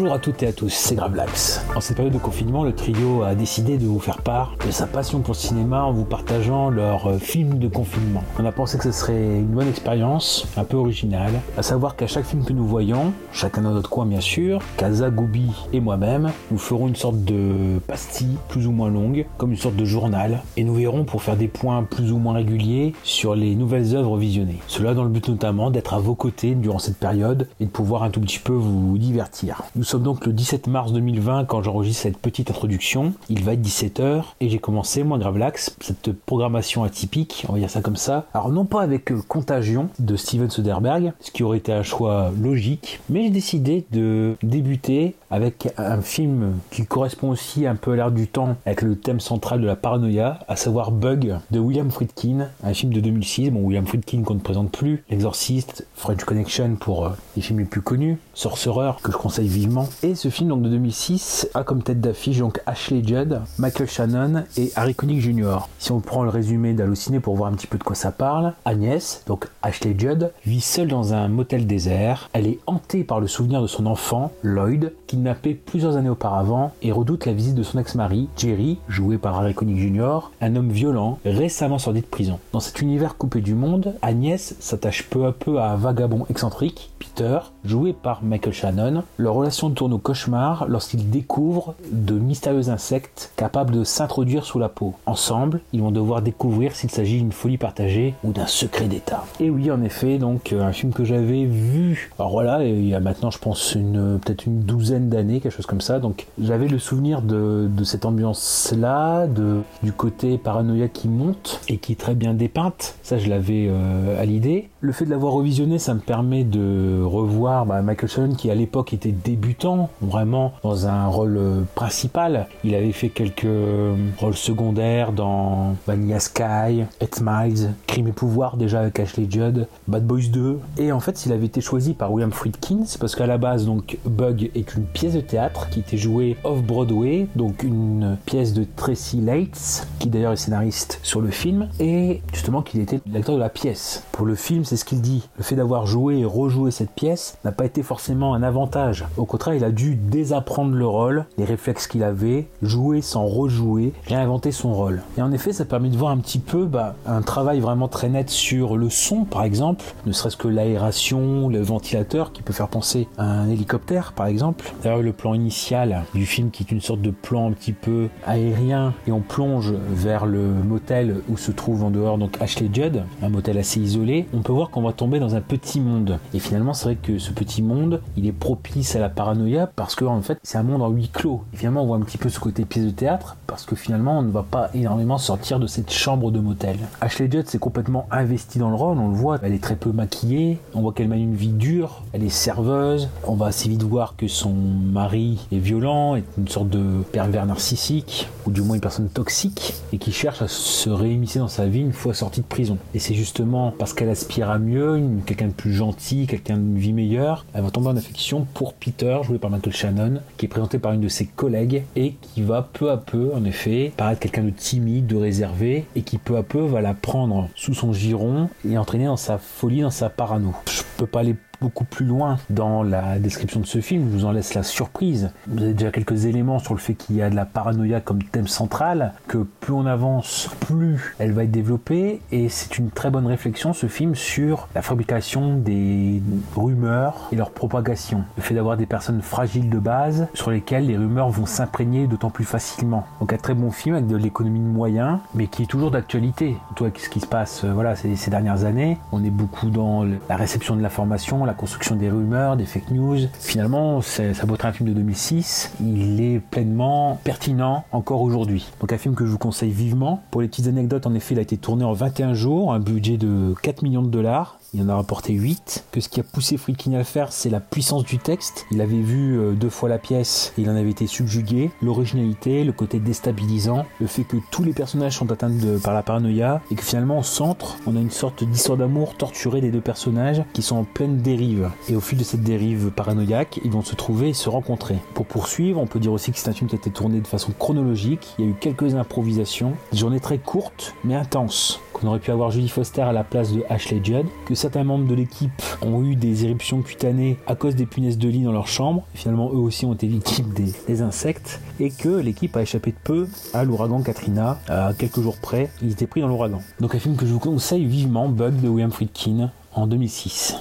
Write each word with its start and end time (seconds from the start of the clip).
Bonjour 0.00 0.14
à 0.14 0.18
toutes 0.18 0.42
et 0.42 0.46
à 0.46 0.52
tous, 0.54 0.70
c'est 0.70 0.94
Gravelax. 0.94 1.60
En 1.76 1.82
cette 1.82 1.96
période 1.96 2.14
de 2.14 2.18
confinement, 2.18 2.64
le 2.64 2.74
trio 2.74 3.22
a 3.22 3.34
décidé 3.34 3.76
de 3.76 3.84
vous 3.84 3.98
faire 3.98 4.22
part 4.22 4.56
de 4.64 4.70
sa 4.70 4.86
passion 4.86 5.20
pour 5.20 5.34
le 5.34 5.38
cinéma 5.38 5.82
en 5.82 5.92
vous 5.92 6.06
partageant 6.06 6.70
leurs 6.70 7.06
euh, 7.06 7.18
films 7.18 7.58
de 7.58 7.68
confinement. 7.68 8.24
On 8.38 8.46
a 8.46 8.50
pensé 8.50 8.78
que 8.78 8.84
ce 8.84 8.92
serait 8.92 9.12
une 9.12 9.48
bonne 9.48 9.68
expérience, 9.68 10.46
un 10.56 10.64
peu 10.64 10.78
originale, 10.78 11.42
à 11.58 11.62
savoir 11.62 11.96
qu'à 11.96 12.06
chaque 12.06 12.24
film 12.24 12.46
que 12.46 12.54
nous 12.54 12.64
voyons, 12.64 13.12
chacun 13.30 13.60
dans 13.60 13.72
notre 13.72 13.90
coin 13.90 14.06
bien 14.06 14.22
sûr, 14.22 14.60
Kaza, 14.78 15.10
Goubi 15.10 15.50
et 15.74 15.80
moi-même, 15.80 16.30
nous 16.50 16.56
ferons 16.56 16.88
une 16.88 16.96
sorte 16.96 17.22
de 17.22 17.78
pastille 17.86 18.38
plus 18.48 18.66
ou 18.66 18.72
moins 18.72 18.88
longue, 18.88 19.26
comme 19.36 19.50
une 19.50 19.58
sorte 19.58 19.76
de 19.76 19.84
journal, 19.84 20.40
et 20.56 20.64
nous 20.64 20.76
verrons 20.76 21.04
pour 21.04 21.22
faire 21.22 21.36
des 21.36 21.48
points 21.48 21.82
plus 21.82 22.10
ou 22.10 22.16
moins 22.16 22.32
réguliers 22.32 22.94
sur 23.02 23.34
les 23.34 23.54
nouvelles 23.54 23.94
œuvres 23.94 24.16
visionnées. 24.16 24.60
Cela 24.66 24.94
dans 24.94 25.04
le 25.04 25.10
but 25.10 25.28
notamment 25.28 25.70
d'être 25.70 25.92
à 25.92 25.98
vos 25.98 26.14
côtés 26.14 26.54
durant 26.54 26.78
cette 26.78 26.96
période 26.96 27.48
et 27.60 27.66
de 27.66 27.70
pouvoir 27.70 28.02
un 28.02 28.08
tout 28.08 28.22
petit 28.22 28.38
peu 28.38 28.54
vous 28.54 28.96
divertir. 28.96 29.64
Nous 29.76 29.89
sommes 29.90 30.02
donc 30.04 30.24
le 30.24 30.32
17 30.32 30.68
mars 30.68 30.92
2020 30.92 31.46
quand 31.46 31.64
j'enregistre 31.64 32.02
cette 32.02 32.18
petite 32.18 32.48
introduction. 32.48 33.12
Il 33.28 33.42
va 33.42 33.54
être 33.54 33.60
17h 33.60 34.22
et 34.38 34.48
j'ai 34.48 34.60
commencé, 34.60 35.02
moi 35.02 35.18
Gravelax, 35.18 35.76
cette 35.80 36.12
programmation 36.12 36.84
atypique, 36.84 37.44
on 37.48 37.54
va 37.54 37.58
dire 37.58 37.70
ça 37.70 37.80
comme 37.80 37.96
ça. 37.96 38.26
Alors 38.32 38.50
non 38.50 38.66
pas 38.66 38.82
avec 38.82 39.10
euh, 39.10 39.20
Contagion 39.26 39.88
de 39.98 40.14
Steven 40.14 40.48
Soderbergh, 40.48 41.12
ce 41.18 41.32
qui 41.32 41.42
aurait 41.42 41.58
été 41.58 41.72
un 41.72 41.82
choix 41.82 42.30
logique, 42.40 43.00
mais 43.08 43.24
j'ai 43.24 43.30
décidé 43.30 43.84
de 43.90 44.36
débuter 44.44 45.16
avec 45.32 45.72
un 45.76 46.00
film 46.00 46.58
qui 46.70 46.86
correspond 46.86 47.30
aussi 47.30 47.66
un 47.66 47.74
peu 47.76 47.92
à 47.92 47.96
l'ère 47.96 48.10
du 48.12 48.28
temps 48.28 48.56
avec 48.66 48.82
le 48.82 48.96
thème 48.96 49.20
central 49.20 49.60
de 49.60 49.66
la 49.66 49.76
paranoïa, 49.76 50.38
à 50.46 50.54
savoir 50.54 50.92
Bug 50.92 51.36
de 51.50 51.58
William 51.58 51.90
Friedkin, 51.90 52.48
un 52.62 52.74
film 52.74 52.92
de 52.92 53.00
2006. 53.00 53.50
Bon, 53.50 53.60
William 53.60 53.86
Friedkin 53.86 54.22
qu'on 54.22 54.34
ne 54.34 54.40
présente 54.40 54.70
plus, 54.70 55.04
L'Exorciste, 55.10 55.86
French 55.94 56.24
Connection 56.24 56.76
pour 56.78 57.06
euh, 57.06 57.10
les 57.36 57.42
films 57.42 57.60
les 57.60 57.64
plus 57.64 57.82
connus, 57.82 58.18
Sorcerer 58.34 58.92
que 59.02 59.10
je 59.10 59.16
conseille 59.16 59.48
vivement. 59.48 59.79
Et 60.02 60.14
ce 60.14 60.28
film 60.28 60.48
donc 60.48 60.62
de 60.62 60.68
2006 60.68 61.48
a 61.54 61.64
comme 61.64 61.82
tête 61.82 62.00
d'affiche 62.00 62.38
donc 62.38 62.60
Ashley 62.66 63.02
Judd, 63.04 63.40
Michael 63.58 63.88
Shannon 63.88 64.44
et 64.56 64.72
Harry 64.76 64.94
Connick 64.94 65.20
Jr. 65.20 65.68
Si 65.78 65.92
on 65.92 66.00
prend 66.00 66.22
le 66.22 66.30
résumé 66.30 66.72
d'Allociné 66.72 67.20
pour 67.20 67.36
voir 67.36 67.50
un 67.50 67.54
petit 67.54 67.66
peu 67.66 67.78
de 67.78 67.84
quoi 67.84 67.94
ça 67.94 68.12
parle, 68.12 68.54
Agnès, 68.64 69.22
donc 69.26 69.48
Ashley 69.62 69.94
Judd, 69.96 70.32
vit 70.44 70.60
seule 70.60 70.88
dans 70.88 71.14
un 71.14 71.28
motel 71.28 71.66
désert. 71.66 72.28
Elle 72.32 72.46
est 72.46 72.58
hantée 72.66 73.04
par 73.04 73.20
le 73.20 73.26
souvenir 73.26 73.62
de 73.62 73.66
son 73.66 73.86
enfant, 73.86 74.32
Lloyd, 74.42 74.92
kidnappé 75.06 75.54
plusieurs 75.54 75.96
années 75.96 76.08
auparavant 76.08 76.72
et 76.82 76.92
redoute 76.92 77.26
la 77.26 77.32
visite 77.32 77.54
de 77.54 77.62
son 77.62 77.78
ex-mari, 77.78 78.28
Jerry, 78.36 78.78
joué 78.88 79.18
par 79.18 79.38
Harry 79.38 79.54
Connick 79.54 79.78
Jr., 79.78 80.30
un 80.40 80.56
homme 80.56 80.70
violent, 80.70 81.18
récemment 81.24 81.78
sorti 81.78 82.00
de 82.00 82.06
prison. 82.06 82.38
Dans 82.52 82.60
cet 82.60 82.80
univers 82.80 83.16
coupé 83.16 83.40
du 83.40 83.54
monde, 83.54 83.94
Agnès 84.02 84.54
s'attache 84.60 85.08
peu 85.08 85.26
à 85.26 85.32
peu 85.32 85.58
à 85.58 85.70
un 85.72 85.76
vagabond 85.76 86.26
excentrique, 86.28 86.89
Peter, 87.00 87.38
joué 87.64 87.92
par 87.92 88.22
Michael 88.22 88.52
Shannon. 88.52 89.02
Leur 89.16 89.34
relation 89.34 89.70
tourne 89.70 89.94
au 89.94 89.98
cauchemar 89.98 90.68
lorsqu'ils 90.68 91.10
découvrent 91.10 91.74
de 91.90 92.14
mystérieux 92.14 92.68
insectes 92.68 93.32
capables 93.36 93.72
de 93.72 93.84
s'introduire 93.84 94.44
sous 94.44 94.58
la 94.58 94.68
peau. 94.68 94.94
Ensemble, 95.06 95.62
ils 95.72 95.80
vont 95.80 95.90
devoir 95.90 96.22
découvrir 96.22 96.76
s'il 96.76 96.90
s'agit 96.90 97.18
d'une 97.18 97.32
folie 97.32 97.58
partagée 97.58 98.14
ou 98.22 98.32
d'un 98.32 98.46
secret 98.46 98.86
d'État. 98.86 99.24
Et 99.40 99.50
oui, 99.50 99.70
en 99.70 99.82
effet, 99.82 100.18
donc 100.18 100.52
euh, 100.52 100.62
un 100.62 100.72
film 100.72 100.92
que 100.92 101.04
j'avais 101.04 101.46
vu. 101.46 102.12
Alors 102.18 102.30
voilà, 102.30 102.64
il 102.64 102.86
y 102.86 102.94
a 102.94 103.00
maintenant, 103.00 103.30
je 103.30 103.38
pense, 103.38 103.74
une 103.74 104.18
peut-être 104.18 104.46
une 104.46 104.60
douzaine 104.60 105.08
d'années, 105.08 105.40
quelque 105.40 105.56
chose 105.56 105.66
comme 105.66 105.80
ça. 105.80 105.98
Donc 105.98 106.26
j'avais 106.40 106.68
le 106.68 106.78
souvenir 106.78 107.22
de, 107.22 107.68
de 107.70 107.84
cette 107.84 108.04
ambiance-là, 108.04 109.26
de 109.26 109.62
du 109.82 109.92
côté 109.92 110.38
paranoïa 110.38 110.88
qui 110.88 111.08
monte 111.08 111.60
et 111.68 111.78
qui 111.78 111.92
est 111.92 112.00
très 112.00 112.14
bien 112.14 112.34
dépeinte. 112.34 112.96
Ça, 113.02 113.18
je 113.18 113.28
l'avais 113.28 113.68
euh, 113.68 114.20
à 114.20 114.24
l'idée. 114.24 114.68
Le 114.82 114.92
fait 114.92 115.04
de 115.04 115.10
l'avoir 115.10 115.34
revisionné, 115.34 115.78
ça 115.78 115.92
me 115.92 116.00
permet 116.00 116.42
de 116.42 117.02
revoir 117.02 117.66
bah, 117.66 117.82
Michael 117.82 118.08
Shannon 118.08 118.34
qui 118.34 118.50
à 118.50 118.54
l'époque 118.54 118.94
était 118.94 119.12
débutant, 119.12 119.90
vraiment 120.00 120.54
dans 120.62 120.86
un 120.86 121.06
rôle 121.06 121.36
euh, 121.36 121.62
principal. 121.74 122.46
Il 122.64 122.74
avait 122.74 122.92
fait 122.92 123.10
quelques 123.10 123.44
euh, 123.44 123.94
rôles 124.16 124.36
secondaires 124.36 125.12
dans 125.12 125.76
Vanilla 125.86 126.18
Sky, 126.18 126.84
Eight 126.98 127.20
Miles, 127.22 127.74
Crime 127.86 128.08
et 128.08 128.12
Pouvoir 128.12 128.56
déjà 128.56 128.80
avec 128.80 128.98
Ashley 128.98 129.26
Judd, 129.28 129.68
Bad 129.86 130.06
Boys 130.06 130.28
2. 130.32 130.58
Et 130.78 130.92
en 130.92 131.00
fait, 131.00 131.18
s'il 131.18 131.34
avait 131.34 131.44
été 131.44 131.60
choisi 131.60 131.92
par 131.92 132.10
William 132.10 132.32
Friedkin, 132.32 132.84
parce 132.98 133.14
qu'à 133.14 133.26
la 133.26 133.36
base, 133.36 133.66
donc 133.66 133.98
Bug 134.06 134.50
est 134.54 134.74
une 134.74 134.84
pièce 134.84 135.12
de 135.12 135.20
théâtre 135.20 135.68
qui 135.68 135.80
était 135.80 135.98
jouée 135.98 136.38
off 136.42 136.62
Broadway, 136.62 137.26
donc 137.36 137.64
une 137.64 138.16
pièce 138.24 138.54
de 138.54 138.64
Tracy 138.76 139.20
Lates, 139.20 139.86
qui 139.98 140.08
d'ailleurs 140.08 140.32
est 140.32 140.36
scénariste 140.36 141.00
sur 141.02 141.20
le 141.20 141.28
film, 141.28 141.68
et 141.80 142.22
justement 142.32 142.62
qu'il 142.62 142.80
était 142.80 143.00
l'acteur 143.12 143.34
de 143.34 143.40
la 143.40 143.50
pièce. 143.50 144.04
Pour 144.12 144.24
le 144.24 144.34
film, 144.34 144.64
c'est 144.70 144.76
ce 144.76 144.84
qu'il 144.84 145.00
dit. 145.00 145.28
Le 145.36 145.42
fait 145.42 145.56
d'avoir 145.56 145.84
joué 145.84 146.18
et 146.18 146.24
rejoué 146.24 146.70
cette 146.70 146.92
pièce 146.92 147.36
n'a 147.44 147.50
pas 147.50 147.64
été 147.64 147.82
forcément 147.82 148.34
un 148.34 148.42
avantage. 148.44 149.04
Au 149.16 149.24
contraire, 149.24 149.54
il 149.54 149.64
a 149.64 149.72
dû 149.72 149.96
désapprendre 149.96 150.76
le 150.76 150.86
rôle, 150.86 151.26
les 151.38 151.44
réflexes 151.44 151.88
qu'il 151.88 152.04
avait, 152.04 152.46
jouer 152.62 153.02
sans 153.02 153.26
rejouer, 153.26 153.92
réinventer 154.06 154.52
son 154.52 154.72
rôle. 154.72 155.02
Et 155.18 155.22
en 155.22 155.32
effet, 155.32 155.52
ça 155.52 155.64
permet 155.64 155.88
de 155.88 155.96
voir 155.96 156.12
un 156.12 156.18
petit 156.18 156.38
peu 156.38 156.66
bah, 156.66 156.94
un 157.04 157.20
travail 157.20 157.58
vraiment 157.58 157.88
très 157.88 158.08
net 158.08 158.30
sur 158.30 158.76
le 158.76 158.90
son, 158.90 159.24
par 159.24 159.42
exemple, 159.42 159.84
ne 160.06 160.12
serait-ce 160.12 160.36
que 160.36 160.46
l'aération, 160.46 161.48
le 161.48 161.60
ventilateur 161.60 162.32
qui 162.32 162.42
peut 162.42 162.52
faire 162.52 162.68
penser 162.68 163.08
à 163.18 163.24
un 163.24 163.50
hélicoptère, 163.50 164.12
par 164.12 164.26
exemple. 164.26 164.72
D'ailleurs, 164.84 165.02
le 165.02 165.12
plan 165.12 165.34
initial 165.34 166.04
du 166.14 166.26
film 166.26 166.52
qui 166.52 166.62
est 166.62 166.70
une 166.70 166.80
sorte 166.80 167.02
de 167.02 167.10
plan 167.10 167.48
un 167.48 167.52
petit 167.52 167.72
peu 167.72 168.06
aérien 168.24 168.94
et 169.08 169.10
on 169.10 169.20
plonge 169.20 169.74
vers 169.90 170.26
le 170.26 170.44
motel 170.44 171.22
où 171.28 171.36
se 171.36 171.50
trouve 171.50 171.82
en 171.82 171.90
dehors 171.90 172.18
donc 172.18 172.40
Ashley 172.40 172.70
Judd, 172.72 173.02
un 173.20 173.28
motel 173.30 173.58
assez 173.58 173.80
isolé, 173.80 174.28
on 174.32 174.42
peut 174.42 174.52
voir 174.52 174.59
qu'on 174.68 174.82
va 174.82 174.92
tomber 174.92 175.18
dans 175.18 175.34
un 175.34 175.40
petit 175.40 175.80
monde. 175.80 176.18
Et 176.34 176.38
finalement, 176.38 176.74
c'est 176.74 176.84
vrai 176.84 176.96
que 176.96 177.18
ce 177.18 177.30
petit 177.30 177.62
monde, 177.62 178.02
il 178.16 178.26
est 178.26 178.32
propice 178.32 178.96
à 178.96 178.98
la 178.98 179.08
paranoïa 179.08 179.66
parce 179.66 179.94
que 179.94 180.04
en 180.04 180.20
fait, 180.20 180.38
c'est 180.42 180.58
un 180.58 180.62
monde 180.62 180.82
en 180.82 180.90
huis 180.90 181.08
clos. 181.08 181.42
Et 181.54 181.56
finalement, 181.56 181.82
on 181.82 181.86
voit 181.86 181.96
un 181.96 182.02
petit 182.02 182.18
peu 182.18 182.28
ce 182.28 182.40
côté 182.40 182.64
pièce 182.64 182.84
de 182.84 182.90
théâtre 182.90 183.36
parce 183.46 183.64
que 183.64 183.76
finalement, 183.76 184.18
on 184.18 184.22
ne 184.22 184.30
va 184.30 184.42
pas 184.42 184.70
énormément 184.74 185.18
sortir 185.18 185.58
de 185.58 185.66
cette 185.66 185.90
chambre 185.90 186.30
de 186.30 186.40
motel. 186.40 186.76
Ashley 187.00 187.30
Judd 187.30 187.46
s'est 187.46 187.58
complètement 187.58 188.06
investie 188.10 188.58
dans 188.58 188.70
le 188.70 188.76
rôle, 188.76 188.98
on 188.98 189.08
le 189.08 189.14
voit, 189.14 189.38
elle 189.42 189.54
est 189.54 189.62
très 189.62 189.76
peu 189.76 189.92
maquillée, 189.92 190.58
on 190.74 190.82
voit 190.82 190.92
qu'elle 190.92 191.08
mène 191.08 191.20
une 191.22 191.34
vie 191.34 191.48
dure, 191.48 192.02
elle 192.12 192.24
est 192.24 192.28
serveuse, 192.28 193.08
on 193.26 193.34
va 193.34 193.46
assez 193.46 193.68
vite 193.68 193.82
voir 193.82 194.16
que 194.16 194.28
son 194.28 194.52
mari 194.52 195.46
est 195.52 195.58
violent, 195.58 196.16
est 196.16 196.24
une 196.38 196.48
sorte 196.48 196.68
de 196.68 197.02
pervers 197.12 197.46
narcissique, 197.46 198.28
ou 198.46 198.50
du 198.50 198.62
moins 198.62 198.76
une 198.76 198.80
personne 198.80 199.08
toxique, 199.08 199.74
et 199.92 199.98
qui 199.98 200.12
cherche 200.12 200.42
à 200.42 200.48
se 200.48 200.90
réémisser 200.90 201.38
dans 201.38 201.48
sa 201.48 201.66
vie 201.66 201.80
une 201.80 201.92
fois 201.92 202.14
sortie 202.14 202.40
de 202.40 202.46
prison. 202.46 202.78
Et 202.94 202.98
c'est 202.98 203.14
justement 203.14 203.72
parce 203.78 203.92
qu'elle 203.92 204.10
aspire 204.10 204.49
mieux, 204.58 205.00
quelqu'un 205.26 205.48
de 205.48 205.52
plus 205.52 205.72
gentil, 205.72 206.26
quelqu'un 206.26 206.56
d'une 206.56 206.78
vie 206.78 206.92
meilleure, 206.92 207.46
elle 207.54 207.62
va 207.62 207.70
tomber 207.70 207.88
en 207.88 207.96
affection 207.96 208.46
pour 208.54 208.74
Peter, 208.74 209.18
joué 209.22 209.38
par 209.38 209.50
Michael 209.50 209.74
Shannon, 209.74 210.20
qui 210.36 210.46
est 210.46 210.48
présenté 210.48 210.78
par 210.78 210.92
une 210.92 211.00
de 211.00 211.08
ses 211.08 211.26
collègues, 211.26 211.84
et 211.96 212.14
qui 212.20 212.42
va 212.42 212.68
peu 212.72 212.90
à 212.90 212.96
peu, 212.96 213.32
en 213.34 213.44
effet, 213.44 213.92
paraître 213.96 214.20
quelqu'un 214.20 214.44
de 214.44 214.50
timide, 214.50 215.06
de 215.06 215.16
réservé, 215.16 215.84
et 215.96 216.02
qui 216.02 216.18
peu 216.18 216.36
à 216.36 216.42
peu 216.42 216.60
va 216.60 216.80
la 216.80 216.94
prendre 216.94 217.48
sous 217.54 217.74
son 217.74 217.92
giron 217.92 218.48
et 218.68 218.78
entraîner 218.78 219.06
dans 219.06 219.16
sa 219.16 219.38
folie, 219.38 219.82
dans 219.82 219.90
sa 219.90 220.10
parano. 220.10 220.54
Je 220.68 220.82
peux 220.96 221.06
pas 221.06 221.20
aller 221.20 221.36
beaucoup 221.60 221.84
plus 221.84 222.06
loin 222.06 222.38
dans 222.48 222.82
la 222.82 223.18
description 223.18 223.60
de 223.60 223.66
ce 223.66 223.80
film, 223.80 224.08
je 224.10 224.18
vous 224.18 224.24
en 224.24 224.32
laisse 224.32 224.54
la 224.54 224.62
surprise. 224.62 225.30
Vous 225.46 225.62
avez 225.62 225.74
déjà 225.74 225.90
quelques 225.90 226.24
éléments 226.24 226.58
sur 226.58 226.74
le 226.74 226.80
fait 226.80 226.94
qu'il 226.94 227.16
y 227.16 227.22
a 227.22 227.30
de 227.30 227.36
la 227.36 227.44
paranoïa 227.44 228.00
comme 228.00 228.22
thème 228.22 228.46
central, 228.46 229.12
que 229.26 229.38
plus 229.38 229.72
on 229.72 229.86
avance, 229.86 230.50
plus 230.60 231.14
elle 231.18 231.32
va 231.32 231.44
être 231.44 231.50
développée, 231.50 232.20
et 232.32 232.48
c'est 232.48 232.78
une 232.78 232.90
très 232.90 233.10
bonne 233.10 233.26
réflexion 233.26 233.72
ce 233.72 233.86
film 233.86 234.14
sur 234.14 234.68
la 234.74 234.82
fabrication 234.82 235.56
des 235.56 236.22
rumeurs 236.56 237.28
et 237.32 237.36
leur 237.36 237.50
propagation. 237.50 238.24
Le 238.36 238.42
fait 238.42 238.54
d'avoir 238.54 238.76
des 238.76 238.86
personnes 238.86 239.22
fragiles 239.22 239.70
de 239.70 239.78
base 239.78 240.28
sur 240.34 240.50
lesquelles 240.50 240.86
les 240.86 240.96
rumeurs 240.96 241.30
vont 241.30 241.46
s'imprégner 241.46 242.06
d'autant 242.06 242.30
plus 242.30 242.44
facilement. 242.44 243.06
Donc 243.20 243.32
un 243.32 243.36
très 243.36 243.54
bon 243.54 243.70
film 243.70 243.94
avec 243.94 244.06
de 244.06 244.16
l'économie 244.16 244.60
de 244.60 244.64
moyens, 244.64 245.18
mais 245.34 245.46
qui 245.46 245.64
est 245.64 245.66
toujours 245.66 245.90
d'actualité. 245.90 246.56
Toi, 246.76 246.88
ce 246.96 247.08
qui 247.08 247.20
se 247.20 247.26
passe? 247.26 247.64
Voilà, 247.64 247.96
ces, 247.96 248.16
ces 248.16 248.30
dernières 248.30 248.64
années, 248.64 248.98
on 249.12 249.22
est 249.24 249.30
beaucoup 249.30 249.70
dans 249.70 250.04
la 250.04 250.36
réception 250.36 250.76
de 250.76 250.82
l'information, 250.82 251.44
la 251.50 251.54
construction 251.54 251.96
des 251.96 252.08
rumeurs, 252.08 252.56
des 252.56 252.64
fake 252.64 252.92
news. 252.92 253.18
Finalement, 253.40 254.00
ça 254.00 254.22
être 254.22 254.64
un 254.64 254.72
film 254.72 254.88
de 254.88 254.94
2006. 254.94 255.72
Il 255.80 256.20
est 256.20 256.38
pleinement 256.38 257.18
pertinent 257.24 257.84
encore 257.90 258.22
aujourd'hui. 258.22 258.70
Donc 258.78 258.92
un 258.92 258.98
film 258.98 259.16
que 259.16 259.26
je 259.26 259.32
vous 259.32 259.38
conseille 259.38 259.72
vivement. 259.72 260.22
Pour 260.30 260.42
les 260.42 260.48
petites 260.48 260.68
anecdotes, 260.68 261.06
en 261.06 261.14
effet, 261.14 261.34
il 261.34 261.38
a 261.38 261.42
été 261.42 261.56
tourné 261.56 261.84
en 261.84 261.92
21 261.92 262.34
jours, 262.34 262.72
un 262.72 262.78
budget 262.78 263.16
de 263.16 263.54
4 263.62 263.82
millions 263.82 264.02
de 264.02 264.10
dollars. 264.10 264.59
Il 264.72 264.82
en 264.82 264.88
a 264.88 264.96
rapporté 264.96 265.32
8. 265.32 265.84
Que 265.90 266.00
ce 266.00 266.08
qui 266.08 266.20
a 266.20 266.22
poussé 266.22 266.56
Friedkin 266.56 266.92
à 266.94 266.98
le 266.98 267.04
faire, 267.04 267.32
c'est 267.32 267.50
la 267.50 267.60
puissance 267.60 268.04
du 268.04 268.18
texte. 268.18 268.66
Il 268.70 268.80
avait 268.80 269.00
vu 269.00 269.38
euh, 269.38 269.52
deux 269.52 269.70
fois 269.70 269.88
la 269.88 269.98
pièce 269.98 270.52
et 270.56 270.62
il 270.62 270.70
en 270.70 270.76
avait 270.76 270.90
été 270.90 271.06
subjugué. 271.06 271.70
L'originalité, 271.82 272.64
le 272.64 272.72
côté 272.72 273.00
déstabilisant, 273.00 273.84
le 274.00 274.06
fait 274.06 274.24
que 274.24 274.36
tous 274.50 274.62
les 274.62 274.72
personnages 274.72 275.16
sont 275.16 275.30
atteints 275.32 275.50
par 275.82 275.94
la 275.94 276.02
paranoïa 276.02 276.60
et 276.70 276.74
que 276.74 276.84
finalement 276.84 277.18
au 277.18 277.22
centre, 277.22 277.78
on 277.86 277.96
a 277.96 278.00
une 278.00 278.10
sorte 278.10 278.44
d'histoire 278.44 278.78
d'amour 278.78 279.16
torturée 279.16 279.60
des 279.60 279.70
deux 279.70 279.80
personnages 279.80 280.42
qui 280.52 280.62
sont 280.62 280.76
en 280.76 280.84
pleine 280.84 281.18
dérive. 281.18 281.70
Et 281.88 281.96
au 281.96 282.00
fil 282.00 282.18
de 282.18 282.24
cette 282.24 282.42
dérive 282.42 282.90
paranoïaque, 282.90 283.60
ils 283.64 283.70
vont 283.70 283.82
se 283.82 283.96
trouver 283.96 284.28
et 284.28 284.34
se 284.34 284.48
rencontrer. 284.48 284.98
Pour 285.14 285.26
poursuivre, 285.26 285.80
on 285.80 285.86
peut 285.86 285.98
dire 285.98 286.12
aussi 286.12 286.30
que 286.32 286.38
c'est 286.38 286.48
un 286.48 286.52
film 286.52 286.68
qui 286.68 286.76
a 286.76 286.78
été 286.78 286.90
tourné 286.90 287.20
de 287.20 287.26
façon 287.26 287.52
chronologique. 287.58 288.34
Il 288.38 288.44
y 288.44 288.48
a 288.48 288.50
eu 288.50 288.54
quelques 288.54 288.94
improvisations, 288.94 289.72
des 289.92 289.98
journées 289.98 290.20
très 290.20 290.38
courtes 290.38 290.94
mais 291.04 291.14
intenses. 291.14 291.80
Qu'on 291.92 292.06
aurait 292.06 292.20
pu 292.20 292.30
avoir 292.30 292.50
Julie 292.50 292.68
Foster 292.68 293.02
à 293.02 293.12
la 293.12 293.24
place 293.24 293.52
de 293.52 293.64
Ashley 293.68 294.00
Judd, 294.02 294.26
que 294.46 294.54
certains 294.60 294.84
membres 294.84 295.06
de 295.06 295.14
l'équipe 295.14 295.62
ont 295.80 296.04
eu 296.04 296.16
des 296.16 296.44
éruptions 296.44 296.82
cutanées 296.82 297.38
à 297.46 297.54
cause 297.54 297.76
des 297.76 297.86
punaises 297.86 298.18
de 298.18 298.28
lit 298.28 298.42
dans 298.42 298.52
leur 298.52 298.68
chambre. 298.68 299.06
finalement, 299.14 299.50
eux 299.50 299.56
aussi 299.56 299.86
ont 299.86 299.94
été 299.94 300.06
victimes 300.06 300.52
des, 300.52 301.00
insectes 301.00 301.60
et 301.80 301.88
que 301.88 302.10
l'équipe 302.10 302.54
a 302.58 302.62
échappé 302.62 302.90
de 302.90 302.96
peu 303.02 303.26
à 303.54 303.64
l'ouragan 303.64 304.02
Katrina. 304.02 304.58
À 304.68 304.92
quelques 304.92 305.20
jours 305.20 305.38
près, 305.40 305.70
ils 305.80 305.92
étaient 305.92 306.06
pris 306.06 306.20
dans 306.20 306.28
l'ouragan. 306.28 306.60
Donc 306.78 306.94
un 306.94 306.98
film 306.98 307.16
que 307.16 307.24
je 307.24 307.32
vous 307.32 307.38
conseille 307.38 307.86
vivement, 307.86 308.28
Bug 308.28 308.60
de 308.60 308.68
William 308.68 308.90
Friedkin 308.90 309.50
en 309.72 309.86
2006. 309.86 310.56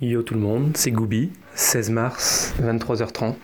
Yo 0.00 0.22
tout 0.22 0.32
le 0.32 0.40
monde, 0.40 0.70
c'est 0.74 0.90
Gooby, 0.90 1.30
16 1.54 1.90
mars, 1.90 2.54
23h30. 2.62 3.34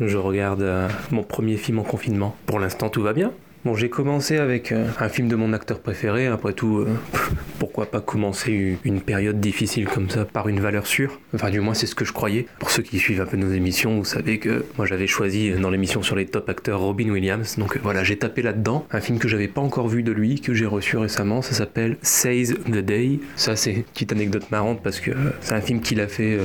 Je 0.00 0.16
regarde 0.16 0.62
euh, 0.62 0.88
mon 1.12 1.22
premier 1.22 1.58
film 1.58 1.78
en 1.78 1.84
confinement. 1.84 2.34
Pour 2.46 2.58
l'instant, 2.58 2.88
tout 2.88 3.02
va 3.02 3.12
bien. 3.12 3.30
Bon, 3.64 3.74
j'ai 3.74 3.88
commencé 3.88 4.38
avec 4.38 4.70
euh, 4.70 4.86
un 5.00 5.08
film 5.08 5.26
de 5.26 5.34
mon 5.34 5.52
acteur 5.52 5.80
préféré. 5.80 6.28
Après 6.28 6.52
tout, 6.52 6.78
euh, 6.78 6.86
pourquoi 7.58 7.86
pas 7.86 8.00
commencer 8.00 8.78
une 8.84 9.00
période 9.00 9.40
difficile 9.40 9.86
comme 9.86 10.08
ça 10.08 10.24
par 10.24 10.48
une 10.48 10.60
valeur 10.60 10.86
sûre? 10.86 11.18
Enfin, 11.34 11.50
du 11.50 11.58
moins, 11.60 11.74
c'est 11.74 11.86
ce 11.86 11.96
que 11.96 12.04
je 12.04 12.12
croyais. 12.12 12.46
Pour 12.60 12.70
ceux 12.70 12.84
qui 12.84 13.00
suivent 13.00 13.20
un 13.20 13.26
peu 13.26 13.36
nos 13.36 13.50
émissions, 13.50 13.96
vous 13.96 14.04
savez 14.04 14.38
que 14.38 14.64
moi 14.76 14.86
j'avais 14.86 15.08
choisi 15.08 15.50
dans 15.50 15.70
l'émission 15.70 16.02
sur 16.02 16.14
les 16.14 16.26
top 16.26 16.48
acteurs 16.48 16.78
Robin 16.78 17.10
Williams. 17.10 17.58
Donc 17.58 17.78
voilà, 17.82 18.04
j'ai 18.04 18.16
tapé 18.16 18.42
là-dedans. 18.42 18.86
Un 18.92 19.00
film 19.00 19.18
que 19.18 19.26
j'avais 19.26 19.48
pas 19.48 19.60
encore 19.60 19.88
vu 19.88 20.04
de 20.04 20.12
lui, 20.12 20.40
que 20.40 20.54
j'ai 20.54 20.66
reçu 20.66 20.96
récemment. 20.96 21.42
Ça 21.42 21.54
s'appelle 21.54 21.96
Says 22.00 22.54
the 22.70 22.78
Day. 22.78 23.18
Ça, 23.34 23.56
c'est 23.56 23.72
une 23.72 23.82
petite 23.82 24.12
anecdote 24.12 24.48
marrante 24.52 24.80
parce 24.84 25.00
que 25.00 25.10
c'est 25.40 25.54
un 25.54 25.60
film 25.60 25.80
qu'il 25.80 26.00
a 26.00 26.06
fait 26.06 26.38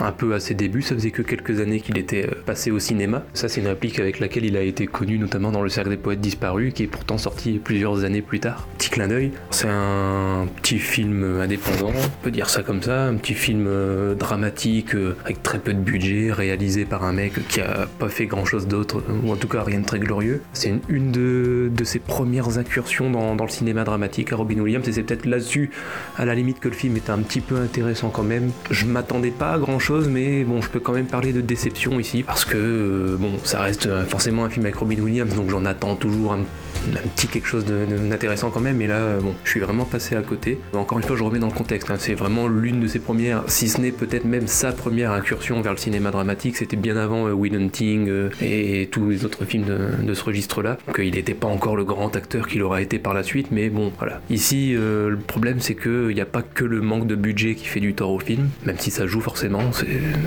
un 0.00 0.12
peu 0.12 0.34
à 0.34 0.40
ses 0.40 0.54
débuts. 0.54 0.82
Ça 0.82 0.94
faisait 0.94 1.10
que 1.10 1.22
quelques 1.22 1.60
années 1.60 1.80
qu'il 1.80 1.98
était 1.98 2.26
passé 2.46 2.70
au 2.70 2.78
cinéma. 2.78 3.24
Ça, 3.34 3.48
c'est 3.48 3.60
une 3.60 3.68
réplique 3.68 4.00
avec 4.00 4.20
laquelle 4.20 4.46
il 4.46 4.56
a 4.56 4.62
été 4.62 4.86
connu, 4.86 5.18
notamment 5.18 5.52
dans 5.52 5.62
le 5.62 5.68
cercle 5.68 5.90
des 5.90 5.96
poètes 5.98 6.20
disparus 6.20 6.46
qui 6.72 6.84
est 6.84 6.86
pourtant 6.86 7.18
sorti 7.18 7.58
plusieurs 7.58 8.04
années 8.04 8.22
plus 8.22 8.40
tard. 8.40 8.66
D'œil, 8.96 9.30
c'est 9.50 9.68
un 9.68 10.48
petit 10.62 10.78
film 10.78 11.40
indépendant, 11.42 11.92
on 11.94 12.24
peut 12.24 12.30
dire 12.30 12.48
ça 12.48 12.62
comme 12.62 12.82
ça, 12.82 13.04
un 13.04 13.16
petit 13.16 13.34
film 13.34 13.66
euh, 13.68 14.14
dramatique 14.14 14.94
euh, 14.94 15.14
avec 15.22 15.42
très 15.42 15.58
peu 15.58 15.74
de 15.74 15.78
budget, 15.78 16.32
réalisé 16.32 16.86
par 16.86 17.04
un 17.04 17.12
mec 17.12 17.46
qui 17.48 17.60
a 17.60 17.86
pas 17.98 18.08
fait 18.08 18.24
grand 18.24 18.46
chose 18.46 18.66
d'autre, 18.66 19.02
ou 19.22 19.30
en 19.30 19.36
tout 19.36 19.48
cas 19.48 19.62
rien 19.62 19.80
de 19.80 19.84
très 19.84 19.98
glorieux. 19.98 20.40
C'est 20.54 20.72
une, 20.88 21.12
de, 21.12 21.70
ses 21.84 21.98
premières 21.98 22.56
incursions 22.56 23.10
dans, 23.10 23.36
dans, 23.36 23.44
le 23.44 23.50
cinéma 23.50 23.84
dramatique 23.84 24.32
à 24.32 24.36
Robin 24.36 24.58
Williams, 24.60 24.88
et 24.88 24.92
c'est 24.92 25.02
peut-être 25.02 25.26
là-dessus, 25.26 25.70
à 26.16 26.24
la 26.24 26.34
limite, 26.34 26.58
que 26.58 26.68
le 26.68 26.74
film 26.74 26.96
est 26.96 27.10
un 27.10 27.18
petit 27.18 27.42
peu 27.42 27.56
intéressant 27.56 28.08
quand 28.08 28.24
même. 28.24 28.50
Je 28.70 28.86
m'attendais 28.86 29.30
pas 29.30 29.52
à 29.52 29.58
grand 29.58 29.78
chose, 29.78 30.08
mais 30.08 30.42
bon, 30.44 30.62
je 30.62 30.70
peux 30.70 30.80
quand 30.80 30.94
même 30.94 31.06
parler 31.06 31.34
de 31.34 31.42
déception 31.42 32.00
ici, 32.00 32.22
parce 32.22 32.46
que 32.46 32.56
euh, 32.56 33.16
bon, 33.18 33.32
ça 33.44 33.60
reste 33.60 34.04
forcément 34.06 34.46
un 34.46 34.48
film 34.48 34.64
avec 34.64 34.76
Robin 34.76 34.98
Williams, 34.98 35.34
donc 35.34 35.50
j'en 35.50 35.66
attends 35.66 35.96
toujours 35.96 36.32
un 36.32 36.40
un 36.92 37.08
petit 37.08 37.26
quelque 37.26 37.48
chose 37.48 37.64
d'intéressant 37.64 38.50
quand 38.50 38.60
même, 38.60 38.76
mais 38.76 38.86
là, 38.86 39.18
bon, 39.20 39.34
je 39.44 39.50
suis 39.50 39.60
vraiment 39.60 39.84
passé 39.84 40.16
à 40.16 40.22
côté. 40.22 40.58
Encore 40.72 40.98
une 40.98 41.04
fois, 41.04 41.16
je 41.16 41.22
remets 41.22 41.38
dans 41.38 41.48
le 41.48 41.52
contexte, 41.52 41.90
hein. 41.90 41.96
c'est 41.98 42.14
vraiment 42.14 42.48
l'une 42.48 42.80
de 42.80 42.86
ses 42.86 42.98
premières, 42.98 43.44
si 43.46 43.68
ce 43.68 43.80
n'est 43.80 43.92
peut-être 43.92 44.24
même 44.24 44.46
sa 44.46 44.72
première 44.72 45.12
incursion 45.12 45.60
vers 45.60 45.72
le 45.72 45.78
cinéma 45.78 46.10
dramatique, 46.10 46.56
c'était 46.56 46.76
bien 46.76 46.96
avant 46.96 47.26
euh, 47.26 47.32
Will 47.32 47.54
Hunting 47.54 48.08
euh, 48.08 48.30
et 48.40 48.88
tous 48.90 49.08
les 49.08 49.24
autres 49.24 49.44
films 49.44 49.64
de, 49.64 50.14
ce 50.14 50.24
registre-là, 50.24 50.78
donc 50.86 50.98
il 50.98 51.14
n'était 51.14 51.34
pas 51.34 51.48
encore 51.48 51.76
le 51.76 51.84
grand 51.84 52.14
acteur 52.16 52.46
qu'il 52.46 52.62
aura 52.62 52.80
été 52.80 52.98
par 52.98 53.14
la 53.14 53.22
suite, 53.22 53.48
mais 53.50 53.68
bon, 53.68 53.92
voilà. 53.98 54.20
Ici, 54.30 54.74
euh, 54.74 55.10
le 55.10 55.18
problème, 55.18 55.60
c'est 55.60 55.74
qu'il 55.74 56.08
n'y 56.08 56.20
a 56.20 56.26
pas 56.26 56.42
que 56.42 56.64
le 56.64 56.80
manque 56.80 57.06
de 57.06 57.14
budget 57.14 57.54
qui 57.54 57.66
fait 57.66 57.80
du 57.80 57.94
tort 57.94 58.10
au 58.10 58.18
film, 58.18 58.48
même 58.64 58.78
si 58.78 58.90
ça 58.90 59.06
joue 59.06 59.20
forcément, 59.20 59.62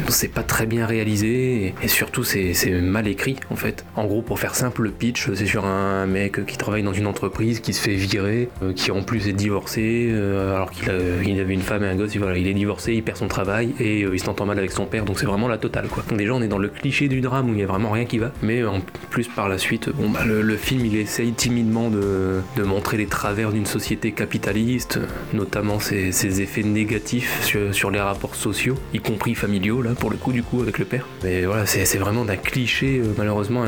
c'est 0.07 0.27
pas 0.27 0.43
très 0.43 0.65
bien 0.65 0.85
réalisé, 0.85 1.65
et, 1.65 1.73
et 1.83 1.87
surtout, 1.87 2.23
c'est 2.23 2.53
mal 2.81 3.07
écrit, 3.07 3.37
en 3.49 3.55
fait. 3.55 3.85
En 3.95 4.05
gros, 4.05 4.21
pour 4.21 4.39
faire 4.39 4.55
simple, 4.55 4.83
le 4.83 4.91
pitch, 4.91 5.29
c'est 5.33 5.45
sur 5.45 5.65
un 5.65 6.05
mec 6.05 6.38
qui 6.45 6.57
travaille 6.57 6.83
dans 6.83 6.93
une 6.93 7.07
entreprise, 7.07 7.59
qui 7.59 7.73
se 7.73 7.81
fait 7.81 7.95
virer, 7.95 8.49
euh, 8.63 8.73
qui 8.73 8.91
en 8.91 9.01
plus 9.01 9.27
est 9.27 9.33
divorcé, 9.33 10.09
euh, 10.11 10.55
alors 10.55 10.71
qu'il 10.71 10.89
avait 10.89 11.53
une 11.53 11.61
femme 11.61 11.83
et 11.83 11.87
un 11.87 11.95
gosse, 11.95 12.15
il 12.15 12.47
est 12.47 12.53
divorcé, 12.53 12.93
il 12.93 13.03
perd 13.03 13.17
son 13.17 13.27
travail 13.27 13.73
et 13.79 14.03
euh, 14.03 14.13
il 14.13 14.19
s'entend 14.19 14.45
mal 14.45 14.57
avec 14.57 14.71
son 14.71 14.85
père, 14.85 15.05
donc 15.05 15.19
c'est 15.19 15.25
vraiment 15.25 15.47
la 15.47 15.57
totale 15.57 15.87
quoi. 15.87 16.03
Donc 16.09 16.17
déjà 16.17 16.33
on 16.33 16.41
est 16.41 16.47
dans 16.47 16.57
le 16.57 16.69
cliché 16.69 17.07
du 17.07 17.21
drame 17.21 17.49
où 17.49 17.53
il 17.53 17.57
n'y 17.57 17.63
a 17.63 17.67
vraiment 17.67 17.91
rien 17.91 18.05
qui 18.05 18.17
va, 18.17 18.31
mais 18.41 18.63
en 18.63 18.81
plus 19.09 19.27
par 19.27 19.49
la 19.49 19.57
suite, 19.57 19.89
bah 19.89 20.25
le, 20.25 20.57
film 20.57 20.85
il 20.85 20.95
essaye 20.95 21.31
timidement 21.31 21.89
de, 21.89 22.41
montrer 22.63 22.97
les 22.97 23.05
travers 23.05 23.51
d'une 23.51 23.65
société 23.65 24.11
capitaliste, 24.11 24.99
notamment 25.33 25.79
ses, 25.79 26.41
effets 26.41 26.63
négatifs 26.63 27.43
sur, 27.43 27.73
sur, 27.73 27.89
les 27.91 27.99
rapports 27.99 28.35
sociaux, 28.35 28.75
y 28.93 28.99
compris 28.99 29.35
familiaux 29.35 29.81
là 29.81 29.91
pour 29.91 30.11
le 30.11 30.17
coup 30.17 30.31
du 30.31 30.43
coup 30.43 30.61
avec 30.61 30.77
le 30.77 30.85
père. 30.85 31.07
Mais 31.23 31.45
voilà, 31.45 31.65
c'est 31.65 31.97
vraiment 31.97 32.25
d'un 32.25 32.35
cliché 32.35 33.01
malheureusement 33.17 33.63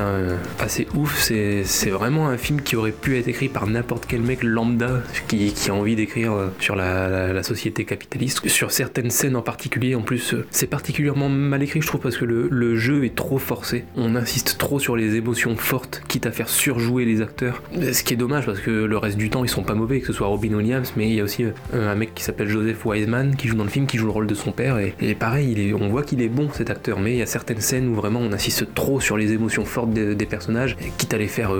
assez 0.59 0.87
ouf, 0.95 1.19
c'est 1.19 1.89
vraiment 1.89 2.27
un 2.27 2.37
film 2.37 2.60
qui 2.63 2.75
aurait 2.75 2.91
pu 2.91 3.17
être 3.17 3.27
écrit 3.27 3.49
par 3.49 3.67
n'importe 3.67 4.05
quel 4.07 4.21
mec 4.21 4.43
lambda 4.43 5.01
qui, 5.27 5.53
a 5.67 5.73
envie 5.73 5.95
d'écrire 5.95 6.33
euh, 6.33 6.47
sur 6.59 6.75
la, 6.75 7.41
société 7.43 7.85
capitaliste. 7.85 8.47
Sur 8.47 8.71
certaines 8.71 9.09
scènes 9.09 9.35
en 9.35 9.41
particulier, 9.41 9.95
en 9.95 10.01
plus, 10.01 10.33
euh, 10.33 10.45
c'est 10.51 10.67
particulièrement 10.67 11.29
mal 11.29 11.63
écrit, 11.63 11.81
je 11.81 11.87
trouve, 11.87 12.01
parce 12.01 12.17
que 12.17 12.25
le, 12.25 12.75
jeu 12.75 13.03
est 13.03 13.15
trop 13.15 13.37
forcé. 13.37 13.83
On 13.95 14.15
insiste 14.15 14.57
trop 14.57 14.79
sur 14.79 14.95
les 14.95 15.15
émotions 15.15 15.55
fortes, 15.55 16.03
quitte 16.07 16.25
à 16.25 16.31
faire 16.31 16.49
surjouer 16.49 17.05
les 17.05 17.21
acteurs. 17.21 17.61
Ce 17.73 18.03
qui 18.03 18.13
est 18.13 18.17
dommage, 18.17 18.45
parce 18.45 18.59
que 18.59 18.71
le 18.71 18.97
reste 18.97 19.17
du 19.17 19.29
temps, 19.29 19.43
ils 19.43 19.49
sont 19.49 19.63
pas 19.63 19.73
mauvais, 19.73 19.99
que 19.99 20.07
ce 20.07 20.13
soit 20.13 20.27
Robin 20.27 20.53
Williams, 20.53 20.93
mais 20.95 21.09
il 21.09 21.15
y 21.15 21.19
a 21.19 21.23
aussi 21.23 21.43
euh, 21.43 21.91
un 21.91 21.95
mec 21.95 22.13
qui 22.15 22.23
s'appelle 22.23 22.47
Joseph 22.47 22.85
Wiseman, 22.85 23.35
qui 23.35 23.47
joue 23.47 23.55
dans 23.55 23.63
le 23.63 23.69
film, 23.69 23.87
qui 23.87 23.97
joue 23.97 24.05
le 24.05 24.11
rôle 24.11 24.27
de 24.27 24.35
son 24.35 24.51
père. 24.51 24.77
Et, 24.79 25.15
pareil, 25.15 25.73
on 25.77 25.89
voit 25.89 26.03
qu'il 26.03 26.21
est 26.21 26.29
bon, 26.29 26.49
cet 26.53 26.69
acteur, 26.69 26.99
mais 26.99 27.13
il 27.13 27.17
y 27.17 27.21
a 27.21 27.25
certaines 27.25 27.61
scènes 27.61 27.89
où 27.89 27.95
vraiment 27.95 28.19
on 28.19 28.31
insiste 28.31 28.73
trop 28.73 28.99
sur 28.99 29.17
les 29.17 29.33
émotions 29.33 29.65
fortes 29.65 29.91
des, 29.91 30.25
personnages, 30.25 30.77
quitte 30.97 31.13
à 31.13 31.17
les 31.17 31.27
faire 31.27 31.51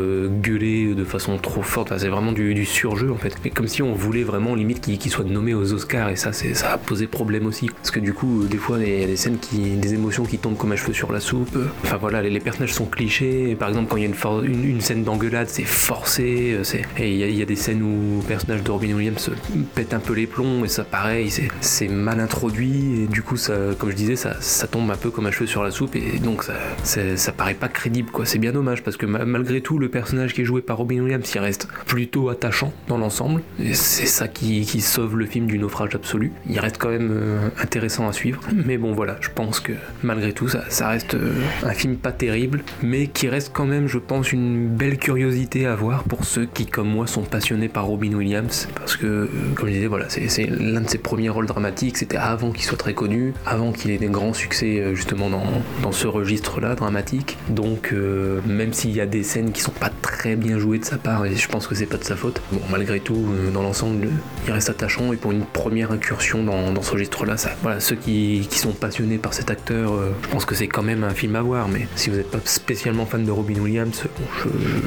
gueuler 0.41 0.90
de 0.93 1.03
façon 1.03 1.37
trop 1.37 1.61
forte. 1.61 1.93
c'est 1.97 2.07
vraiment 2.07 2.31
du, 2.31 2.65
surjeu 2.65 3.11
en 3.11 3.17
fait. 3.17 3.35
Mais 3.43 3.49
comme 3.49 3.67
si 3.67 3.81
on 3.81 3.93
voulait 3.93 4.23
vraiment 4.23 4.55
limite 4.55 4.81
qu'il 4.81 5.11
soit 5.11 5.25
nommé 5.25 5.53
aux 5.53 5.73
Oscars 5.73 6.09
et 6.09 6.15
ça, 6.15 6.31
ça 6.33 6.71
a 6.71 6.77
posé 6.77 7.07
problème 7.07 7.45
aussi. 7.45 7.67
Parce 7.67 7.91
que 7.91 7.99
du 7.99 8.13
coup, 8.13 8.45
des 8.45 8.57
fois, 8.57 8.77
il 8.79 8.99
y 8.99 9.03
a 9.03 9.07
des 9.07 9.15
scènes 9.15 9.37
qui, 9.39 9.75
des 9.75 9.93
émotions 9.93 10.25
qui 10.25 10.37
tombent 10.37 10.57
comme 10.57 10.71
un 10.71 10.75
cheveu 10.75 10.93
sur 10.93 11.11
la 11.11 11.19
soupe. 11.19 11.57
Enfin 11.83 11.97
voilà, 11.97 12.21
les, 12.21 12.39
personnages 12.39 12.73
sont 12.73 12.85
clichés. 12.85 13.55
Par 13.55 13.69
exemple, 13.69 13.89
quand 13.89 13.97
il 13.97 14.03
y 14.03 14.05
a 14.05 14.09
une, 14.43 14.81
scène 14.81 15.03
d'engueulade, 15.03 15.47
c'est 15.49 15.63
forcé. 15.63 16.57
Et 16.97 17.11
il 17.11 17.37
y, 17.37 17.41
a 17.41 17.45
des 17.45 17.55
scènes 17.55 17.83
où 17.83 18.21
le 18.21 18.27
personnage 18.27 18.63
de 18.63 18.71
Robin 18.71 18.93
Williams 18.93 19.29
pète 19.75 19.93
un 19.93 19.99
peu 19.99 20.13
les 20.13 20.27
plombs 20.27 20.63
et 20.65 20.67
ça, 20.67 20.83
pareil, 20.83 21.31
c'est 21.61 21.87
mal 21.87 22.19
introduit. 22.19 23.03
Et 23.03 23.07
du 23.07 23.21
coup, 23.21 23.35
comme 23.77 23.91
je 23.91 23.95
disais, 23.95 24.15
ça, 24.15 24.67
tombe 24.67 24.89
un 24.89 24.95
peu 24.95 25.09
comme 25.09 25.25
un 25.25 25.31
cheveu 25.31 25.47
sur 25.47 25.63
la 25.63 25.71
soupe 25.71 25.95
et 25.95 26.19
donc 26.19 26.43
ça, 26.43 26.53
ça 27.15 27.31
paraît 27.31 27.53
pas 27.53 27.67
crédible. 27.67 28.09
C'est 28.23 28.39
bien 28.39 28.51
dommage 28.51 28.83
parce 28.83 28.97
que 28.97 29.05
malgré 29.05 29.61
tout, 29.61 29.77
le 29.77 29.89
personnage 29.89 30.33
qui 30.33 30.41
est 30.41 30.45
joué 30.45 30.61
par 30.61 30.80
Robin 30.81 31.01
Williams, 31.01 31.31
il 31.35 31.39
reste 31.39 31.67
plutôt 31.85 32.29
attachant 32.29 32.73
dans 32.87 32.97
l'ensemble. 32.97 33.43
C'est 33.71 34.07
ça 34.07 34.27
qui, 34.27 34.65
sauve 34.81 35.15
le 35.15 35.27
film 35.27 35.45
du 35.45 35.59
naufrage 35.59 35.93
absolu. 35.93 36.31
Il 36.49 36.59
reste 36.59 36.79
quand 36.79 36.89
même 36.89 37.11
euh, 37.11 37.49
intéressant 37.61 38.07
à 38.07 38.13
suivre. 38.13 38.41
Mais 38.65 38.79
bon, 38.79 38.91
voilà, 38.93 39.17
je 39.21 39.29
pense 39.29 39.59
que 39.59 39.73
malgré 40.01 40.33
tout, 40.33 40.47
ça, 40.47 40.87
reste 40.87 41.13
euh, 41.13 41.33
un 41.61 41.73
film 41.73 41.97
pas 41.97 42.11
terrible, 42.11 42.63
mais 42.81 43.05
qui 43.05 43.29
reste 43.29 43.51
quand 43.53 43.67
même, 43.67 43.87
je 43.87 43.99
pense, 43.99 44.31
une 44.31 44.69
belle 44.69 44.97
curiosité 44.97 45.67
à 45.67 45.75
voir 45.75 46.03
pour 46.03 46.25
ceux 46.25 46.47
qui, 46.47 46.65
comme 46.65 46.89
moi, 46.89 47.05
sont 47.05 47.21
passionnés 47.21 47.69
par 47.69 47.85
Robin 47.85 48.15
Williams. 48.15 48.67
Parce 48.73 48.97
que, 48.97 49.05
euh, 49.05 49.27
comme 49.53 49.67
je 49.67 49.73
disais, 49.73 49.87
voilà, 49.87 50.07
c'est 50.09 50.47
l'un 50.47 50.81
de 50.81 50.89
ses 50.89 50.97
premiers 50.97 51.29
rôles 51.29 51.45
dramatiques. 51.45 51.97
C'était 51.97 52.17
avant 52.17 52.51
qu'il 52.51 52.63
soit 52.63 52.77
très 52.79 52.95
connu, 52.95 53.35
avant 53.45 53.71
qu'il 53.71 53.91
ait 53.91 53.99
des 53.99 54.07
grands 54.07 54.33
succès 54.33 54.95
justement 54.95 55.29
dans, 55.29 55.45
dans 55.83 55.91
ce 55.91 56.07
registre-là 56.07 56.73
dramatique. 56.73 57.37
Donc, 57.49 57.93
même 58.47 58.73
s'il 58.73 58.95
y 58.95 59.01
a 59.01 59.05
des 59.05 59.21
scènes 59.21 59.51
qui 59.51 59.61
sont 59.61 59.71
pas 59.71 59.91
très 60.01 60.35
bien 60.35 60.57
jouées 60.57 60.70
de 60.79 60.85
sa 60.85 60.97
part, 60.97 61.25
et 61.25 61.35
je 61.35 61.47
pense 61.47 61.67
que 61.67 61.75
c'est 61.75 61.85
pas 61.85 61.97
de 61.97 62.03
sa 62.03 62.15
faute. 62.15 62.41
Bon, 62.51 62.61
malgré 62.69 62.99
tout, 62.99 63.15
euh, 63.15 63.51
dans 63.51 63.61
l'ensemble, 63.61 64.09
il 64.45 64.51
reste 64.51 64.69
attachant 64.69 65.13
et 65.13 65.17
pour 65.17 65.31
une 65.31 65.45
première 65.45 65.91
incursion 65.91 66.43
dans, 66.43 66.81
ce 66.81 66.91
registre-là, 66.91 67.35
voilà, 67.61 67.79
ceux 67.79 67.95
qui, 67.95 68.47
sont 68.51 68.73
passionnés 68.73 69.17
par 69.17 69.33
cet 69.33 69.49
acteur, 69.49 69.93
euh, 69.93 70.11
je 70.21 70.27
pense 70.27 70.45
que 70.45 70.53
c'est 70.53 70.67
quand 70.67 70.83
même 70.83 71.03
un 71.03 71.15
film 71.15 71.35
à 71.35 71.41
voir. 71.41 71.67
Mais 71.67 71.87
si 71.95 72.09
vous 72.09 72.17
n'êtes 72.17 72.29
pas 72.29 72.39
spécialement 72.45 73.05
fan 73.05 73.25
de 73.25 73.31
Robin 73.31 73.59
Williams, 73.59 74.03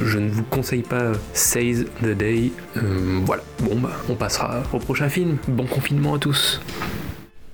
je, 0.03 0.17
ne 0.17 0.29
vous 0.29 0.43
conseille 0.43 0.83
pas 0.83 1.11
Seize 1.33 1.85
the 2.01 2.15
Day. 2.15 2.51
Euh, 2.77 3.19
voilà. 3.25 3.43
Bon, 3.63 3.75
bah, 3.75 3.91
on 4.09 4.15
passera 4.15 4.63
au 4.71 4.79
prochain 4.79 5.09
film. 5.09 5.37
Bon 5.47 5.65
confinement 5.65 6.15
à 6.15 6.19
tous. 6.19 6.61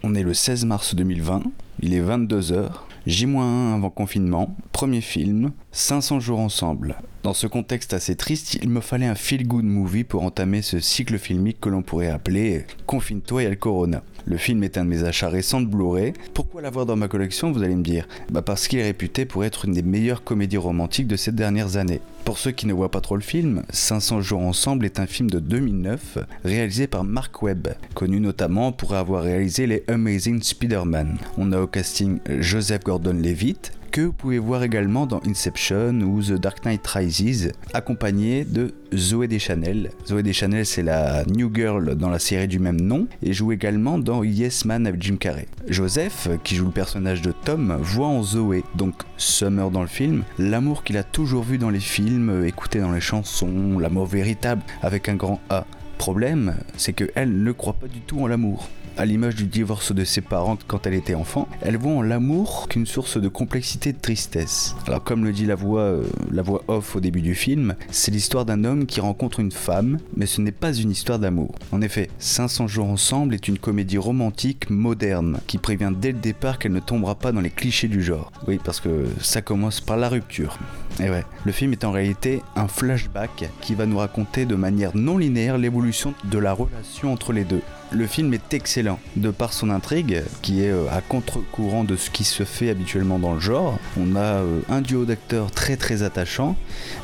On 0.03 0.15
est 0.15 0.23
le 0.23 0.33
16 0.33 0.65
mars 0.65 0.95
2020, 0.95 1.43
il 1.81 1.93
est 1.93 2.01
22h, 2.01 2.69
J-1 3.05 3.75
avant 3.75 3.89
confinement, 3.91 4.55
premier 4.71 5.01
film, 5.01 5.51
500 5.71 6.19
jours 6.19 6.39
ensemble. 6.39 6.95
Dans 7.23 7.35
ce 7.35 7.45
contexte 7.45 7.93
assez 7.93 8.15
triste, 8.15 8.55
il 8.63 8.69
me 8.69 8.81
fallait 8.81 9.05
un 9.05 9.13
feel-good 9.13 9.63
movie 9.63 10.03
pour 10.03 10.23
entamer 10.23 10.63
ce 10.63 10.79
cycle 10.79 11.19
filmique 11.19 11.61
que 11.61 11.69
l'on 11.69 11.83
pourrait 11.83 12.09
appeler 12.09 12.65
Confine-toi 12.87 13.43
et 13.43 13.49
le 13.49 13.55
Corona. 13.55 14.01
Le 14.25 14.37
film 14.37 14.63
est 14.63 14.75
un 14.79 14.85
de 14.85 14.89
mes 14.89 15.03
achats 15.03 15.29
récents 15.29 15.61
de 15.61 15.67
Blu-ray. 15.67 16.13
Pourquoi 16.33 16.63
l'avoir 16.63 16.87
dans 16.87 16.95
ma 16.95 17.07
collection, 17.07 17.51
vous 17.51 17.61
allez 17.61 17.75
me 17.75 17.83
dire? 17.83 18.07
Bah 18.31 18.41
parce 18.41 18.67
qu'il 18.67 18.79
est 18.79 18.83
réputé 18.83 19.25
pour 19.25 19.45
être 19.45 19.65
une 19.65 19.73
des 19.73 19.83
meilleures 19.83 20.23
comédies 20.23 20.57
romantiques 20.57 21.05
de 21.05 21.15
ces 21.15 21.31
dernières 21.31 21.77
années. 21.77 22.01
Pour 22.25 22.39
ceux 22.39 22.51
qui 22.51 22.65
ne 22.65 22.73
voient 22.73 22.91
pas 22.91 23.01
trop 23.01 23.15
le 23.15 23.21
film, 23.21 23.61
500 23.69 24.21
jours 24.21 24.41
ensemble 24.41 24.85
est 24.85 24.99
un 24.99 25.05
film 25.05 25.29
de 25.29 25.37
2009 25.37 26.17
réalisé 26.43 26.87
par 26.87 27.03
Mark 27.03 27.43
Webb, 27.43 27.67
connu 27.93 28.19
notamment 28.19 28.71
pour 28.71 28.95
avoir 28.95 29.23
réalisé 29.23 29.67
les 29.67 29.83
Amazing 29.87 30.41
Spider-Man. 30.41 31.19
On 31.37 31.51
a 31.51 31.59
au 31.59 31.67
casting 31.67 32.17
Joseph 32.39 32.83
Gordon-Levitt, 32.83 33.73
que 33.91 34.01
vous 34.01 34.13
pouvez 34.13 34.39
voir 34.39 34.63
également 34.63 35.05
dans 35.05 35.19
Inception 35.27 36.00
ou 36.01 36.21
The 36.24 36.33
Dark 36.33 36.63
Knight 36.63 36.88
Rises, 36.88 37.51
accompagné 37.74 38.45
de 38.45 38.74
Zoé 38.95 39.27
Deschanel. 39.27 39.91
Zoé 40.07 40.24
Deschanel, 40.24 40.65
c'est 40.65 40.81
la 40.81 41.25
New 41.25 41.51
Girl 41.53 41.95
dans 41.95 42.10
la 42.10 42.17
série 42.17 42.48
du 42.48 42.57
même 42.57 42.79
nom 42.79 43.07
et 43.21 43.33
joue 43.33 43.51
également 43.51 43.98
dans 43.98 44.24
Yes 44.24 44.63
Man 44.63 44.88
avec 44.88 45.03
Jim 45.03 45.17
Carrey. 45.17 45.48
Joseph, 45.67 46.29
qui 46.45 46.55
joue 46.55 46.67
le 46.67 46.71
personnage 46.71 47.21
de 47.21 47.33
Tom, 47.33 47.77
voit 47.81 48.07
en 48.07 48.24
Zoé, 48.24 48.63
donc 48.75 48.95
Summer 49.17 49.69
dans 49.69 49.81
le 49.81 49.88
film, 49.88 50.24
l'amour 50.39 50.83
qu'il 50.83 50.98
a 50.98 51.03
toujours 51.03 51.43
vu 51.43 51.57
dans 51.57 51.69
les 51.69 51.81
films, 51.81 52.45
écouté 52.45 52.79
dans 52.79 52.93
les 52.93 53.01
chansons, 53.01 53.77
l'amour 53.77 54.05
véritable 54.05 54.62
avec 54.81 55.10
un 55.10 55.15
grand 55.15 55.41
A. 55.50 55.65
Problème, 55.98 56.55
c'est 56.77 56.93
qu'elle 56.93 57.43
ne 57.43 57.51
croit 57.51 57.74
pas 57.74 57.88
du 57.88 58.00
tout 58.00 58.21
en 58.21 58.27
l'amour 58.27 58.69
à 59.01 59.05
l'image 59.05 59.34
du 59.34 59.46
divorce 59.46 59.93
de 59.93 60.03
ses 60.03 60.22
parents 60.22 60.60
quand 60.67 60.86
elle 60.86 60.93
était 60.93 61.15
enfant, 61.15 61.48
elle 61.62 61.75
voit 61.75 61.93
en 61.93 62.03
l'amour 62.03 62.67
qu'une 62.70 62.86
source 62.86 63.17
de 63.17 63.27
complexité 63.29 63.89
et 63.89 63.93
de 63.93 64.00
tristesse. 64.00 64.75
Alors 64.86 65.03
comme 65.03 65.25
le 65.25 65.31
dit 65.31 65.48
la 65.48 65.55
voix, 65.55 65.81
euh, 65.81 66.03
la 66.31 66.43
voix 66.43 66.63
off 66.67 66.96
au 66.96 67.00
début 67.00 67.24
du 67.24 67.34
film, 67.34 67.74
c'est 67.89 68.12
l'histoire 68.12 68.46
d'un 68.46 68.63
homme 68.63 68.86
qui 68.86 69.01
rencontre 69.01 69.39
une 69.39 69.51
femme, 69.51 69.98
mais 70.15 70.27
ce 70.27 70.39
n'est 70.39 70.51
pas 70.51 70.72
une 70.72 70.91
histoire 70.91 71.17
d'amour. 71.17 71.55
En 71.72 71.81
effet, 71.81 72.12
500 72.20 72.67
jours 72.67 72.89
ensemble 72.89 73.34
est 73.34 73.48
une 73.48 73.58
comédie 73.58 73.98
romantique 73.98 74.70
moderne 74.70 75.39
qui 75.48 75.58
prévient 75.58 75.93
dès 76.00 76.12
le 76.12 76.20
départ 76.20 76.60
qu'elle 76.60 76.74
ne 76.74 76.79
tombera 76.79 77.15
pas 77.15 77.31
dans 77.31 77.41
les 77.41 77.50
clichés 77.50 77.88
du 77.88 78.03
genre. 78.03 78.31
Oui, 78.48 78.60
parce 78.63 78.79
que 78.79 79.08
ça 79.20 79.41
commence 79.41 79.81
par 79.81 79.98
la 79.98 80.10
rupture. 80.10 80.60
Et 81.00 81.10
ouais, 81.10 81.25
le 81.45 81.51
film 81.51 81.71
est 81.71 81.83
en 81.83 81.91
réalité 81.91 82.43
un 82.55 82.67
flashback 82.67 83.50
qui 83.62 83.75
va 83.75 83.86
nous 83.86 83.98
raconter 83.98 84.45
de 84.45 84.55
manière 84.55 84.95
non 84.95 85.17
linéaire 85.17 85.57
l'évolution 85.57 86.13
de 86.25 86.38
la 86.38 86.53
relation 86.53 87.13
entre 87.13 87.33
les 87.33 87.43
deux. 87.43 87.62
Le 87.93 88.07
film 88.07 88.33
est 88.33 88.53
excellent 88.53 89.00
de 89.17 89.31
par 89.31 89.51
son 89.51 89.69
intrigue 89.69 90.24
qui 90.41 90.63
est 90.63 90.69
euh, 90.69 90.88
à 90.89 91.01
contre-courant 91.01 91.83
de 91.83 91.98
ce 91.98 92.10
qui 92.10 92.24
se 92.24 92.43
fait 92.43 92.69
habituellement 92.69 93.19
dans 93.19 93.33
le 93.33 93.41
genre. 93.41 93.77
On 94.00 94.15
a 94.15 94.19
euh, 94.19 94.62
un 94.69 94.79
duo 94.79 95.03
d'acteurs 95.03 95.51
très 95.51 95.75
très 95.75 96.01
attachant, 96.01 96.55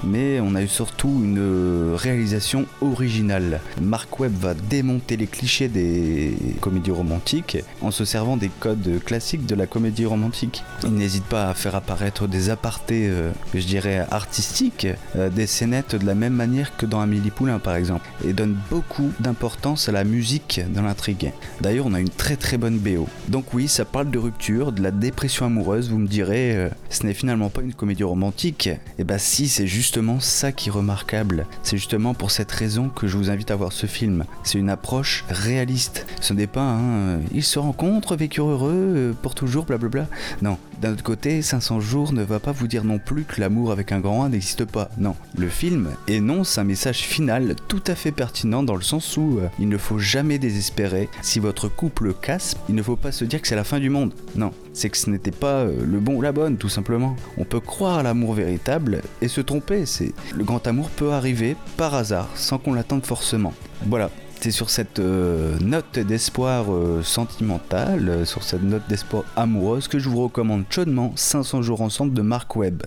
mais 0.06 0.39
on 0.39 0.56
a 0.56 0.62
eu 0.62 0.70
surtout 0.70 1.10
une 1.10 1.39
euh, 1.39 1.96
réalisation 1.98 2.67
originale. 2.79 3.60
Mark 3.82 4.17
Webb 4.17 4.34
va 4.39 4.53
démonter 4.53 5.17
les 5.17 5.27
clichés 5.27 5.67
des 5.67 6.38
comédies 6.62 6.91
romantiques 6.91 7.58
en 7.82 7.91
se 7.91 8.06
servant 8.06 8.38
des 8.38 8.50
codes 8.62 9.01
classiques 9.03 9.46
de 9.46 9.56
la 9.56 9.67
comédie 9.67 10.06
romantique. 10.06 10.63
Il 10.86 10.94
n'hésite 10.94 11.25
pas 11.25 11.50
à 11.50 11.53
faire 11.53 11.75
apparaître 11.75 12.27
des 12.27 12.50
apartés, 12.50 13.12
je 13.53 13.65
dirais, 13.65 13.76
artistiques, 13.86 14.88
des 15.15 15.48
scénettes 15.48 15.96
de 15.96 16.05
la 16.05 16.15
même 16.15 16.34
manière 16.34 16.75
que 16.77 16.86
dans 16.86 17.00
Amélie 17.00 17.31
Poulain 17.31 17.60
par 17.60 17.75
exemple, 17.75 18.07
et 18.25 18.34
donne 18.34 18.57
beaucoup 18.69 19.12
d'importance 19.19 19.89
à 19.89 19.91
la 19.91 20.03
musique 20.03 20.62
dans 20.74 20.81
l'intrigue. 20.81 21.31
D'ailleurs, 21.62 21.86
on 21.86 21.93
a 21.93 22.00
une 22.00 22.10
très 22.10 22.36
très 22.36 22.57
bonne 22.57 22.77
BO. 22.79 23.07
Donc 23.27 23.53
oui, 23.53 23.67
ça 23.67 23.86
parle 23.86 24.10
de 24.10 24.17
rupture, 24.17 24.72
de 24.72 24.81
la 24.81 24.91
dépression 24.91 25.46
amoureuse, 25.46 25.89
vous 25.89 25.98
me 25.98 26.07
direz, 26.07 26.55
euh, 26.55 26.69
ce 26.89 27.05
n'est 27.05 27.13
finalement 27.13 27.50
pas 27.50 27.62
une 27.62 27.74
comédie 27.74 28.03
romantique. 28.03 28.67
Et 28.67 28.79
eh 29.00 29.03
bah 29.03 29.19
si, 29.19 29.48
c'est 29.48 29.67
justement 29.67 30.19
ça 30.19 30.51
qui 30.51 30.69
est 30.69 30.72
remarquable. 30.72 31.46
C'est 31.63 31.77
justement 31.77 32.13
pour 32.13 32.31
cette 32.31 32.51
raison 32.51 32.89
que 32.89 33.07
je 33.07 33.17
vous 33.17 33.29
invite 33.29 33.51
à 33.51 33.55
voir 33.55 33.72
ce 33.72 33.86
film. 33.86 34.25
C'est 34.43 34.60
une 34.60 34.69
approche 34.69 35.25
réaliste. 35.29 36.05
Ce 36.22 36.34
n'est 36.34 36.48
pas 36.48 36.62
un 36.62 36.98
euh, 36.98 37.19
ils 37.34 37.43
se 37.43 37.60
rencontrent, 37.60 38.15
vécurent 38.15 38.50
heureux, 38.50 38.72
euh, 38.74 39.13
pour 39.22 39.36
toujours, 39.36 39.65
blablabla. 39.65 40.07
Non. 40.41 40.57
D'un 40.81 40.93
autre 40.93 41.03
côté, 41.03 41.41
500 41.41 41.79
jours 41.79 42.13
ne 42.13 42.24
va 42.24 42.39
pas 42.39 42.51
vous 42.51 42.67
dire 42.67 42.84
non 42.84 43.00
plus 43.00 43.24
que 43.24 43.41
l'amour 43.41 43.72
avec 43.72 43.91
un 43.91 44.00
grand 44.00 44.24
A 44.24 44.29
n'existe 44.29 44.65
pas. 44.65 44.89
Non. 44.98 45.15
Le 45.36 45.50
film 45.50 45.89
énonce 46.07 46.57
un 46.57 46.63
message 46.63 47.00
final 47.00 47.55
tout 47.67 47.84
à 47.88 47.96
fait 47.96 48.12
pertinent 48.12 48.62
dans 48.62 48.75
le 48.75 48.84
sens 48.84 49.17
où 49.17 49.39
il 49.60 49.69
ne 49.69 49.77
faut 49.77 50.00
jamais 50.00 50.38
désespérer 50.38 51.10
si 51.22 51.39
votre 51.39 51.67
couple 51.67 52.13
casse, 52.13 52.55
il 52.69 52.75
ne 52.75 52.84
faut 52.84 52.96
pas 52.96 53.12
se 53.12 53.25
dire 53.25 53.41
que 53.41 53.48
c'est 53.48 53.55
la 53.55 53.63
fin 53.63 53.79
du 53.79 53.89
monde. 53.89 54.13
Non, 54.36 54.51
c'est 54.74 54.89
que 54.89 54.98
ce 54.98 55.10
n'était 55.10 55.31
pas 55.31 55.62
euh, 55.62 55.84
le 55.86 56.00
bon 56.00 56.15
ou 56.15 56.22
la 56.22 56.31
bonne, 56.31 56.57
tout 56.57 56.69
simplement. 56.69 57.15
On 57.38 57.46
peut 57.46 57.60
croire 57.60 57.98
à 57.98 58.03
l'amour 58.03 58.34
véritable 58.34 59.01
et 59.22 59.27
se 59.27 59.41
tromper. 59.41 59.86
C'est 59.86 60.13
le 60.36 60.43
grand 60.43 60.65
amour 60.67 60.89
peut 60.89 61.12
arriver 61.12 61.55
par 61.77 61.96
hasard, 61.96 62.29
sans 62.36 62.57
qu'on 62.60 62.74
l'attende 62.74 63.05
forcément. 63.05 63.53
Voilà, 63.88 64.12
c'est 64.41 64.51
sur 64.51 64.70
cette 64.70 65.00
euh, 65.00 65.58
note 65.60 66.00
d'espoir 66.00 66.72
euh, 66.72 67.01
sentimental, 67.03 68.25
sur 68.25 68.44
cette 68.44 68.63
note 68.63 68.84
d'espoir 68.88 69.24
amoureuse 69.36 69.88
que 69.88 70.00
je 70.00 70.10
vous 70.10 70.24
recommande 70.24 70.63
chaudement 70.70 71.12
500 71.15 71.62
jours 71.62 71.82
ensemble 71.82 72.13
de 72.13 72.22
Mark 72.22 72.56
Webb. 72.56 72.84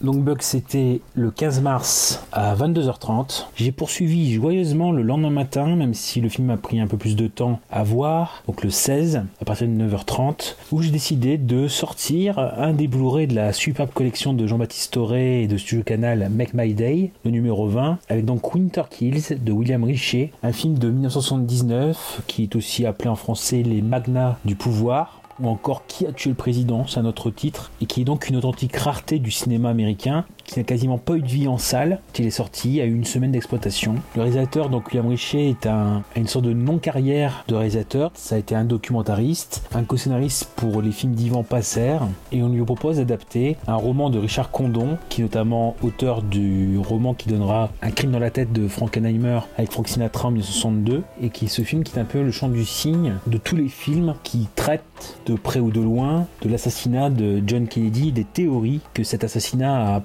Donc 0.00 0.22
Bug, 0.22 0.42
c'était 0.42 1.00
le 1.14 1.32
15 1.32 1.60
mars 1.60 2.24
à 2.30 2.54
22h30. 2.54 3.46
J'ai 3.56 3.72
poursuivi 3.72 4.32
joyeusement 4.32 4.92
le 4.92 5.02
lendemain 5.02 5.30
matin, 5.30 5.74
même 5.74 5.92
si 5.92 6.20
le 6.20 6.28
film 6.28 6.50
a 6.50 6.56
pris 6.56 6.78
un 6.78 6.86
peu 6.86 6.96
plus 6.96 7.16
de 7.16 7.26
temps 7.26 7.58
à 7.68 7.82
voir. 7.82 8.44
Donc 8.46 8.62
le 8.62 8.70
16, 8.70 9.22
à 9.40 9.44
partir 9.44 9.66
de 9.66 9.72
9h30, 9.72 10.54
où 10.70 10.82
j'ai 10.82 10.92
décidé 10.92 11.36
de 11.36 11.66
sortir 11.66 12.38
un 12.38 12.74
des 12.74 12.86
Blu-ray 12.86 13.26
de 13.26 13.34
la 13.34 13.52
superbe 13.52 13.90
collection 13.92 14.34
de 14.34 14.46
Jean-Baptiste 14.46 14.92
Toré 14.92 15.42
et 15.42 15.48
de 15.48 15.56
Studio 15.56 15.82
Canal 15.82 16.30
Make 16.30 16.54
My 16.54 16.74
Day, 16.74 17.10
le 17.24 17.32
numéro 17.32 17.66
20, 17.66 17.98
avec 18.08 18.24
donc 18.24 18.54
Winter 18.54 18.84
Kills 18.88 19.36
de 19.36 19.50
William 19.50 19.82
Richer, 19.82 20.32
un 20.44 20.52
film 20.52 20.78
de 20.78 20.90
1979 20.90 22.22
qui 22.28 22.44
est 22.44 22.54
aussi 22.54 22.86
appelé 22.86 23.10
en 23.10 23.16
français 23.16 23.64
Les 23.64 23.82
Magnats 23.82 24.38
du 24.44 24.54
pouvoir 24.54 25.22
ou 25.40 25.48
encore 25.48 25.86
Qui 25.86 26.06
a 26.06 26.12
tué 26.12 26.30
le 26.30 26.36
président, 26.36 26.86
c'est 26.86 27.00
un 27.00 27.04
autre 27.04 27.30
titre, 27.30 27.70
et 27.80 27.86
qui 27.86 28.00
est 28.00 28.04
donc 28.04 28.28
une 28.28 28.36
authentique 28.36 28.76
rareté 28.76 29.18
du 29.18 29.30
cinéma 29.30 29.70
américain, 29.70 30.24
qui 30.48 30.58
n'a 30.58 30.64
quasiment 30.64 30.98
pas 30.98 31.14
eu 31.14 31.20
de 31.20 31.28
vie 31.28 31.46
en 31.46 31.58
salle. 31.58 32.00
Il 32.18 32.26
est 32.26 32.30
sorti 32.30 32.80
à 32.80 32.84
une 32.84 33.04
semaine 33.04 33.30
d'exploitation. 33.30 33.94
Le 34.16 34.22
réalisateur, 34.22 34.70
donc 34.70 34.88
William 34.88 35.06
Richer, 35.06 35.50
est 35.50 35.66
un, 35.66 36.02
a 36.16 36.18
une 36.18 36.26
sorte 36.26 36.46
de 36.46 36.52
non-carrière 36.52 37.44
de 37.46 37.54
réalisateur. 37.54 38.10
Ça 38.14 38.34
a 38.34 38.38
été 38.38 38.54
un 38.54 38.64
documentariste, 38.64 39.62
un 39.74 39.84
co-scénariste 39.84 40.50
pour 40.56 40.82
les 40.82 40.90
films 40.90 41.12
d'Ivan 41.12 41.42
Passer, 41.42 41.98
et 42.32 42.42
on 42.42 42.48
lui 42.48 42.64
propose 42.64 42.96
d'adapter 42.96 43.56
un 43.66 43.76
roman 43.76 44.10
de 44.10 44.18
Richard 44.18 44.50
Condon, 44.50 44.96
qui 45.10 45.20
est 45.20 45.24
notamment 45.24 45.76
auteur 45.82 46.22
du 46.22 46.78
roman 46.78 47.14
qui 47.14 47.28
donnera 47.28 47.70
Un 47.82 47.90
crime 47.90 48.10
dans 48.10 48.18
la 48.18 48.30
tête 48.30 48.52
de 48.52 48.66
Frankenheimer 48.68 49.40
avec 49.58 49.70
Frank 49.70 49.86
Sinatra 49.86 50.28
en 50.28 50.32
1962, 50.32 51.02
et 51.20 51.28
qui 51.28 51.44
est 51.44 51.48
ce 51.48 51.62
film 51.62 51.84
qui 51.84 51.96
est 51.96 52.00
un 52.00 52.04
peu 52.04 52.22
le 52.22 52.32
champ 52.32 52.48
du 52.48 52.64
signe 52.64 53.14
de 53.26 53.36
tous 53.36 53.54
les 53.54 53.68
films 53.68 54.14
qui 54.22 54.48
traitent 54.56 55.18
de 55.26 55.34
près 55.34 55.60
ou 55.60 55.70
de 55.70 55.80
loin 55.80 56.26
de 56.42 56.48
l'assassinat 56.48 57.10
de 57.10 57.42
John 57.46 57.68
Kennedy, 57.68 58.12
des 58.12 58.24
théories 58.24 58.80
que 58.94 59.04
cet 59.04 59.24
assassinat 59.24 59.94
a 59.94 60.00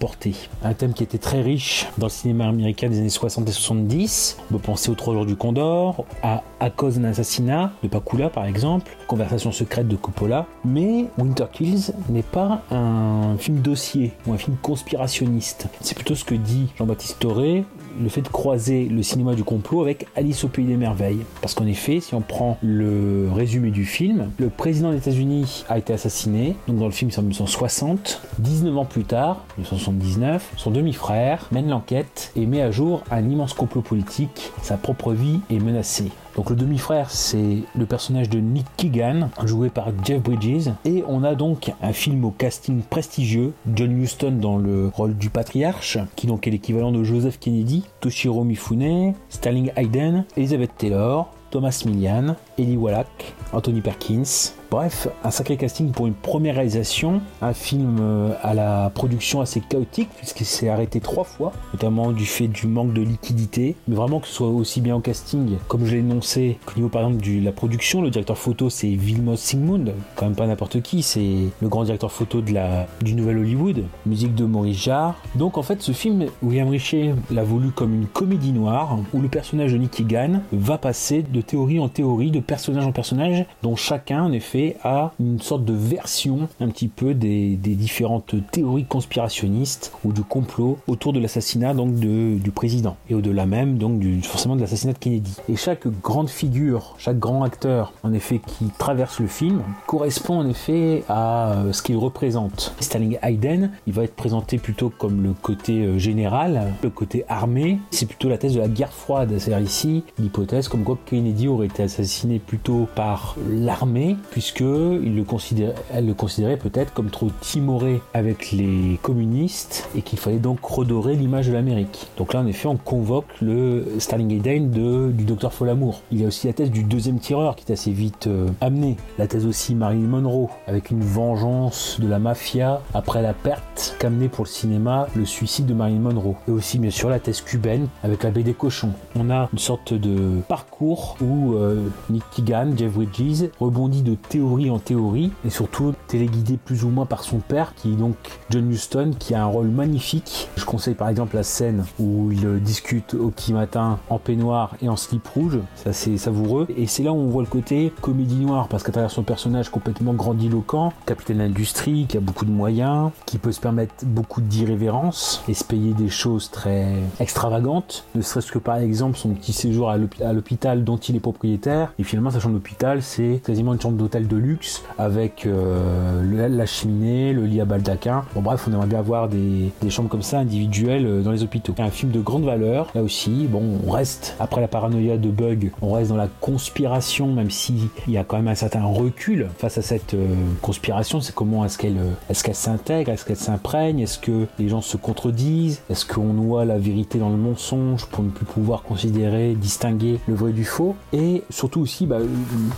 Un 0.63 0.73
thème 0.73 0.93
qui 0.93 1.03
était 1.03 1.17
très 1.17 1.41
riche 1.41 1.87
dans 1.97 2.07
le 2.07 2.11
cinéma 2.11 2.47
américain 2.47 2.89
des 2.89 2.99
années 2.99 3.09
60 3.09 3.47
et 3.47 3.51
70. 3.51 4.37
On 4.49 4.53
peut 4.53 4.59
penser 4.59 4.89
aux 4.89 4.95
Trois 4.95 5.13
jours 5.13 5.25
du 5.25 5.35
Condor, 5.35 6.05
à 6.21 6.43
À 6.59 6.69
cause 6.69 6.97
d'un 6.97 7.09
assassinat 7.09 7.71
de 7.83 7.87
Pakula 7.87 8.29
par 8.29 8.45
exemple, 8.45 8.95
Conversation 9.07 9.51
secrète 9.51 9.87
de 9.87 9.95
Coppola. 9.95 10.45
Mais 10.65 11.05
Winter 11.17 11.45
Kills 11.51 11.91
n'est 12.09 12.23
pas 12.23 12.61
un 12.71 13.37
film 13.37 13.59
dossier 13.59 14.13
ou 14.27 14.33
un 14.33 14.37
film 14.37 14.55
conspirationniste. 14.61 15.67
C'est 15.81 15.95
plutôt 15.95 16.15
ce 16.15 16.23
que 16.23 16.35
dit 16.35 16.67
Jean-Baptiste 16.77 17.19
Toré, 17.19 17.65
le 18.01 18.09
fait 18.09 18.21
de 18.21 18.27
croiser 18.27 18.85
le 18.85 19.03
cinéma 19.03 19.35
du 19.35 19.43
complot 19.43 19.81
avec 19.81 20.07
Alice 20.15 20.43
au 20.43 20.47
pays 20.47 20.65
des 20.65 20.77
merveilles. 20.77 21.25
Parce 21.41 21.53
qu'en 21.53 21.65
effet, 21.65 21.99
si 21.99 22.15
on 22.15 22.21
prend 22.21 22.57
le 22.61 23.29
résumé 23.33 23.71
du 23.71 23.85
film, 23.85 24.29
le 24.37 24.49
président 24.49 24.91
des 24.91 24.97
États-Unis 24.97 25.65
a 25.69 25.77
été 25.77 25.93
assassiné, 25.93 26.55
donc 26.67 26.77
dans 26.79 26.85
le 26.85 26.91
film 26.91 27.11
c'est 27.11 27.19
en 27.19 27.23
1960. 27.23 28.21
19 28.39 28.77
ans 28.77 28.85
plus 28.85 29.03
tard, 29.03 29.45
1979, 29.57 30.53
son 30.57 30.71
demi-frère 30.71 31.47
mène 31.51 31.69
l'enquête 31.69 32.31
et 32.35 32.45
met 32.45 32.61
à 32.61 32.71
jour 32.71 33.03
un 33.11 33.27
immense 33.27 33.53
complot 33.53 33.81
politique. 33.81 34.51
Sa 34.61 34.77
propre 34.77 35.13
vie 35.13 35.39
est 35.49 35.59
menacée. 35.59 36.11
Donc 36.35 36.49
le 36.49 36.55
demi-frère, 36.55 37.11
c'est 37.11 37.59
le 37.75 37.85
personnage 37.85 38.29
de 38.29 38.39
Nick 38.39 38.65
Keegan, 38.75 39.29
joué 39.45 39.69
par 39.69 39.89
Jeff 40.03 40.21
Bridges. 40.21 40.69
Et 40.83 41.03
on 41.07 41.23
a 41.23 41.35
donc 41.35 41.71
un 41.81 41.93
film 41.93 42.25
au 42.25 42.31
casting 42.31 42.81
prestigieux, 42.81 43.53
John 43.75 44.01
Huston 44.01 44.39
dans 44.41 44.57
le 44.57 44.87
rôle 44.87 45.15
du 45.15 45.29
patriarche, 45.29 45.99
qui 46.15 46.27
donc 46.27 46.47
est 46.47 46.51
l'équivalent 46.51 46.91
de 46.91 47.03
Joseph 47.03 47.39
Kennedy, 47.39 47.83
Toshiro 47.99 48.43
Mifune, 48.43 49.13
Sterling 49.29 49.71
Hayden, 49.75 50.25
Elizabeth 50.35 50.71
Taylor, 50.77 51.29
Thomas 51.51 51.83
Millian, 51.85 52.35
Eli 52.57 52.77
Wallach, 52.77 53.07
Anthony 53.51 53.81
Perkins, 53.81 54.53
Bref, 54.73 55.07
un 55.23 55.29
sacré 55.29 55.55
casting 55.55 55.91
pour 55.91 56.07
une 56.07 56.15
première 56.15 56.55
réalisation, 56.55 57.21
un 57.43 57.53
film 57.53 57.97
euh, 58.01 58.33
à 58.41 58.55
la 58.55 58.89
production 58.89 59.39
assez 59.39 59.59
chaotique 59.61 60.09
puisqu'il 60.17 60.45
s'est 60.45 60.67
arrêté 60.67 60.99
trois 60.99 61.25
fois, 61.25 61.53
notamment 61.73 62.11
du 62.11 62.25
fait 62.25 62.47
du 62.47 62.65
manque 62.65 62.91
de 62.91 63.03
liquidité, 63.03 63.75
mais 63.87 63.95
vraiment 63.95 64.19
que 64.19 64.25
ce 64.25 64.33
soit 64.33 64.47
aussi 64.47 64.81
bien 64.81 64.95
au 64.95 64.99
casting, 64.99 65.57
comme 65.67 65.85
je 65.85 65.91
l'ai 65.91 65.99
énoncé, 65.99 66.57
qu'au 66.65 66.73
niveau 66.77 66.89
par 66.89 67.03
exemple 67.03 67.23
de 67.23 67.45
la 67.45 67.51
production, 67.51 68.01
le 68.01 68.09
directeur 68.09 68.35
photo 68.35 68.71
c'est 68.71 68.87
Vilmos 68.87 69.35
Sigmund, 69.35 69.93
quand 70.15 70.25
même 70.25 70.35
pas 70.35 70.47
n'importe 70.47 70.81
qui, 70.81 71.03
c'est 71.03 71.49
le 71.61 71.67
grand 71.67 71.83
directeur 71.83 72.11
photo 72.11 72.41
de 72.41 72.51
la, 72.51 72.87
du 73.03 73.13
Nouvel 73.13 73.37
Hollywood, 73.37 73.83
musique 74.07 74.33
de 74.33 74.45
Maurice 74.45 74.81
Jarre. 74.81 75.21
Donc 75.35 75.59
en 75.59 75.63
fait 75.63 75.83
ce 75.83 75.91
film, 75.91 76.25
William 76.41 76.69
Richer 76.69 77.13
l'a 77.29 77.43
voulu 77.43 77.69
comme 77.69 77.93
une 77.93 78.07
comédie 78.07 78.53
noire, 78.53 78.97
où 79.13 79.21
le 79.21 79.27
personnage 79.27 79.71
de 79.71 79.77
Nicky 79.77 80.03
Gann 80.03 80.41
va 80.51 80.79
passer 80.79 81.21
de 81.21 81.41
théorie 81.41 81.79
en 81.79 81.89
théorie, 81.89 82.31
de 82.31 82.39
personnage 82.43 82.85
en 82.85 82.91
personnage, 82.91 83.45
dont 83.61 83.75
chacun 83.75 84.23
en 84.23 84.31
effet 84.31 84.77
a 84.83 85.11
une 85.19 85.39
sorte 85.39 85.65
de 85.65 85.73
version 85.73 86.47
un 86.59 86.69
petit 86.69 86.87
peu 86.87 87.13
des, 87.13 87.55
différentes 87.55 88.35
théories 88.51 88.85
conspirationnistes 88.85 89.91
ou 90.03 90.13
du 90.13 90.23
complot 90.23 90.77
autour 90.87 91.13
de 91.13 91.19
l'assassinat 91.19 91.73
donc 91.73 91.95
de, 91.95 92.37
du 92.37 92.51
président 92.51 92.97
et 93.09 93.15
au-delà 93.15 93.45
même 93.45 93.77
donc 93.77 94.01
forcément 94.23 94.55
de 94.55 94.61
l'assassinat 94.61 94.93
de 94.93 94.97
Kennedy. 94.97 95.35
Et 95.49 95.55
chaque 95.55 95.87
grande 96.01 96.29
figure, 96.29 96.95
chaque 96.97 97.19
grand 97.19 97.43
acteur 97.43 97.93
en 98.03 98.13
effet 98.13 98.39
qui 98.45 98.65
traverse 98.77 99.19
le 99.19 99.27
film 99.27 99.61
correspond 99.87 100.39
en 100.39 100.47
effet 100.47 101.03
à 101.09 101.53
euh, 101.53 101.73
ce 101.73 101.81
qu'il 101.81 101.97
représente. 101.97 102.73
Sterling 102.79 103.17
Hayden, 103.21 103.71
il 103.87 103.93
va 103.93 104.03
être 104.03 104.15
présenté 104.15 104.57
plutôt 104.57 104.89
comme 104.89 105.23
le 105.23 105.33
côté 105.33 105.81
euh, 105.81 105.97
général, 105.97 106.73
le 106.81 106.89
côté 106.89 107.25
armé. 107.27 107.79
C'est 107.91 108.05
plutôt 108.05 108.29
la 108.29 108.37
thèse 108.37 108.53
de 108.53 108.59
la 108.59 108.67
guerre 108.67 108.93
froide. 108.93 109.33
C'est-à-dire 109.37 109.65
ici 109.65 110.03
l'hypothèse 110.19 110.67
comme 110.67 110.83
quoi 110.83 110.97
Kennedy 111.05 111.47
aurait 111.47 111.67
été 111.67 111.83
assassiné 111.83 112.32
plutôt 112.39 112.87
par 112.95 113.35
l'armée, 113.49 114.17
puisque 114.31 114.61
il 114.61 115.15
le 115.15 115.23
considérait, 115.23 115.73
le 116.01 116.13
considérait 116.13 116.57
peut-être 116.57 116.93
comme 116.93 117.09
trop 117.09 117.29
timoré 117.41 118.01
avec 118.13 118.51
les 118.51 118.99
communistes 119.01 119.89
et 119.95 120.01
qu'il 120.01 120.19
fallait 120.19 120.37
donc 120.37 120.63
redorer 120.63 121.15
l'image 121.15 121.47
de 121.47 121.53
l'Amérique. 121.53 122.07
Donc 122.17 122.33
là, 122.33 122.41
en 122.41 122.47
effet, 122.47 122.67
on 122.67 122.77
convoque 122.77 123.27
le 123.41 123.85
Sterling 123.99 124.31
Hayden 124.31 124.71
de, 124.71 125.11
du 125.11 125.23
docteur 125.23 125.53
Folamour. 125.53 126.01
Il 126.11 126.21
y 126.21 126.25
a 126.25 126.27
aussi 126.27 126.47
la 126.47 126.53
thèse 126.53 126.71
du 126.71 126.83
deuxième 126.83 127.19
tireur 127.19 127.55
qui 127.55 127.65
est 127.67 127.73
assez 127.73 127.91
vite 127.91 128.27
euh, 128.27 128.47
amenée. 128.61 128.97
La 129.17 129.27
thèse 129.27 129.45
aussi 129.45 129.75
Marilyn 129.75 130.07
Monroe, 130.07 130.49
avec 130.67 130.91
une 130.91 131.03
vengeance 131.03 131.99
de 131.99 132.07
la 132.07 132.19
mafia 132.19 132.81
après 132.93 133.21
la 133.21 133.33
perte 133.33 133.95
qu'amenait 133.99 134.29
pour 134.29 134.45
le 134.45 134.49
cinéma 134.49 135.07
le 135.15 135.25
suicide 135.25 135.65
de 135.65 135.73
Marilyn 135.73 135.99
Monroe. 135.99 136.35
Et 136.47 136.51
aussi, 136.51 136.79
bien 136.79 136.91
sûr, 136.91 137.09
la 137.09 137.19
thèse 137.19 137.41
cubaine 137.41 137.87
avec 138.03 138.23
la 138.23 138.31
baie 138.31 138.43
des 138.43 138.53
cochons. 138.53 138.91
On 139.15 139.29
a 139.29 139.49
une 139.51 139.59
sorte 139.59 139.93
de 139.93 140.41
parcours 140.47 141.17
où 141.21 141.53
euh, 141.53 141.87
Nick 142.09 142.22
Keegan, 142.31 142.73
Jeff 142.77 142.93
Bridges, 142.93 143.49
rebondit 143.59 144.01
de 144.01 144.15
théorie 144.15 144.69
en 144.69 144.79
théorie 144.79 145.31
et 145.45 145.49
surtout 145.49 145.93
téléguidé 146.07 146.57
plus 146.57 146.83
ou 146.83 146.89
moins 146.89 147.05
par 147.05 147.23
son 147.23 147.39
père 147.39 147.73
qui 147.75 147.93
est 147.93 147.95
donc 147.95 148.15
John 148.49 148.71
Huston 148.71 149.11
qui 149.17 149.35
a 149.35 149.43
un 149.43 149.47
rôle 149.47 149.67
magnifique. 149.67 150.49
Je 150.55 150.65
conseille 150.65 150.95
par 150.95 151.09
exemple 151.09 151.35
la 151.35 151.43
scène 151.43 151.85
où 151.99 152.31
il 152.31 152.61
discute 152.61 153.13
au 153.13 153.29
petit 153.29 153.53
matin 153.53 153.99
en 154.09 154.17
peignoir 154.17 154.75
et 154.81 154.89
en 154.89 154.95
slip 154.95 155.27
rouge, 155.27 155.59
ça 155.75 155.93
c'est 155.93 156.17
savoureux. 156.17 156.67
Et 156.77 156.87
c'est 156.87 157.03
là 157.03 157.11
où 157.11 157.17
on 157.17 157.27
voit 157.27 157.43
le 157.43 157.49
côté 157.49 157.91
comédie 158.01 158.35
noire 158.35 158.67
parce 158.67 158.83
qu'à 158.83 158.91
travers 158.91 159.11
son 159.11 159.23
personnage 159.23 159.69
complètement 159.69 160.13
grandiloquent, 160.13 160.93
capitaine 161.05 161.37
d'industrie 161.37 162.05
qui 162.07 162.17
a 162.17 162.19
beaucoup 162.19 162.45
de 162.45 162.51
moyens, 162.51 163.11
qui 163.25 163.37
peut 163.37 163.51
se 163.51 163.59
permettre 163.59 163.93
beaucoup 164.05 164.41
d'irrévérence 164.41 165.43
et 165.47 165.53
se 165.53 165.63
payer 165.63 165.93
des 165.93 166.09
choses 166.09 166.49
très 166.49 166.95
extravagantes, 167.19 168.05
ne 168.15 168.21
serait-ce 168.21 168.51
que 168.51 168.59
par 168.59 168.77
exemple 168.77 169.17
son 169.17 169.29
petit 169.29 169.53
séjour 169.53 169.89
à 169.89 169.97
l'hôpital 169.97 170.83
dont 170.83 170.97
il 170.97 171.15
est 171.15 171.19
propriétaire 171.19 171.93
finalement 172.13 172.29
sa 172.29 172.39
chambre 172.39 172.53
d'hôpital 172.53 173.01
c'est 173.01 173.41
quasiment 173.43 173.73
une 173.73 173.81
chambre 173.81 173.97
d'hôtel 173.97 174.27
de 174.27 174.37
luxe 174.37 174.83
avec 174.99 175.47
euh, 175.47 176.47
la 176.47 176.65
cheminée, 176.67 177.33
le 177.33 177.45
lit 177.47 177.59
à 177.59 177.65
baldaquin. 177.65 178.23
Bon 178.35 178.41
bref, 178.41 178.67
on 178.67 178.71
aimerait 178.71 178.85
bien 178.85 178.99
avoir 178.99 179.29
des, 179.29 179.71
des 179.81 179.89
chambres 179.89 180.09
comme 180.09 180.21
ça 180.21 180.37
individuelles 180.37 181.07
euh, 181.07 181.21
dans 181.23 181.31
les 181.31 181.41
hôpitaux. 181.41 181.73
Un 181.79 181.89
film 181.89 182.11
de 182.11 182.19
grande 182.19 182.43
valeur, 182.43 182.91
là 182.93 183.01
aussi. 183.01 183.47
Bon, 183.49 183.63
on 183.83 183.89
reste 183.89 184.35
après 184.39 184.61
la 184.61 184.67
paranoïa 184.67 185.17
de 185.17 185.29
Bug, 185.29 185.71
on 185.81 185.91
reste 185.91 186.09
dans 186.09 186.15
la 186.15 186.27
conspiration, 186.39 187.33
même 187.33 187.49
si 187.49 187.89
il 188.07 188.13
y 188.13 188.17
a 188.19 188.23
quand 188.23 188.37
même 188.37 188.47
un 188.47 188.53
certain 188.53 188.83
recul 188.83 189.49
face 189.57 189.79
à 189.79 189.81
cette 189.81 190.13
euh, 190.13 190.35
conspiration. 190.61 191.19
C'est 191.19 191.33
comment 191.33 191.65
est-ce 191.65 191.79
qu'elle 191.79 191.97
est-ce 192.29 192.43
qu'elle 192.43 192.53
s'intègre, 192.53 193.11
est-ce 193.11 193.25
qu'elle 193.25 193.37
s'imprègne, 193.37 193.99
est-ce 193.99 194.19
que 194.19 194.45
les 194.59 194.69
gens 194.69 194.81
se 194.81 194.97
contredisent, 194.97 195.81
est-ce 195.89 196.05
qu'on 196.05 196.33
noie 196.33 196.63
la 196.63 196.77
vérité 196.77 197.17
dans 197.17 197.29
le 197.29 197.37
mensonge 197.37 198.05
pour 198.05 198.23
ne 198.23 198.29
plus 198.29 198.45
pouvoir 198.45 198.83
considérer, 198.83 199.55
distinguer 199.55 200.19
le 200.27 200.35
vrai 200.35 200.51
du 200.51 200.63
faux? 200.63 200.95
Et 201.11 201.43
surtout 201.49 201.81
aussi, 201.81 202.02
bah, 202.05 202.19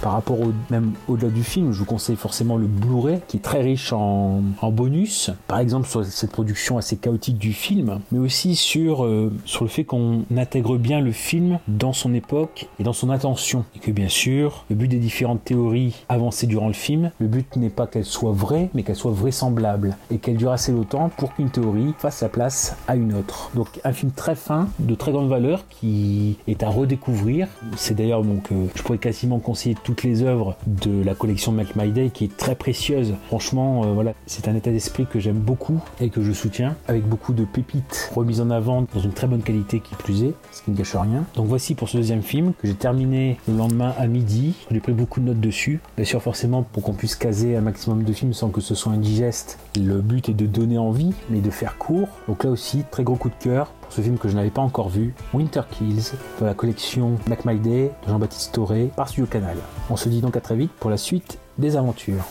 par 0.02 0.14
rapport 0.14 0.40
au, 0.40 0.54
même 0.70 0.94
au-delà 1.08 1.30
du 1.30 1.44
film, 1.44 1.72
je 1.72 1.80
vous 1.80 1.86
conseille 1.86 2.16
forcément 2.16 2.58
le 2.58 2.68
Blu-ray 2.68 3.20
qui 3.28 3.38
est 3.38 3.42
très 3.42 3.62
riche 3.62 3.94
en, 3.94 4.42
bonus. 4.72 5.32
Par 5.48 5.60
exemple 5.60 5.88
sur 5.88 6.04
cette 6.04 6.32
production 6.32 6.78
assez 6.78 6.98
chaotique 6.98 7.38
du 7.38 7.54
film, 7.54 8.00
mais 8.12 8.20
aussi 8.20 8.56
sur, 8.56 9.06
euh, 9.06 9.32
sur 9.46 9.64
le 9.64 9.70
fait 9.70 9.84
qu'on 9.84 10.24
intègre 10.36 10.78
bien 10.78 11.00
le 11.02 11.12
film 11.12 11.60
dans 11.68 11.94
son 11.94 12.14
époque 12.14 12.68
et 12.80 12.84
dans 12.84 12.94
son 12.94 13.10
intention. 13.10 13.64
Et 13.76 13.80
que 13.80 13.92
bien 13.92 14.10
sûr, 14.10 14.66
le 14.70 14.76
but 14.76 14.88
des 14.88 14.98
différentes 14.98 15.44
théories 15.44 16.04
avancées 16.10 16.48
durant 16.48 16.68
le 16.68 16.74
film, 16.74 17.12
le 17.20 17.28
but 17.28 17.56
n'est 17.56 17.70
pas 17.70 17.88
qu'elles 17.88 18.06
soient 18.06 18.32
vraies, 18.32 18.70
mais 18.74 18.84
qu'elles 18.84 18.96
soient 18.96 19.12
vraisemblables 19.12 19.96
et 20.12 20.18
qu'elles 20.18 20.38
durent 20.38 20.52
assez 20.52 20.72
longtemps 20.72 21.10
pour 21.16 21.34
qu'une 21.34 21.50
théorie 21.50 21.94
fasse 22.00 22.18
sa 22.18 22.30
place 22.30 22.76
à 22.88 22.96
une 22.96 23.14
autre. 23.14 23.52
Donc 23.56 23.68
un 23.84 23.94
film 23.94 24.12
très 24.12 24.36
fin, 24.36 24.68
de 24.80 24.96
très 24.96 25.12
grande 25.12 25.30
valeur, 25.30 25.66
qui 25.70 26.38
est 26.48 26.64
à 26.64 26.70
redécouvrir. 26.70 27.48
C'est 27.76 27.96
d'ailleurs 27.96 28.24
donc, 28.24 28.52
euh, 28.52 28.66
je 28.76 28.82
pourrais 28.82 28.98
quasiment 29.16 29.40
conseiller 29.40 29.78
toutes 29.82 30.04
les 30.04 30.24
œuvres 30.24 30.58
de 30.68 31.02
la 31.02 31.16
collection 31.16 31.54
Make 31.54 31.78
My 31.78 31.90
Day, 31.90 32.10
qui 32.14 32.26
est 32.26 32.36
très 32.36 32.54
précieuse. 32.54 33.14
Franchement, 33.28 33.86
euh, 33.86 33.94
voilà, 33.94 34.14
c'est 34.26 34.50
un 34.50 34.56
état 34.56 34.72
d'esprit 34.72 35.06
que 35.06 35.22
j'aime 35.22 35.38
beaucoup 35.38 35.82
et 36.02 36.10
que 36.10 36.22
je 36.22 36.34
soutiens, 36.34 36.76
avec 36.90 37.08
beaucoup 37.08 37.32
de 37.32 37.46
pépites 37.46 38.12
remises 38.14 38.42
en 38.42 38.50
avant 38.50 38.86
dans 38.94 39.00
une 39.00 39.14
très 39.14 39.28
bonne 39.28 39.42
qualité 39.42 39.80
qui 39.80 39.96
plus 39.96 40.24
est, 40.24 40.34
ce 40.52 40.64
qui 40.64 40.72
ne 40.72 40.76
gâche 40.76 40.98
rien. 40.98 41.24
Donc 41.36 41.48
voici 41.48 41.76
pour 41.76 41.88
ce 41.88 41.96
deuxième 41.96 42.24
film 42.24 42.52
que 42.62 42.68
j'ai 42.68 42.74
terminé 42.74 43.38
le 43.48 43.56
lendemain 43.56 43.94
à 43.98 44.08
midi. 44.08 44.54
J'ai 44.70 44.82
pris 44.82 44.92
beaucoup 44.92 45.22
de 45.22 45.28
notes 45.28 45.40
dessus. 45.40 45.80
Bien 45.96 46.06
sûr, 46.06 46.22
forcément, 46.22 46.64
pour 46.64 46.84
qu'on 46.84 46.92
puisse 46.92 47.16
caser 47.16 47.56
un 47.56 47.62
maximum 47.62 48.04
de 48.04 48.12
films 48.12 48.34
sans 48.34 48.50
que 48.50 48.60
ce 48.60 48.76
soit 48.76 48.92
indigeste, 48.92 49.60
le 49.78 50.02
but 50.02 50.28
est 50.28 50.34
de 50.34 50.46
donner 50.46 50.78
envie, 50.78 51.14
mais 51.30 51.40
de 51.40 51.52
faire 51.52 51.78
court. 51.78 52.10
Donc 52.28 52.44
là 52.44 52.50
aussi, 52.50 52.84
très 52.92 53.06
gros 53.06 53.16
coup 53.16 53.30
de 53.30 53.36
cœur 53.42 53.72
ce 53.90 54.02
film 54.02 54.18
que 54.18 54.28
je 54.28 54.36
n'avais 54.36 54.50
pas 54.50 54.62
encore 54.62 54.90
vu, 54.90 55.14
Winter 55.34 55.62
Kills, 55.72 56.12
de 56.40 56.46
la 56.46 56.54
collection 56.54 57.18
Black 57.26 57.46
Day 57.62 57.92
de 58.04 58.10
Jean-Baptiste 58.10 58.54
Toré 58.54 58.90
par 58.96 59.08
Studio 59.08 59.26
Canal. 59.26 59.58
On 59.90 59.96
se 59.96 60.10
dit 60.10 60.22
donc 60.22 60.36
à 60.36 60.42
très 60.42 60.56
vite 60.56 60.72
pour 60.80 60.90
la 60.90 60.98
suite 60.98 61.40
des 61.58 61.78
aventures. 61.78 62.26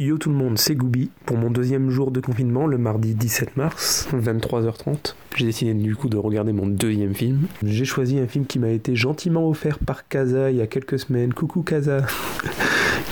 Yo 0.00 0.16
tout 0.16 0.30
le 0.30 0.36
monde, 0.36 0.58
c'est 0.58 0.76
Goubi. 0.76 1.10
Pour 1.26 1.36
mon 1.36 1.50
deuxième 1.50 1.90
jour 1.90 2.12
de 2.12 2.20
confinement, 2.20 2.68
le 2.68 2.78
mardi 2.78 3.16
17 3.16 3.56
mars, 3.56 4.06
23h30, 4.12 5.14
j'ai 5.34 5.46
décidé 5.46 5.74
du 5.74 5.96
coup 5.96 6.08
de 6.08 6.16
regarder 6.16 6.52
mon 6.52 6.68
deuxième 6.68 7.14
film. 7.14 7.48
J'ai 7.64 7.84
choisi 7.84 8.18
un 8.20 8.28
film 8.28 8.46
qui 8.46 8.60
m'a 8.60 8.68
été 8.68 8.94
gentiment 8.94 9.48
offert 9.48 9.80
par 9.80 10.06
Kaza 10.06 10.52
il 10.52 10.58
y 10.58 10.62
a 10.62 10.68
quelques 10.68 11.00
semaines. 11.00 11.34
Coucou 11.34 11.62
Kaza 11.62 12.02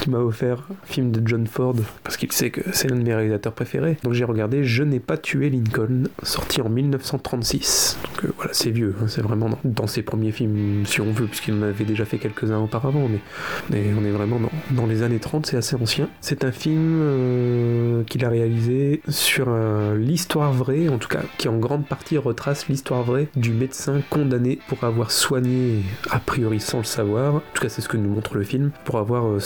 M'a 0.09 0.19
offert 0.19 0.62
un 0.71 0.87
film 0.87 1.11
de 1.11 1.27
John 1.27 1.47
Ford, 1.49 1.75
parce 2.05 2.16
qu'il 2.16 2.31
sait 2.31 2.51
que 2.51 2.61
c'est 2.73 2.88
l'un 2.88 2.97
de 2.97 3.03
mes 3.03 3.14
réalisateurs 3.14 3.53
préférés. 3.53 3.97
Donc 4.05 4.12
j'ai 4.12 4.25
regardé 4.25 4.62
Je 4.62 4.85
n'ai 4.85 5.01
pas 5.01 5.16
tué 5.16 5.51
Lincoln, 5.51 6.05
sorti 6.23 6.61
en 6.61 6.69
1936. 6.69 7.99
Donc 8.03 8.25
euh, 8.25 8.33
voilà, 8.37 8.53
c'est 8.53 8.71
vieux, 8.71 8.95
hein, 9.01 9.07
c'est 9.09 9.23
vraiment 9.23 9.51
dans, 9.64 9.87
ses 9.87 10.03
premiers 10.03 10.33
films, 10.33 10.85
si 10.87 11.01
on 11.01 11.12
veut, 11.12 11.27
puisqu'il 11.27 11.55
en 11.55 11.62
avait 11.62 11.85
déjà 11.85 12.05
fait 12.05 12.19
quelques-uns 12.19 12.59
auparavant, 12.59 13.09
mais, 13.09 13.21
mais, 13.71 13.85
on 13.99 14.05
est 14.05 14.11
vraiment 14.11 14.38
dans, 14.38 14.51
dans 14.71 14.87
les 14.87 15.03
années 15.03 15.19
30, 15.19 15.47
c'est 15.47 15.57
assez 15.57 15.77
ancien. 15.77 16.09
C'est 16.21 16.45
un 16.45 16.53
film 16.53 17.01
euh, 17.01 18.05
qu'il 18.05 18.25
a 18.25 18.29
réalisé 18.29 19.01
sur 19.09 19.47
euh, 19.49 19.97
l'histoire 19.97 20.53
vraie, 20.53 20.88
en 20.88 20.99
tout 20.99 21.09
cas 21.09 21.23
qui 21.38 21.49
en 21.49 21.59
grande 21.59 21.87
partie 21.87 22.19
retrace 22.19 22.69
l'histoire 22.69 23.03
vraie 23.03 23.29
du 23.37 23.53
médecin 23.53 24.01
condamné 24.11 24.59
pour 24.69 24.85
avoir 24.85 25.11
soigné, 25.11 25.83
a 26.11 26.19
priori 26.19 26.61
sans 26.61 26.79
le 26.79 26.85
savoir, 26.85 27.37
en 27.37 27.42
tout 27.55 27.62
cas 27.62 27.69
c'est 27.69 27.81
ce 27.81 27.88
que 27.88 27.97
nous 27.97 28.11
montre 28.11 28.37
le 28.37 28.45
film, 28.45 28.71
pour 28.85 28.99
avoir 28.99 29.27
euh, 29.27 29.40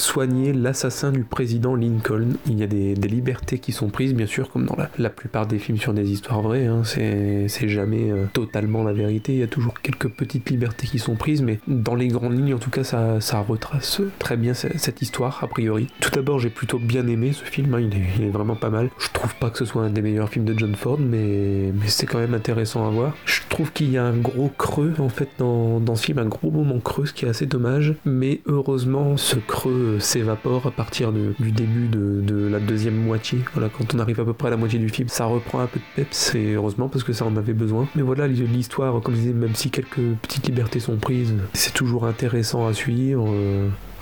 l'assassin 0.52 1.12
du 1.12 1.24
président 1.24 1.74
Lincoln. 1.74 2.34
Il 2.46 2.58
y 2.58 2.62
a 2.62 2.66
des, 2.66 2.94
libertés 2.94 3.58
qui 3.58 3.72
sont 3.72 3.88
prises, 3.88 4.14
bien 4.14 4.26
sûr, 4.26 4.50
comme 4.50 4.66
dans 4.66 4.76
la, 4.98 5.10
plupart 5.10 5.46
des 5.46 5.58
films 5.58 5.78
sur 5.78 5.92
des 5.92 6.10
histoires 6.10 6.42
vraies, 6.42 6.66
hein, 6.66 6.82
c'est 6.84 7.68
jamais 7.68 8.10
euh, 8.10 8.26
totalement 8.32 8.84
la 8.84 8.92
vérité, 8.92 9.32
il 9.32 9.38
y 9.38 9.42
a 9.42 9.48
toujours 9.48 9.80
quelques 9.80 10.08
petites 10.08 10.48
libertés 10.48 10.86
qui 10.86 10.98
sont 10.98 11.16
prises, 11.16 11.42
mais 11.42 11.58
dans 11.66 11.94
les 11.94 12.08
grandes 12.08 12.36
lignes, 12.36 12.54
en 12.54 12.58
tout 12.58 12.70
cas, 12.70 12.84
ça, 12.84 13.40
retrace 13.40 14.00
très 14.18 14.36
bien 14.36 14.54
cette, 14.54 15.02
histoire, 15.02 15.42
a 15.42 15.48
priori. 15.48 15.88
Tout 16.00 16.10
d'abord, 16.10 16.38
j'ai 16.38 16.50
plutôt 16.50 16.78
bien 16.78 17.06
aimé 17.06 17.32
ce 17.32 17.44
film, 17.44 17.74
hein, 17.74 17.80
il, 17.80 18.24
est, 18.24 18.30
vraiment 18.30 18.54
pas 18.54 18.70
mal. 18.70 18.90
Je 18.98 19.08
trouve 19.12 19.34
pas 19.36 19.50
que 19.50 19.58
ce 19.58 19.64
soit 19.64 19.82
un 19.82 19.90
des 19.90 20.02
meilleurs 20.02 20.28
films 20.28 20.44
de 20.44 20.56
John 20.58 20.74
Ford, 20.74 20.98
mais, 21.00 21.72
c'est 21.86 22.06
quand 22.06 22.18
même 22.18 22.34
intéressant 22.34 22.86
à 22.86 22.90
voir. 22.90 23.16
Trouve 23.60 23.72
qu'il 23.74 23.90
y 23.90 23.98
a 23.98 24.04
un 24.04 24.16
gros 24.16 24.50
creux 24.56 24.94
en 25.00 25.10
fait 25.10 25.28
dans, 25.36 25.80
dans, 25.80 25.94
ce 25.94 26.06
film, 26.06 26.18
un 26.18 26.24
gros 26.24 26.50
moment 26.50 26.80
creux, 26.80 27.04
ce 27.04 27.12
qui 27.12 27.26
est 27.26 27.28
assez 27.28 27.44
dommage. 27.44 27.94
Mais 28.06 28.40
heureusement, 28.46 29.18
ce 29.18 29.36
creux 29.36 29.98
s'évapore 30.00 30.66
à 30.66 30.70
partir 30.70 31.12
du 31.12 31.52
début 31.52 31.88
de, 31.88 32.22
de, 32.22 32.46
la 32.46 32.58
deuxième 32.58 32.96
moitié. 32.96 33.40
Voilà, 33.52 33.68
quand 33.68 33.94
on 33.94 33.98
arrive 33.98 34.18
à 34.18 34.24
peu 34.24 34.32
près 34.32 34.48
à 34.48 34.50
la 34.50 34.56
moitié 34.56 34.78
du 34.78 34.88
film, 34.88 35.08
ça 35.08 35.26
reprend 35.26 35.60
un 35.60 35.66
peu 35.66 35.78
de 35.78 35.84
peps, 35.94 36.34
et 36.36 36.54
heureusement 36.54 36.88
parce 36.88 37.04
que 37.04 37.12
ça 37.12 37.26
en 37.26 37.36
avait 37.36 37.52
besoin. 37.52 37.86
Mais 37.96 38.02
voilà, 38.02 38.26
l'histoire, 38.28 38.98
comme 39.02 39.14
je 39.14 39.20
disais, 39.20 39.34
même 39.34 39.54
si 39.54 39.68
quelques 39.68 40.00
petites 40.22 40.46
libertés 40.46 40.80
sont 40.80 40.96
prises, 40.96 41.34
c'est 41.52 41.74
toujours 41.74 42.06
intéressant 42.06 42.66
à 42.66 42.72
suivre. 42.72 43.28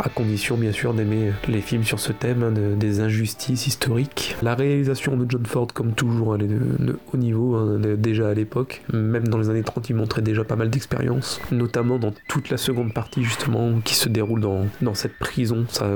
À 0.00 0.08
condition 0.08 0.56
bien 0.56 0.70
sûr 0.70 0.94
d'aimer 0.94 1.32
les 1.48 1.60
films 1.60 1.82
sur 1.82 1.98
ce 1.98 2.12
thème 2.12 2.42
hein, 2.44 2.52
de- 2.52 2.74
des 2.76 3.00
injustices 3.00 3.66
historiques. 3.66 4.36
La 4.42 4.54
réalisation 4.54 5.16
de 5.16 5.26
John 5.28 5.44
Ford, 5.44 5.66
comme 5.74 5.92
toujours, 5.92 6.36
elle 6.36 6.42
est 6.42 6.46
de, 6.46 6.98
haut 7.12 7.16
niveau, 7.16 7.56
hein, 7.56 7.80
déjà 7.98 8.28
à 8.28 8.34
l'époque. 8.34 8.82
Même 8.92 9.26
dans 9.26 9.38
les 9.38 9.50
années 9.50 9.64
30, 9.64 9.90
il 9.90 9.96
montrait 9.96 10.22
déjà 10.22 10.44
pas 10.44 10.54
mal 10.54 10.70
d'expérience, 10.70 11.40
notamment 11.50 11.98
dans 11.98 12.12
toute 12.28 12.48
la 12.50 12.58
seconde 12.58 12.92
partie 12.94 13.24
justement 13.24 13.80
qui 13.84 13.96
se 13.96 14.08
déroule 14.08 14.40
dans, 14.40 14.66
dans 14.82 14.94
cette 14.94 15.18
prison. 15.18 15.64
Ça, 15.68 15.86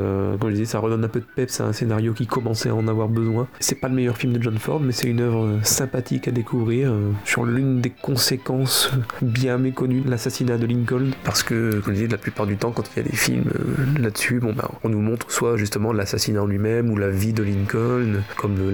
comme 0.40 0.50
je 0.50 0.54
disais, 0.54 0.64
ça 0.64 0.80
redonne 0.80 1.04
un 1.04 1.08
peu 1.08 1.20
de 1.20 1.26
peps 1.36 1.60
à 1.60 1.66
un 1.66 1.72
scénario 1.72 2.12
qui 2.12 2.26
commençait 2.26 2.70
à 2.70 2.74
en 2.74 2.88
avoir 2.88 3.08
besoin. 3.08 3.46
C'est 3.60 3.80
pas 3.80 3.88
le 3.88 3.94
meilleur 3.94 4.16
film 4.16 4.32
de 4.32 4.42
John 4.42 4.58
Ford, 4.58 4.80
mais 4.80 4.92
c'est 4.92 5.06
une 5.06 5.20
œuvre 5.20 5.44
euh, 5.44 5.58
sympathique 5.62 6.26
à 6.26 6.32
découvrir 6.32 6.90
euh, 6.90 7.10
sur 7.24 7.44
l'une 7.44 7.80
des 7.80 7.90
conséquences 7.90 8.90
bien 9.22 9.58
méconnues 9.58 10.00
de 10.00 10.10
l'assassinat 10.10 10.58
de 10.58 10.66
Lincoln. 10.66 11.10
Parce 11.24 11.42
que, 11.44 11.80
comme 11.84 11.94
je 11.94 12.00
disais, 12.00 12.08
la 12.08 12.18
plupart 12.18 12.46
du 12.48 12.56
temps, 12.56 12.72
quand 12.72 12.82
il 12.96 13.02
y 13.02 13.06
a 13.06 13.08
des 13.08 13.16
films 13.16 13.44
euh, 13.54 13.84
là-dessus, 13.98 14.40
bah, 14.40 14.70
on 14.84 14.88
nous 14.88 15.00
montre 15.00 15.30
soit 15.30 15.56
justement 15.56 15.92
l'assassinat 15.92 16.42
en 16.42 16.46
lui-même 16.46 16.90
ou 16.90 16.96
la 16.96 17.10
vie 17.10 17.32
de 17.32 17.42
Lincoln, 17.42 18.22
comme 18.36 18.56
le- 18.56 18.72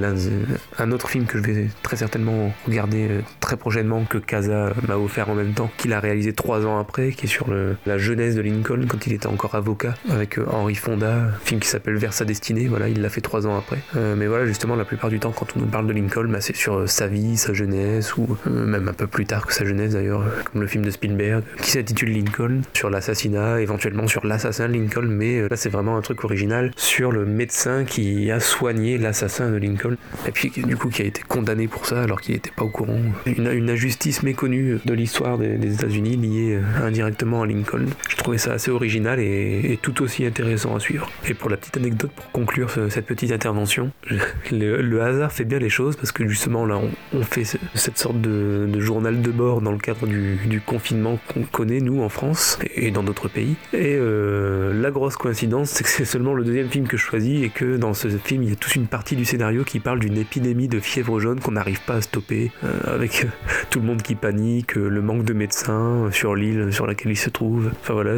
un 0.78 0.92
autre 0.92 1.08
film 1.08 1.24
que 1.26 1.38
je 1.38 1.42
vais 1.42 1.66
très 1.82 1.96
certainement 1.96 2.52
regarder 2.66 3.08
euh, 3.10 3.20
très 3.40 3.56
prochainement 3.56 4.04
que 4.04 4.18
Casa 4.18 4.72
m'a 4.86 4.96
offert 4.96 5.28
en 5.30 5.34
même 5.34 5.52
temps, 5.52 5.70
qu'il 5.76 5.92
a 5.92 6.00
réalisé 6.00 6.32
trois 6.32 6.66
ans 6.66 6.78
après, 6.78 7.10
qui 7.12 7.26
est 7.26 7.28
sur 7.28 7.50
le- 7.50 7.76
la 7.86 7.98
jeunesse 7.98 8.34
de 8.34 8.40
Lincoln 8.40 8.86
quand 8.88 9.06
il 9.06 9.12
était 9.12 9.26
encore 9.26 9.54
avocat 9.54 9.94
avec 10.10 10.38
euh, 10.38 10.44
Henry 10.50 10.74
Fonda, 10.74 11.28
film 11.44 11.60
qui 11.60 11.68
s'appelle 11.68 11.96
Vers 11.96 12.12
sa 12.12 12.24
destinée. 12.24 12.68
Voilà, 12.68 12.88
il 12.88 13.00
l'a 13.02 13.08
fait 13.08 13.20
trois 13.20 13.46
ans 13.46 13.56
après. 13.56 13.78
Euh, 13.96 14.14
mais 14.16 14.26
voilà, 14.26 14.46
justement, 14.46 14.76
la 14.76 14.84
plupart 14.84 15.10
du 15.10 15.18
temps, 15.18 15.32
quand 15.32 15.48
on 15.56 15.60
nous 15.60 15.66
parle 15.66 15.86
de 15.86 15.92
Lincoln, 15.92 16.28
bah, 16.30 16.40
c'est 16.40 16.56
sur 16.56 16.88
sa 16.88 17.06
vie, 17.06 17.36
sa 17.36 17.52
jeunesse, 17.52 18.16
ou 18.16 18.36
même 18.48 18.88
un 18.88 18.92
peu 18.92 19.06
plus 19.06 19.26
tard 19.26 19.46
que 19.46 19.52
sa 19.54 19.64
jeunesse 19.64 19.92
d'ailleurs, 19.92 20.22
comme 20.52 20.60
le 20.62 20.66
film 20.66 20.84
de 20.84 20.90
Spielberg, 20.90 21.42
qui 21.60 21.70
s'intitule 21.70 22.12
Lincoln, 22.12 22.62
sur 22.74 22.90
l'assassinat, 22.90 23.60
éventuellement 23.60 24.06
sur 24.06 24.24
l'assassin 24.26 24.68
de 24.68 24.72
Mais 25.10 25.38
euh, 25.38 25.48
là 25.48 25.56
c'est 25.56 25.68
vraiment 25.68 25.96
un 25.96 26.00
truc 26.02 26.24
original 26.24 26.70
sur 26.76 27.12
le 27.12 27.24
médecin 27.24 27.84
qui 27.84 28.30
a 28.30 28.40
soigné 28.40 28.98
l'assassin 28.98 29.50
de 29.50 29.56
Lincoln, 29.56 29.96
et 30.26 30.30
puis 30.32 30.50
du 30.56 30.76
coup 30.76 30.88
qui 30.88 31.02
a 31.02 31.04
été 31.04 31.22
condamné 31.26 31.68
pour 31.68 31.86
ça 31.86 32.02
alors 32.02 32.20
qu'il 32.20 32.34
n'était 32.34 32.50
pas 32.54 32.64
au 32.64 32.68
courant. 32.68 32.98
Une, 33.26 33.68
injustice 33.68 34.22
méconnue 34.22 34.78
de 34.84 34.94
l'histoire 34.94 35.36
des, 35.38 35.56
des 35.58 35.74
États-Unis 35.74 36.16
liée 36.16 36.54
euh, 36.56 36.86
indirectement 36.86 37.42
à 37.42 37.46
Lincoln. 37.46 37.84
Je 38.08 38.16
trouvais 38.16 38.38
ça 38.38 38.52
assez 38.52 38.70
original 38.70 39.20
et, 39.20 39.78
tout 39.82 40.02
aussi 40.02 40.24
intéressant 40.24 40.74
à 40.74 40.80
suivre. 40.80 41.10
Et 41.28 41.34
pour 41.34 41.50
la 41.50 41.56
petite 41.56 41.76
anecdote, 41.76 42.10
pour 42.14 42.30
conclure 42.32 42.70
ce- 42.70 42.88
cette 42.88 43.06
petite 43.06 43.30
intervention, 43.32 43.90
le, 44.50 45.00
hasard 45.02 45.32
fait 45.32 45.44
bien 45.44 45.58
les 45.58 45.68
choses 45.68 45.96
parce 45.96 46.12
que 46.12 46.26
justement 46.26 46.66
là 46.66 46.80
on, 47.12 47.22
fait 47.22 47.44
ce- 47.44 47.56
cette 47.74 47.98
sorte 47.98 48.20
de, 48.20 48.80
journal 48.80 49.20
de 49.22 49.30
bord 49.30 49.60
dans 49.60 49.72
le 49.72 49.78
cadre 49.78 50.06
du, 50.06 50.36
du 50.46 50.60
confinement 50.60 51.18
qu'on 51.32 51.42
connaît 51.42 51.80
nous 51.80 52.02
en 52.02 52.08
France 52.08 52.58
et 52.74 52.90
dans 52.90 53.02
d'autres 53.02 53.28
pays. 53.28 53.54
Et 53.72 53.96
euh, 53.98 54.72
la 54.80 54.90
grosse 54.98 55.16
coïncidence, 55.16 55.70
c'est 55.70 55.84
que 55.84 55.90
c'est 55.90 56.04
seulement 56.04 56.34
le 56.34 56.42
deuxième 56.42 56.68
film 56.68 56.88
que 56.88 56.96
je 56.96 57.02
choisis 57.02 57.44
et 57.44 57.50
que 57.50 57.76
dans 57.76 57.94
ce 57.94 58.08
film 58.08 58.42
il 58.42 58.48
y 58.50 58.52
a 58.52 58.56
toute 58.56 58.74
une 58.74 58.88
partie 58.88 59.14
du 59.14 59.24
scénario 59.24 59.62
qui 59.62 59.78
parle 59.78 60.00
d'une 60.00 60.18
épidémie 60.18 60.66
de 60.66 60.80
fièvre 60.80 61.20
jaune 61.20 61.38
qu'on 61.38 61.52
n'arrive 61.52 61.80
pas 61.82 61.94
à 61.94 62.00
stopper, 62.00 62.50
euh, 62.64 62.94
avec 62.94 63.24
euh, 63.24 63.28
tout 63.70 63.78
le 63.78 63.86
monde 63.86 64.02
qui 64.02 64.16
panique, 64.16 64.76
euh, 64.76 64.88
le 64.88 65.00
manque 65.00 65.24
de 65.24 65.32
médecins 65.32 66.08
sur 66.10 66.34
l'île 66.34 66.72
sur 66.72 66.86
laquelle 66.86 67.12
il 67.12 67.16
se 67.16 67.30
trouve. 67.30 67.70
Enfin 67.80 67.94
voilà, 67.94 68.14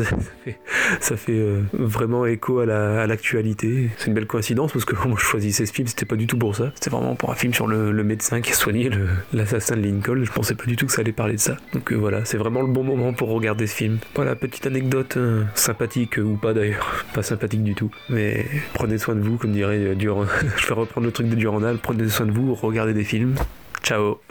ça 1.00 1.16
fait, 1.16 1.44
vraiment 1.74 2.24
écho 2.24 2.60
à 2.60 2.66
la- 2.66 3.02
à 3.02 3.06
l'actualité. 3.06 3.90
c'est 3.98 4.06
une 4.06 4.14
belle 4.14 4.26
coïncidence 4.26 4.72
parce 4.72 4.86
que 4.86 4.94
quand 4.94 5.08
moi 5.10 5.18
je 5.20 5.24
choisissais 5.24 5.66
ce 5.66 5.72
film, 5.72 5.86
c'était 5.86 6.06
pas 6.06 6.16
du 6.16 6.26
tout 6.26 6.38
pour 6.38 6.56
ça. 6.56 6.72
C'était 6.74 6.90
vraiment 6.90 7.14
pour 7.14 7.30
un 7.30 7.34
film 7.34 7.52
sur 7.52 7.66
le, 7.66 8.00
médecin 8.00 8.40
qui 8.40 8.52
a 8.52 8.54
soigné 8.54 8.90
l'assassin 9.34 9.76
de 9.76 9.82
Lincoln. 9.82 10.24
Je 10.24 10.32
pensais 10.32 10.54
pas 10.54 10.64
du 10.64 10.76
tout 10.76 10.86
que 10.86 10.92
ça 10.92 11.02
allait 11.02 11.12
parler 11.12 11.34
de 11.34 11.40
ça. 11.40 11.58
Donc 11.74 11.92
voilà, 11.92 12.24
c'est 12.24 12.38
vraiment 12.38 12.62
le 12.62 12.68
bon 12.68 12.82
moment 12.82 13.12
pour 13.12 13.28
regarder 13.28 13.66
ce 13.66 13.74
film. 13.74 13.98
Voilà, 14.14 14.34
petite 14.34 14.66
anecdote 14.66 15.18
sympathique 15.54 16.18
ou 16.18 16.36
pas 16.36 16.54
d'ailleurs, 16.60 17.04
pas 17.14 17.22
sympathique 17.22 17.64
du 17.64 17.74
tout. 17.74 17.90
Mais 18.08 18.46
prenez 18.74 18.98
soin 18.98 19.14
de 19.14 19.20
vous, 19.20 19.36
comme 19.36 19.52
dirait 19.52 19.78
euh, 19.78 19.94
Durand. 19.94 20.26
je 20.56 20.66
vais 20.66 20.74
reprendre 20.74 21.06
le 21.06 21.12
truc 21.12 21.28
de 21.28 21.34
Durandal. 21.34 21.78
Prenez 21.78 22.08
soin 22.08 22.26
de 22.26 22.32
vous, 22.32 22.54
regardez 22.54 22.94
des 22.94 23.04
films. 23.04 23.34
Ciao. 23.82 24.20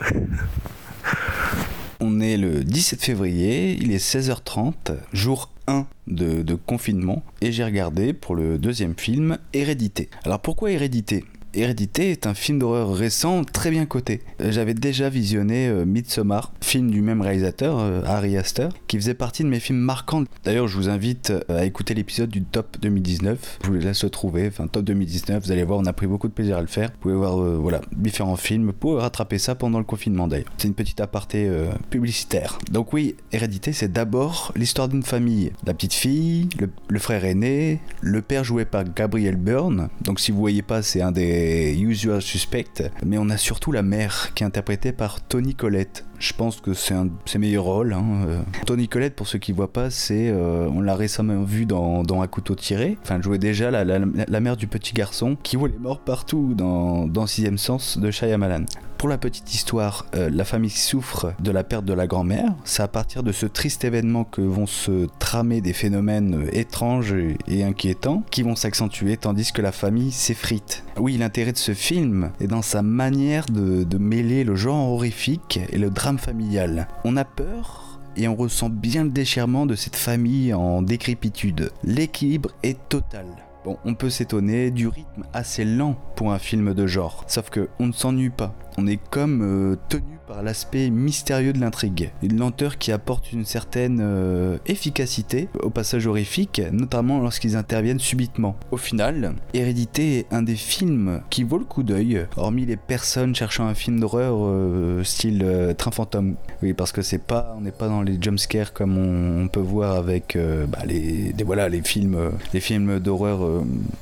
On 2.02 2.20
est 2.20 2.38
le 2.38 2.64
17 2.64 3.02
février, 3.02 3.76
il 3.78 3.92
est 3.92 4.02
16h30, 4.02 4.96
jour 5.12 5.50
1 5.66 5.86
de, 6.06 6.40
de 6.40 6.54
confinement, 6.54 7.22
et 7.42 7.52
j'ai 7.52 7.62
regardé 7.62 8.14
pour 8.14 8.34
le 8.34 8.56
deuxième 8.56 8.94
film 8.96 9.36
Hérédité. 9.52 10.08
Alors 10.24 10.40
pourquoi 10.40 10.70
Hérédité? 10.70 11.24
Hérédité 11.52 12.12
est 12.12 12.28
un 12.28 12.34
film 12.34 12.60
d'horreur 12.60 12.94
récent 12.94 13.42
très 13.42 13.70
bien 13.72 13.84
coté. 13.84 14.20
Euh, 14.40 14.52
J'avais 14.52 14.74
déjà 14.74 15.08
visionné 15.08 15.66
euh, 15.66 15.84
Midsommar, 15.84 16.52
film 16.60 16.90
du 16.92 17.02
même 17.02 17.20
réalisateur, 17.20 17.78
euh, 17.80 18.02
Harry 18.06 18.36
Astor, 18.36 18.70
qui 18.86 18.96
faisait 18.96 19.14
partie 19.14 19.42
de 19.42 19.48
mes 19.48 19.58
films 19.58 19.80
marquants. 19.80 20.22
D'ailleurs, 20.44 20.68
je 20.68 20.76
vous 20.76 20.88
invite 20.88 21.30
euh, 21.30 21.42
à 21.48 21.64
écouter 21.64 21.94
l'épisode 21.94 22.30
du 22.30 22.42
top 22.44 22.76
2019. 22.80 23.58
Je 23.64 23.68
vous 23.68 23.74
laisse 23.74 24.04
le 24.04 24.10
trouver. 24.10 24.46
Enfin, 24.46 24.68
top 24.68 24.84
2019, 24.84 25.44
vous 25.44 25.50
allez 25.50 25.64
voir, 25.64 25.80
on 25.80 25.86
a 25.86 25.92
pris 25.92 26.06
beaucoup 26.06 26.28
de 26.28 26.32
plaisir 26.32 26.56
à 26.56 26.60
le 26.60 26.68
faire. 26.68 26.90
Vous 26.90 26.98
pouvez 27.00 27.14
voir 27.14 27.36
voilà, 27.36 27.80
différents 27.96 28.36
films. 28.36 28.72
Pouvez 28.72 29.00
rattraper 29.00 29.38
ça 29.38 29.56
pendant 29.56 29.78
le 29.78 29.84
confinement 29.84 30.28
d'ailleurs. 30.28 30.52
C'est 30.56 30.68
une 30.68 30.74
petite 30.74 31.00
aparté 31.00 31.50
publicitaire. 31.90 32.58
Donc 32.70 32.92
oui, 32.92 33.16
Hérédité, 33.32 33.72
c'est 33.72 33.90
d'abord 33.90 34.52
l'histoire 34.54 34.88
d'une 34.88 35.02
famille. 35.02 35.52
La 35.66 35.74
petite 35.74 35.94
fille, 35.94 36.48
le, 36.58 36.70
le 36.88 36.98
frère 36.98 37.24
aîné, 37.24 37.80
le 38.00 38.22
père 38.22 38.44
joué 38.44 38.64
par 38.64 38.84
Gabriel 38.84 39.36
Byrne. 39.36 39.88
Donc 40.02 40.20
si 40.20 40.30
vous 40.30 40.38
voyez 40.38 40.62
pas, 40.62 40.82
c'est 40.82 41.02
un 41.02 41.12
des 41.12 41.39
usual 41.74 42.22
suspects. 42.22 42.82
Mais 43.04 43.18
on 43.18 43.30
a 43.30 43.36
surtout 43.36 43.72
la 43.72 43.82
mère 43.82 44.32
qui 44.34 44.42
est 44.42 44.46
interprétée 44.46 44.92
par 44.92 45.20
Tony 45.26 45.54
Collette. 45.54 46.04
Je 46.20 46.32
pense 46.34 46.60
que 46.60 46.74
c'est 46.74 46.92
un 46.94 47.06
de 47.06 47.10
ses 47.24 47.38
meilleurs 47.38 47.64
rôles. 47.64 47.94
hein, 47.94 48.04
euh. 48.28 48.42
Tony 48.66 48.88
Collette, 48.88 49.16
pour 49.16 49.26
ceux 49.26 49.38
qui 49.38 49.52
voient 49.52 49.72
pas, 49.72 49.88
c'est 49.90 50.28
euh, 50.28 50.68
on 50.72 50.82
l'a 50.82 50.94
récemment 50.94 51.42
vu 51.42 51.64
dans, 51.64 52.02
dans 52.02 52.20
Un 52.20 52.26
couteau 52.26 52.54
tiré. 52.54 52.98
Enfin, 53.02 53.16
elle 53.16 53.22
jouait 53.22 53.38
déjà 53.38 53.70
la, 53.70 53.84
la, 53.84 54.40
mère 54.40 54.56
du 54.58 54.66
petit 54.66 54.92
garçon 54.92 55.36
qui 55.42 55.56
voit 55.56 55.68
les 55.68 55.78
morts 55.78 56.00
partout 56.00 56.52
dans, 56.54 57.06
dans 57.06 57.26
Sixième 57.26 57.56
Sens 57.58 57.96
de 57.98 58.10
Shyamalan. 58.10 58.66
Pour 58.98 59.08
la 59.08 59.16
petite 59.16 59.54
histoire, 59.54 60.04
euh, 60.14 60.28
la 60.30 60.44
famille 60.44 60.68
souffre 60.68 61.32
de 61.42 61.50
la 61.50 61.64
perte 61.64 61.86
de 61.86 61.94
la 61.94 62.06
grand-mère. 62.06 62.52
C'est 62.64 62.82
à 62.82 62.88
partir 62.88 63.22
de 63.22 63.32
ce 63.32 63.46
triste 63.46 63.82
événement 63.82 64.24
que 64.24 64.42
vont 64.42 64.66
se 64.66 65.06
tramer 65.18 65.62
des 65.62 65.72
phénomènes 65.72 66.46
étranges 66.52 67.14
et- 67.14 67.38
et 67.48 67.64
inquiétants 67.64 68.22
qui 68.30 68.42
vont 68.42 68.56
s'accentuer 68.56 69.16
tandis 69.16 69.52
que 69.52 69.62
la 69.62 69.72
famille 69.72 70.10
s'effrite. 70.12 70.84
Oui, 70.98 71.16
l'intérêt 71.16 71.52
de 71.52 71.56
ce 71.56 71.72
film 71.72 72.30
est 72.42 72.46
dans 72.46 72.60
sa 72.60 72.82
manière 72.82 73.46
de, 73.46 73.84
de 73.84 73.96
mêler 73.96 74.44
le 74.44 74.54
genre 74.54 74.90
horrifique 74.92 75.60
et 75.72 75.78
le 75.78 75.88
drame 75.88 76.09
familial. 76.18 76.88
On 77.04 77.16
a 77.16 77.24
peur 77.24 78.00
et 78.16 78.28
on 78.28 78.34
ressent 78.34 78.68
bien 78.68 79.04
le 79.04 79.10
déchirement 79.10 79.66
de 79.66 79.74
cette 79.74 79.96
famille 79.96 80.52
en 80.52 80.82
décrépitude. 80.82 81.70
L'équilibre 81.84 82.50
est 82.62 82.78
total. 82.88 83.26
Bon, 83.64 83.76
on 83.84 83.94
peut 83.94 84.08
s'étonner 84.08 84.70
du 84.70 84.88
rythme 84.88 85.24
assez 85.34 85.64
lent 85.66 85.94
pour 86.16 86.32
un 86.32 86.38
film 86.38 86.72
de 86.72 86.86
genre, 86.86 87.24
sauf 87.26 87.50
que 87.50 87.68
on 87.78 87.88
ne 87.88 87.92
s'ennuie 87.92 88.30
pas. 88.30 88.54
On 88.78 88.86
est 88.86 89.00
comme 89.10 89.42
euh, 89.42 89.76
tenu 89.90 90.18
l'aspect 90.42 90.90
mystérieux 90.90 91.52
de 91.52 91.60
l'intrigue, 91.60 92.10
une 92.22 92.38
lenteur 92.38 92.78
qui 92.78 92.92
apporte 92.92 93.32
une 93.32 93.44
certaine 93.44 93.98
euh, 94.00 94.56
efficacité 94.66 95.48
au 95.62 95.70
passage 95.70 96.06
horrifique, 96.06 96.62
notamment 96.72 97.18
lorsqu'ils 97.20 97.56
interviennent 97.56 97.98
subitement. 97.98 98.56
Au 98.70 98.76
final, 98.76 99.34
Hérédité 99.54 100.18
est 100.18 100.26
un 100.32 100.42
des 100.42 100.54
films 100.56 101.20
qui 101.30 101.42
vaut 101.44 101.58
le 101.58 101.64
coup 101.64 101.82
d'œil, 101.82 102.26
hormis 102.36 102.66
les 102.66 102.76
personnes 102.76 103.34
cherchant 103.34 103.66
un 103.66 103.74
film 103.74 104.00
d'horreur 104.00 104.36
euh, 104.40 105.02
style 105.04 105.42
euh, 105.44 105.74
Train 105.74 105.90
fantôme. 105.90 106.36
Oui, 106.62 106.72
parce 106.72 106.92
que 106.92 107.02
c'est 107.02 107.18
pas, 107.22 107.54
on 107.56 107.60
n'est 107.62 107.70
pas 107.70 107.88
dans 107.88 108.02
les 108.02 108.18
jumpscares 108.20 108.72
comme 108.72 108.96
on, 108.98 109.48
peut 109.48 109.60
voir 109.60 109.96
avec 109.96 110.38
bah, 110.68 110.78
les, 110.86 111.32
les- 111.36 111.44
voilà 111.44 111.68
les 111.68 111.82
films, 111.82 112.30
les 112.52 112.60
films 112.60 113.00
d'horreur 113.00 113.40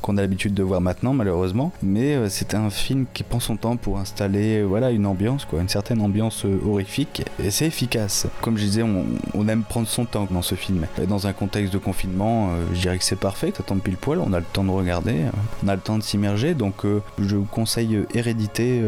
qu'on 0.02 0.16
a 0.18 0.20
l'habitude 0.20 0.52
de 0.54 0.62
voir 0.62 0.80
maintenant 0.80 1.14
malheureusement. 1.14 1.72
Mais 1.82 2.28
c'est 2.28 2.54
un 2.54 2.68
film 2.70 3.06
qui 3.14 3.22
prend 3.22 3.40
son 3.40 3.56
temps 3.56 3.76
pour 3.76 3.98
installer 3.98 4.62
voilà 4.62 4.90
une 4.90 5.06
ambiance 5.06 5.44
quoi, 5.44 5.60
une 5.60 5.68
certaine 5.68 6.00
ambiance 6.00 6.17
euh, 6.20 6.58
horrifique 6.66 7.22
et 7.42 7.50
c'est 7.50 7.66
efficace. 7.66 8.26
Comme 8.40 8.56
je 8.56 8.64
disais, 8.64 8.82
on, 8.82 9.48
aime 9.48 9.62
prendre 9.62 9.88
son 9.88 10.04
temps 10.04 10.26
dans 10.30 10.42
ce 10.42 10.54
film. 10.54 10.86
Dans 11.08 11.26
un 11.26 11.32
contexte 11.32 11.72
de 11.72 11.78
confinement, 11.78 12.50
euh, 12.50 12.64
je 12.74 12.80
dirais 12.80 12.98
que 12.98 13.04
c'est 13.04 13.16
parfait, 13.16 13.52
ça 13.56 13.62
tombe 13.62 13.80
pile 13.80 13.96
poil, 13.96 14.18
on 14.18 14.32
a 14.32 14.38
le 14.38 14.44
temps 14.44 14.64
de 14.64 14.70
regarder, 14.70 15.22
euh, 15.22 15.30
on 15.64 15.68
a 15.68 15.74
le 15.74 15.80
temps 15.80 15.96
de 15.96 16.02
s'immerger, 16.02 16.54
donc 16.54 16.84
je 17.18 17.36
vous 17.36 17.44
conseille 17.44 18.04
Hérédité 18.14 18.82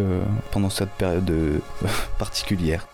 pendant 0.50 0.70
cette 0.70 0.90
période 0.90 1.32
particulière. 2.18 2.86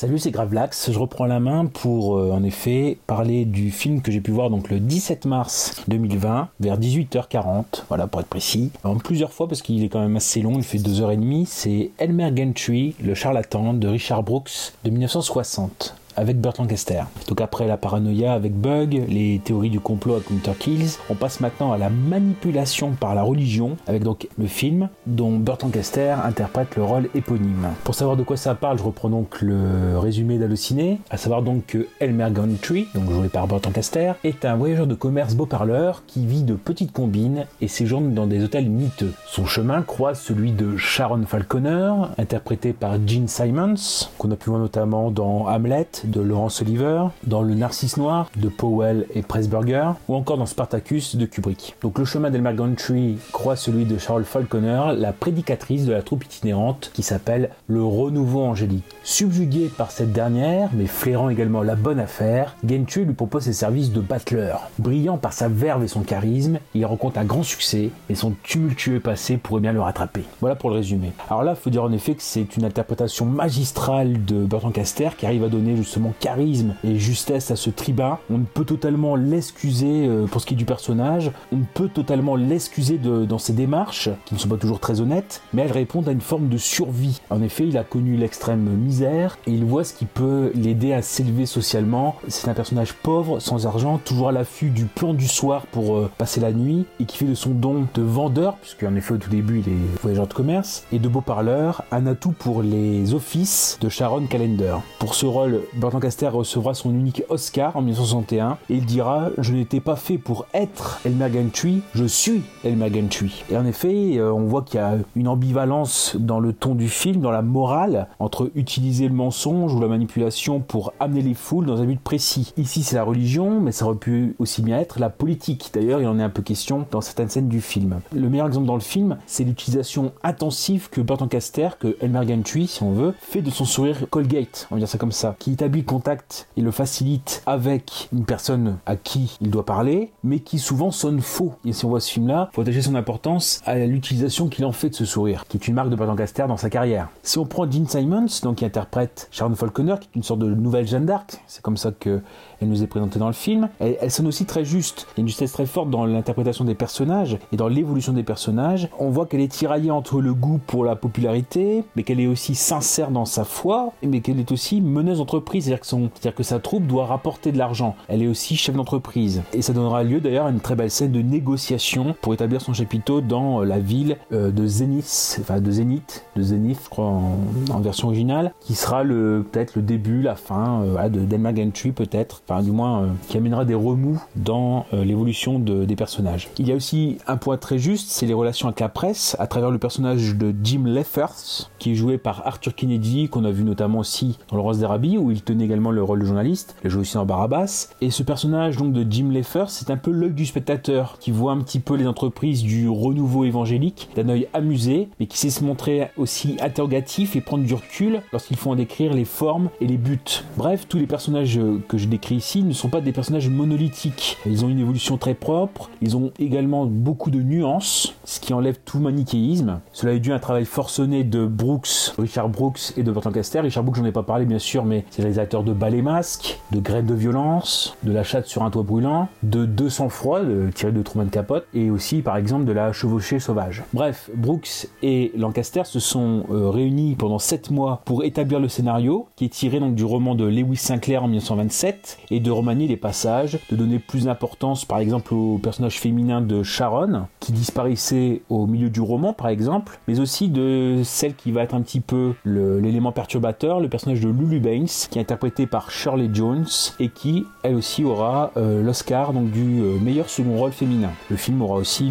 Salut, 0.00 0.18
c'est 0.18 0.30
Gravelax. 0.30 0.92
Je 0.92 0.98
reprends 0.98 1.26
la 1.26 1.40
main 1.40 1.66
pour, 1.66 2.16
euh, 2.16 2.30
en 2.32 2.42
effet, 2.42 2.96
parler 3.06 3.44
du 3.44 3.70
film 3.70 4.00
que 4.00 4.10
j'ai 4.10 4.22
pu 4.22 4.30
voir 4.30 4.48
donc 4.48 4.70
le 4.70 4.80
17 4.80 5.26
mars 5.26 5.82
2020, 5.88 6.48
vers 6.58 6.78
18h40, 6.78 7.84
voilà, 7.86 8.06
pour 8.06 8.22
être 8.22 8.26
précis. 8.26 8.70
En 8.82 8.96
plusieurs 8.96 9.30
fois, 9.30 9.46
parce 9.46 9.60
qu'il 9.60 9.84
est 9.84 9.90
quand 9.90 10.00
même 10.00 10.16
assez 10.16 10.40
long, 10.40 10.54
il 10.56 10.62
fait 10.62 10.78
2h30. 10.78 11.44
C'est 11.44 11.90
Elmer 11.98 12.30
Gantry, 12.32 12.94
le 13.04 13.12
charlatan 13.12 13.74
de 13.74 13.88
Richard 13.88 14.22
Brooks 14.22 14.72
de 14.84 14.90
1960. 14.90 15.94
Avec 16.20 16.38
Burt 16.38 16.58
Lancaster. 16.58 17.02
Donc 17.28 17.40
après 17.40 17.66
la 17.66 17.78
paranoïa 17.78 18.34
avec 18.34 18.52
Bug, 18.52 19.02
les 19.08 19.40
théories 19.42 19.70
du 19.70 19.80
complot 19.80 20.16
avec 20.16 20.28
Winter 20.28 20.52
Kills, 20.58 20.98
on 21.08 21.14
passe 21.14 21.40
maintenant 21.40 21.72
à 21.72 21.78
la 21.78 21.88
manipulation 21.88 22.90
par 22.90 23.14
la 23.14 23.22
religion 23.22 23.78
avec 23.86 24.02
donc 24.02 24.28
le 24.38 24.46
film 24.46 24.90
dont 25.06 25.38
Burt 25.38 25.62
Lancaster 25.62 26.14
interprète 26.22 26.76
le 26.76 26.84
rôle 26.84 27.08
éponyme. 27.14 27.68
Pour 27.84 27.94
savoir 27.94 28.18
de 28.18 28.22
quoi 28.22 28.36
ça 28.36 28.54
parle, 28.54 28.76
je 28.76 28.82
reprends 28.82 29.08
donc 29.08 29.40
le 29.40 29.98
résumé 29.98 30.36
d'Halluciné, 30.36 31.00
à 31.08 31.16
savoir 31.16 31.40
donc 31.40 31.64
que 31.64 31.88
Elmer 32.00 32.28
Gantry, 32.30 32.86
donc 32.94 33.10
joué 33.10 33.28
par 33.28 33.46
Burt 33.46 33.64
Lancaster, 33.64 34.12
est 34.22 34.44
un 34.44 34.56
voyageur 34.56 34.86
de 34.86 34.94
commerce 34.94 35.34
beau 35.34 35.46
parleur 35.46 36.02
qui 36.06 36.26
vit 36.26 36.42
de 36.42 36.54
petites 36.54 36.92
combines 36.92 37.46
et 37.62 37.68
séjourne 37.68 38.12
dans 38.12 38.26
des 38.26 38.44
hôtels 38.44 38.68
miteux. 38.68 39.14
Son 39.26 39.46
chemin 39.46 39.80
croise 39.80 40.20
celui 40.20 40.52
de 40.52 40.76
Sharon 40.76 41.24
Falconer, 41.24 41.92
interprété 42.18 42.74
par 42.74 42.98
Gene 43.06 43.26
Simons, 43.26 44.08
qu'on 44.18 44.30
a 44.30 44.36
pu 44.36 44.50
voir 44.50 44.60
notamment 44.60 45.10
dans 45.10 45.46
Hamlet 45.46 45.88
de 46.10 46.20
Laurence 46.20 46.60
Oliver, 46.62 47.04
dans 47.24 47.42
Le 47.42 47.54
Narcisse 47.54 47.96
Noir 47.96 48.30
de 48.36 48.48
Powell 48.48 49.06
et 49.14 49.22
Pressburger, 49.22 49.92
ou 50.08 50.14
encore 50.14 50.36
dans 50.36 50.46
Spartacus 50.46 51.16
de 51.16 51.26
Kubrick. 51.26 51.76
Donc 51.82 51.98
le 51.98 52.04
chemin 52.04 52.30
d'Elmer 52.30 52.54
Gantry 52.54 53.18
croise 53.32 53.60
celui 53.60 53.84
de 53.84 53.98
Charles 53.98 54.24
Falconer, 54.24 54.92
la 54.96 55.12
prédicatrice 55.12 55.86
de 55.86 55.92
la 55.92 56.02
troupe 56.02 56.24
itinérante 56.24 56.90
qui 56.92 57.02
s'appelle 57.02 57.50
le 57.68 57.82
Renouveau 57.84 58.42
Angélique. 58.42 58.84
Subjugué 59.02 59.70
par 59.76 59.90
cette 59.90 60.12
dernière, 60.12 60.68
mais 60.72 60.86
flairant 60.86 61.30
également 61.30 61.62
la 61.62 61.76
bonne 61.76 62.00
affaire, 62.00 62.56
Gentry 62.68 63.04
lui 63.04 63.14
propose 63.14 63.44
ses 63.44 63.52
services 63.52 63.92
de 63.92 64.00
battleur. 64.00 64.68
Brillant 64.78 65.16
par 65.16 65.32
sa 65.32 65.48
verve 65.48 65.84
et 65.84 65.88
son 65.88 66.02
charisme, 66.02 66.58
il 66.74 66.84
rencontre 66.84 67.18
un 67.18 67.24
grand 67.24 67.42
succès, 67.42 67.90
et 68.08 68.14
son 68.14 68.34
tumultueux 68.42 69.00
passé 69.00 69.36
pourrait 69.36 69.60
bien 69.60 69.72
le 69.72 69.80
rattraper. 69.80 70.24
Voilà 70.40 70.56
pour 70.56 70.70
le 70.70 70.76
résumé. 70.76 71.12
Alors 71.28 71.42
là, 71.42 71.54
il 71.56 71.62
faut 71.62 71.70
dire 71.70 71.84
en 71.84 71.92
effet 71.92 72.14
que 72.14 72.22
c'est 72.22 72.56
une 72.56 72.64
interprétation 72.64 73.26
magistrale 73.26 74.24
de 74.24 74.44
Burton 74.44 74.72
Caster 74.72 75.10
qui 75.16 75.26
arrive 75.26 75.44
à 75.44 75.48
donner 75.48 75.76
justement 75.90 76.14
charisme 76.20 76.76
et 76.84 76.96
justesse 76.98 77.50
à 77.50 77.56
ce 77.56 77.68
tribun. 77.68 78.18
On 78.30 78.38
ne 78.38 78.44
peut 78.44 78.64
totalement 78.64 79.16
l'excuser 79.16 80.06
euh, 80.06 80.26
pour 80.26 80.40
ce 80.40 80.46
qui 80.46 80.54
est 80.54 80.56
du 80.56 80.64
personnage, 80.64 81.32
on 81.52 81.58
peut 81.74 81.88
totalement 81.88 82.36
l'excuser 82.36 82.98
dans 82.98 83.38
ses 83.38 83.52
démarches, 83.52 84.08
qui 84.24 84.34
ne 84.34 84.38
sont 84.38 84.48
pas 84.48 84.56
toujours 84.56 84.78
très 84.78 85.00
honnêtes, 85.00 85.42
mais 85.52 85.62
elles 85.62 85.72
répondent 85.72 86.08
à 86.08 86.12
une 86.12 86.20
forme 86.20 86.48
de 86.48 86.58
survie. 86.58 87.20
En 87.28 87.42
effet, 87.42 87.66
il 87.66 87.76
a 87.76 87.82
connu 87.82 88.16
l'extrême 88.16 88.60
misère 88.60 89.36
et 89.46 89.52
il 89.52 89.64
voit 89.64 89.82
ce 89.82 89.92
qui 89.92 90.04
peut 90.04 90.52
l'aider 90.54 90.92
à 90.92 91.02
s'élever 91.02 91.46
socialement. 91.46 92.16
C'est 92.28 92.48
un 92.48 92.54
personnage 92.54 92.92
pauvre, 92.92 93.40
sans 93.40 93.66
argent, 93.66 93.98
toujours 93.98 94.28
à 94.28 94.32
l'affût 94.32 94.70
du 94.70 94.84
plan 94.84 95.12
du 95.12 95.26
soir 95.26 95.66
pour 95.66 95.96
euh, 95.96 96.10
passer 96.18 96.40
la 96.40 96.52
nuit 96.52 96.86
et 97.00 97.04
qui 97.04 97.16
fait 97.16 97.24
de 97.24 97.34
son 97.34 97.50
don 97.50 97.86
de 97.94 98.02
vendeur, 98.02 98.56
puisque 98.58 98.84
en 98.84 98.94
effet 98.94 99.14
au 99.14 99.18
tout 99.18 99.30
début 99.30 99.62
il 99.66 99.72
est 99.72 100.00
voyageur 100.02 100.28
de 100.28 100.34
commerce, 100.34 100.84
et 100.92 101.00
de 101.00 101.08
beau 101.08 101.20
parleur, 101.20 101.82
un 101.90 102.06
atout 102.06 102.32
pour 102.32 102.62
les 102.62 103.12
offices 103.12 103.78
de 103.80 103.88
Sharon 103.88 104.26
Calendar. 104.26 104.82
Pour 105.00 105.14
ce 105.14 105.26
rôle, 105.26 105.62
Burton 105.80 105.98
Caster 105.98 106.28
recevra 106.28 106.74
son 106.74 106.90
unique 106.90 107.22
Oscar 107.30 107.74
en 107.74 107.80
1961 107.80 108.58
et 108.68 108.74
il 108.74 108.84
dira 108.84 109.30
Je 109.38 109.54
n'étais 109.54 109.80
pas 109.80 109.96
fait 109.96 110.18
pour 110.18 110.44
être 110.52 111.00
Elmer 111.06 111.30
Gantry, 111.30 111.80
je 111.94 112.04
suis 112.04 112.42
Elmer 112.64 112.90
Gantry. 112.90 113.42
Et 113.50 113.56
en 113.56 113.64
effet, 113.64 114.18
euh, 114.18 114.30
on 114.30 114.44
voit 114.44 114.60
qu'il 114.60 114.78
y 114.78 114.82
a 114.82 114.98
une 115.16 115.26
ambivalence 115.26 116.16
dans 116.18 116.38
le 116.38 116.52
ton 116.52 116.74
du 116.74 116.90
film, 116.90 117.22
dans 117.22 117.30
la 117.30 117.40
morale, 117.40 118.08
entre 118.18 118.50
utiliser 118.54 119.08
le 119.08 119.14
mensonge 119.14 119.74
ou 119.74 119.80
la 119.80 119.88
manipulation 119.88 120.60
pour 120.60 120.92
amener 121.00 121.22
les 121.22 121.32
foules 121.32 121.64
dans 121.64 121.80
un 121.80 121.86
but 121.86 121.98
précis. 121.98 122.52
Ici, 122.58 122.82
c'est 122.82 122.96
la 122.96 123.04
religion, 123.04 123.58
mais 123.58 123.72
ça 123.72 123.86
aurait 123.86 123.96
pu 123.96 124.34
aussi 124.38 124.60
bien 124.60 124.78
être 124.78 125.00
la 125.00 125.08
politique. 125.08 125.70
D'ailleurs, 125.72 126.02
il 126.02 126.06
en 126.06 126.18
est 126.18 126.22
un 126.22 126.28
peu 126.28 126.42
question 126.42 126.86
dans 126.90 127.00
certaines 127.00 127.30
scènes 127.30 127.48
du 127.48 127.62
film. 127.62 128.00
Le 128.14 128.28
meilleur 128.28 128.48
exemple 128.48 128.66
dans 128.66 128.74
le 128.74 128.80
film, 128.80 129.16
c'est 129.24 129.44
l'utilisation 129.44 130.12
intensive 130.22 130.90
que 130.90 131.00
Burton 131.00 131.28
Caster, 131.28 131.70
que 131.80 131.96
Elmer 132.02 132.26
Gantry, 132.26 132.66
si 132.66 132.82
on 132.82 132.92
veut, 132.92 133.14
fait 133.18 133.40
de 133.40 133.50
son 133.50 133.64
sourire 133.64 133.96
Colgate, 134.10 134.68
on 134.70 134.74
va 134.74 134.80
dire 134.80 134.88
ça 134.88 134.98
comme 134.98 135.12
ça, 135.12 135.36
qui 135.38 135.56
établit 135.70 135.84
contact 135.84 136.48
et 136.56 136.62
le 136.62 136.72
facilite 136.72 137.44
avec 137.46 138.08
une 138.12 138.24
personne 138.24 138.78
à 138.86 138.96
qui 138.96 139.38
il 139.40 139.50
doit 139.50 139.64
parler, 139.64 140.10
mais 140.24 140.40
qui 140.40 140.58
souvent 140.58 140.90
sonne 140.90 141.20
faux. 141.20 141.54
Et 141.64 141.72
si 141.72 141.84
on 141.84 141.90
voit 141.90 142.00
ce 142.00 142.10
film-là, 142.10 142.50
faut 142.52 142.62
attacher 142.62 142.82
son 142.82 142.96
importance 142.96 143.60
à 143.66 143.78
l'utilisation 143.78 144.48
qu'il 144.48 144.64
en 144.64 144.72
fait 144.72 144.88
de 144.88 144.94
ce 144.96 145.04
sourire, 145.04 145.44
qui 145.48 145.58
est 145.58 145.68
une 145.68 145.74
marque 145.74 145.90
de 145.90 145.94
Burton 145.94 146.16
Caster 146.16 146.46
dans 146.48 146.56
sa 146.56 146.70
carrière. 146.70 147.08
Si 147.22 147.38
on 147.38 147.46
prend 147.46 147.70
Gene 147.70 147.86
Simons, 147.86 148.26
donc 148.42 148.56
qui 148.56 148.64
interprète 148.64 149.28
Sharon 149.30 149.54
Falconer, 149.54 149.94
qui 150.00 150.08
est 150.08 150.16
une 150.16 150.24
sorte 150.24 150.40
de 150.40 150.52
nouvelle 150.52 150.88
Jeanne 150.88 151.06
d'Arc, 151.06 151.40
c'est 151.46 151.62
comme 151.62 151.76
ça 151.76 151.92
que 151.92 152.20
elle 152.60 152.68
nous 152.68 152.82
est 152.82 152.86
présentée 152.86 153.18
dans 153.18 153.26
le 153.26 153.32
film. 153.32 153.68
Elle, 153.78 154.10
sonne 154.10 154.26
aussi 154.26 154.44
très 154.44 154.64
juste. 154.64 155.06
Il 155.12 155.18
y 155.18 155.20
a 155.20 155.22
une 155.22 155.28
justesse 155.28 155.52
très 155.52 155.66
forte 155.66 155.88
dans 155.88 156.04
l'interprétation 156.04 156.64
des 156.64 156.74
personnages 156.74 157.38
et 157.52 157.56
dans 157.56 157.68
l'évolution 157.68 158.12
des 158.12 158.22
personnages. 158.22 158.88
On 158.98 159.08
voit 159.08 159.26
qu'elle 159.26 159.40
est 159.40 159.52
tiraillée 159.52 159.90
entre 159.90 160.20
le 160.20 160.34
goût 160.34 160.60
pour 160.66 160.84
la 160.84 160.94
popularité, 160.94 161.84
mais 161.96 162.02
qu'elle 162.02 162.20
est 162.20 162.26
aussi 162.26 162.54
sincère 162.54 163.10
dans 163.10 163.24
sa 163.24 163.44
foi, 163.44 163.92
mais 164.02 164.20
qu'elle 164.20 164.38
est 164.38 164.52
aussi 164.52 164.80
meneuse 164.80 165.18
d'entreprise. 165.18 165.59
C'est-à-dire 165.62 166.34
que, 166.34 166.42
sa 166.42 166.58
troupe 166.58 166.86
doit 166.86 167.06
rapporter 167.06 167.52
de 167.52 167.58
l'argent. 167.58 167.96
Elle 168.08 168.22
est 168.22 168.26
aussi 168.26 168.56
chef 168.56 168.74
d'entreprise. 168.74 169.42
Et 169.52 169.62
ça 169.62 169.72
donnera 169.72 170.02
lieu 170.02 170.20
d'ailleurs 170.20 170.46
à 170.46 170.50
une 170.50 170.60
très 170.60 170.74
belle 170.74 170.90
scène 170.90 171.12
de 171.12 171.22
négociation 171.22 172.14
pour 172.20 172.34
établir 172.34 172.60
son 172.60 172.72
chapiteau 172.72 173.20
dans 173.20 173.60
la 173.62 173.78
ville 173.78 174.16
euh, 174.32 174.50
de 174.50 174.66
Zénith, 174.66 175.38
enfin 175.40 175.60
de 175.60 175.70
Zénith, 175.70 176.24
de 176.36 176.42
Zénith, 176.42 176.80
je 176.84 176.88
crois 176.88 177.06
en, 177.06 177.80
version 177.80 178.08
originale, 178.08 178.52
qui 178.60 178.74
sera 178.74 179.02
peut-être 179.04 179.76
le 179.76 179.82
début, 179.82 180.22
la 180.22 180.36
fin 180.36 180.82
euh, 180.82 181.08
de 181.08 181.20
Delma 181.20 181.52
Gantry 181.52 181.92
peut-être 181.92 182.42
du 182.62 182.72
moins 182.72 183.02
euh, 183.02 183.06
qui 183.28 183.36
amènera 183.36 183.64
des 183.64 183.74
remous 183.74 184.20
dans 184.34 184.86
euh, 184.92 185.04
l'évolution 185.04 185.58
des 185.58 185.96
personnages. 185.96 186.48
Il 186.58 186.68
y 186.68 186.72
a 186.72 186.74
aussi 186.74 187.18
un 187.26 187.36
point 187.36 187.56
très 187.56 187.78
juste, 187.78 188.10
c'est 188.10 188.26
les 188.26 188.34
relations 188.34 188.68
avec 188.68 188.80
la 188.80 188.88
presse, 188.88 189.36
à 189.38 189.46
travers 189.46 189.70
le 189.70 189.78
personnage 189.78 190.34
de 190.34 190.54
Jim 190.62 190.82
Lefferts, 190.84 191.70
qui 191.78 191.92
est 191.92 191.94
joué 191.94 192.18
par 192.18 192.46
Arthur 192.46 192.74
Kennedy, 192.74 193.28
qu'on 193.28 193.44
a 193.44 193.50
vu 193.50 193.62
notamment 193.62 194.00
aussi 194.00 194.38
dans 194.48 194.56
Le 194.56 194.62
Rose 194.62 194.80
d'Arabie, 194.80 195.16
où 195.16 195.30
il 195.30 195.42
également 195.58 195.90
le 195.90 196.02
rôle 196.02 196.20
de 196.20 196.24
journaliste, 196.24 196.76
il 196.84 196.90
joue 196.90 197.00
aussi 197.00 197.14
dans 197.14 197.26
Barabbas. 197.26 197.88
Et 198.00 198.10
ce 198.10 198.22
personnage 198.22 198.76
donc 198.76 198.92
de 198.92 199.04
Jim 199.10 199.30
Lefferts, 199.30 199.70
c'est 199.70 199.90
un 199.90 199.96
peu 199.96 200.10
l'œil 200.10 200.32
du 200.32 200.46
spectateur, 200.46 201.16
qui 201.18 201.30
voit 201.30 201.52
un 201.52 201.58
petit 201.58 201.80
peu 201.80 201.94
les 201.96 202.06
entreprises 202.06 202.62
du 202.62 202.88
renouveau 202.88 203.44
évangélique 203.44 204.08
d'un 204.14 204.28
œil 204.28 204.48
amusé, 204.52 205.08
mais 205.18 205.26
qui 205.26 205.38
sait 205.38 205.50
se 205.50 205.64
montrer 205.64 206.08
aussi 206.16 206.56
interrogatif 206.60 207.36
et 207.36 207.40
prendre 207.40 207.64
du 207.64 207.74
recul 207.74 208.22
lorsqu'il 208.32 208.56
faut 208.56 208.70
en 208.70 208.76
décrire 208.76 209.12
les 209.12 209.24
formes 209.24 209.70
et 209.80 209.86
les 209.86 209.96
buts. 209.96 210.18
Bref, 210.56 210.86
tous 210.88 210.98
les 210.98 211.06
personnages 211.06 211.60
que 211.88 211.98
je 211.98 212.06
décris 212.06 212.36
ici 212.36 212.62
ne 212.62 212.72
sont 212.72 212.88
pas 212.88 213.00
des 213.00 213.12
personnages 213.12 213.48
monolithiques. 213.48 214.36
Ils 214.46 214.64
ont 214.64 214.68
une 214.68 214.80
évolution 214.80 215.16
très 215.16 215.34
propre, 215.34 215.90
ils 216.02 216.16
ont 216.16 216.32
également 216.38 216.86
beaucoup 216.86 217.30
de 217.30 217.40
nuances, 217.40 218.14
ce 218.24 218.40
qui 218.40 218.52
enlève 218.52 218.78
tout 218.84 218.98
manichéisme. 218.98 219.80
Cela 219.92 220.12
est 220.12 220.20
dû 220.20 220.32
à 220.32 220.36
un 220.36 220.38
travail 220.38 220.64
forcené 220.64 221.24
de 221.24 221.46
Brooks, 221.46 222.12
Richard 222.18 222.48
Brooks 222.48 222.92
et 222.96 223.02
de 223.02 223.10
Burton 223.10 223.32
Caster. 223.32 223.60
Richard 223.60 223.84
Brooks, 223.84 223.96
j'en 223.96 224.04
ai 224.04 224.12
pas 224.12 224.22
parlé 224.22 224.44
bien 224.44 224.58
sûr, 224.58 224.84
mais 224.84 225.04
c'est 225.10 225.22
de 225.46 225.72
Ballet 225.72 226.02
Masque, 226.02 226.60
de 226.70 226.80
Graines 226.80 227.06
de 227.06 227.14
violence, 227.14 227.96
de 228.02 228.12
La 228.12 228.22
chatte 228.24 228.46
sur 228.46 228.62
un 228.62 228.70
toit 228.70 228.82
brûlant, 228.82 229.28
de 229.42 229.64
200 229.64 230.10
froid, 230.10 230.40
tiré 230.74 230.92
de 230.92 231.02
Truman 231.02 231.26
Capote, 231.26 231.66
et 231.72 231.90
aussi 231.90 232.20
par 232.20 232.36
exemple 232.36 232.66
de 232.66 232.72
La 232.72 232.92
chevauchée 232.92 233.40
sauvage. 233.40 233.82
Bref, 233.94 234.30
Brooks 234.34 234.88
et 235.02 235.32
Lancaster 235.36 235.82
se 235.84 235.98
sont 235.98 236.44
euh, 236.50 236.68
réunis 236.68 237.14
pendant 237.16 237.38
7 237.38 237.70
mois 237.70 238.02
pour 238.04 238.22
établir 238.22 238.60
le 238.60 238.68
scénario, 238.68 239.28
qui 239.36 239.46
est 239.46 239.48
tiré 239.48 239.80
donc 239.80 239.94
du 239.94 240.04
roman 240.04 240.34
de 240.34 240.44
Lewis 240.44 240.76
Sinclair 240.76 241.24
en 241.24 241.28
1927, 241.28 242.18
et 242.30 242.40
de 242.40 242.50
remanier 242.50 242.86
les 242.86 242.98
passages, 242.98 243.58
de 243.70 243.76
donner 243.76 243.98
plus 243.98 244.24
d'importance 244.24 244.84
par 244.84 244.98
exemple 244.98 245.32
au 245.32 245.58
personnage 245.58 245.98
féminin 245.98 246.42
de 246.42 246.62
Sharon, 246.62 247.26
qui 247.40 247.52
disparaissait 247.52 248.42
au 248.50 248.66
milieu 248.66 248.90
du 248.90 249.00
roman 249.00 249.32
par 249.32 249.48
exemple, 249.48 249.98
mais 250.06 250.20
aussi 250.20 250.48
de 250.48 251.00
celle 251.02 251.34
qui 251.34 251.50
va 251.50 251.62
être 251.62 251.74
un 251.74 251.80
petit 251.80 252.00
peu 252.00 252.34
l'élément 252.44 253.12
perturbateur, 253.12 253.80
le 253.80 253.88
personnage 253.88 254.20
de 254.20 254.28
Lulu 254.28 254.60
Baines, 254.60 254.86
qui 254.86 255.18
est 255.18 255.29
interprété 255.30 255.66
par 255.66 255.92
Shirley 255.92 256.28
Jones, 256.32 256.66
et 256.98 257.08
qui 257.08 257.46
elle 257.62 257.76
aussi 257.76 258.02
aura 258.02 258.50
euh, 258.56 258.82
l'Oscar 258.82 259.32
donc 259.32 259.52
du 259.52 259.80
euh, 259.80 259.96
meilleur 260.00 260.28
second 260.28 260.56
rôle 260.56 260.72
féminin. 260.72 261.10
Le 261.30 261.36
film 261.36 261.62
aura 261.62 261.76
aussi 261.76 262.10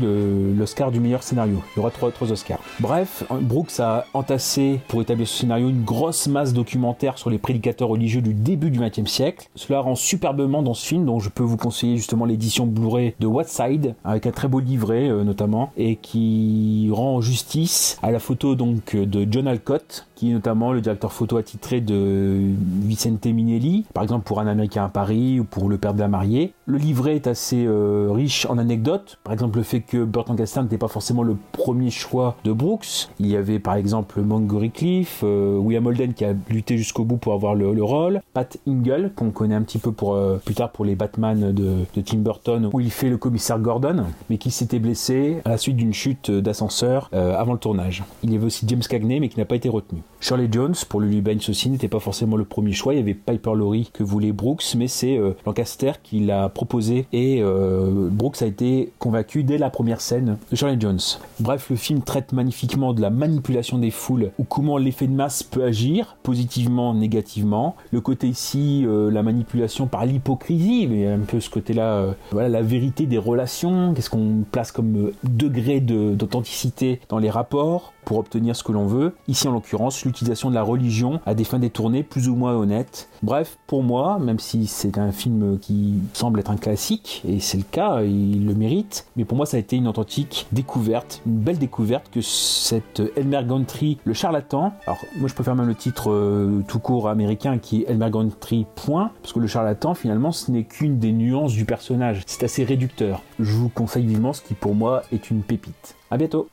l'Oscar 0.58 0.90
du 0.90 1.02
meilleur 1.02 1.22
scénario. 1.22 1.62
Il 1.76 1.80
y 1.80 1.82
aura 1.82 1.92
trois 1.92 2.08
autres 2.08 2.32
Oscars. 2.32 2.60
Bref, 2.80 3.26
Brooks 3.42 3.82
a 3.82 4.06
entassé 4.14 4.80
pour 4.88 5.02
établir 5.02 5.28
ce 5.28 5.38
scénario 5.38 5.68
une 5.68 5.84
grosse 5.84 6.28
masse 6.28 6.54
documentaire 6.54 7.18
sur 7.18 7.30
les 7.30 7.40
prédicateurs 7.40 7.90
religieux 7.90 8.22
du 8.22 8.34
début 8.34 8.70
du 8.70 8.80
XXe 8.80 9.12
siècle. 9.12 9.50
Cela 9.56 9.82
rend 9.82 9.96
superbement 9.96 10.64
dans 10.64 10.74
ce 10.74 10.88
film, 10.88 11.06
dont 11.06 11.20
je 11.20 11.30
peux 11.30 11.44
vous 11.44 11.58
conseiller 11.58 11.98
justement 11.98 12.24
l'édition 12.24 12.66
Blu-ray 12.66 13.16
de 13.20 13.28
What 13.28 13.46
Side, 13.48 13.96
avec 14.06 14.28
un 14.28 14.32
très 14.32 14.48
beau 14.48 14.62
livret 14.62 15.10
euh, 15.10 15.26
notamment, 15.26 15.74
et 15.76 15.98
qui 15.98 16.90
rend 16.94 17.20
justice 17.20 18.00
à 18.02 18.12
la 18.12 18.20
photo 18.20 18.56
donc 18.56 18.96
de 18.96 19.28
John 19.30 19.46
Alcott, 19.46 20.08
qui 20.20 20.32
est 20.32 20.34
notamment 20.34 20.74
le 20.74 20.82
directeur 20.82 21.14
photo 21.14 21.38
attitré 21.38 21.80
de 21.80 22.50
Vicente 22.84 23.26
Minelli, 23.26 23.86
par 23.94 24.04
exemple 24.04 24.26
pour 24.26 24.42
Un 24.42 24.48
Américain 24.48 24.84
à 24.84 24.90
Paris 24.90 25.40
ou 25.40 25.46
pour 25.46 25.70
Le 25.70 25.78
Père 25.78 25.94
de 25.94 26.02
la 26.02 26.10
Mariée. 26.10 26.54
Le 26.66 26.78
livret 26.78 27.16
est 27.16 27.26
assez 27.26 27.64
euh, 27.66 28.10
riche 28.12 28.46
en 28.46 28.58
anecdotes, 28.58 29.18
par 29.24 29.32
exemple 29.32 29.58
le 29.58 29.64
fait 29.64 29.80
que 29.80 30.04
Burton 30.04 30.36
Caster 30.36 30.62
n'était 30.62 30.78
pas 30.78 30.90
forcément 30.90 31.24
le 31.24 31.38
premier 31.54 31.90
choix 31.90 32.36
de 32.44 32.52
Brooks. 32.52 33.08
Il 33.22 33.28
y 33.28 33.38
avait 33.38 33.60
par 33.60 33.76
exemple 33.76 34.20
Montgomery 34.20 34.72
Cliff, 34.72 35.22
euh, 35.24 35.58
William 35.58 35.88
Holden 35.88 36.14
qui 36.14 36.26
a 36.26 36.34
lutté 36.50 36.78
jusqu'au 36.78 37.06
bout 37.06 37.16
pour 37.16 37.34
avoir 37.34 37.56
le, 37.56 37.82
rôle, 37.82 38.20
Pat 38.34 38.58
Ingle 38.68 39.14
qu'on 39.16 39.32
connaît 39.32 39.56
un 39.56 39.62
petit 39.62 39.78
peu 39.78 39.94
euh, 40.04 40.36
plus 40.36 40.54
tard 40.54 40.72
pour 40.72 40.84
les 40.84 40.96
Batman 40.96 41.54
de, 41.54 41.86
de, 41.96 42.02
Tim 42.02 42.18
Burton 42.18 42.70
où 42.74 42.82
il 42.82 42.92
fait 42.92 43.10
le 43.10 43.16
commissaire 43.16 43.58
Gordon, 43.58 44.04
mais 44.30 44.38
qui 44.38 44.52
s'était 44.52 44.80
blessé 44.80 45.38
à 45.46 45.50
la 45.52 45.58
suite 45.58 45.78
d'une 45.78 45.94
chute 45.94 46.30
d'ascenseur 46.30 47.10
avant 47.14 47.54
le 47.54 47.60
tournage. 47.60 48.04
Il 48.24 48.34
y 48.34 48.36
avait 48.36 48.46
aussi 48.46 48.66
James 48.68 48.82
Cagney 48.82 49.22
mais 49.22 49.30
qui 49.30 49.40
n'a 49.40 49.46
pas 49.46 49.56
été 49.56 49.70
retenu. 49.70 50.02
Shirley 50.22 50.50
Jones, 50.52 50.76
pour 50.90 51.00
Lulu 51.00 51.22
Baines 51.22 51.40
aussi, 51.48 51.70
n'était 51.70 51.88
pas 51.88 52.00
forcément 52.00 52.36
le 52.36 52.44
premier 52.44 52.74
choix. 52.74 52.94
Il 52.94 52.98
y 52.98 53.00
avait 53.00 53.14
Piper 53.14 53.54
Laurie 53.56 53.90
que 53.94 54.04
voulait 54.04 54.34
Brooks, 54.34 54.76
mais 54.76 54.88
c'est 54.88 55.18
euh, 55.18 55.32
Lancaster 55.46 55.94
qui 56.04 56.20
l'a 56.20 56.50
proposé 56.50 57.06
et 57.14 57.40
euh, 57.42 58.10
Brooks 58.12 58.42
a 58.42 58.46
été 58.46 58.92
convaincu 59.00 59.44
dès 59.44 59.58
la 59.58 59.70
première 59.70 60.02
scène 60.02 60.38
de 60.52 60.56
Shirley 60.56 60.78
Jones. 60.80 61.00
Bref, 61.40 61.70
le 61.70 61.78
film 61.78 62.02
traite 62.02 62.34
magnifiquement 62.34 62.94
de 62.94 63.02
la 63.02 63.10
manipulation 63.10 63.78
des 63.78 63.92
foules 63.92 64.32
ou 64.38 64.44
comment 64.44 64.78
l'effet 64.78 65.08
de 65.08 65.14
masse 65.14 65.42
peut 65.42 65.64
agir, 65.64 66.18
positivement, 66.22 66.94
négativement. 66.94 67.76
Le 67.92 68.02
côté 68.02 68.28
ici, 68.28 68.84
euh, 68.86 69.10
la 69.10 69.24
manipulation 69.24 69.88
par 69.88 70.06
l'hypocrisie, 70.06 70.88
mais 70.88 71.08
un 71.08 71.20
peu 71.20 71.40
ce 71.40 71.50
côté-là, 71.50 72.16
voilà, 72.32 72.50
la 72.50 72.62
vérité 72.62 73.06
des 73.06 73.18
relations, 73.18 73.94
qu'est-ce 73.94 74.10
qu'on 74.10 74.44
place 74.52 74.72
comme 74.72 75.12
degré 75.24 75.80
d'authenticité 75.80 77.00
dans 77.10 77.20
les 77.20 77.30
rapports 77.30 77.94
pour 78.10 78.18
obtenir 78.18 78.56
ce 78.56 78.64
que 78.64 78.72
l'on 78.72 78.88
veut. 78.88 79.14
Ici, 79.28 79.48
en 79.48 79.52
l'occurrence, 79.52 80.04
l'utilisation 80.04 80.50
de 80.50 80.56
la 80.56 80.64
religion 80.64 81.20
à 81.28 81.36
des 81.36 81.44
fins 81.44 81.60
détournées 81.60 82.02
plus 82.02 82.28
ou 82.28 82.36
moins 82.36 82.56
honnêtes. 82.56 83.08
Bref, 83.22 83.60
pour 83.68 83.84
moi, 83.84 84.18
même 84.18 84.40
si 84.40 84.66
c'est 84.66 84.98
un 84.98 85.12
film 85.12 85.60
qui 85.60 86.00
semble 86.14 86.40
être 86.40 86.50
un 86.50 86.58
classique, 86.58 87.22
et 87.28 87.40
c'est 87.40 87.58
le 87.58 87.66
cas, 87.70 88.02
il 88.02 88.48
le 88.48 88.56
mérite, 88.56 89.06
mais 89.16 89.26
pour 89.26 89.38
moi, 89.38 89.46
ça 89.46 89.58
a 89.58 89.60
été 89.60 89.76
une 89.76 89.88
authentique 89.88 90.48
découverte, 90.52 91.22
une 91.28 91.38
belle 91.38 91.60
découverte 91.60 92.10
que 92.12 92.22
cette 92.22 93.00
Elmer 93.16 93.44
Gantry, 93.48 94.00
le 94.06 94.14
charlatan, 94.16 94.74
alors 94.88 94.98
moi 95.20 95.28
je 95.28 95.36
préfère 95.36 95.54
même 95.54 95.68
le 95.68 95.76
titre 95.76 96.10
euh, 96.10 96.64
tout 96.68 96.80
court 96.80 97.10
américain 97.10 97.60
qui 97.60 97.84
est 97.84 97.92
Elmer 97.92 98.10
Gantry, 98.10 98.66
point, 98.74 99.12
parce 99.22 99.34
que 99.34 99.40
le 99.40 99.46
charlatan, 99.46 99.94
finalement, 99.94 100.32
ce 100.32 100.50
n'est 100.50 100.64
qu'une 100.64 100.98
des 100.98 101.12
nuances 101.12 101.54
du 101.54 101.66
personnage. 101.66 102.24
C'est 102.26 102.42
assez 102.42 102.64
réducteur. 102.64 103.22
Je 103.40 103.52
vous 103.54 103.70
conseille 103.70 104.08
vivement 104.08 104.34
ce 104.34 104.42
qui 104.42 104.56
pour 104.56 104.74
moi 104.74 105.04
est 105.12 105.30
une 105.30 105.44
pépite. 105.44 105.96
À 106.10 106.18
bientôt 106.18 106.50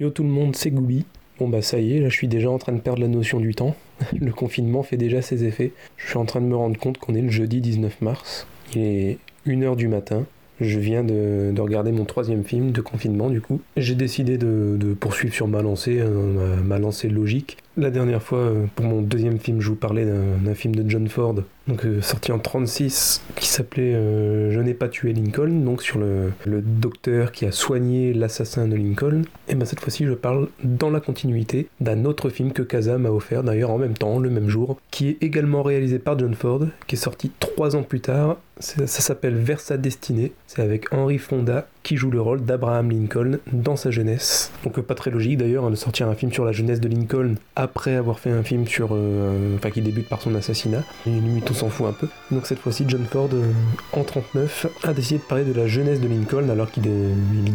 Yo 0.00 0.08
tout 0.08 0.22
le 0.22 0.30
monde, 0.30 0.56
c'est 0.56 0.70
Goubi. 0.70 1.04
Bon 1.38 1.46
bah 1.46 1.60
ça 1.60 1.78
y 1.78 1.94
est, 1.94 2.00
là 2.00 2.08
je 2.08 2.14
suis 2.14 2.26
déjà 2.26 2.50
en 2.50 2.56
train 2.56 2.72
de 2.72 2.80
perdre 2.80 3.02
la 3.02 3.08
notion 3.08 3.38
du 3.38 3.54
temps. 3.54 3.76
Le 4.18 4.32
confinement 4.32 4.82
fait 4.82 4.96
déjà 4.96 5.20
ses 5.20 5.44
effets. 5.44 5.72
Je 5.98 6.08
suis 6.08 6.16
en 6.16 6.24
train 6.24 6.40
de 6.40 6.46
me 6.46 6.56
rendre 6.56 6.78
compte 6.78 6.96
qu'on 6.96 7.14
est 7.14 7.20
le 7.20 7.28
jeudi 7.28 7.60
19 7.60 8.00
mars. 8.00 8.46
Il 8.74 8.80
est 8.80 9.18
1h 9.46 9.76
du 9.76 9.88
matin. 9.88 10.24
Je 10.58 10.78
viens 10.78 11.04
de, 11.04 11.52
regarder 11.58 11.92
mon 11.92 12.06
troisième 12.06 12.44
film 12.44 12.72
de 12.72 12.80
confinement 12.80 13.28
du 13.28 13.42
coup. 13.42 13.60
J'ai 13.76 13.94
décidé 13.94 14.38
de, 14.38 14.96
poursuivre 14.98 15.34
sur 15.34 15.48
ma 15.48 15.60
lancée, 15.60 15.98
euh, 16.00 16.56
ma 16.62 16.78
lancée 16.78 17.10
logique. 17.10 17.58
La 17.80 17.90
dernière 17.90 18.22
fois, 18.22 18.40
euh, 18.40 18.66
pour 18.76 18.84
mon 18.84 19.00
deuxième 19.00 19.38
film, 19.38 19.62
je 19.62 19.70
vous 19.70 19.74
parlais 19.74 20.04
d'un 20.04 20.54
film 20.54 20.74
de 20.74 20.84
John 20.86 21.08
Ford, 21.08 21.36
donc 21.66 21.86
euh, 21.86 22.02
sorti 22.02 22.30
en 22.30 22.38
36, 22.38 23.22
qui 23.36 23.46
s'appelait 23.46 23.94
euh, 23.94 24.50
Je 24.50 24.60
n'ai 24.60 24.74
pas 24.74 24.90
tué 24.90 25.14
Lincoln, 25.14 25.64
donc 25.64 25.80
sur 25.80 25.98
le, 25.98 26.30
docteur 26.46 27.32
qui 27.32 27.46
a 27.46 27.52
soigné 27.52 28.12
l'assassin 28.12 28.68
de 28.68 28.76
Lincoln. 28.76 29.22
Et 29.48 29.54
bien 29.54 29.64
cette 29.64 29.80
fois-ci, 29.80 30.04
je 30.04 30.12
parle 30.12 30.48
dans 30.62 30.90
la 30.90 31.00
continuité 31.00 31.68
d'un 31.80 32.04
autre 32.04 32.28
film 32.28 32.52
que 32.52 32.60
Kaza 32.60 32.98
m'a 32.98 33.08
offert, 33.08 33.42
d'ailleurs 33.44 33.70
en 33.70 33.78
même 33.78 33.94
temps, 33.94 34.18
le 34.18 34.28
même 34.28 34.50
jour, 34.50 34.78
qui 34.90 35.08
est 35.08 35.22
également 35.22 35.62
réalisé 35.62 35.98
par 35.98 36.18
John 36.18 36.34
Ford, 36.34 36.66
qui 36.86 36.96
est 36.96 36.98
sorti 36.98 37.32
trois 37.40 37.76
ans 37.76 37.82
plus 37.82 38.00
tard. 38.00 38.36
Ça, 38.58 38.86
ça 38.86 39.00
s'appelle 39.00 39.36
Vers 39.36 39.60
sa 39.60 39.78
destinée. 39.78 40.32
C'est 40.46 40.60
avec 40.60 40.92
Henry 40.92 41.16
Fonda 41.16 41.66
qui 41.82 41.96
joue 41.96 42.10
le 42.10 42.20
rôle 42.20 42.44
d'Abraham 42.44 42.90
Lincoln 42.90 43.38
dans 43.52 43.76
sa 43.76 43.90
jeunesse. 43.90 44.52
Donc 44.64 44.80
pas 44.80 44.94
très 44.94 45.10
logique 45.10 45.38
d'ailleurs 45.38 45.64
hein, 45.64 45.70
de 45.70 45.76
sortir 45.76 46.08
un 46.08 46.14
film 46.14 46.32
sur 46.32 46.44
la 46.44 46.52
jeunesse 46.52 46.80
de 46.80 46.88
Lincoln 46.88 47.34
après 47.56 47.94
avoir 47.96 48.18
fait 48.18 48.30
un 48.30 48.42
film 48.42 48.66
sur, 48.66 48.90
euh, 48.92 49.56
enfin 49.56 49.70
qui 49.70 49.80
débute 49.80 50.08
par 50.08 50.20
son 50.20 50.34
assassinat. 50.34 50.82
Et 51.06 51.10
limite 51.10 51.50
on 51.50 51.54
s'en 51.54 51.68
fout 51.68 51.86
un 51.86 51.92
peu. 51.92 52.08
Donc 52.30 52.46
cette 52.46 52.58
fois-ci 52.58 52.84
John 52.86 53.04
Ford 53.04 53.30
euh, 53.32 53.52
en 53.92 54.04
39 54.04 54.66
a 54.84 54.92
décidé 54.92 55.18
de 55.18 55.24
parler 55.24 55.44
de 55.44 55.52
la 55.52 55.66
jeunesse 55.66 56.00
de 56.00 56.08
Lincoln 56.08 56.48
alors 56.50 56.70
qu'il 56.70 56.82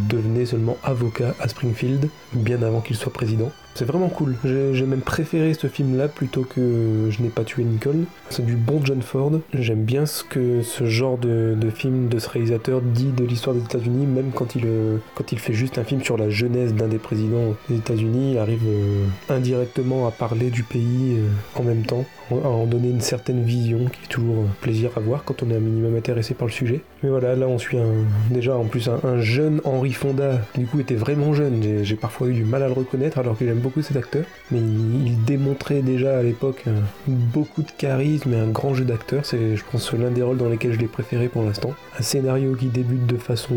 devenait 0.09 0.45
seulement 0.45 0.77
avocat 0.83 1.35
à 1.39 1.47
Springfield 1.47 2.09
bien 2.33 2.61
avant 2.63 2.81
qu'il 2.81 2.95
soit 2.95 3.13
président. 3.13 3.51
C'est 3.77 3.83
vraiment 3.83 4.07
cool. 4.07 4.38
J'ai 4.45 4.85
même 4.85 5.01
préféré 5.01 5.53
ce 5.53 5.67
film-là 5.67 6.07
plutôt 6.07 6.43
que 6.43 7.09
Je 7.09 7.21
n'ai 7.21 7.27
pas 7.27 7.43
tué 7.43 7.65
Lincoln. 7.65 8.05
C'est 8.29 8.45
du 8.45 8.55
bon 8.55 8.79
John 8.81 9.01
Ford. 9.01 9.33
J'aime 9.53 9.83
bien 9.83 10.05
ce 10.05 10.23
que 10.23 10.61
ce 10.61 10.85
genre 10.85 11.17
de, 11.17 11.57
film 11.75 12.07
de 12.07 12.17
ce 12.17 12.29
réalisateur 12.29 12.79
dit 12.81 13.11
de 13.11 13.25
l'histoire 13.25 13.53
des 13.53 13.61
États-Unis, 13.61 14.05
même 14.05 14.31
quand 14.33 14.55
il, 14.55 14.63
euh, 14.65 14.97
quand 15.15 15.33
il 15.33 15.39
fait 15.39 15.51
juste 15.51 15.77
un 15.77 15.83
film 15.83 16.01
sur 16.01 16.15
la 16.15 16.29
jeunesse 16.29 16.73
d'un 16.73 16.88
des 16.88 16.99
présidents 16.99 17.53
des 17.67 17.75
États-Unis, 17.75 18.31
il 18.31 18.38
arrive 18.38 18.63
euh, 18.65 19.05
indirectement 19.27 20.07
à 20.07 20.11
parler 20.11 20.51
du 20.51 20.63
pays 20.63 21.17
euh, 21.17 21.59
en 21.59 21.63
même 21.63 21.83
temps 21.83 22.05
à 22.31 22.47
en 22.47 22.65
donner 22.65 22.89
une 22.89 23.01
certaine 23.01 23.43
vision 23.43 23.85
qui 23.85 24.03
est 24.03 24.07
toujours 24.07 24.45
un 24.45 24.53
plaisir 24.61 24.91
à 24.95 24.99
voir 24.99 25.23
quand 25.23 25.43
on 25.43 25.51
est 25.51 25.55
un 25.55 25.59
minimum 25.59 25.95
intéressé 25.95 26.33
par 26.33 26.47
le 26.47 26.51
sujet. 26.51 26.81
Mais 27.03 27.09
voilà, 27.09 27.35
là 27.35 27.47
on 27.47 27.59
suit 27.59 27.77
un, 27.77 27.93
déjà 28.31 28.55
en 28.55 28.65
plus 28.65 28.89
un, 28.89 29.19
jeune 29.19 29.61
Henri 29.63 29.91
Fonda 29.91 30.41
qui 30.53 30.61
du 30.61 30.65
coup 30.65 30.79
était 30.79 30.95
vraiment 30.95 31.33
jeune. 31.33 31.83
J'ai 31.83 31.95
parfois 31.95 32.27
eu 32.29 32.33
du 32.33 32.43
mal 32.43 32.63
à 32.63 32.67
le 32.67 32.73
reconnaître 32.73 33.19
alors 33.19 33.38
que 33.38 33.45
j'aime 33.45 33.59
beaucoup 33.65 33.82
cet 33.82 33.97
acteur. 33.97 34.23
Mais 34.51 34.60
il, 34.60 35.23
démontrait 35.25 35.82
déjà 35.82 36.19
à 36.19 36.21
l'époque 36.21 36.63
euh, 36.67 36.80
beaucoup 37.08 37.63
de 37.63 37.71
charisme 37.75 38.32
et 38.34 38.38
un 38.38 38.49
grand 38.49 38.75
jeu 38.75 38.86
d'acteur. 38.86 39.25
C'est 39.25 39.56
je 39.56 39.63
pense 39.71 39.91
l'un 39.93 40.12
des 40.12 40.21
rôles 40.21 40.38
dans 40.38 40.49
lesquels 40.49 40.73
je 40.73 40.80
l'ai 40.80 40.88
préféré 40.88 41.30
pour 41.30 41.41
l'instant. 41.41 41.73
Un 41.99 42.04
scénario 42.04 42.54
qui 42.54 42.67
débute 42.67 43.08
de 43.08 43.17
façon 43.17 43.56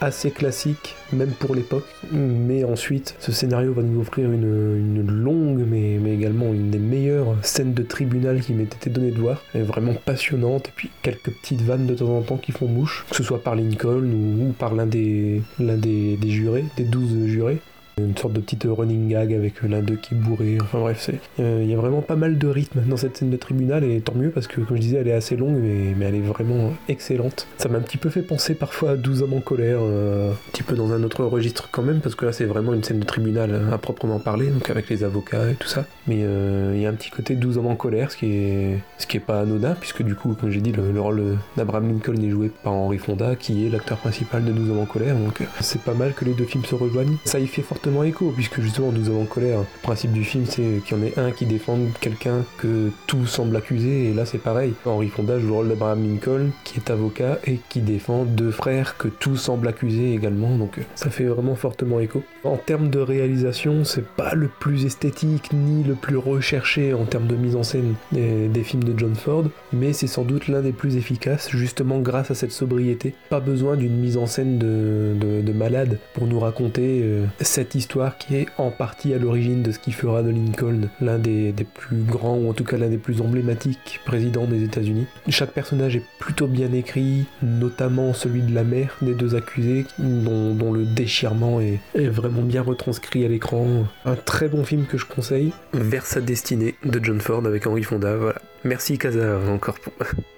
assez 0.00 0.30
classique, 0.30 0.96
même 1.12 1.32
pour 1.32 1.54
l'époque. 1.54 1.84
Mais 2.10 2.64
ensuite, 2.64 3.16
ce 3.18 3.32
scénario 3.32 3.74
va 3.74 3.82
nous 3.82 4.00
offrir 4.00 4.32
une, 4.32 5.06
longue 5.06 5.64
mais, 5.68 5.96
également 6.10 6.46
une 6.46 6.70
des 6.70 6.78
meilleures 6.78 7.36
scènes 7.42 7.74
de 7.74 7.82
tribune 7.82 8.40
qui 8.40 8.54
m'était 8.54 8.76
été 8.76 8.88
donné 8.88 9.10
de 9.10 9.18
voir. 9.18 9.42
Vraiment 9.54 9.92
passionnante. 9.92 10.68
Et 10.68 10.72
puis 10.74 10.90
quelques 11.02 11.30
petites 11.30 11.62
vannes 11.62 11.86
de 11.86 11.94
temps 11.94 12.16
en 12.16 12.22
temps 12.22 12.38
qui 12.38 12.52
font 12.52 12.66
mouche, 12.66 13.04
que 13.10 13.16
ce 13.16 13.22
soit 13.22 13.42
par 13.42 13.56
Lincoln 13.56 14.04
ou, 14.04 14.52
par 14.58 14.74
l'un 14.74 14.86
des, 14.86 15.42
l'un 15.58 15.76
des, 15.76 16.16
des 16.16 16.30
jurés, 16.30 16.64
des 16.78 16.84
douze 16.84 17.26
jurés 17.26 17.58
une 18.06 18.16
sorte 18.16 18.34
de 18.34 18.40
petite 18.40 18.66
running 18.68 19.08
gag 19.08 19.32
avec 19.32 19.62
l'un 19.62 19.80
d'eux 19.80 19.96
qui 19.96 20.14
est 20.14 20.16
bourré. 20.16 20.58
Enfin 20.60 20.78
bref, 20.78 20.98
c'est 21.00 21.18
il 21.38 21.70
y 21.70 21.74
a 21.74 21.76
vraiment 21.76 22.02
pas 22.02 22.16
mal 22.16 22.38
de 22.38 22.48
rythme 22.48 22.80
dans 22.86 22.96
cette 22.96 23.16
scène 23.16 23.30
de 23.30 23.36
tribunal 23.36 23.84
et 23.84 24.00
tant 24.00 24.14
mieux 24.14 24.30
parce 24.30 24.46
que 24.46 24.60
comme 24.60 24.76
je 24.76 24.82
disais, 24.82 24.96
elle 24.98 25.08
est 25.08 25.12
assez 25.12 25.36
longue 25.36 25.56
mais, 25.60 25.94
mais 25.96 26.06
elle 26.06 26.16
est 26.16 26.20
vraiment 26.20 26.72
excellente. 26.88 27.46
Ça 27.58 27.68
m'a 27.68 27.78
un 27.78 27.82
petit 27.82 27.96
peu 27.96 28.10
fait 28.10 28.22
penser 28.22 28.54
parfois 28.54 28.90
à 28.90 28.96
12 28.96 29.22
hommes 29.22 29.34
en 29.34 29.40
colère, 29.40 29.78
euh, 29.82 30.32
un 30.32 30.50
petit 30.52 30.62
peu 30.62 30.76
dans 30.76 30.92
un 30.92 31.02
autre 31.02 31.24
registre 31.24 31.68
quand 31.70 31.82
même 31.82 32.00
parce 32.00 32.14
que 32.14 32.26
là 32.26 32.32
c'est 32.32 32.44
vraiment 32.44 32.72
une 32.74 32.82
scène 32.82 33.00
de 33.00 33.04
tribunal 33.04 33.68
à 33.72 33.78
proprement 33.78 34.18
parler, 34.18 34.48
donc 34.48 34.68
avec 34.70 34.88
les 34.88 35.04
avocats 35.04 35.50
et 35.50 35.54
tout 35.54 35.68
ça. 35.68 35.84
Mais 36.06 36.20
euh, 36.20 36.72
il 36.74 36.80
y 36.80 36.86
a 36.86 36.90
un 36.90 36.94
petit 36.94 37.10
côté 37.10 37.34
12 37.34 37.58
hommes 37.58 37.66
en 37.66 37.76
colère, 37.76 38.10
ce 38.10 38.16
qui 38.16 38.26
est 38.32 38.78
ce 38.98 39.06
qui 39.06 39.16
est 39.16 39.20
pas 39.20 39.40
anodin 39.40 39.74
puisque 39.78 40.02
du 40.02 40.14
coup, 40.14 40.34
comme 40.38 40.50
j'ai 40.50 40.60
dit, 40.60 40.72
le, 40.72 41.00
rôle 41.00 41.38
d'Abraham 41.56 41.88
Lincoln 41.88 42.20
est 42.22 42.30
joué 42.30 42.50
par 42.62 42.72
Henry 42.72 42.98
Fonda 42.98 43.36
qui 43.36 43.66
est 43.66 43.70
l'acteur 43.70 43.98
principal 43.98 44.44
de 44.44 44.52
12 44.52 44.70
hommes 44.70 44.80
en 44.80 44.86
colère, 44.86 45.16
donc 45.16 45.42
c'est 45.60 45.80
pas 45.82 45.94
mal 45.94 46.12
que 46.14 46.24
les 46.24 46.32
deux 46.32 46.44
films 46.44 46.64
se 46.64 46.74
rejoignent. 46.74 47.16
Ça 47.24 47.38
y 47.38 47.46
fait 47.46 47.62
fortement 47.62 47.89
écho, 48.04 48.32
puisque 48.34 48.60
justement 48.60 48.92
nous 48.92 49.08
avons 49.08 49.24
colère. 49.24 49.60
Le 49.60 49.82
principe 49.82 50.12
du 50.12 50.24
film, 50.24 50.44
c'est 50.46 50.82
qu'il 50.84 50.96
y 50.96 51.00
en 51.00 51.04
ait 51.04 51.18
un 51.18 51.30
qui 51.30 51.46
défend 51.46 51.78
quelqu'un 52.00 52.44
que 52.58 52.90
tout 53.06 53.26
semble 53.26 53.56
accuser, 53.56 54.08
et 54.08 54.14
là 54.14 54.24
c'est 54.26 54.38
pareil. 54.38 54.74
Henri 54.84 55.08
Fonda 55.08 55.38
joue 55.38 55.48
le 55.48 55.52
rôle 55.52 55.68
d'Abraham 55.68 56.02
Lincoln, 56.02 56.50
qui 56.64 56.78
est 56.78 56.90
avocat 56.90 57.38
et 57.46 57.60
qui 57.68 57.80
défend 57.80 58.24
deux 58.24 58.50
frères 58.50 58.96
que 58.96 59.08
tout 59.08 59.36
semble 59.36 59.68
accuser 59.68 60.14
également, 60.14 60.56
donc 60.56 60.78
ça 60.94 61.10
fait 61.10 61.24
vraiment 61.24 61.54
fortement 61.54 62.00
écho. 62.00 62.22
En 62.44 62.56
termes 62.56 62.90
de 62.90 62.98
réalisation, 62.98 63.84
c'est 63.84 64.06
pas 64.06 64.34
le 64.34 64.48
plus 64.48 64.86
esthétique 64.86 65.52
ni 65.52 65.84
le 65.84 65.94
plus 65.94 66.16
recherché 66.16 66.94
en 66.94 67.04
termes 67.04 67.26
de 67.26 67.36
mise 67.36 67.56
en 67.56 67.62
scène 67.62 67.94
des, 68.12 68.62
films 68.64 68.84
de 68.84 68.98
John 68.98 69.14
Ford, 69.14 69.44
mais 69.72 69.92
c'est 69.92 70.06
sans 70.06 70.24
doute 70.24 70.48
l'un 70.48 70.60
des 70.60 70.72
plus 70.72 70.96
efficaces, 70.96 71.50
justement 71.50 71.98
grâce 71.98 72.30
à 72.30 72.34
cette 72.34 72.52
sobriété. 72.52 73.14
Pas 73.30 73.40
besoin 73.40 73.76
d'une 73.76 73.96
mise 73.96 74.16
en 74.16 74.26
scène 74.26 74.58
de, 74.58 75.52
malade 75.52 75.98
pour 76.14 76.26
nous 76.26 76.38
raconter 76.38 77.00
euh, 77.02 77.26
cette 77.40 77.69
histoire 77.74 78.18
qui 78.18 78.36
est 78.36 78.46
en 78.58 78.70
partie 78.70 79.14
à 79.14 79.18
l'origine 79.18 79.62
de 79.62 79.72
ce 79.72 79.78
qui 79.78 79.92
fera 79.92 80.22
de 80.22 80.30
Lincoln 80.30 80.88
l'un 81.00 81.18
des, 81.18 81.54
plus 81.74 82.02
grands, 82.02 82.36
ou 82.36 82.48
en 82.48 82.52
tout 82.52 82.64
cas 82.64 82.76
l'un 82.76 82.88
des 82.88 82.98
plus 82.98 83.20
emblématiques 83.20 84.00
présidents 84.04 84.46
des 84.46 84.62
États-Unis. 84.64 85.06
Chaque 85.28 85.52
personnage 85.52 85.96
est 85.96 86.04
plutôt 86.18 86.46
bien 86.46 86.72
écrit, 86.72 87.26
notamment 87.42 88.12
celui 88.14 88.42
de 88.42 88.54
la 88.54 88.64
mère 88.64 88.96
des 89.02 89.14
deux 89.14 89.34
accusés, 89.34 89.86
dont, 89.98 90.72
le 90.72 90.84
déchirement 90.84 91.60
est, 91.60 91.80
vraiment 91.94 92.42
bien 92.42 92.62
retranscrit 92.62 93.24
à 93.24 93.28
l'écran. 93.28 93.84
Un 94.04 94.16
très 94.16 94.48
bon 94.48 94.64
film 94.64 94.86
que 94.86 94.98
je 94.98 95.06
conseille, 95.06 95.52
Vers 95.72 96.06
sa 96.06 96.20
destinée 96.20 96.74
de 96.84 97.02
John 97.02 97.20
Ford 97.20 97.44
avec 97.46 97.66
Henry 97.66 97.82
Fonda. 97.82 98.16
Voilà. 98.16 98.40
Merci 98.64 98.98
Kaza 98.98 99.38
encore 99.48 99.78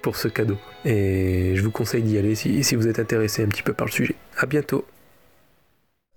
pour, 0.01 0.15
ce 0.15 0.27
cadeau. 0.27 0.57
Et 0.85 1.53
je 1.55 1.61
vous 1.61 1.71
conseille 1.71 2.03
d'y 2.03 2.17
aller 2.17 2.35
si, 2.35 2.63
si 2.63 2.75
vous 2.75 2.87
êtes 2.87 2.99
intéressé 2.99 3.43
un 3.43 3.47
petit 3.47 3.63
peu 3.63 3.73
par 3.73 3.87
le 3.87 3.91
sujet. 3.91 4.15
A 4.37 4.45
bientôt 4.45 4.85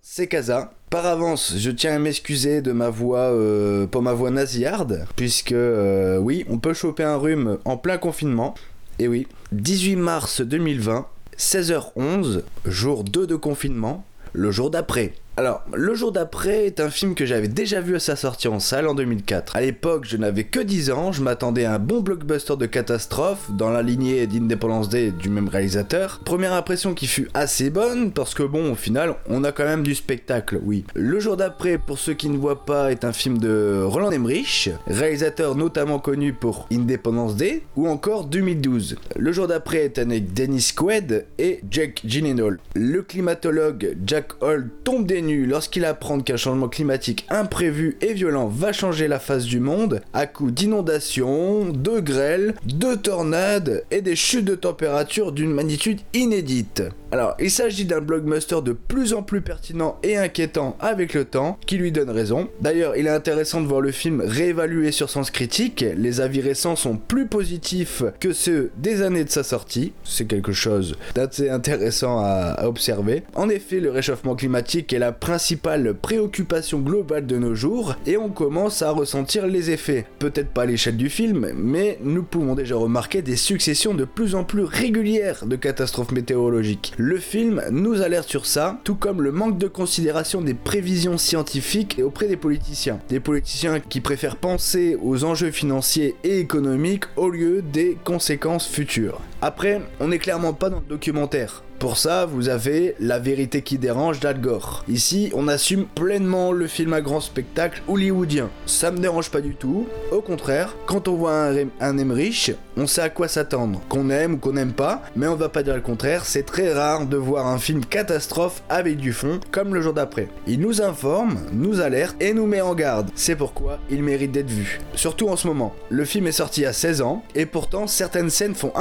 c'est 0.08 0.28
Kaza. 0.28 0.70
Par 0.88 1.04
avance, 1.04 1.54
je 1.56 1.68
tiens 1.68 1.96
à 1.96 1.98
m'excuser 1.98 2.62
de 2.62 2.70
ma 2.70 2.90
voix, 2.90 3.32
euh, 3.32 3.88
pour 3.88 4.02
ma 4.02 4.12
voix 4.12 4.30
nasillarde, 4.30 5.04
puisque 5.16 5.50
euh, 5.50 6.16
oui, 6.18 6.46
on 6.48 6.58
peut 6.58 6.74
choper 6.74 7.02
un 7.02 7.16
rhume 7.16 7.58
en 7.64 7.76
plein 7.76 7.98
confinement. 7.98 8.54
Et 9.00 9.08
oui, 9.08 9.26
18 9.50 9.96
mars 9.96 10.40
2020, 10.42 11.06
16h11, 11.36 12.42
jour 12.64 13.02
2 13.02 13.26
de 13.26 13.34
confinement, 13.34 14.04
le 14.32 14.52
jour 14.52 14.70
d'après. 14.70 15.12
Alors, 15.38 15.62
Le 15.74 15.94
jour 15.94 16.12
d'après 16.12 16.64
est 16.64 16.80
un 16.80 16.88
film 16.88 17.14
que 17.14 17.26
j'avais 17.26 17.48
déjà 17.48 17.82
vu 17.82 17.94
à 17.96 17.98
sa 17.98 18.16
sortie 18.16 18.48
en 18.48 18.58
salle 18.58 18.88
en 18.88 18.94
2004. 18.94 19.56
À 19.56 19.60
l'époque, 19.60 20.06
je 20.08 20.16
n'avais 20.16 20.44
que 20.44 20.60
10 20.60 20.90
ans, 20.90 21.12
je 21.12 21.22
m'attendais 21.22 21.66
à 21.66 21.74
un 21.74 21.78
bon 21.78 22.00
blockbuster 22.00 22.56
de 22.56 22.64
catastrophe 22.64 23.50
dans 23.50 23.68
la 23.68 23.82
lignée 23.82 24.26
d'Independence 24.26 24.88
Day 24.88 25.10
du 25.10 25.28
même 25.28 25.48
réalisateur. 25.48 26.20
Première 26.24 26.54
impression 26.54 26.94
qui 26.94 27.06
fut 27.06 27.28
assez 27.34 27.68
bonne 27.68 28.12
parce 28.12 28.32
que 28.32 28.44
bon, 28.44 28.72
au 28.72 28.74
final, 28.74 29.16
on 29.28 29.44
a 29.44 29.52
quand 29.52 29.66
même 29.66 29.82
du 29.82 29.94
spectacle, 29.94 30.58
oui. 30.62 30.84
Le 30.94 31.20
jour 31.20 31.36
d'après, 31.36 31.76
pour 31.76 31.98
ceux 31.98 32.14
qui 32.14 32.30
ne 32.30 32.38
voient 32.38 32.64
pas, 32.64 32.90
est 32.90 33.04
un 33.04 33.12
film 33.12 33.36
de 33.36 33.82
Roland 33.84 34.12
Emmerich, 34.12 34.70
réalisateur 34.86 35.54
notamment 35.54 35.98
connu 35.98 36.32
pour 36.32 36.66
Independence 36.72 37.36
Day 37.36 37.62
ou 37.76 37.88
encore 37.88 38.24
2012. 38.24 38.96
Le 39.16 39.32
jour 39.32 39.48
d'après 39.48 39.84
est 39.84 39.98
avec 39.98 40.32
Dennis 40.32 40.72
Quaid 40.74 41.26
et 41.38 41.60
Jack 41.70 42.00
Gyllenhaal. 42.06 42.58
Le 42.74 43.02
climatologue 43.02 43.98
Jack 44.06 44.42
Hall 44.42 44.70
tombe 44.82 45.06
des 45.06 45.25
lorsqu'il 45.34 45.84
apprend 45.84 46.20
qu'un 46.20 46.36
changement 46.36 46.68
climatique 46.68 47.26
imprévu 47.28 47.96
et 48.00 48.12
violent 48.12 48.46
va 48.46 48.72
changer 48.72 49.08
la 49.08 49.18
face 49.18 49.44
du 49.44 49.60
monde 49.60 50.02
à 50.12 50.26
coups 50.26 50.52
d'inondations, 50.52 51.66
de 51.66 52.00
grêles, 52.00 52.54
de 52.64 52.94
tornades 52.94 53.84
et 53.90 54.02
des 54.02 54.16
chutes 54.16 54.44
de 54.44 54.54
température 54.54 55.32
d'une 55.32 55.52
magnitude 55.52 56.00
inédite. 56.14 56.82
Alors, 57.16 57.34
il 57.40 57.50
s'agit 57.50 57.86
d'un 57.86 58.02
blockbuster 58.02 58.60
de 58.62 58.72
plus 58.72 59.14
en 59.14 59.22
plus 59.22 59.40
pertinent 59.40 59.96
et 60.02 60.18
inquiétant 60.18 60.76
avec 60.80 61.14
le 61.14 61.24
temps, 61.24 61.58
qui 61.64 61.78
lui 61.78 61.90
donne 61.90 62.10
raison. 62.10 62.50
D'ailleurs, 62.60 62.94
il 62.94 63.06
est 63.06 63.10
intéressant 63.10 63.62
de 63.62 63.66
voir 63.66 63.80
le 63.80 63.90
film 63.90 64.20
réévalué 64.20 64.92
sur 64.92 65.08
sens 65.08 65.30
critique. 65.30 65.82
Les 65.96 66.20
avis 66.20 66.42
récents 66.42 66.76
sont 66.76 66.98
plus 66.98 67.26
positifs 67.26 68.02
que 68.20 68.34
ceux 68.34 68.70
des 68.76 69.00
années 69.00 69.24
de 69.24 69.30
sa 69.30 69.44
sortie. 69.44 69.94
C'est 70.04 70.26
quelque 70.26 70.52
chose 70.52 70.98
d'assez 71.14 71.48
intéressant 71.48 72.18
à, 72.18 72.50
à 72.50 72.68
observer. 72.68 73.22
En 73.34 73.48
effet, 73.48 73.80
le 73.80 73.90
réchauffement 73.90 74.36
climatique 74.36 74.92
est 74.92 74.98
la 74.98 75.12
principale 75.12 75.94
préoccupation 75.94 76.80
globale 76.80 77.24
de 77.24 77.38
nos 77.38 77.54
jours 77.54 77.96
et 78.04 78.18
on 78.18 78.28
commence 78.28 78.82
à 78.82 78.90
ressentir 78.90 79.46
les 79.46 79.70
effets. 79.70 80.04
Peut-être 80.18 80.50
pas 80.50 80.64
à 80.64 80.66
l'échelle 80.66 80.98
du 80.98 81.08
film, 81.08 81.50
mais 81.56 81.98
nous 82.02 82.24
pouvons 82.24 82.54
déjà 82.54 82.76
remarquer 82.76 83.22
des 83.22 83.36
successions 83.36 83.94
de 83.94 84.04
plus 84.04 84.34
en 84.34 84.44
plus 84.44 84.64
régulières 84.64 85.46
de 85.46 85.56
catastrophes 85.56 86.12
météorologiques. 86.12 86.92
Le 87.08 87.20
film 87.20 87.62
nous 87.70 88.02
alerte 88.02 88.28
sur 88.28 88.46
ça, 88.46 88.80
tout 88.82 88.96
comme 88.96 89.22
le 89.22 89.30
manque 89.30 89.58
de 89.58 89.68
considération 89.68 90.40
des 90.40 90.54
prévisions 90.54 91.18
scientifiques 91.18 92.00
et 92.00 92.02
auprès 92.02 92.26
des 92.26 92.36
politiciens. 92.36 92.98
Des 93.08 93.20
politiciens 93.20 93.78
qui 93.78 94.00
préfèrent 94.00 94.34
penser 94.34 94.98
aux 95.00 95.22
enjeux 95.22 95.52
financiers 95.52 96.16
et 96.24 96.40
économiques 96.40 97.04
au 97.14 97.28
lieu 97.28 97.62
des 97.62 97.96
conséquences 98.02 98.66
futures. 98.66 99.20
Après, 99.46 99.80
on 100.00 100.08
n'est 100.08 100.18
clairement 100.18 100.54
pas 100.54 100.70
dans 100.70 100.80
le 100.80 100.86
documentaire. 100.88 101.62
Pour 101.78 101.98
ça, 101.98 102.24
vous 102.24 102.48
avez 102.48 102.96
La 102.98 103.18
vérité 103.18 103.60
qui 103.60 103.76
dérange 103.76 104.18
d'Al 104.18 104.40
Gore. 104.40 104.82
Ici, 104.88 105.30
on 105.34 105.46
assume 105.46 105.84
pleinement 105.84 106.50
le 106.50 106.66
film 106.66 106.94
à 106.94 107.02
grand 107.02 107.20
spectacle 107.20 107.82
hollywoodien. 107.86 108.48
Ça 108.64 108.90
me 108.90 108.98
dérange 108.98 109.30
pas 109.30 109.42
du 109.42 109.54
tout. 109.54 109.86
Au 110.10 110.22
contraire, 110.22 110.74
quand 110.86 111.06
on 111.06 111.16
voit 111.16 111.48
un, 111.48 111.66
un 111.80 111.98
Emmerich, 111.98 112.52
on 112.78 112.86
sait 112.86 113.02
à 113.02 113.10
quoi 113.10 113.28
s'attendre. 113.28 113.82
Qu'on 113.90 114.08
aime 114.08 114.34
ou 114.34 114.36
qu'on 114.38 114.54
n'aime 114.54 114.72
pas, 114.72 115.02
mais 115.16 115.26
on 115.26 115.36
va 115.36 115.50
pas 115.50 115.62
dire 115.62 115.74
le 115.74 115.82
contraire, 115.82 116.24
c'est 116.24 116.44
très 116.46 116.72
rare 116.72 117.06
de 117.06 117.16
voir 117.18 117.46
un 117.46 117.58
film 117.58 117.84
catastrophe 117.84 118.62
avec 118.70 118.96
du 118.96 119.12
fond, 119.12 119.38
comme 119.50 119.74
le 119.74 119.82
jour 119.82 119.92
d'après. 119.92 120.28
Il 120.46 120.60
nous 120.60 120.80
informe, 120.80 121.38
nous 121.52 121.80
alerte 121.80 122.16
et 122.20 122.32
nous 122.32 122.46
met 122.46 122.62
en 122.62 122.74
garde. 122.74 123.10
C'est 123.14 123.36
pourquoi 123.36 123.78
il 123.90 124.02
mérite 124.02 124.32
d'être 124.32 124.50
vu. 124.50 124.80
Surtout 124.94 125.28
en 125.28 125.36
ce 125.36 125.46
moment. 125.46 125.74
Le 125.90 126.06
film 126.06 126.26
est 126.26 126.32
sorti 126.32 126.64
à 126.64 126.72
16 126.72 127.02
ans, 127.02 127.22
et 127.34 127.44
pourtant 127.44 127.86
certaines 127.86 128.30
scènes 128.30 128.54
font 128.54 128.72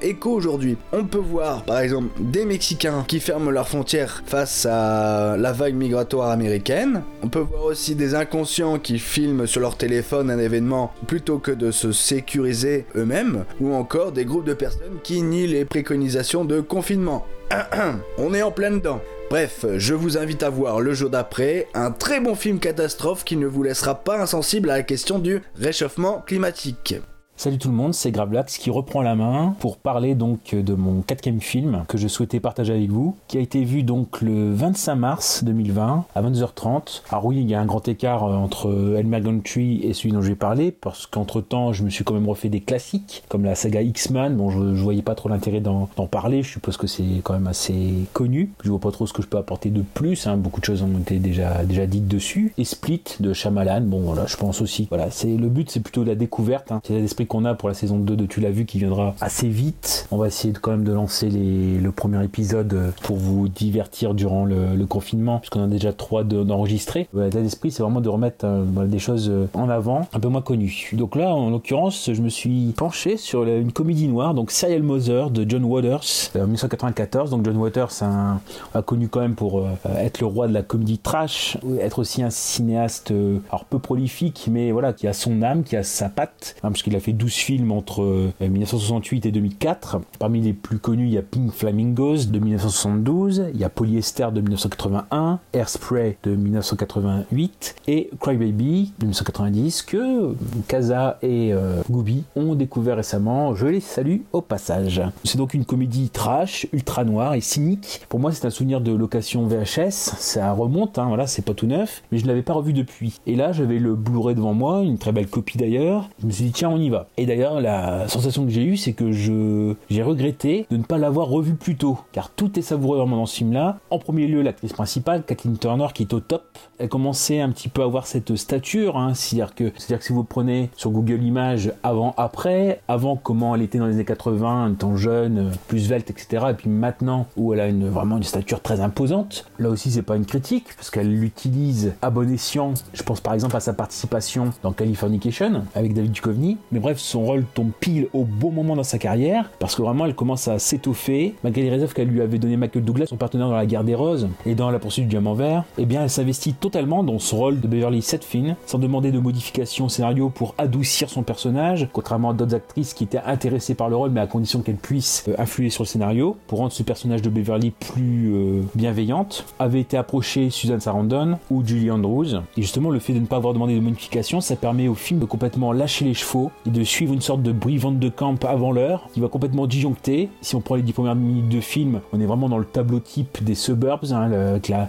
écho 0.00 0.30
aujourd'hui. 0.30 0.76
On 0.92 1.04
peut 1.04 1.18
voir, 1.18 1.64
par 1.64 1.80
exemple, 1.80 2.08
des 2.20 2.44
Mexicains 2.44 3.04
qui 3.06 3.20
ferment 3.20 3.50
leurs 3.50 3.68
frontières 3.68 4.22
face 4.26 4.66
à 4.66 5.36
la 5.38 5.52
vague 5.52 5.74
migratoire 5.74 6.30
américaine. 6.30 7.02
On 7.22 7.28
peut 7.28 7.40
voir 7.40 7.64
aussi 7.64 7.94
des 7.94 8.14
inconscients 8.14 8.78
qui 8.78 8.98
filment 8.98 9.46
sur 9.46 9.60
leur 9.60 9.76
téléphone 9.76 10.30
un 10.30 10.38
événement 10.38 10.92
plutôt 11.06 11.38
que 11.38 11.50
de 11.50 11.70
se 11.70 11.92
sécuriser 11.92 12.86
eux-mêmes, 12.96 13.44
ou 13.60 13.74
encore 13.74 14.12
des 14.12 14.24
groupes 14.24 14.46
de 14.46 14.54
personnes 14.54 14.98
qui 15.02 15.22
nient 15.22 15.46
les 15.46 15.64
préconisations 15.64 16.44
de 16.44 16.60
confinement. 16.60 17.26
On 18.18 18.34
est 18.34 18.42
en 18.42 18.50
plein 18.50 18.70
dedans. 18.70 19.00
Bref, 19.30 19.64
je 19.76 19.94
vous 19.94 20.18
invite 20.18 20.42
à 20.42 20.50
voir 20.50 20.80
le 20.80 20.92
jour 20.92 21.10
d'après, 21.10 21.68
un 21.74 21.90
très 21.90 22.20
bon 22.20 22.34
film 22.34 22.58
catastrophe 22.58 23.24
qui 23.24 23.36
ne 23.36 23.46
vous 23.46 23.62
laissera 23.62 23.94
pas 23.94 24.20
insensible 24.20 24.70
à 24.70 24.76
la 24.76 24.82
question 24.82 25.18
du 25.18 25.40
réchauffement 25.56 26.22
climatique. 26.26 26.96
Salut 27.36 27.58
tout 27.58 27.68
le 27.68 27.74
monde, 27.74 27.94
c'est 27.94 28.12
Gravelax 28.12 28.58
qui 28.58 28.70
reprend 28.70 29.02
la 29.02 29.16
main 29.16 29.56
pour 29.58 29.76
parler 29.76 30.14
donc 30.14 30.54
de 30.54 30.74
mon 30.74 31.02
quatrième 31.02 31.40
film 31.40 31.84
que 31.88 31.98
je 31.98 32.06
souhaitais 32.06 32.38
partager 32.38 32.72
avec 32.72 32.90
vous, 32.90 33.16
qui 33.26 33.38
a 33.38 33.40
été 33.40 33.64
vu 33.64 33.82
donc 33.82 34.22
le 34.22 34.54
25 34.54 34.94
mars 34.94 35.44
2020 35.44 36.04
à 36.14 36.22
22h30. 36.22 37.02
Alors 37.10 37.26
oui, 37.26 37.38
il 37.40 37.50
y 37.50 37.54
a 37.54 37.60
un 37.60 37.66
grand 37.66 37.86
écart 37.88 38.22
euh, 38.22 38.36
entre 38.36 38.94
Elmer 38.96 39.20
Gantry 39.20 39.80
et 39.82 39.94
celui 39.94 40.12
dont 40.12 40.22
je 40.22 40.28
vais 40.28 40.36
parler, 40.36 40.70
parce 40.70 41.06
qu'entre 41.06 41.40
temps, 41.40 41.72
je 41.72 41.82
me 41.82 41.90
suis 41.90 42.04
quand 42.04 42.14
même 42.14 42.28
refait 42.28 42.48
des 42.48 42.60
classiques, 42.60 43.24
comme 43.28 43.44
la 43.44 43.56
saga 43.56 43.82
X-Men. 43.82 44.36
Bon, 44.36 44.50
je, 44.50 44.76
je 44.76 44.82
voyais 44.82 45.02
pas 45.02 45.16
trop 45.16 45.28
l'intérêt 45.28 45.60
d'en 45.60 45.88
parler, 46.06 46.44
je 46.44 46.50
suppose 46.50 46.76
que 46.76 46.86
c'est 46.86 47.20
quand 47.24 47.34
même 47.34 47.48
assez 47.48 48.06
connu. 48.12 48.52
Je 48.62 48.70
vois 48.70 48.80
pas 48.80 48.92
trop 48.92 49.08
ce 49.08 49.12
que 49.12 49.22
je 49.22 49.26
peux 49.26 49.38
apporter 49.38 49.70
de 49.70 49.82
plus, 49.82 50.28
hein. 50.28 50.36
beaucoup 50.36 50.60
de 50.60 50.66
choses 50.66 50.82
ont 50.82 50.98
été 51.00 51.18
déjà, 51.18 51.64
déjà 51.64 51.86
dites 51.86 52.06
dessus. 52.06 52.54
Et 52.58 52.64
Split 52.64 53.02
de 53.18 53.32
Shyamalan, 53.32 53.80
bon 53.82 54.02
voilà, 54.02 54.24
je 54.26 54.36
pense 54.36 54.62
aussi. 54.62 54.86
Voilà, 54.88 55.10
c'est 55.10 55.36
le 55.36 55.48
but, 55.48 55.68
c'est 55.68 55.80
plutôt 55.80 56.04
la 56.04 56.14
découverte, 56.14 56.70
hein. 56.70 56.80
c'est 56.86 57.00
l'esprit 57.00 57.23
qu'on 57.26 57.44
a 57.44 57.54
pour 57.54 57.68
la 57.68 57.74
saison 57.74 57.98
2 57.98 58.16
de 58.16 58.26
Tu 58.26 58.40
l'as 58.40 58.50
vu 58.50 58.66
qui 58.66 58.78
viendra 58.78 59.14
assez 59.20 59.48
vite. 59.48 60.06
On 60.10 60.16
va 60.16 60.26
essayer 60.26 60.52
quand 60.54 60.70
même 60.70 60.84
de 60.84 60.92
lancer 60.92 61.28
le 61.30 61.90
premier 61.90 62.22
épisode 62.24 62.92
pour 63.02 63.16
vous 63.16 63.48
divertir 63.48 64.14
durant 64.14 64.44
le, 64.44 64.84
confinement, 64.86 65.38
puisqu'on 65.38 65.64
a 65.64 65.66
déjà 65.66 65.92
trois 65.92 66.24
d'enregistrer. 66.24 67.08
De, 67.14 67.22
L'état 67.22 67.40
d'esprit, 67.40 67.70
c'est 67.70 67.82
vraiment 67.82 68.02
de 68.02 68.08
remettre 68.08 68.44
euh, 68.44 68.86
des 68.86 68.98
choses 68.98 69.32
en 69.54 69.70
avant, 69.70 70.06
un 70.12 70.20
peu 70.20 70.28
moins 70.28 70.42
connues. 70.42 70.90
Donc 70.92 71.16
là, 71.16 71.34
en 71.34 71.50
l'occurrence, 71.50 72.10
je 72.12 72.20
me 72.20 72.28
suis 72.28 72.72
penché 72.76 73.16
sur 73.16 73.44
une 73.44 73.72
comédie 73.72 74.08
noire, 74.08 74.34
donc 74.34 74.50
Serial 74.50 74.82
Mother 74.82 75.30
de 75.30 75.48
John 75.48 75.64
Waters, 75.64 76.30
en 76.36 76.44
1994. 76.44 77.30
Donc 77.30 77.44
John 77.44 77.56
Waters, 77.56 78.02
un, 78.02 78.40
a 78.74 78.82
connu 78.82 79.08
quand 79.08 79.20
même 79.20 79.34
pour 79.34 79.60
euh, 79.60 79.68
être 79.96 80.20
le 80.20 80.26
roi 80.26 80.48
de 80.48 80.52
la 80.52 80.62
comédie 80.62 80.98
trash, 80.98 81.56
être 81.80 81.98
aussi 81.98 82.22
un 82.22 82.30
cinéaste, 82.30 83.10
euh, 83.10 83.38
alors 83.48 83.64
peu 83.64 83.78
prolifique, 83.78 84.48
mais 84.50 84.72
voilà, 84.72 84.92
qui 84.92 85.06
a 85.06 85.12
son 85.12 85.42
âme, 85.42 85.62
qui 85.64 85.76
a 85.76 85.82
sa 85.82 86.08
patte, 86.08 86.56
hein, 86.62 86.70
puisqu'il 86.70 86.94
a 86.96 87.00
fait 87.00 87.12
12 87.14 87.32
films 87.32 87.72
entre 87.72 88.32
1968 88.40 89.26
et 89.26 89.32
2004. 89.32 90.00
Parmi 90.18 90.40
les 90.40 90.52
plus 90.52 90.78
connus, 90.78 91.06
il 91.06 91.12
y 91.12 91.18
a 91.18 91.22
Pink 91.22 91.52
Flamingos 91.52 92.26
de 92.26 92.38
1972, 92.38 93.46
il 93.54 93.60
y 93.60 93.64
a 93.64 93.68
Polyester 93.68 94.28
de 94.32 94.40
1981, 94.40 95.40
Airspray 95.52 96.16
de 96.22 96.34
1988 96.34 97.76
et 97.88 98.10
Crybaby 98.20 98.92
de 98.98 99.04
1990 99.04 99.82
que 99.82 100.34
Kaza 100.68 101.18
et 101.22 101.52
euh, 101.52 101.82
Gooby 101.90 102.24
ont 102.36 102.54
découvert 102.54 102.96
récemment. 102.96 103.54
Je 103.54 103.66
les 103.66 103.80
salue 103.80 104.18
au 104.32 104.40
passage. 104.40 105.02
C'est 105.24 105.38
donc 105.38 105.54
une 105.54 105.64
comédie 105.64 106.10
trash, 106.10 106.66
ultra 106.72 107.04
noire 107.04 107.34
et 107.34 107.40
cynique. 107.40 108.02
Pour 108.08 108.20
moi, 108.20 108.32
c'est 108.32 108.46
un 108.46 108.50
souvenir 108.50 108.80
de 108.80 108.92
location 108.92 109.46
VHS. 109.46 109.90
Ça 109.90 110.52
remonte, 110.52 110.98
hein, 110.98 111.06
voilà, 111.08 111.26
c'est 111.26 111.42
pas 111.42 111.54
tout 111.54 111.66
neuf, 111.66 112.02
mais 112.10 112.18
je 112.18 112.24
ne 112.24 112.28
l'avais 112.28 112.42
pas 112.42 112.54
revu 112.54 112.72
depuis. 112.72 113.20
Et 113.26 113.36
là, 113.36 113.52
j'avais 113.52 113.78
le 113.78 113.94
Blu-ray 113.94 114.34
devant 114.34 114.54
moi, 114.54 114.82
une 114.82 114.98
très 114.98 115.12
belle 115.12 115.28
copie 115.28 115.58
d'ailleurs. 115.58 116.08
Je 116.20 116.26
me 116.26 116.30
suis 116.32 116.44
dit, 116.44 116.52
tiens, 116.52 116.70
on 116.70 116.78
y 116.78 116.90
va. 116.90 117.03
Et 117.16 117.26
d'ailleurs, 117.26 117.60
la 117.60 118.08
sensation 118.08 118.44
que 118.44 118.50
j'ai 118.50 118.64
eue, 118.64 118.76
c'est 118.76 118.92
que 118.92 119.12
je 119.12 119.74
j'ai 119.90 120.02
regretté 120.02 120.66
de 120.70 120.76
ne 120.76 120.82
pas 120.82 120.98
l'avoir 120.98 121.28
revu 121.28 121.54
plus 121.54 121.76
tôt, 121.76 121.98
car 122.12 122.30
tout 122.30 122.58
est 122.58 122.62
savoureux 122.62 122.98
vraiment 122.98 123.16
dans 123.16 123.26
ce 123.26 123.36
film-là. 123.36 123.78
En 123.90 123.98
premier 123.98 124.26
lieu, 124.26 124.42
l'actrice 124.42 124.72
principale, 124.72 125.22
Kathleen 125.24 125.58
Turner, 125.58 125.88
qui 125.94 126.02
est 126.02 126.12
au 126.12 126.20
top. 126.20 126.44
Elle 126.78 126.88
commençait 126.88 127.40
un 127.40 127.50
petit 127.50 127.68
peu 127.68 127.82
à 127.82 127.84
avoir 127.84 128.06
cette 128.06 128.34
stature, 128.36 128.96
hein, 128.96 129.14
c'est-à-dire 129.14 129.54
que 129.54 129.72
c'est-à-dire 129.76 129.98
que 129.98 130.04
si 130.04 130.12
vous 130.12 130.24
prenez 130.24 130.70
sur 130.76 130.90
Google 130.90 131.22
Images 131.22 131.72
avant, 131.82 132.14
après, 132.16 132.80
avant 132.88 133.16
comment 133.16 133.54
elle 133.54 133.62
était 133.62 133.78
dans 133.78 133.86
les 133.86 133.94
années 133.94 134.04
80, 134.04 134.72
étant 134.72 134.96
jeune, 134.96 135.52
plus 135.68 135.88
velte, 135.88 136.10
etc. 136.10 136.46
Et 136.50 136.54
puis 136.54 136.68
maintenant 136.68 137.26
où 137.36 137.52
elle 137.52 137.60
a 137.60 137.70
vraiment 137.90 138.16
une 138.16 138.22
stature 138.22 138.60
très 138.60 138.80
imposante. 138.80 139.46
Là 139.58 139.70
aussi, 139.70 139.90
c'est 139.90 140.02
pas 140.02 140.16
une 140.16 140.26
critique 140.26 140.66
parce 140.76 140.90
qu'elle 140.90 141.12
l'utilise 141.12 141.94
à 142.02 142.10
bon 142.10 142.30
escient. 142.32 142.74
Je 142.92 143.02
pense 143.02 143.20
par 143.20 143.34
exemple 143.34 143.56
à 143.56 143.60
sa 143.60 143.72
participation 143.72 144.50
dans 144.62 144.72
Californication 144.72 145.62
avec 145.74 145.94
David 145.94 146.12
Duchovny. 146.12 146.58
Mais 146.72 146.80
bref, 146.80 146.93
son 146.98 147.24
rôle 147.24 147.44
tombe 147.54 147.70
pile 147.78 148.08
au 148.12 148.24
bon 148.24 148.50
moment 148.50 148.76
dans 148.76 148.82
sa 148.82 148.98
carrière 148.98 149.50
parce 149.58 149.74
que 149.74 149.82
vraiment 149.82 150.06
elle 150.06 150.14
commence 150.14 150.48
à 150.48 150.58
s'étoffer 150.58 151.34
malgré 151.42 151.62
les 151.62 151.70
réserves 151.70 151.92
qu'elle 151.92 152.08
lui 152.08 152.20
avait 152.20 152.38
donné 152.38 152.56
Michael 152.56 152.84
Douglas, 152.84 153.06
son 153.06 153.16
partenaire 153.16 153.48
dans 153.48 153.56
La 153.56 153.66
Guerre 153.66 153.84
des 153.84 153.94
Roses 153.94 154.28
et 154.46 154.54
dans 154.54 154.70
La 154.70 154.78
poursuite 154.78 155.04
du 155.04 155.10
diamant 155.10 155.34
vert. 155.34 155.64
Eh 155.78 155.86
bien, 155.86 156.02
elle 156.02 156.10
s'investit 156.10 156.54
totalement 156.54 157.02
dans 157.02 157.18
ce 157.18 157.34
rôle 157.34 157.60
de 157.60 157.68
Beverly 157.68 158.02
Setfin 158.02 158.56
sans 158.66 158.78
demander 158.78 159.12
de 159.12 159.18
modification 159.18 159.86
au 159.86 159.88
scénario 159.88 160.30
pour 160.30 160.54
adoucir 160.58 161.08
son 161.08 161.22
personnage, 161.22 161.88
contrairement 161.92 162.30
à 162.30 162.32
d'autres 162.34 162.54
actrices 162.54 162.94
qui 162.94 163.04
étaient 163.04 163.18
intéressées 163.18 163.74
par 163.74 163.88
le 163.88 163.96
rôle 163.96 164.10
mais 164.10 164.20
à 164.20 164.26
condition 164.26 164.60
qu'elle 164.60 164.76
puisse 164.76 165.24
euh, 165.28 165.34
influer 165.38 165.70
sur 165.70 165.82
le 165.82 165.88
scénario 165.88 166.36
pour 166.46 166.58
rendre 166.58 166.72
ce 166.72 166.82
personnage 166.82 167.22
de 167.22 167.30
Beverly 167.30 167.70
plus 167.70 168.34
euh, 168.34 168.62
bienveillante. 168.74 169.44
Avait 169.58 169.80
été 169.80 169.96
approchée 169.96 170.50
Susan 170.50 170.80
Sarandon 170.80 171.38
ou 171.50 171.64
Julie 171.64 171.90
Andrews 171.90 172.34
et 172.56 172.62
justement 172.62 172.90
le 172.90 172.98
fait 172.98 173.12
de 173.12 173.18
ne 173.18 173.26
pas 173.26 173.36
avoir 173.36 173.54
demandé 173.54 173.74
de 173.74 173.80
modification, 173.80 174.40
ça 174.40 174.56
permet 174.56 174.88
au 174.88 174.94
film 174.94 175.20
de 175.20 175.24
complètement 175.24 175.72
lâcher 175.72 176.04
les 176.04 176.14
chevaux 176.14 176.50
et 176.66 176.70
de 176.70 176.83
suivre 176.84 177.12
une 177.12 177.20
sorte 177.20 177.42
de 177.42 177.52
Brie 177.52 177.78
Van 177.78 177.92
de 177.92 178.08
Camp 178.08 178.44
avant 178.44 178.72
l'heure, 178.72 179.08
qui 179.12 179.20
va 179.20 179.28
complètement 179.28 179.66
disjoncter. 179.66 180.28
Si 180.40 180.54
on 180.54 180.60
prend 180.60 180.74
les 180.74 180.82
dix 180.82 180.92
premières 180.92 181.14
minutes 181.14 181.48
de 181.48 181.60
film, 181.60 182.00
on 182.12 182.20
est 182.20 182.26
vraiment 182.26 182.48
dans 182.48 182.58
le 182.58 182.64
tableau 182.64 183.00
type 183.00 183.42
des 183.42 183.54
suburbs, 183.54 184.12
hein, 184.12 184.30
avec 184.32 184.68
la, 184.68 184.86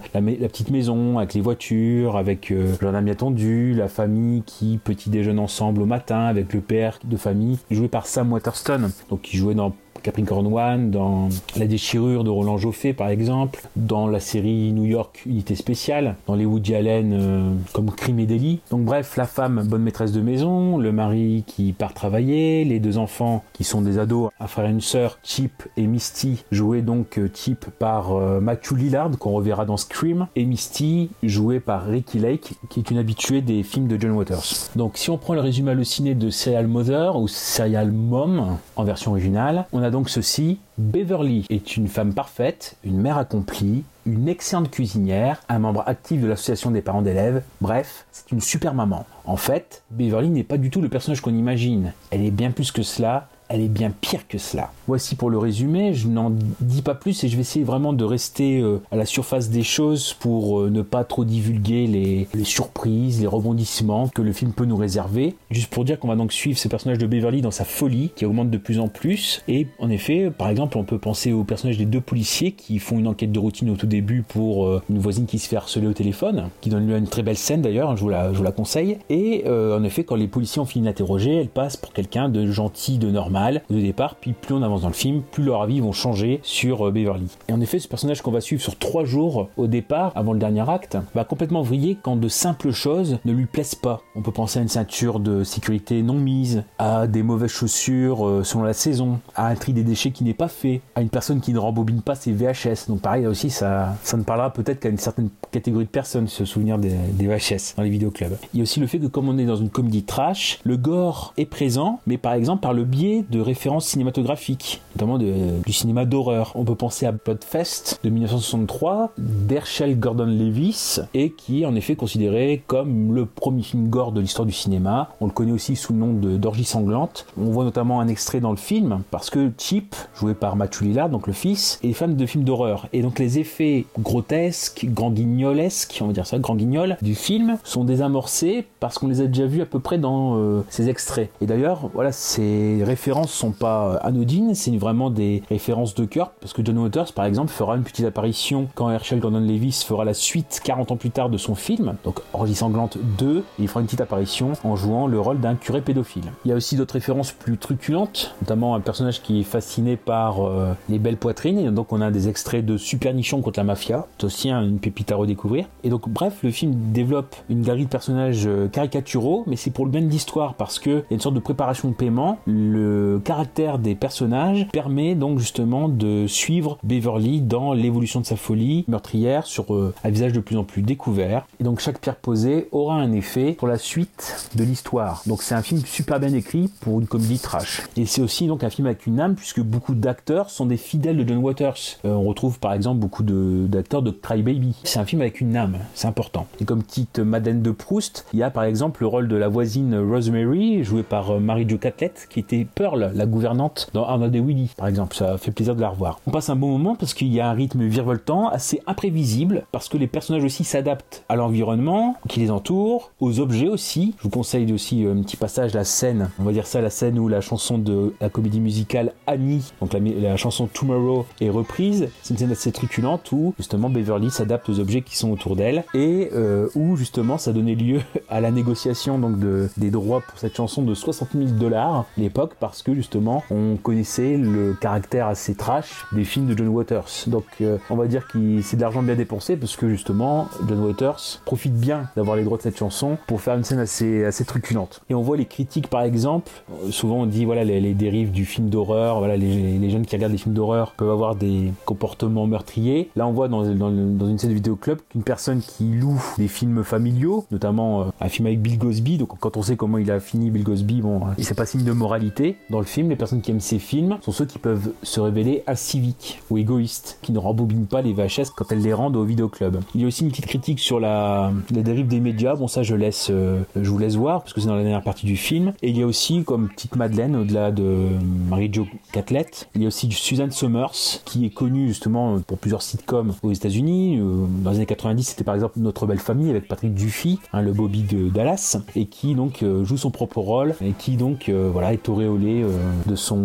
petite 0.48 0.70
maison, 0.70 1.18
avec 1.18 1.34
les 1.34 1.40
voitures, 1.40 2.16
avec 2.16 2.50
euh, 2.50 2.72
le 2.80 2.86
jardin 2.86 3.02
bien 3.02 3.14
tendu, 3.14 3.74
la 3.74 3.88
famille 3.88 4.42
qui 4.42 4.78
petit 4.82 5.10
déjeune 5.10 5.38
ensemble 5.38 5.82
au 5.82 5.86
matin, 5.86 6.20
avec 6.20 6.52
le 6.52 6.60
père 6.60 6.98
de 7.04 7.16
famille, 7.16 7.58
joué 7.70 7.88
par 7.88 8.06
Sam 8.06 8.32
Waterston, 8.32 8.90
donc 9.10 9.22
qui 9.22 9.36
jouait 9.36 9.54
dans 9.54 9.72
Capricorn 10.06 10.46
One, 10.46 10.92
dans 10.92 11.28
La 11.56 11.66
déchirure 11.66 12.22
de 12.22 12.30
Roland 12.30 12.58
Joffé 12.58 12.92
par 12.92 13.08
exemple, 13.08 13.66
dans 13.74 14.06
la 14.06 14.20
série 14.20 14.70
New 14.72 14.84
York 14.84 15.24
Unité 15.26 15.56
spéciale, 15.56 16.14
dans 16.28 16.36
les 16.36 16.46
Woody 16.46 16.76
Allen 16.76 17.12
euh, 17.12 17.50
comme 17.72 17.90
Crime 17.90 18.20
et 18.20 18.26
délit. 18.26 18.60
Donc 18.70 18.84
bref, 18.84 19.16
la 19.16 19.24
femme 19.24 19.66
bonne 19.68 19.82
maîtresse 19.82 20.12
de 20.12 20.20
maison, 20.20 20.78
le 20.78 20.92
mari 20.92 21.42
qui 21.48 21.72
part 21.72 21.92
travailler, 21.92 22.64
les 22.64 22.78
deux 22.78 22.98
enfants 22.98 23.42
qui 23.52 23.64
sont 23.64 23.80
des 23.80 23.98
ados, 23.98 24.30
un 24.38 24.46
frère 24.46 24.66
et 24.66 24.70
une 24.70 24.80
sœur, 24.80 25.18
Chip 25.24 25.64
et 25.76 25.88
Misty, 25.88 26.44
joués 26.52 26.82
donc 26.82 27.18
euh, 27.18 27.28
Chip 27.34 27.66
par 27.80 28.12
euh, 28.12 28.38
Matthew 28.40 28.76
Lillard 28.76 29.10
qu'on 29.18 29.32
reverra 29.32 29.64
dans 29.64 29.76
Scream, 29.76 30.28
et 30.36 30.44
Misty 30.44 31.10
jouée 31.24 31.58
par 31.58 31.84
Ricky 31.84 32.20
Lake 32.20 32.52
qui 32.70 32.78
est 32.78 32.92
une 32.92 32.98
habituée 32.98 33.40
des 33.40 33.64
films 33.64 33.88
de 33.88 34.00
John 34.00 34.12
Waters. 34.12 34.70
Donc 34.76 34.98
si 34.98 35.10
on 35.10 35.18
prend 35.18 35.34
le 35.34 35.40
résumé 35.40 35.72
halluciné 35.72 36.14
de 36.14 36.30
Serial 36.30 36.68
Mother 36.68 37.16
ou 37.16 37.26
Serial 37.26 37.90
Mom 37.90 38.58
en 38.76 38.84
version 38.84 39.10
originale, 39.10 39.66
on 39.72 39.82
a 39.82 39.90
donc 39.90 39.95
ceci. 40.04 40.58
Beverly 40.78 41.46
est 41.50 41.76
une 41.76 41.88
femme 41.88 42.12
parfaite, 42.12 42.76
une 42.84 43.00
mère 43.00 43.18
accomplie, 43.18 43.84
une 44.04 44.28
excellente 44.28 44.70
cuisinière, 44.70 45.40
un 45.48 45.58
membre 45.58 45.82
actif 45.86 46.20
de 46.20 46.26
l'association 46.26 46.70
des 46.70 46.82
parents 46.82 47.02
d'élèves. 47.02 47.42
Bref, 47.60 48.06
c'est 48.12 48.30
une 48.30 48.40
super 48.40 48.74
maman. 48.74 49.06
En 49.24 49.36
fait, 49.36 49.82
Beverly 49.90 50.28
n'est 50.28 50.44
pas 50.44 50.58
du 50.58 50.70
tout 50.70 50.80
le 50.80 50.88
personnage 50.88 51.20
qu'on 51.20 51.34
imagine. 51.34 51.92
Elle 52.10 52.24
est 52.24 52.30
bien 52.30 52.50
plus 52.50 52.72
que 52.72 52.82
cela. 52.82 53.28
Elle 53.48 53.60
est 53.60 53.68
bien 53.68 53.92
pire 53.92 54.26
que 54.26 54.38
cela. 54.38 54.72
Voici 54.88 55.14
pour 55.14 55.30
le 55.30 55.38
résumé, 55.38 55.94
je 55.94 56.08
n'en 56.08 56.32
dis 56.60 56.82
pas 56.82 56.94
plus 56.94 57.22
et 57.22 57.28
je 57.28 57.36
vais 57.36 57.42
essayer 57.42 57.64
vraiment 57.64 57.92
de 57.92 58.04
rester 58.04 58.60
euh, 58.60 58.80
à 58.90 58.96
la 58.96 59.06
surface 59.06 59.50
des 59.50 59.62
choses 59.62 60.14
pour 60.14 60.60
euh, 60.60 60.70
ne 60.70 60.82
pas 60.82 61.04
trop 61.04 61.24
divulguer 61.24 61.86
les, 61.86 62.44
surprises, 62.44 63.20
les 63.20 63.26
rebondissements 63.26 64.08
que 64.08 64.22
le 64.22 64.32
film 64.32 64.52
peut 64.52 64.64
nous 64.64 64.76
réserver. 64.76 65.36
Juste 65.50 65.72
pour 65.72 65.84
dire 65.84 66.00
qu'on 66.00 66.08
va 66.08 66.16
donc 66.16 66.32
suivre 66.32 66.58
ce 66.58 66.66
personnage 66.66 66.98
de 66.98 67.06
Beverly 67.06 67.40
dans 67.40 67.52
sa 67.52 67.64
folie 67.64 68.10
qui 68.16 68.24
augmente 68.24 68.50
de 68.50 68.58
plus 68.58 68.80
en 68.80 68.88
plus. 68.88 69.42
Et 69.46 69.68
en 69.78 69.90
effet, 69.90 70.30
par 70.36 70.48
exemple, 70.48 70.76
on 70.76 70.84
peut 70.84 70.98
penser 70.98 71.32
au 71.32 71.44
personnage 71.44 71.78
des 71.78 71.86
deux 71.86 72.00
policiers 72.00 72.52
qui 72.52 72.78
font 72.80 72.98
une 72.98 73.06
enquête 73.06 73.32
de 73.32 73.38
routine 73.38 73.70
au 73.70 73.76
tout 73.76 73.86
début 73.86 74.22
pour 74.22 74.66
euh, 74.66 74.82
une 74.90 74.98
voisine 74.98 75.26
qui 75.26 75.38
se 75.38 75.48
fait 75.48 75.56
harceler 75.56 75.86
au 75.86 75.92
téléphone, 75.92 76.48
qui 76.60 76.70
donne 76.70 76.86
lieu 76.86 76.94
à 76.94 76.98
une 76.98 77.08
très 77.08 77.22
belle 77.22 77.36
scène 77.36 77.62
d'ailleurs, 77.62 77.96
je 77.96 78.02
vous 78.02 78.08
la, 78.08 78.32
je 78.32 78.38
vous 78.38 78.44
la 78.44 78.52
conseille. 78.52 78.98
Et 79.08 79.44
en 79.46 79.82
effet, 79.84 80.04
quand 80.04 80.16
les 80.16 80.28
policiers 80.28 80.60
ont 80.60 80.66
fini 80.66 80.82
de 80.82 80.88
l'interroger, 80.88 81.36
elle 81.36 81.48
passe 81.48 81.76
pour 81.76 81.92
quelqu'un 81.92 82.28
de 82.28 82.50
gentil, 82.50 82.98
de 82.98 83.10
normal 83.10 83.35
au 83.70 83.74
départ, 83.74 84.16
puis 84.16 84.32
plus 84.32 84.54
on 84.54 84.62
avance 84.62 84.82
dans 84.82 84.88
le 84.88 84.94
film, 84.94 85.22
plus 85.30 85.44
leurs 85.44 85.62
avis 85.62 85.80
vont 85.80 85.92
changer 85.92 86.40
sur 86.42 86.86
euh, 86.86 86.90
Beverly. 86.90 87.28
Et 87.48 87.52
en 87.52 87.60
effet, 87.60 87.78
ce 87.78 87.88
personnage 87.88 88.22
qu'on 88.22 88.30
va 88.30 88.40
suivre 88.40 88.62
sur 88.62 88.78
trois 88.78 89.04
jours 89.04 89.48
au 89.56 89.66
départ, 89.66 90.12
avant 90.14 90.32
le 90.32 90.38
dernier 90.38 90.68
acte, 90.68 90.96
va 91.14 91.24
complètement 91.24 91.62
vriller 91.62 91.96
quand 92.00 92.16
de 92.16 92.28
simples 92.28 92.70
choses 92.70 93.18
ne 93.24 93.32
lui 93.32 93.46
plaisent 93.46 93.74
pas. 93.74 94.00
On 94.14 94.22
peut 94.22 94.32
penser 94.32 94.58
à 94.58 94.62
une 94.62 94.68
ceinture 94.68 95.20
de 95.20 95.44
sécurité 95.44 96.02
non 96.02 96.14
mise, 96.14 96.64
à 96.78 97.06
des 97.06 97.22
mauvaises 97.22 97.50
chaussures 97.50 98.26
euh, 98.26 98.44
selon 98.44 98.64
la 98.64 98.72
saison, 98.72 99.20
à 99.34 99.48
un 99.48 99.54
tri 99.54 99.72
des 99.72 99.82
déchets 99.84 100.10
qui 100.10 100.24
n'est 100.24 100.34
pas 100.34 100.48
fait, 100.48 100.80
à 100.94 101.02
une 101.02 101.10
personne 101.10 101.40
qui 101.40 101.52
ne 101.52 101.58
rembobine 101.58 102.02
pas 102.02 102.14
ses 102.14 102.32
VHS. 102.32 102.88
Donc 102.88 103.00
pareil, 103.00 103.24
là 103.24 103.30
aussi, 103.30 103.50
ça, 103.50 103.94
ça 104.02 104.16
ne 104.16 104.22
parlera 104.22 104.52
peut-être 104.52 104.80
qu'à 104.80 104.88
une 104.88 104.98
certaine 104.98 105.28
catégorie 105.50 105.84
de 105.84 105.90
personnes, 105.90 106.28
se 106.28 106.44
souvenir 106.44 106.78
des, 106.78 106.94
des 107.12 107.26
VHS 107.26 107.74
dans 107.76 107.82
les 107.82 107.90
vidéoclubs. 107.90 108.36
Il 108.54 108.58
y 108.58 108.60
a 108.60 108.64
aussi 108.64 108.80
le 108.80 108.86
fait 108.86 108.98
que 108.98 109.06
comme 109.06 109.28
on 109.28 109.38
est 109.38 109.44
dans 109.44 109.56
une 109.56 109.70
comédie 109.70 110.04
trash, 110.04 110.58
le 110.64 110.76
gore 110.76 111.34
est 111.36 111.46
présent, 111.46 112.00
mais 112.06 112.18
par 112.18 112.32
exemple 112.32 112.62
par 112.62 112.72
le 112.72 112.84
biais 112.84 113.25
de 113.30 113.40
références 113.40 113.86
cinématographiques, 113.86 114.82
notamment 114.94 115.18
du 115.18 115.72
cinéma 115.72 116.04
d'horreur. 116.04 116.52
On 116.54 116.64
peut 116.64 116.74
penser 116.74 117.06
à 117.06 117.12
Bloodfest 117.12 118.00
de 118.02 118.10
1963 118.10 119.12
d'Herschel 119.18 119.98
Gordon 119.98 120.26
Levis 120.26 121.00
et 121.14 121.30
qui 121.30 121.62
est 121.62 121.66
en 121.66 121.74
effet 121.74 121.96
considéré 121.96 122.62
comme 122.66 123.14
le 123.14 123.26
premier 123.26 123.62
film 123.62 123.88
gore 123.88 124.12
de 124.12 124.20
l'histoire 124.20 124.46
du 124.46 124.52
cinéma. 124.52 125.10
On 125.20 125.26
le 125.26 125.32
connaît 125.32 125.52
aussi 125.52 125.76
sous 125.76 125.92
le 125.92 125.98
nom 125.98 126.12
de 126.12 126.36
d'Orgie 126.36 126.64
sanglante. 126.64 127.26
On 127.38 127.50
voit 127.50 127.64
notamment 127.64 128.00
un 128.00 128.08
extrait 128.08 128.40
dans 128.40 128.50
le 128.50 128.56
film 128.56 129.02
parce 129.10 129.30
que 129.30 129.50
Chip, 129.58 129.94
joué 130.18 130.34
par 130.34 130.56
Matthew 130.56 130.82
Lillard, 130.82 131.08
donc 131.08 131.26
le 131.26 131.32
fils, 131.32 131.78
est 131.82 131.92
fan 131.92 132.16
de 132.16 132.26
films 132.26 132.44
d'horreur 132.44 132.88
et 132.92 133.02
donc 133.02 133.18
les 133.18 133.38
effets 133.38 133.86
grotesques, 133.98 134.86
grand 134.90 135.10
guignolesques, 135.10 135.98
on 136.00 136.06
va 136.06 136.12
dire 136.12 136.26
ça, 136.26 136.38
grand 136.38 136.54
guignol 136.54 136.96
du 137.02 137.14
film 137.14 137.58
sont 137.64 137.84
désamorcés 137.84 138.66
parce 138.80 138.98
qu'on 138.98 139.08
les 139.08 139.20
a 139.20 139.26
déjà 139.26 139.46
vus 139.46 139.62
à 139.62 139.66
peu 139.66 139.80
près 139.80 139.98
dans 139.98 140.36
euh, 140.36 140.64
ces 140.68 140.88
extraits. 140.88 141.30
Et 141.40 141.46
d'ailleurs, 141.46 141.90
voilà, 141.94 142.12
ces 142.12 142.82
références 142.84 143.15
sont 143.24 143.52
pas 143.52 143.88
euh, 143.88 143.98
anodines, 144.02 144.54
c'est 144.54 144.76
vraiment 144.76 145.10
des 145.10 145.42
références 145.48 145.94
de 145.94 146.04
cœur 146.04 146.32
parce 146.40 146.52
que 146.52 146.64
John 146.64 146.78
Waters, 146.78 147.12
par 147.12 147.24
exemple, 147.24 147.52
fera 147.52 147.76
une 147.76 147.82
petite 147.82 148.04
apparition 148.04 148.68
quand 148.74 148.90
Herschel 148.90 149.20
Gordon 149.20 149.40
Levis 149.40 149.84
fera 149.86 150.04
la 150.04 150.14
suite 150.14 150.60
40 150.62 150.92
ans 150.92 150.96
plus 150.96 151.10
tard 151.10 151.30
de 151.30 151.38
son 151.38 151.54
film, 151.54 151.96
donc 152.04 152.20
Orgie 152.32 152.54
sanglante 152.54 152.98
2, 153.18 153.38
et 153.38 153.42
il 153.58 153.68
fera 153.68 153.80
une 153.80 153.86
petite 153.86 154.00
apparition 154.00 154.52
en 154.64 154.76
jouant 154.76 155.06
le 155.06 155.20
rôle 155.20 155.40
d'un 155.40 155.54
curé 155.54 155.80
pédophile. 155.80 156.32
Il 156.44 156.50
y 156.50 156.52
a 156.52 156.56
aussi 156.56 156.76
d'autres 156.76 156.94
références 156.94 157.32
plus 157.32 157.58
truculentes, 157.58 158.34
notamment 158.42 158.74
un 158.74 158.80
personnage 158.80 159.22
qui 159.22 159.40
est 159.40 159.44
fasciné 159.44 159.96
par 159.96 160.46
euh, 160.46 160.74
les 160.88 160.98
belles 160.98 161.16
poitrines, 161.16 161.58
et 161.58 161.70
donc 161.70 161.92
on 161.92 162.00
a 162.00 162.10
des 162.10 162.28
extraits 162.28 162.64
de 162.64 162.76
Super 162.76 163.14
Nichon 163.14 163.40
contre 163.40 163.58
la 163.58 163.64
mafia, 163.64 164.06
c'est 164.18 164.24
aussi 164.24 164.50
une 164.50 164.78
pépite 164.78 165.12
à 165.12 165.16
redécouvrir. 165.16 165.66
Et 165.84 165.88
donc 165.88 166.08
bref, 166.08 166.38
le 166.42 166.50
film 166.50 166.74
développe 166.92 167.36
une 167.48 167.62
galerie 167.62 167.84
de 167.84 167.90
personnages 167.90 168.46
euh, 168.46 168.68
caricaturaux, 168.68 169.44
mais 169.46 169.56
c'est 169.56 169.70
pour 169.70 169.84
le 169.84 169.90
bien 169.90 170.02
de 170.02 170.08
l'histoire 170.08 170.54
parce 170.54 170.78
que 170.78 170.90
il 170.90 170.94
y 171.10 171.12
a 171.12 171.14
une 171.14 171.20
sorte 171.20 171.34
de 171.34 171.40
préparation 171.40 171.88
de 171.88 171.94
paiement. 171.94 172.38
Le 172.46 173.05
caractère 173.24 173.78
des 173.78 173.94
personnages 173.94 174.66
permet 174.72 175.14
donc 175.14 175.38
justement 175.38 175.88
de 175.88 176.26
suivre 176.26 176.78
Beverly 176.82 177.40
dans 177.40 177.72
l'évolution 177.72 178.20
de 178.20 178.26
sa 178.26 178.36
folie 178.36 178.84
meurtrière 178.88 179.46
sur 179.46 179.74
euh, 179.74 179.94
un 180.04 180.10
visage 180.10 180.32
de 180.32 180.40
plus 180.40 180.56
en 180.56 180.64
plus 180.64 180.82
découvert. 180.82 181.46
Et 181.60 181.64
donc 181.64 181.80
chaque 181.80 182.00
pierre 182.00 182.16
posée 182.16 182.68
aura 182.72 182.96
un 182.96 183.12
effet 183.12 183.52
pour 183.52 183.68
la 183.68 183.78
suite 183.78 184.50
de 184.54 184.64
l'histoire. 184.64 185.22
Donc 185.26 185.42
c'est 185.42 185.54
un 185.54 185.62
film 185.62 185.80
super 185.84 186.20
bien 186.20 186.32
écrit 186.32 186.70
pour 186.80 187.00
une 187.00 187.06
comédie 187.06 187.38
trash. 187.38 187.82
Et 187.96 188.06
c'est 188.06 188.22
aussi 188.22 188.46
donc 188.46 188.64
un 188.64 188.70
film 188.70 188.86
avec 188.86 189.06
une 189.06 189.20
âme 189.20 189.34
puisque 189.34 189.60
beaucoup 189.60 189.94
d'acteurs 189.94 190.50
sont 190.50 190.66
des 190.66 190.76
fidèles 190.76 191.16
de 191.16 191.26
John 191.26 191.38
Waters. 191.38 191.98
Euh, 192.04 192.10
on 192.10 192.24
retrouve 192.24 192.58
par 192.58 192.72
exemple 192.72 193.00
beaucoup 193.00 193.22
d'acteurs 193.22 194.02
de, 194.02 194.10
Cry 194.10 194.42
Baby. 194.42 194.74
C'est 194.84 194.98
un 194.98 195.04
film 195.04 195.20
avec 195.20 195.40
une 195.40 195.56
âme, 195.56 195.78
c'est 195.94 196.08
important. 196.08 196.46
Et 196.60 196.64
comme 196.64 196.82
petite 196.82 197.18
Madeleine 197.18 197.62
de 197.62 197.70
Proust, 197.70 198.26
il 198.32 198.38
y 198.38 198.42
a 198.42 198.50
par 198.50 198.64
exemple 198.64 199.02
le 199.02 199.06
rôle 199.06 199.28
de 199.28 199.36
la 199.36 199.48
voisine 199.48 199.96
Rosemary, 199.96 200.82
jouée 200.84 201.02
par 201.02 201.30
euh, 201.30 201.40
Mary-Jo 201.40 201.78
Catlett, 201.78 202.26
qui 202.28 202.40
était 202.40 202.66
La 202.96 203.26
gouvernante 203.26 203.88
dans 203.92 204.04
Arnold 204.04 204.34
et 204.34 204.40
Willy, 204.40 204.70
par 204.76 204.88
exemple. 204.88 205.16
Ça 205.16 205.38
fait 205.38 205.50
plaisir 205.50 205.76
de 205.76 205.80
la 205.80 205.90
revoir. 205.90 206.20
On 206.26 206.30
passe 206.30 206.50
un 206.50 206.56
bon 206.56 206.68
moment 206.68 206.96
parce 206.96 207.14
qu'il 207.14 207.32
y 207.32 207.40
a 207.40 207.48
un 207.48 207.52
rythme 207.52 207.84
virevoltant, 207.84 208.48
assez 208.48 208.82
imprévisible, 208.86 209.64
parce 209.72 209.88
que 209.88 209.96
les 209.96 210.06
personnages 210.06 210.44
aussi 210.44 210.64
s'adaptent 210.64 211.24
à 211.28 211.36
l'environnement 211.36 212.16
qui 212.28 212.40
les 212.40 212.50
entoure, 212.50 213.10
aux 213.20 213.40
objets 213.40 213.68
aussi. 213.68 214.14
Je 214.18 214.24
vous 214.24 214.30
conseille 214.30 214.72
aussi 214.72 215.04
euh, 215.04 215.12
un 215.12 215.22
petit 215.22 215.36
passage, 215.36 215.74
la 215.74 215.84
scène, 215.84 216.30
on 216.38 216.44
va 216.44 216.52
dire 216.52 216.66
ça, 216.66 216.80
la 216.80 216.90
scène 216.90 217.18
où 217.18 217.28
la 217.28 217.40
chanson 217.40 217.78
de 217.78 218.14
la 218.20 218.28
comédie 218.28 218.60
musicale 218.60 219.12
Annie, 219.26 219.72
donc 219.80 219.92
la, 219.92 220.36
chanson 220.36 220.66
Tomorrow 220.66 221.26
est 221.40 221.50
reprise. 221.50 222.08
C'est 222.22 222.34
une 222.34 222.38
scène 222.38 222.52
assez 222.52 222.72
truculente 222.72 223.30
où 223.32 223.54
justement 223.56 223.88
Beverly 223.88 224.30
s'adapte 224.30 224.68
aux 224.68 224.80
objets 224.80 225.02
qui 225.02 225.16
sont 225.16 225.30
autour 225.30 225.56
d'elle 225.56 225.84
et 225.94 226.30
euh, 226.34 226.68
où 226.74 226.96
justement 226.96 227.38
ça 227.38 227.52
donnait 227.52 227.74
lieu 227.74 228.00
à 228.28 228.40
la 228.40 228.50
négociation 228.50 229.18
donc 229.18 229.38
de, 229.38 229.68
des 229.76 229.90
droits 229.90 230.20
pour 230.20 230.38
cette 230.38 230.56
chanson 230.56 230.82
de 230.82 230.94
60 230.94 231.30
000 231.34 231.50
dollars 231.50 231.96
à 231.96 232.06
l'époque 232.16 232.52
parce 232.60 232.82
justement 232.94 233.44
on 233.50 233.76
connaissait 233.76 234.36
le 234.36 234.74
caractère 234.74 235.26
assez 235.26 235.54
trash 235.54 236.04
des 236.12 236.24
films 236.24 236.46
de 236.46 236.56
John 236.56 236.68
Waters. 236.68 237.24
Donc 237.26 237.44
euh, 237.60 237.78
on 237.90 237.96
va 237.96 238.06
dire 238.06 238.26
que 238.26 238.60
c'est 238.62 238.76
de 238.76 238.82
l'argent 238.82 239.02
bien 239.02 239.14
dépensé 239.14 239.56
parce 239.56 239.76
que 239.76 239.88
justement 239.88 240.48
John 240.68 240.84
Waters 240.84 241.40
profite 241.44 241.74
bien 241.74 242.08
d'avoir 242.16 242.36
les 242.36 242.44
droits 242.44 242.58
de 242.58 242.62
cette 242.62 242.78
chanson 242.78 243.18
pour 243.26 243.40
faire 243.40 243.56
une 243.56 243.64
scène 243.64 243.78
assez, 243.78 244.24
assez 244.24 244.44
truculente. 244.44 245.00
Et 245.10 245.14
on 245.14 245.22
voit 245.22 245.36
les 245.36 245.46
critiques 245.46 245.88
par 245.88 246.02
exemple, 246.02 246.50
euh, 246.70 246.90
souvent 246.90 247.16
on 247.16 247.26
dit 247.26 247.44
voilà 247.44 247.64
les, 247.64 247.94
dérives 247.94 248.30
du 248.30 248.44
film 248.44 248.68
d'horreur, 248.68 249.18
voilà 249.18 249.36
les, 249.36 249.90
jeunes 249.90 250.04
qui 250.04 250.16
regardent 250.16 250.32
les 250.32 250.38
films 250.38 250.54
d'horreur 250.54 250.92
peuvent 250.92 251.10
avoir 251.10 251.36
des 251.36 251.72
comportements 251.84 252.46
meurtriers. 252.46 253.10
Là 253.16 253.26
on 253.26 253.32
voit 253.32 253.48
dans, 253.48 253.62
dans, 253.62 253.90
une 253.90 254.38
scène 254.38 254.50
de 254.50 254.54
vidéoclub 254.54 254.98
qu'une 255.08 255.22
personne 255.22 255.60
qui 255.60 255.84
loue 255.84 256.22
des 256.38 256.48
films 256.48 256.84
familiaux, 256.84 257.44
notamment 257.50 258.02
euh, 258.02 258.04
un 258.20 258.28
film 258.28 258.46
avec 258.46 258.60
Bill 258.60 258.78
Cosby, 258.78 259.18
donc 259.18 259.38
quand 259.38 259.56
on 259.56 259.62
sait 259.62 259.76
comment 259.76 259.98
il 259.98 260.10
a 260.10 260.20
fini 260.20 260.50
Bill 260.50 260.64
Cosby, 260.64 261.00
bon, 261.00 261.20
c'est 261.38 261.56
pas 261.56 261.66
signe 261.66 261.84
de 261.84 261.92
moralité. 261.92 262.56
Le 262.78 262.84
film, 262.84 263.08
les 263.08 263.16
personnes 263.16 263.40
qui 263.40 263.50
aiment 263.50 263.60
ces 263.60 263.78
films 263.78 264.18
sont 264.22 264.32
ceux 264.32 264.44
qui 264.44 264.58
peuvent 264.58 264.92
se 265.02 265.20
révéler 265.20 265.62
aciviques 265.66 266.40
ou 266.50 266.58
égoïstes, 266.58 267.18
qui 267.22 267.32
ne 267.32 267.38
rembobinent 267.38 267.86
pas 267.86 268.02
les 268.02 268.12
VHS 268.12 268.50
quand 268.54 268.70
elles 268.70 268.82
les 268.82 268.92
rendent 268.92 269.16
au 269.16 269.24
vidéoclub. 269.24 269.78
Il 269.94 270.00
y 270.00 270.04
a 270.04 270.06
aussi 270.06 270.24
une 270.24 270.30
petite 270.30 270.46
critique 270.46 270.78
sur 270.80 271.00
la, 271.00 271.52
dérive 271.70 272.06
des 272.06 272.20
médias. 272.20 272.54
Bon, 272.54 272.68
ça, 272.68 272.82
je 272.82 272.94
laisse, 272.94 273.28
euh, 273.30 273.62
je 273.74 273.88
vous 273.90 273.98
laisse 273.98 274.16
voir 274.16 274.42
parce 274.42 274.52
que 274.52 274.60
c'est 274.60 274.68
dans 274.68 274.76
la 274.76 274.82
dernière 274.82 275.02
partie 275.02 275.26
du 275.26 275.36
film. 275.36 275.72
Et 275.82 275.90
il 275.90 275.98
y 275.98 276.02
a 276.02 276.06
aussi, 276.06 276.42
comme 276.44 276.68
petite 276.68 276.96
Madeleine, 276.96 277.36
au-delà 277.36 277.70
de 277.70 278.08
Marie-Jo 278.48 278.86
Catlett, 279.12 279.68
il 279.74 279.82
y 279.82 279.84
a 279.84 279.88
aussi 279.88 280.10
Suzanne 280.10 280.50
Summers, 280.50 281.22
qui 281.24 281.46
est 281.46 281.50
connue 281.50 281.88
justement 281.88 282.40
pour 282.40 282.58
plusieurs 282.58 282.82
sitcoms 282.82 283.34
aux 283.42 283.52
États-Unis. 283.52 284.18
Euh, 284.18 284.46
Dans 284.62 284.70
les 284.70 284.76
années 284.76 284.86
90, 284.86 285.22
c'était 285.22 285.44
par 285.44 285.54
exemple 285.54 285.78
Notre 285.78 286.06
Belle 286.06 286.18
Famille 286.18 286.50
avec 286.50 286.68
Patrick 286.68 286.94
Duffy, 286.94 287.38
hein, 287.52 287.62
le 287.62 287.72
Bobby 287.72 288.02
de 288.02 288.28
Dallas, 288.28 288.78
et 288.94 289.06
qui 289.06 289.34
donc 289.34 289.62
euh, 289.62 289.84
joue 289.84 289.96
son 289.96 290.10
propre 290.10 290.38
rôle 290.38 290.74
et 290.80 290.92
qui 290.92 291.16
donc 291.16 291.48
euh, 291.48 291.68
voilà 291.72 291.92
est 291.92 292.08
auréolé 292.08 292.55
euh, 292.62 292.70
de 293.06 293.16
son 293.16 293.38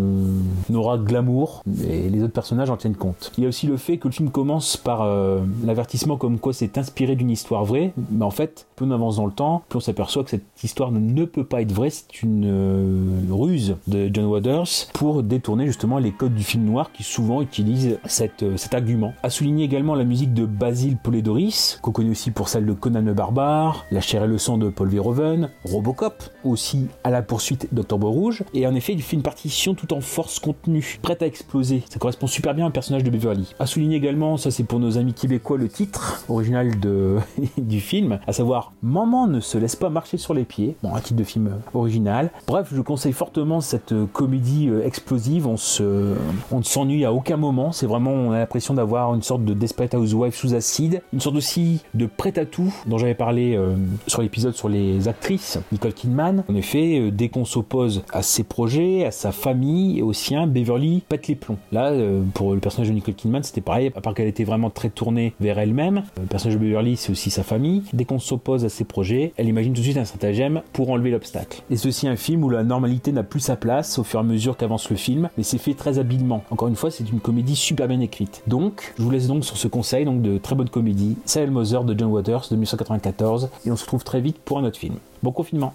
aura 0.74 0.97
glamour 0.97 1.64
et 1.88 2.09
les 2.09 2.24
autres 2.24 2.34
personnages 2.34 2.70
en 2.70 2.78
tiennent 2.78 2.95
compte. 2.95 3.32
Il 3.38 3.43
y 3.43 3.45
a 3.45 3.49
aussi 3.49 3.68
le 3.68 3.78
fait 3.78 3.97
que 3.97 4.07
le 4.07 4.14
film 4.14 4.30
commence 4.30 4.78
par 4.78 5.01
euh, 5.01 5.41
l'avertissement 5.64 6.18
comme 6.18 6.39
quoi 6.39 6.53
c'est 6.53 6.78
inspiré 6.78 7.16
d'une 7.16 7.30
histoire 7.30 7.66
vraie, 7.66 7.93
mais 8.09 8.26
en 8.26 8.32
fait, 8.32 8.68
plus 8.76 8.86
on 8.86 8.91
avance 8.91 9.18
dans 9.18 9.26
le 9.26 9.32
temps, 9.32 9.64
plus 9.70 9.78
on 9.78 9.82
s'aperçoit 9.82 10.24
que 10.24 10.30
cette 10.30 10.45
histoire 10.64 10.91
ne 10.91 11.26
peut 11.26 11.43
pas 11.43 11.62
être 11.62 11.72
vraie, 11.72 11.89
c'est 11.89 12.24
une 12.24 12.45
euh, 12.45 13.20
ruse 13.30 13.76
de 13.88 14.09
John 14.14 14.26
Waters 14.26 14.68
pour 14.93 15.24
détourner 15.24 15.68
justement 15.68 15.97
les 15.97 16.12
codes 16.12 16.36
du 16.36 16.43
film 16.43 16.66
noir 16.66 16.91
qui 16.91 17.03
souvent 17.03 17.41
utilisent 17.41 17.99
cet 18.05 18.43
argument. 18.74 19.14
À 19.24 19.30
souligner 19.30 19.66
également 19.66 19.95
la 19.95 20.03
musique 20.03 20.34
de 20.34 20.45
Basil 20.45 20.97
Polidoris, 20.97 21.80
qu'on 21.82 21.91
connaît 21.91 22.09
aussi 22.09 22.32
pour 22.32 22.49
celle 22.49 22.66
de 22.66 22.74
Conan 22.74 23.01
le 23.01 23.14
Barbare, 23.14 23.86
La 23.91 24.01
chair 24.01 24.24
et 24.24 24.28
le 24.28 24.38
sang 24.38 24.57
de 24.57 24.70
Paul 24.70 24.89
Verhoeven, 24.89 25.49
Robocop, 25.66 26.24
aussi 26.43 26.88
à 27.03 27.09
la 27.09 27.22
poursuite 27.22 27.74
d'Octobre 27.74 28.09
Rouge, 28.09 28.43
et 28.53 28.68
en 28.68 28.76
effet, 28.76 28.93
fait 29.02 29.16
une 29.16 29.24
partition 29.24 29.74
tout 29.74 29.93
en 29.93 30.02
force 30.02 30.39
contenue, 30.39 30.99
prête 31.02 31.22
à 31.22 31.28
exploser. 31.28 31.84
Ça 31.89 31.99
correspond 31.99 32.28
super 32.28 32.54
bien 32.54 32.68
au 32.68 32.72
personnage 32.72 33.04
de 33.04 33.10
Beverly. 33.10 33.54
À 33.60 33.66
souligner 33.66 33.97
également, 33.97 34.38
ça 34.38 34.52
c'est 34.52 34.64
pour 34.64 34.80
nos 34.80 34.97
amis 34.97 35.14
québécois, 35.14 35.58
le 35.58 35.70
titre 35.70 36.24
original 36.30 36.80
de, 36.80 37.18
du 37.58 37.80
film, 37.80 38.20
à 38.28 38.34
savoir 38.34 38.74
Maman 38.82 39.28
ne 39.28 39.39
se 39.39 39.58
laisse 39.58 39.76
pas 39.76 39.89
marcher 39.89 40.18
sur 40.18 40.34
les 40.34 40.43
pieds. 40.43 40.76
Bon, 40.84 40.93
un 40.95 40.99
titre 40.99 41.20
de 41.20 41.24
film 41.24 41.47
euh, 41.47 41.78
original. 41.78 42.32
Bref, 42.47 42.70
je 42.74 42.82
conseille 42.82 43.14
fortement 43.14 43.62
cette 43.62 43.91
euh, 43.91 44.06
comédie 44.12 44.70
euh, 44.70 44.86
explosive. 44.86 45.47
On 45.47 45.58
se, 45.58 46.16
on 46.52 46.60
ne 46.60 46.64
s'ennuie 46.64 47.06
à 47.06 47.14
aucun 47.14 47.38
moment. 47.38 47.72
C'est 47.72 47.86
vraiment, 47.86 48.12
on 48.12 48.32
a 48.32 48.39
l'impression 48.39 48.74
d'avoir 48.74 49.14
une 49.14 49.22
sorte 49.22 49.45
de 49.45 49.54
Desperate 49.54 49.93
Housewife 49.93 50.36
sous 50.36 50.54
acide, 50.54 51.02
une 51.14 51.20
sorte 51.20 51.36
aussi 51.36 51.82
de 51.93 52.06
prêt 52.06 52.38
à 52.38 52.45
tout 52.45 52.74
dont 52.86 52.97
j'avais 52.97 53.16
parlé 53.16 53.60
sur 54.08 54.22
l'épisode 54.22 54.56
sur 54.56 54.70
les 54.70 55.08
actrices. 55.08 55.60
Nicole 55.72 55.93
Kidman. 55.93 56.43
En 56.49 56.56
effet, 56.56 57.12
dès 57.12 57.30
qu'on 57.30 57.45
s'oppose 57.45 58.04
à 58.12 58.22
ses 58.22 58.43
projets, 58.43 58.91
à 59.06 59.12
sa 59.12 59.32
famille 59.32 60.00
et 60.00 60.02
au 60.02 60.14
sien, 60.14 60.48
Beverly 60.48 61.04
pète 61.08 61.28
les 61.28 61.36
plombs. 61.36 61.58
Là, 61.72 61.92
euh, 61.92 62.24
pour 62.34 62.54
le 62.54 62.60
personnage 62.60 62.89
de 62.89 62.94
Nicole 62.94 63.16
Kidman, 63.16 63.44
c'était 63.44 63.62
pareil, 63.62 63.92
à 63.96 64.02
part 64.02 64.14
qu'elle 64.14 64.28
était 64.28 64.44
vraiment 64.44 64.70
très 64.70 64.89
tournée 64.89 65.34
vers 65.39 65.58
elle-même. 65.60 66.00
Euh, 66.18 66.22
Le 66.22 66.28
personnage 66.28 66.58
de 66.58 66.64
Beverly, 66.64 66.98
c'est 66.98 67.12
aussi 67.12 67.30
sa 67.30 67.44
famille. 67.44 67.84
Dès 67.94 68.06
qu'on 68.06 68.20
s'oppose 68.20 68.66
à 68.66 68.70
ses 68.70 68.84
projets, 68.84 69.34
elle 69.38 69.48
imagine 69.48 69.74
tout 69.74 69.80
de 69.80 69.86
suite 69.86 69.98
un 69.98 70.06
stratagème 70.06 70.62
pour 70.74 70.89
enlever 70.92 71.12
l'obstacle. 71.12 71.62
Et 71.70 71.78
ceci 71.78 72.08
un 72.08 72.16
film 72.16 72.44
où 72.44 72.50
la 72.50 72.64
normalité 72.64 73.12
n'a 73.12 73.24
plus 73.24 73.39
sa 73.39 73.56
place 73.56 73.98
au 73.98 74.04
fur 74.04 74.20
et 74.20 74.24
à 74.24 74.26
mesure 74.26 74.58
qu'avance 74.58 74.89
le 74.89 74.96
film, 74.96 75.30
mais 75.38 75.44
c'est 75.44 75.58
fait 75.58 75.74
très 75.74 76.00
habilement. 76.00 76.44
Encore 76.52 76.68
une 76.68 76.76
fois, 76.76 76.92
c'est 76.92 77.10
une 77.10 77.20
comédie 77.20 77.56
super 77.56 77.88
bien 77.88 78.00
écrite. 78.02 78.44
Donc, 78.48 78.94
je 78.98 79.04
vous 79.04 79.12
laisse 79.12 79.28
donc 79.28 79.46
sur 79.46 79.58
ce 79.58 79.68
conseil 79.68 80.06
de 80.06 80.38
très 80.38 80.56
bonne 80.56 80.70
comédie, 80.70 81.18
Samuel 81.26 81.52
Mother 81.52 81.84
de 81.84 81.98
John 81.98 82.10
Waters 82.12 82.48
de 82.50 82.56
1994, 82.56 83.50
et 83.66 83.72
on 83.72 83.76
se 83.76 83.84
retrouve 83.84 84.04
très 84.04 84.22
vite 84.22 84.38
pour 84.44 84.58
un 84.58 84.64
autre 84.64 84.78
film. 84.80 84.96
Bon 85.24 85.32
confinement. 85.32 85.74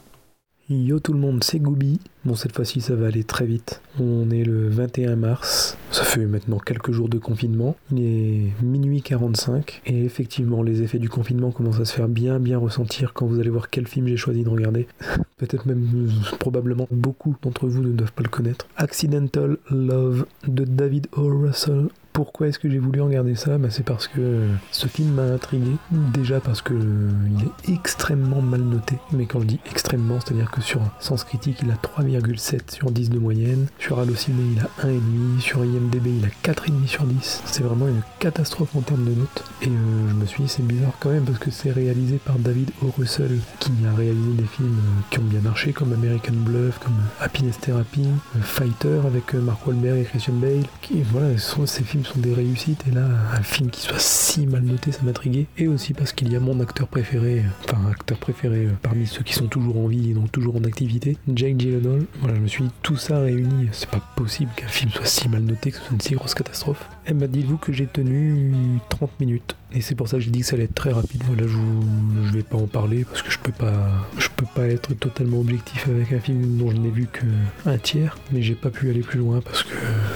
Yo 0.68 0.98
tout 0.98 1.12
le 1.12 1.20
monde, 1.20 1.44
c'est 1.44 1.60
Gooby. 1.60 2.00
Bon, 2.26 2.34
cette 2.34 2.56
fois-ci, 2.56 2.80
ça 2.80 2.96
va 2.96 3.06
aller 3.06 3.22
très 3.22 3.46
vite. 3.46 3.80
On 4.00 4.30
est 4.32 4.42
le 4.42 4.68
21 4.68 5.14
mars. 5.14 5.78
Ça 5.92 6.02
fait 6.02 6.26
maintenant 6.26 6.58
quelques 6.58 6.90
jours 6.90 7.08
de 7.08 7.18
confinement. 7.18 7.76
Il 7.92 8.02
est 8.02 8.64
minuit 8.64 9.00
45. 9.00 9.82
Et 9.86 10.04
effectivement, 10.04 10.64
les 10.64 10.82
effets 10.82 10.98
du 10.98 11.08
confinement 11.08 11.52
commencent 11.52 11.78
à 11.78 11.84
se 11.84 11.94
faire 11.94 12.08
bien, 12.08 12.40
bien 12.40 12.58
ressentir 12.58 13.12
quand 13.12 13.26
vous 13.26 13.38
allez 13.38 13.50
voir 13.50 13.70
quel 13.70 13.86
film 13.86 14.08
j'ai 14.08 14.16
choisi 14.16 14.42
de 14.42 14.48
regarder. 14.48 14.88
Peut-être 15.36 15.66
même, 15.66 15.86
euh, 15.94 16.36
probablement, 16.40 16.88
beaucoup 16.90 17.36
d'entre 17.42 17.68
vous 17.68 17.80
ne 17.80 17.92
doivent 17.92 18.12
pas 18.12 18.24
le 18.24 18.28
connaître. 18.28 18.66
Accidental 18.76 19.58
Love 19.70 20.26
de 20.48 20.64
David 20.64 21.06
O. 21.12 21.28
Russell. 21.28 21.90
Pourquoi 22.16 22.48
est-ce 22.48 22.58
que 22.58 22.70
j'ai 22.70 22.78
voulu 22.78 23.02
regarder 23.02 23.34
ça? 23.34 23.58
Bah, 23.58 23.68
C'est 23.70 23.84
parce 23.84 24.08
que 24.08 24.48
ce 24.72 24.86
film 24.86 25.10
m'a 25.16 25.24
intrigué. 25.24 25.72
Déjà 26.14 26.40
parce 26.40 26.62
que 26.62 26.72
euh, 26.72 27.10
il 27.28 27.44
est 27.44 27.74
extrêmement 27.74 28.40
mal 28.40 28.62
noté. 28.62 28.96
Mais 29.12 29.26
quand 29.26 29.40
je 29.40 29.44
dis 29.44 29.60
extrêmement, 29.70 30.18
c'est-à-dire 30.18 30.50
que 30.50 30.62
sur 30.62 30.80
Sens 30.98 31.24
Critique, 31.24 31.58
il 31.62 31.70
a 31.70 31.76
3,7 32.20 32.74
sur 32.74 32.90
10 32.90 33.10
de 33.10 33.18
moyenne. 33.18 33.66
Sur 33.78 33.98
Allociné, 33.98 34.42
il 34.52 34.60
a 34.60 34.88
1,5. 34.88 35.40
Sur 35.40 35.64
IMDB, 35.64 36.06
il 36.18 36.24
a 36.24 36.52
4,5 36.52 36.86
sur 36.86 37.04
10. 37.04 37.42
C'est 37.44 37.62
vraiment 37.62 37.88
une 37.88 38.02
catastrophe 38.18 38.74
en 38.76 38.80
termes 38.80 39.04
de 39.04 39.14
notes. 39.14 39.44
Et 39.62 39.66
euh, 39.66 39.70
je 40.10 40.14
me 40.14 40.26
suis 40.26 40.42
dit, 40.44 40.48
c'est 40.48 40.66
bizarre 40.66 40.94
quand 41.00 41.10
même 41.10 41.24
parce 41.24 41.38
que 41.38 41.50
c'est 41.50 41.70
réalisé 41.70 42.18
par 42.24 42.38
David 42.38 42.70
O. 42.82 42.92
Russell, 42.96 43.38
qui 43.60 43.72
a 43.86 43.94
réalisé 43.94 44.32
des 44.32 44.46
films 44.46 44.78
euh, 44.78 45.02
qui 45.10 45.18
ont 45.18 45.24
bien 45.24 45.40
marché, 45.40 45.72
comme 45.72 45.92
American 45.92 46.34
Bluff, 46.34 46.78
comme 46.78 46.96
Happiness 47.20 47.58
Therapy, 47.60 48.02
euh, 48.04 48.40
Fighter 48.42 49.00
avec 49.06 49.34
euh, 49.34 49.40
Mark 49.40 49.66
Wahlberg 49.66 49.98
et 49.98 50.04
Christian 50.04 50.34
Bale. 50.34 50.64
Voilà, 51.12 51.36
ces 51.38 51.84
films 51.84 52.04
sont 52.04 52.18
des 52.20 52.32
réussites. 52.32 52.84
Et 52.88 52.94
là, 52.94 53.06
un 53.32 53.42
film 53.42 53.70
qui 53.70 53.80
soit 53.80 53.98
si 53.98 54.46
mal 54.46 54.62
noté, 54.62 54.92
ça 54.92 55.00
m'intriguait. 55.02 55.46
Et 55.58 55.68
aussi 55.68 55.94
parce 55.94 56.12
qu'il 56.12 56.32
y 56.32 56.36
a 56.36 56.40
mon 56.40 56.60
acteur 56.60 56.88
préféré, 56.88 57.40
euh, 57.40 57.42
enfin 57.64 57.90
acteur 57.90 58.18
préféré 58.18 58.66
euh, 58.66 58.70
parmi 58.82 59.06
ceux 59.06 59.22
qui 59.22 59.34
sont 59.34 59.46
toujours 59.46 59.78
en 59.78 59.86
vie 59.86 60.10
et 60.10 60.14
donc 60.14 60.30
toujours 60.32 60.56
en 60.56 60.64
activité, 60.64 61.16
Jake 61.34 61.58
Gyllenhaal. 61.58 62.05
Voilà, 62.20 62.36
je 62.36 62.40
me 62.40 62.46
suis 62.48 62.64
dit, 62.64 62.70
tout 62.82 62.96
ça 62.96 63.18
réuni, 63.20 63.68
c'est 63.72 63.88
pas 63.90 64.00
possible 64.16 64.50
qu'un 64.56 64.68
film 64.68 64.90
soit 64.90 65.06
si 65.06 65.28
mal 65.28 65.42
noté, 65.42 65.70
que 65.70 65.78
ce 65.78 65.84
soit 65.84 65.92
une 65.92 66.00
si 66.00 66.14
grosse 66.14 66.34
catastrophe. 66.34 66.88
Eh 67.08 67.12
ben, 67.12 67.30
dites-vous 67.30 67.56
que 67.56 67.72
j'ai 67.72 67.86
tenu 67.86 68.52
30 68.88 69.20
minutes. 69.20 69.54
Et 69.72 69.80
c'est 69.80 69.94
pour 69.94 70.08
ça 70.08 70.16
que 70.16 70.22
j'ai 70.22 70.30
dit 70.30 70.40
que 70.40 70.46
ça 70.46 70.56
allait 70.56 70.64
être 70.64 70.74
très 70.74 70.90
rapide. 70.90 71.22
Voilà, 71.26 71.42
je, 71.42 71.56
vous, 71.56 72.32
vais 72.32 72.42
pas 72.42 72.56
en 72.56 72.66
parler 72.66 73.04
parce 73.04 73.22
que 73.22 73.30
je 73.30 73.38
peux 73.38 73.52
pas, 73.52 73.72
je 74.18 74.28
peux 74.34 74.46
pas 74.54 74.66
être 74.66 74.94
totalement 74.94 75.38
objectif 75.38 75.86
avec 75.88 76.12
un 76.12 76.18
film 76.18 76.56
dont 76.56 76.70
je 76.70 76.76
n'ai 76.76 76.90
vu 76.90 77.06
que 77.06 77.24
un 77.64 77.78
tiers. 77.78 78.16
Mais 78.32 78.42
j'ai 78.42 78.54
pas 78.54 78.70
pu 78.70 78.90
aller 78.90 79.02
plus 79.02 79.20
loin 79.20 79.40
parce 79.40 79.62
que, 79.62 79.74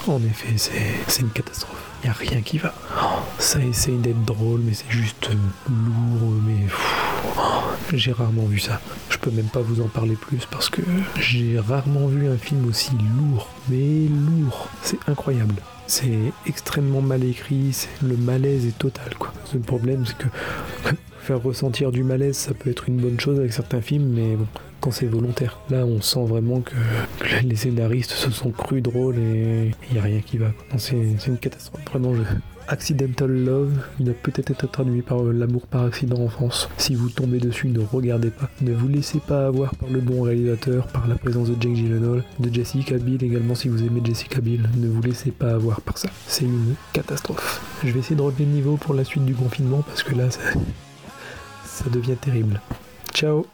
en 0.09 0.20
effet, 0.24 0.55
c'est, 0.57 1.20
une 1.20 1.30
catastrophe. 1.30 1.80
Y 2.05 2.09
a 2.09 2.12
rien 2.12 2.41
qui 2.41 2.59
va. 2.59 2.74
Ça 3.38 3.61
essaye 3.61 3.99
d'être 3.99 4.24
drôle, 4.24 4.61
mais 4.64 4.74
c'est 4.74 4.91
juste 4.91 5.30
lourd. 5.68 6.32
Mais 6.47 6.66
j'ai 7.99 8.12
rarement 8.12 8.45
vu 8.45 8.59
ça. 8.59 8.80
Je 9.11 9.18
peux 9.18 9.30
même 9.30 9.49
pas 9.49 9.61
vous 9.61 9.80
en 9.80 9.88
parler 9.88 10.14
plus 10.14 10.47
parce 10.51 10.70
que 10.70 10.82
j'ai 11.18 11.59
rarement 11.59 12.07
vu 12.07 12.28
un 12.28 12.36
film 12.36 12.66
aussi 12.68 12.93
lourd. 13.16 13.49
Mais 13.68 14.09
lourd, 14.09 14.68
c'est 14.91 15.09
incroyable. 15.09 15.55
C'est 15.86 16.32
extrêmement 16.47 17.01
mal 17.01 17.22
écrit, 17.22 17.76
le 18.03 18.16
malaise 18.16 18.66
est 18.66 18.76
total. 18.76 19.11
Le 19.55 19.61
problème 19.61 20.05
c'est 20.05 20.16
que 20.18 20.26
faire 21.20 21.43
ressentir 21.43 21.93
du 21.93 22.03
malaise 22.03 22.36
ça 22.36 22.55
peut 22.55 22.70
être 22.70 22.88
une 22.88 22.97
bonne 22.97 23.20
chose 23.20 23.38
avec 23.38 23.53
certains 23.53 23.80
films 23.80 24.12
mais 24.14 24.34
bon, 24.36 24.47
quand 24.80 24.91
c'est 24.91 25.07
volontaire. 25.07 25.61
Là 25.70 25.84
on 25.86 26.01
sent 26.01 26.24
vraiment 26.24 26.61
que, 26.61 26.74
les 27.45 27.57
scénaristes 27.57 28.12
se 28.12 28.30
sont 28.30 28.51
crus 28.51 28.82
drôles 28.82 29.18
et 29.18 29.70
il 29.88 29.93
n'y 29.93 29.99
a 29.99 30.03
rien 30.03 30.20
qui 30.20 30.38
va. 30.38 30.53
c'est 30.78 30.97
une 31.26 31.38
catastrophe. 31.38 31.84
Vraiment 31.88 32.14
je... 32.14 32.22
Accidental 32.71 33.33
Love, 33.33 33.83
il 33.99 34.09
a 34.11 34.12
peut-être 34.12 34.53
été 34.53 34.68
traduit 34.68 35.03
par 35.03 35.25
euh, 35.25 35.33
l'amour 35.33 35.66
par 35.66 35.83
accident 35.83 36.21
en 36.23 36.29
France. 36.29 36.68
Si 36.79 36.95
vous 36.95 37.11
tombez 37.11 37.39
dessus, 37.39 37.66
ne 37.66 37.81
regardez 37.81 38.31
pas. 38.31 38.49
Ne 38.61 38.73
vous 38.73 38.87
laissez 38.87 39.18
pas 39.18 39.49
avoir 39.49 39.75
par 39.75 39.89
le 39.91 40.01
bon 40.01 40.23
réalisateur, 40.23 40.87
par 40.87 41.09
la 41.09 41.16
présence 41.16 41.49
de 41.49 41.61
Jake 41.61 41.75
Gyllenhaal, 41.75 42.23
de 42.39 42.55
Jessica 42.55 42.97
Biel 42.97 43.25
également 43.25 43.57
si 43.57 43.68
vous 43.68 43.83
aimez 43.83 44.01
Jessica 44.05 44.41
Biel. 44.41 44.71
Ne 44.77 44.87
vous 44.87 45.03
laissez 45.03 45.33
pas 45.33 45.51
avoir 45.51 45.81
par 45.81 45.99
ça. 45.99 46.11
C'est 46.29 46.45
une 46.45 46.77
catastrophe. 46.93 47.61
Je 47.83 47.91
vais 47.91 47.99
essayer 47.99 48.14
de 48.14 48.23
relever 48.23 48.45
le 48.45 48.53
niveau 48.53 48.77
pour 48.77 48.95
la 48.95 49.03
suite 49.03 49.25
du 49.25 49.35
confinement 49.35 49.83
parce 49.83 50.05
que 50.05 50.14
là, 50.14 50.31
ça, 50.31 50.41
ça 51.64 51.91
devient 51.91 52.16
terrible. 52.21 52.61
Ciao 53.12 53.47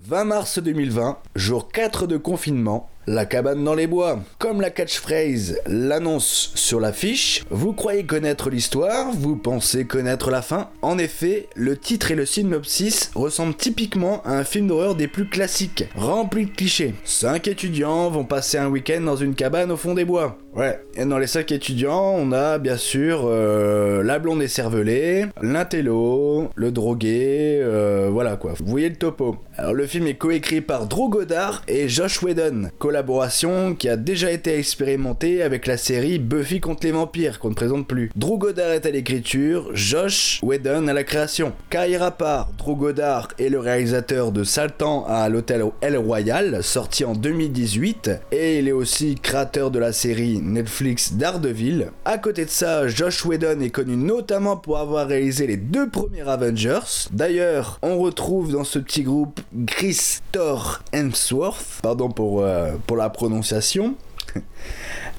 20 0.00 0.24
mars 0.24 0.58
2020, 0.60 1.18
jour 1.36 1.68
4 1.68 2.06
de 2.06 2.16
confinement, 2.16 2.88
la 3.06 3.26
cabane 3.26 3.64
dans 3.64 3.74
les 3.74 3.86
bois. 3.86 4.20
Comme 4.38 4.60
la 4.60 4.70
catchphrase 4.70 5.58
l'annonce 5.66 6.52
sur 6.54 6.80
l'affiche, 6.80 7.44
vous 7.50 7.72
croyez 7.72 8.04
connaître 8.04 8.50
l'histoire, 8.50 9.12
vous 9.12 9.36
pensez 9.36 9.84
connaître 9.84 10.30
la 10.30 10.42
fin. 10.42 10.70
En 10.82 10.98
effet, 10.98 11.48
le 11.54 11.76
titre 11.76 12.10
et 12.10 12.14
le 12.14 12.26
synopsis 12.26 13.10
ressemblent 13.14 13.56
typiquement 13.56 14.22
à 14.24 14.32
un 14.32 14.44
film 14.44 14.68
d'horreur 14.68 14.94
des 14.94 15.08
plus 15.08 15.28
classiques, 15.28 15.84
rempli 15.94 16.46
de 16.46 16.50
clichés. 16.50 16.94
Cinq 17.04 17.48
étudiants 17.48 18.10
vont 18.10 18.24
passer 18.24 18.58
un 18.58 18.68
week-end 18.68 19.00
dans 19.00 19.16
une 19.16 19.34
cabane 19.34 19.70
au 19.70 19.76
fond 19.76 19.94
des 19.94 20.04
bois. 20.04 20.38
Ouais, 20.54 20.80
et 20.94 21.04
dans 21.04 21.18
les 21.18 21.26
cinq 21.26 21.50
étudiants, 21.50 22.14
on 22.16 22.30
a 22.30 22.58
bien 22.58 22.76
sûr 22.76 23.24
euh, 23.24 24.04
la 24.04 24.20
blonde 24.20 24.40
écervelée, 24.40 25.26
l'intello, 25.42 26.48
le 26.54 26.70
drogué, 26.70 27.58
euh, 27.60 28.08
voilà 28.12 28.36
quoi. 28.36 28.52
Vous 28.56 28.70
voyez 28.70 28.88
le 28.88 28.94
topo. 28.94 29.36
Alors 29.56 29.74
le 29.74 29.86
film 29.86 30.06
est 30.06 30.14
coécrit 30.14 30.60
par 30.60 30.86
Drew 30.86 31.10
Goddard 31.10 31.62
et 31.66 31.88
Josh 31.88 32.22
Whedon, 32.22 32.70
collaboration 32.94 33.74
qui 33.74 33.88
a 33.88 33.96
déjà 33.96 34.30
été 34.30 34.56
expérimentée 34.56 35.42
avec 35.42 35.66
la 35.66 35.76
série 35.76 36.20
Buffy 36.20 36.60
contre 36.60 36.86
les 36.86 36.92
vampires 36.92 37.40
qu'on 37.40 37.48
ne 37.48 37.54
présente 37.54 37.88
plus. 37.88 38.12
Drew 38.14 38.38
Goddard 38.38 38.70
est 38.70 38.86
à 38.86 38.90
l'écriture, 38.92 39.74
Josh 39.74 40.38
Whedon 40.44 40.86
à 40.86 40.92
la 40.92 41.02
création. 41.02 41.52
À 41.74 42.10
part, 42.12 42.50
Drew 42.56 42.76
Goddard 42.76 43.28
est 43.40 43.48
le 43.48 43.58
réalisateur 43.58 44.30
de 44.30 44.44
Saltan 44.44 45.04
à 45.08 45.28
l'hôtel 45.28 45.64
El 45.80 45.96
Royal, 45.96 46.62
sorti 46.62 47.04
en 47.04 47.14
2018, 47.14 48.10
et 48.30 48.60
il 48.60 48.68
est 48.68 48.72
aussi 48.72 49.16
créateur 49.16 49.72
de 49.72 49.80
la 49.80 49.92
série 49.92 50.40
Netflix 50.40 51.14
Daredevil. 51.14 51.88
À 52.04 52.18
côté 52.18 52.44
de 52.44 52.50
ça, 52.50 52.86
Josh 52.86 53.24
Whedon 53.24 53.60
est 53.60 53.70
connu 53.70 53.96
notamment 53.96 54.56
pour 54.56 54.78
avoir 54.78 55.08
réalisé 55.08 55.48
les 55.48 55.56
deux 55.56 55.88
premiers 55.88 56.28
Avengers. 56.28 57.08
D'ailleurs, 57.10 57.80
on 57.82 57.98
retrouve 57.98 58.52
dans 58.52 58.64
ce 58.64 58.78
petit 58.78 59.02
groupe 59.02 59.40
Chris 59.66 60.20
Thor 60.30 60.80
Hemsworth, 60.92 61.80
pardon 61.82 62.08
pour, 62.08 62.42
euh, 62.42 62.72
pour 62.86 62.96
la 62.96 63.10
prononciation. 63.10 63.96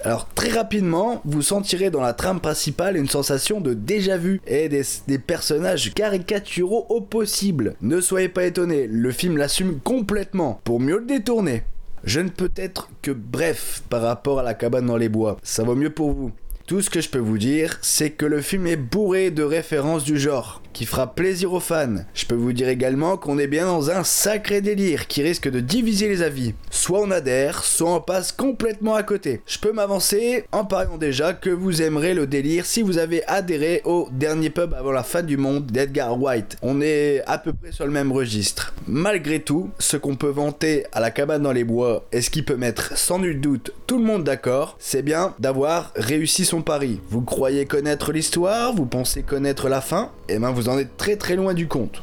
Alors 0.03 0.27
très 0.35 0.49
rapidement, 0.49 1.21
vous 1.25 1.41
sentirez 1.41 1.89
dans 1.89 2.01
la 2.01 2.13
trame 2.13 2.39
principale 2.39 2.95
une 2.95 3.09
sensation 3.09 3.59
de 3.59 3.73
déjà 3.73 4.17
vu 4.17 4.39
et 4.45 4.69
des, 4.69 4.83
des 5.07 5.17
personnages 5.17 5.93
caricaturaux 5.93 6.85
au 6.89 7.01
possible. 7.01 7.75
Ne 7.81 8.01
soyez 8.01 8.29
pas 8.29 8.45
étonnés, 8.45 8.87
le 8.87 9.11
film 9.11 9.37
l'assume 9.37 9.79
complètement 9.79 10.61
pour 10.63 10.79
mieux 10.79 10.99
le 10.99 11.05
détourner. 11.05 11.63
Je 12.03 12.19
ne 12.19 12.29
peux 12.29 12.51
être 12.55 12.89
que 13.01 13.09
bref 13.09 13.81
par 13.89 14.03
rapport 14.03 14.39
à 14.39 14.43
la 14.43 14.53
cabane 14.53 14.85
dans 14.85 14.97
les 14.97 15.09
bois, 15.09 15.37
ça 15.41 15.63
vaut 15.63 15.75
mieux 15.75 15.89
pour 15.89 16.11
vous. 16.11 16.31
Tout 16.67 16.81
ce 16.81 16.89
que 16.89 17.01
je 17.01 17.09
peux 17.09 17.19
vous 17.19 17.37
dire, 17.39 17.79
c'est 17.81 18.11
que 18.11 18.25
le 18.25 18.41
film 18.41 18.67
est 18.67 18.75
bourré 18.75 19.31
de 19.31 19.43
références 19.43 20.03
du 20.03 20.19
genre, 20.19 20.61
qui 20.75 20.85
fera 20.85 21.15
plaisir 21.15 21.53
aux 21.53 21.61
fans. 21.61 22.03
Je 22.13 22.25
peux 22.25 22.35
vous 22.35 22.51
dire 22.51 22.67
également 22.67 23.15
qu'on 23.15 23.39
est 23.39 23.47
bien 23.47 23.65
dans 23.65 23.89
un 23.89 24.03
sacré 24.03 24.59
délire 24.59 25.07
qui 25.07 25.23
risque 25.23 25.49
de 25.49 25.61
diviser 25.61 26.09
les 26.09 26.21
avis. 26.21 26.53
Soit 26.69 26.99
on 26.99 27.11
adhère, 27.11 27.63
soit 27.63 27.95
on 27.95 28.01
passe 28.01 28.33
complètement 28.33 28.93
à 28.93 29.01
côté. 29.01 29.41
Je 29.47 29.57
peux 29.57 29.71
m'avancer 29.71 30.43
en 30.51 30.65
pariant 30.65 30.97
déjà 30.97 31.31
que 31.31 31.49
vous 31.49 31.81
aimerez 31.81 32.13
le 32.13 32.27
délire 32.27 32.65
si 32.65 32.81
vous 32.81 32.97
avez 32.97 33.25
adhéré 33.25 33.81
au 33.85 34.09
dernier 34.11 34.49
pub 34.49 34.73
avant 34.73 34.91
la 34.91 35.03
fin 35.03 35.23
du 35.23 35.37
monde 35.37 35.65
d'Edgar 35.65 36.21
White. 36.21 36.57
On 36.61 36.81
est 36.81 37.23
à 37.25 37.37
peu 37.37 37.53
près 37.53 37.71
sur 37.71 37.85
le 37.85 37.91
même 37.91 38.11
registre. 38.11 38.73
Malgré 38.85 39.39
tout, 39.39 39.69
ce 39.79 39.95
qu'on 39.95 40.17
peut 40.17 40.27
vanter 40.27 40.85
à 40.91 40.99
la 40.99 41.09
cabane 41.09 41.43
dans 41.43 41.53
les 41.53 41.63
bois 41.63 42.03
et 42.11 42.21
ce 42.21 42.29
qui 42.29 42.43
peut 42.43 42.57
mettre 42.57 42.97
sans 42.97 43.19
nul 43.19 43.39
doute 43.39 43.71
tout 43.87 43.99
le 43.99 44.03
monde 44.03 44.23
d'accord, 44.23 44.77
c'est 44.79 45.03
bien 45.03 45.35
d'avoir 45.37 45.91
réussi 45.95 46.43
son 46.43 46.63
pari. 46.63 46.99
Vous 47.09 47.21
croyez 47.21 47.67
connaître 47.67 48.11
l'histoire, 48.11 48.73
vous 48.73 48.87
pensez 48.87 49.21
connaître 49.21 49.69
la 49.69 49.79
fin, 49.79 50.09
et 50.27 50.39
ben 50.39 50.49
vous 50.49 50.64
en 50.67 50.77
êtes 50.77 50.97
très 50.97 51.15
très 51.15 51.35
loin 51.35 51.53
du 51.53 51.67
compte. 51.67 52.01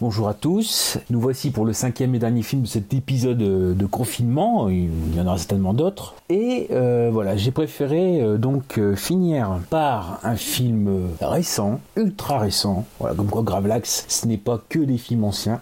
Bonjour 0.00 0.28
à 0.28 0.34
tous, 0.34 0.96
nous 1.10 1.20
voici 1.20 1.50
pour 1.50 1.64
le 1.64 1.72
cinquième 1.72 2.14
et 2.14 2.20
dernier 2.20 2.42
film 2.42 2.62
de 2.62 2.68
cet 2.68 2.94
épisode 2.94 3.42
euh, 3.42 3.74
de 3.74 3.84
confinement, 3.84 4.68
il 4.68 5.16
y 5.16 5.20
en 5.20 5.26
aura 5.26 5.38
certainement 5.38 5.74
d'autres. 5.74 6.14
Et 6.28 6.68
euh, 6.70 7.10
voilà, 7.12 7.36
j'ai 7.36 7.50
préféré 7.50 8.20
euh, 8.20 8.36
donc 8.36 8.80
finir 8.94 9.58
par 9.70 10.20
un 10.22 10.36
film 10.36 11.08
récent, 11.20 11.80
ultra 11.96 12.38
récent, 12.38 12.86
voilà, 13.00 13.16
comme 13.16 13.26
quoi 13.26 13.42
Gravelax, 13.42 14.04
ce 14.06 14.28
n'est 14.28 14.36
pas 14.36 14.62
que 14.68 14.78
des 14.78 14.98
films 14.98 15.24
anciens. 15.24 15.60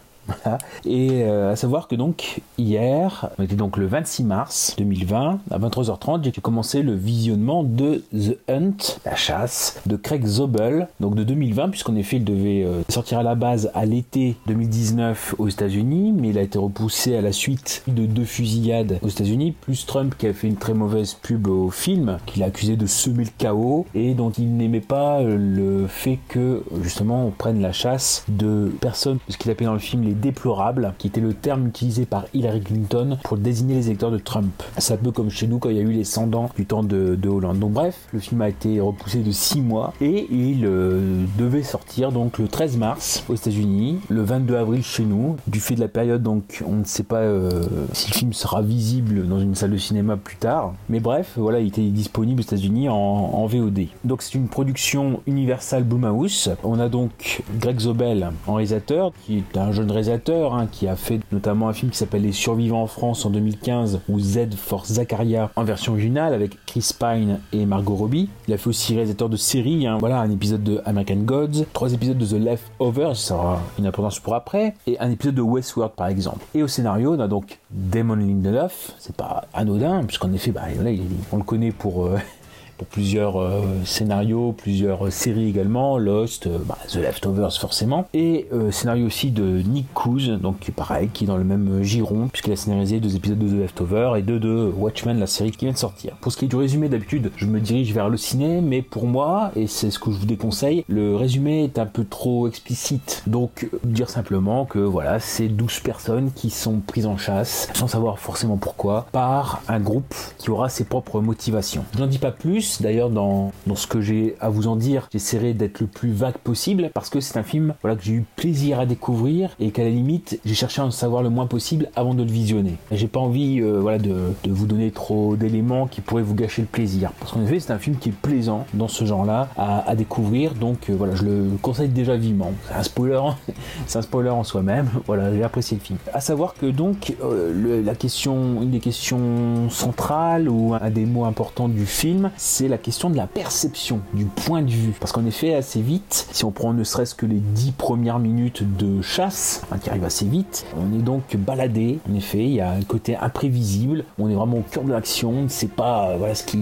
Et 0.85 1.23
euh, 1.23 1.53
à 1.53 1.57
savoir 1.57 1.89
que 1.89 1.95
donc 1.95 2.41
hier, 2.59 3.31
on 3.39 3.45
donc 3.45 3.77
le 3.77 3.87
26 3.87 4.25
mars 4.25 4.75
2020, 4.79 5.41
à 5.51 5.59
23h30, 5.59 6.25
j'ai 6.25 6.41
commencé 6.41 6.83
le 6.83 6.95
visionnement 6.95 7.63
de 7.63 8.03
The 8.13 8.39
Hunt, 8.49 8.99
la 9.05 9.15
chasse, 9.15 9.81
de 9.87 9.97
Craig 9.97 10.25
Zobel, 10.27 10.89
donc 11.01 11.15
de 11.15 11.25
2020, 11.25 11.71
puisqu'en 11.71 11.97
effet 11.97 12.17
il 12.17 12.25
devait 12.25 12.65
euh, 12.65 12.83
sortir 12.89 13.19
à 13.19 13.23
la 13.23 13.35
base 13.35 13.71
à 13.75 13.87
l'été 13.87 14.37
2019 14.47 15.37
aux 15.39 15.49
États-Unis, 15.49 16.13
mais 16.17 16.31
il 16.31 16.39
a 16.39 16.43
été 16.43 16.59
repoussé 16.59 17.17
à 17.17 17.21
la 17.21 17.33
suite 17.33 17.83
de 17.87 18.07
deux 18.07 18.25
fusillades 18.25 18.99
aux 19.03 19.09
États-Unis, 19.09 19.53
plus 19.53 19.87
Trump 19.87 20.15
qui 20.19 20.27
a 20.27 20.33
fait 20.33 20.49
une 20.49 20.57
très 20.57 20.75
mauvaise 20.75 21.15
pub 21.15 21.47
au 21.47 21.71
film, 21.71 22.19
qu'il 22.27 22.43
a 22.43 22.47
accusé 22.47 22.77
de 22.77 22.87
semer 22.87 23.25
le 23.25 23.31
chaos 23.39 23.87
et 23.95 24.15
dont 24.15 24.31
il 24.31 24.57
n'aimait 24.57 24.81
pas 24.81 25.21
euh, 25.21 25.37
le 25.37 25.87
fait 25.87 26.19
que 26.29 26.63
justement 26.83 27.27
on 27.27 27.31
prenne 27.31 27.61
la 27.61 27.73
chasse 27.73 28.25
de 28.29 28.73
personnes, 28.81 29.19
ce 29.29 29.37
qu'il 29.37 29.51
appelait 29.51 29.67
dans 29.67 29.73
le 29.73 29.79
film 29.79 30.03
les 30.03 30.16
déplorables, 30.21 30.95
qui 30.99 31.07
était 31.09 31.21
le 31.21 31.35
terme 31.35 31.67
utilisé 31.69 32.07
par 32.07 32.27
Hillary 32.35 32.61
Clinton 32.61 33.19
pour 33.25 33.37
désigner 33.37 33.75
les 33.75 33.87
électeurs 33.87 34.11
de 34.11 34.19
Trump. 34.19 34.63
C'est 34.79 34.95
un 34.95 34.99
peu 34.99 35.13
comme 35.13 35.31
chez 35.31 35.47
nous 35.47 35.59
quand 35.59 35.71
il 35.71 35.77
y 35.77 35.81
a 35.81 35.83
eu 35.83 35.93
les 35.93 36.05
cendants 36.05 36.51
du 36.57 36.67
temps 36.67 36.83
de, 36.83 37.15
de 37.15 37.29
Hollande. 37.29 37.59
Donc 37.59 37.73
bref, 37.73 38.09
le 38.13 38.21
film 38.21 38.41
a 38.43 38.49
été 38.49 38.81
repoussé 38.81 39.21
de 39.21 39.31
6 39.31 39.61
mois 39.61 39.93
et 40.01 40.27
il 40.31 40.65
euh, 40.65 41.25
devait 41.39 41.63
sortir 41.63 42.13
donc 42.13 42.39
le 42.39 42.49
13 42.49 42.77
mars 42.77 43.25
aux 43.29 43.35
États-Unis, 43.35 43.99
le 44.09 44.23
22 44.23 44.57
avril 44.57 44.83
chez 44.83 45.05
nous. 45.05 45.37
Du 45.47 45.61
fait 45.61 45.75
de 45.75 45.81
la 45.81 45.89
période, 45.89 46.23
donc 46.23 46.63
on 46.67 46.77
ne 46.77 46.85
sait 46.85 47.03
pas 47.03 47.21
euh, 47.21 47.65
si 47.93 48.11
le 48.11 48.15
film 48.17 48.33
sera 48.33 48.63
visible 48.63 49.27
dans 49.27 49.39
une 49.39 49.55
salle 49.55 49.71
de 49.71 49.77
cinéma 49.77 50.17
plus 50.17 50.37
tard. 50.37 50.75
Mais 50.89 51.01
bref, 51.01 51.35
voilà, 51.37 51.61
il 51.61 51.69
était 51.69 51.83
disponible 51.83 52.41
aux 52.41 52.45
États-Unis 52.45 52.89
en, 52.89 52.95
en 52.95 53.47
VOD. 53.47 53.87
Donc 54.05 54.23
c'est 54.23 54.35
une 54.35 54.49
production 54.49 55.21
Universal 55.27 55.85
Blumhouse. 55.85 56.51
On 56.65 56.81
a 56.81 56.89
donc 56.89 57.43
Greg 57.59 57.81
Zobel 57.81 58.31
en 58.47 58.55
réalisateur, 58.55 59.13
qui 59.25 59.39
est 59.39 59.57
un 59.59 59.73
jeune 59.73 59.91
réalisateur 59.91 60.06
hein, 60.09 60.67
qui 60.71 60.87
a 60.89 60.97
fait 60.97 61.21
notamment 61.33 61.69
un 61.69 61.73
film 61.73 61.91
qui 61.91 61.99
s'appelle 61.99 62.23
Les 62.23 62.33
Survivants 62.33 62.83
en 62.83 62.87
France 62.87 63.25
en 63.27 63.31
2015 63.31 64.01
ou 64.09 64.21
Z 64.21 64.55
for 64.57 64.87
Zakaria 64.87 65.51
en 65.57 65.65
version 65.65 65.93
originale 65.93 66.35
avec 66.35 66.65
Chris 66.67 66.91
Pine 66.99 67.41
et 67.53 67.67
Margot 67.67 67.95
Robbie. 67.95 68.29
Il 68.49 68.55
a 68.55 68.59
fait 68.59 68.69
aussi 68.69 68.95
réalisateur 68.95 69.29
de 69.29 69.37
séries, 69.37 69.87
hein, 69.87 69.97
voilà 69.99 70.21
un 70.21 70.31
épisode 70.31 70.63
de 70.63 70.81
American 70.85 71.17
Gods, 71.17 71.65
trois 71.73 71.93
épisodes 71.93 72.19
de 72.19 72.27
The 72.27 72.33
Leftovers, 72.41 73.17
ça 73.17 73.35
aura 73.35 73.61
une 73.79 73.87
importance 73.87 74.19
pour 74.21 74.35
après, 74.35 74.75
et 74.87 74.99
un 75.01 75.11
épisode 75.11 75.35
de 75.35 75.43
Westworld 75.43 75.95
par 75.95 76.09
exemple. 76.09 76.45
Et 76.55 76.63
au 76.63 76.69
scénario, 76.69 77.15
on 77.15 77.21
a 77.21 77.29
donc 77.29 77.59
Damon 77.71 78.15
Lindelof, 78.17 78.93
c'est 78.99 79.17
pas 79.17 79.45
anodin 79.53 80.05
puisqu'en 80.05 80.33
effet, 80.33 80.51
bah, 80.53 80.63
il- 80.71 81.01
on 81.33 81.37
le 81.39 81.43
connaît 81.43 81.73
pour 81.73 82.07
euh, 82.07 82.19
pour 82.77 82.87
plusieurs 82.87 83.41
euh, 83.41 83.63
scénarios, 83.85 84.53
plusieurs 84.53 85.13
séries 85.13 85.49
également, 85.49 85.99
Lost, 85.99 86.47
euh, 86.47 86.59
bah, 86.65 86.79
The 86.89 86.97
Leftovers 86.97 87.59
forcément, 87.59 88.09
et 88.15 88.47
euh, 88.53 88.71
scénario 88.71 89.07
aussi 89.07 89.31
de 89.31 89.63
Nick 89.63 89.87
Coos, 89.95 90.37
donc 90.41 90.61
qui 90.61 90.71
est 90.71 90.75
pareil, 90.75 91.09
qui 91.13 91.25
est 91.25 91.27
dans 91.27 91.37
le 91.37 91.45
même 91.45 91.83
giron, 91.83 92.29
puisqu'il 92.29 92.53
a 92.53 92.57
scénarisé 92.57 93.01
deux 93.01 93.17
épisodes 93.17 93.39
de 93.39 93.49
The 93.49 93.61
Leftovers 93.61 94.17
et 94.17 94.23
deux 94.23 94.39
de 94.39 94.73
Watchmen, 94.77 95.19
la 95.19 95.27
série 95.27 95.51
qui 95.51 95.65
vient 95.65 95.73
de 95.73 95.79
sortir. 95.79 96.17
Pour 96.21 96.33
ce 96.33 96.37
qui 96.37 96.45
est 96.45 96.49
du 96.49 96.57
résumé, 96.57 96.89
d'habitude, 96.89 97.31
je 97.37 97.47
me 97.47 97.61
dirige 97.61 97.93
vers 97.93 98.09
le 98.09 98.17
ciné, 98.17 98.61
mais 98.61 98.83
pour 98.83 99.07
moi, 99.07 99.51
et 99.57 99.67
c'est 99.67 99.91
ce 99.91 99.99
que 99.99 100.11
je 100.11 100.19
vous 100.19 100.27
déconseille, 100.27 100.85
le 100.89 101.17
résumé 101.17 101.65
est 101.65 101.79
un 101.79 101.87
peu 101.87 102.05
trop 102.05 102.49
explicite. 102.49 103.23
Donc, 103.27 103.69
dire 103.85 104.11
simplement 104.11 104.65
que 104.65 104.79
voilà, 104.79 105.19
c'est 105.21 105.49
12 105.49 105.81
personnes 105.81 106.31
qui 106.35 106.51
sont 106.51 106.81
prises 106.81 107.07
en 107.07 107.17
chasse, 107.17 107.69
sans 107.75 107.89
savoir 107.89 108.19
forcément 108.19 108.57
pourquoi, 108.57 109.07
par 109.13 109.63
un 109.69 109.81
groupe 109.81 110.15
qui 110.39 110.51
aura 110.51 110.69
ses 110.69 110.85
propres 110.85 111.21
motivations. 111.21 111.85
Je 111.95 112.01
n'en 112.01 112.07
dis 112.07 112.19
pas 112.19 112.33
plus, 112.33 112.66
d'ailleurs, 112.81 113.11
dans, 113.11 113.53
ce 113.75 113.87
que 113.87 114.01
j'ai 114.01 114.37
à 114.41 114.49
vous 114.49 114.69
en 114.69 114.77
dire, 114.77 115.09
j'essaierai 115.13 115.55
d'être 115.55 115.81
le 115.81 115.87
plus 115.87 116.13
vague 116.13 116.39
possible, 116.39 116.91
parce 116.95 117.11
que 117.11 117.21
c'est 117.21 117.39
un 117.39 117.43
film 117.43 117.75
voilà, 117.83 117.97
que 117.97 118.05
j'ai 118.05 118.13
eu 118.13 118.25
plaisir 118.37 118.81
à 118.81 118.87
découvrir, 118.87 119.51
et 119.61 119.71
qu'à 119.71 119.85
la 119.85 119.91
limite, 119.91 120.41
j'ai 120.45 120.55
cherché 120.55 120.81
à 120.81 120.85
en 120.85 120.91
savoir 120.91 121.23
le 121.23 121.31
moins 121.31 121.47
possible 121.47 121.89
avant 121.97 122.15
de 122.15 122.23
le 122.23 122.31
visionner. 122.31 122.75
J'ai 122.93 123.09
pas 123.09 123.21
envie 123.21 123.61
euh, 123.61 123.79
voilà, 123.81 123.99
de, 123.99 124.33
vous 124.49 124.67
donner 124.67 124.91
trop 124.91 125.37
d'éléments 125.37 125.87
qui 125.87 126.01
pourraient 126.01 126.23
vous 126.23 126.35
gâcher 126.35 126.63
le 126.63 126.69
plaisir. 126.69 127.13
Parce 127.21 127.33
qu'en 127.33 127.43
effet, 127.43 127.61
c'est 127.61 127.73
un 127.73 127.79
film 127.79 127.97
qui 127.97 128.11
est 128.11 128.17
plaisant 128.17 128.67
dans 128.75 128.89
ce 128.89 129.05
genre-là 129.05 129.49
à, 129.57 129.95
découvrir, 129.97 130.55
donc 130.55 130.91
euh, 130.91 130.95
voilà, 130.97 131.15
je 131.15 131.25
le 131.25 131.51
conseille 131.63 131.89
déjà 131.89 132.17
vivement. 132.17 132.53
C'est 132.69 132.75
un 132.75 132.83
spoiler, 132.83 133.21
spoiler 133.87 134.31
en 134.31 134.45
soi-même. 134.45 134.89
Voilà, 135.07 135.33
j'ai 135.33 135.43
apprécié 135.45 135.77
le 135.77 135.83
film. 135.83 135.99
À 136.13 136.21
savoir 136.21 136.55
que 136.55 136.67
donc 136.67 137.15
euh, 137.23 137.83
la 137.85 137.95
question, 137.95 138.61
une 138.61 138.71
des 138.71 138.81
questions 138.81 139.71
centrales 139.71 140.49
ou 140.49 140.75
un 140.75 140.91
des 140.91 141.07
mots 141.07 141.25
importants 141.25 141.69
du 141.69 141.87
film, 141.87 142.31
la 142.65 142.79
question 142.79 143.11
de 143.11 143.17
la 143.17 143.27
perception, 143.27 144.01
du 144.15 144.25
point 144.25 144.63
de 144.63 144.71
vue. 144.71 144.93
Parce 144.99 145.13
qu'en 145.13 145.27
effet, 145.27 145.55
assez 145.55 145.81
vite, 145.81 146.27
si 146.33 146.45
on 146.45 146.51
prend 146.51 146.73
ne 146.73 146.85
serait-ce 146.85 147.15
que 147.15 147.27
les 147.27 147.39
dix 147.39 147.73
premières 147.73 148.19
minutes 148.19 148.63
de 148.77 149.03
chasse, 149.03 149.63
hein, 149.71 149.79
qui 149.79 149.91
arrivent 149.91 150.05
assez 150.05 150.25
vite, 150.25 150.67
on 150.77 150.97
est 150.99 151.03
donc 151.03 151.37
baladé. 151.37 151.99
En 152.11 152.15
effet, 152.15 152.45
il 152.45 152.55
y 152.55 152.61
a 152.61 152.71
un 152.71 152.83
côté 152.83 153.17
imprévisible. 153.17 154.05
On 154.19 154.29
est 154.31 154.35
vraiment 154.35 154.59
au 154.59 154.65
cœur 154.71 154.85
de 154.85 154.93
l'action. 154.93 155.31
On 155.31 155.43
ne 155.43 155.49
sait 155.49 155.67
pas 155.67 156.11
euh, 156.11 156.17
voilà 156.17 156.35
ce 156.35 156.45
qui, 156.45 156.59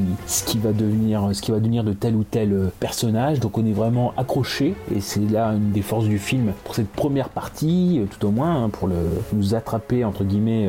va 0.58 0.72
devenir, 0.72 1.84
de 1.84 1.92
tel 1.92 2.16
ou 2.16 2.24
tel 2.24 2.52
euh, 2.52 2.72
personnage. 2.80 3.40
Donc 3.40 3.56
on 3.58 3.64
est 3.64 3.72
vraiment 3.72 4.12
accroché. 4.16 4.74
Et 4.94 5.00
c'est 5.00 5.30
là 5.30 5.48
une 5.48 5.72
des 5.72 5.82
forces 5.82 6.06
du 6.06 6.18
film 6.18 6.52
pour 6.64 6.74
cette 6.74 6.90
première 6.90 7.28
partie, 7.28 8.00
euh, 8.00 8.06
tout 8.06 8.26
au 8.26 8.30
moins, 8.30 8.64
hein, 8.64 8.68
pour 8.68 8.88
nous 9.32 9.54
attraper 9.54 10.04
entre 10.04 10.24
guillemets 10.24 10.68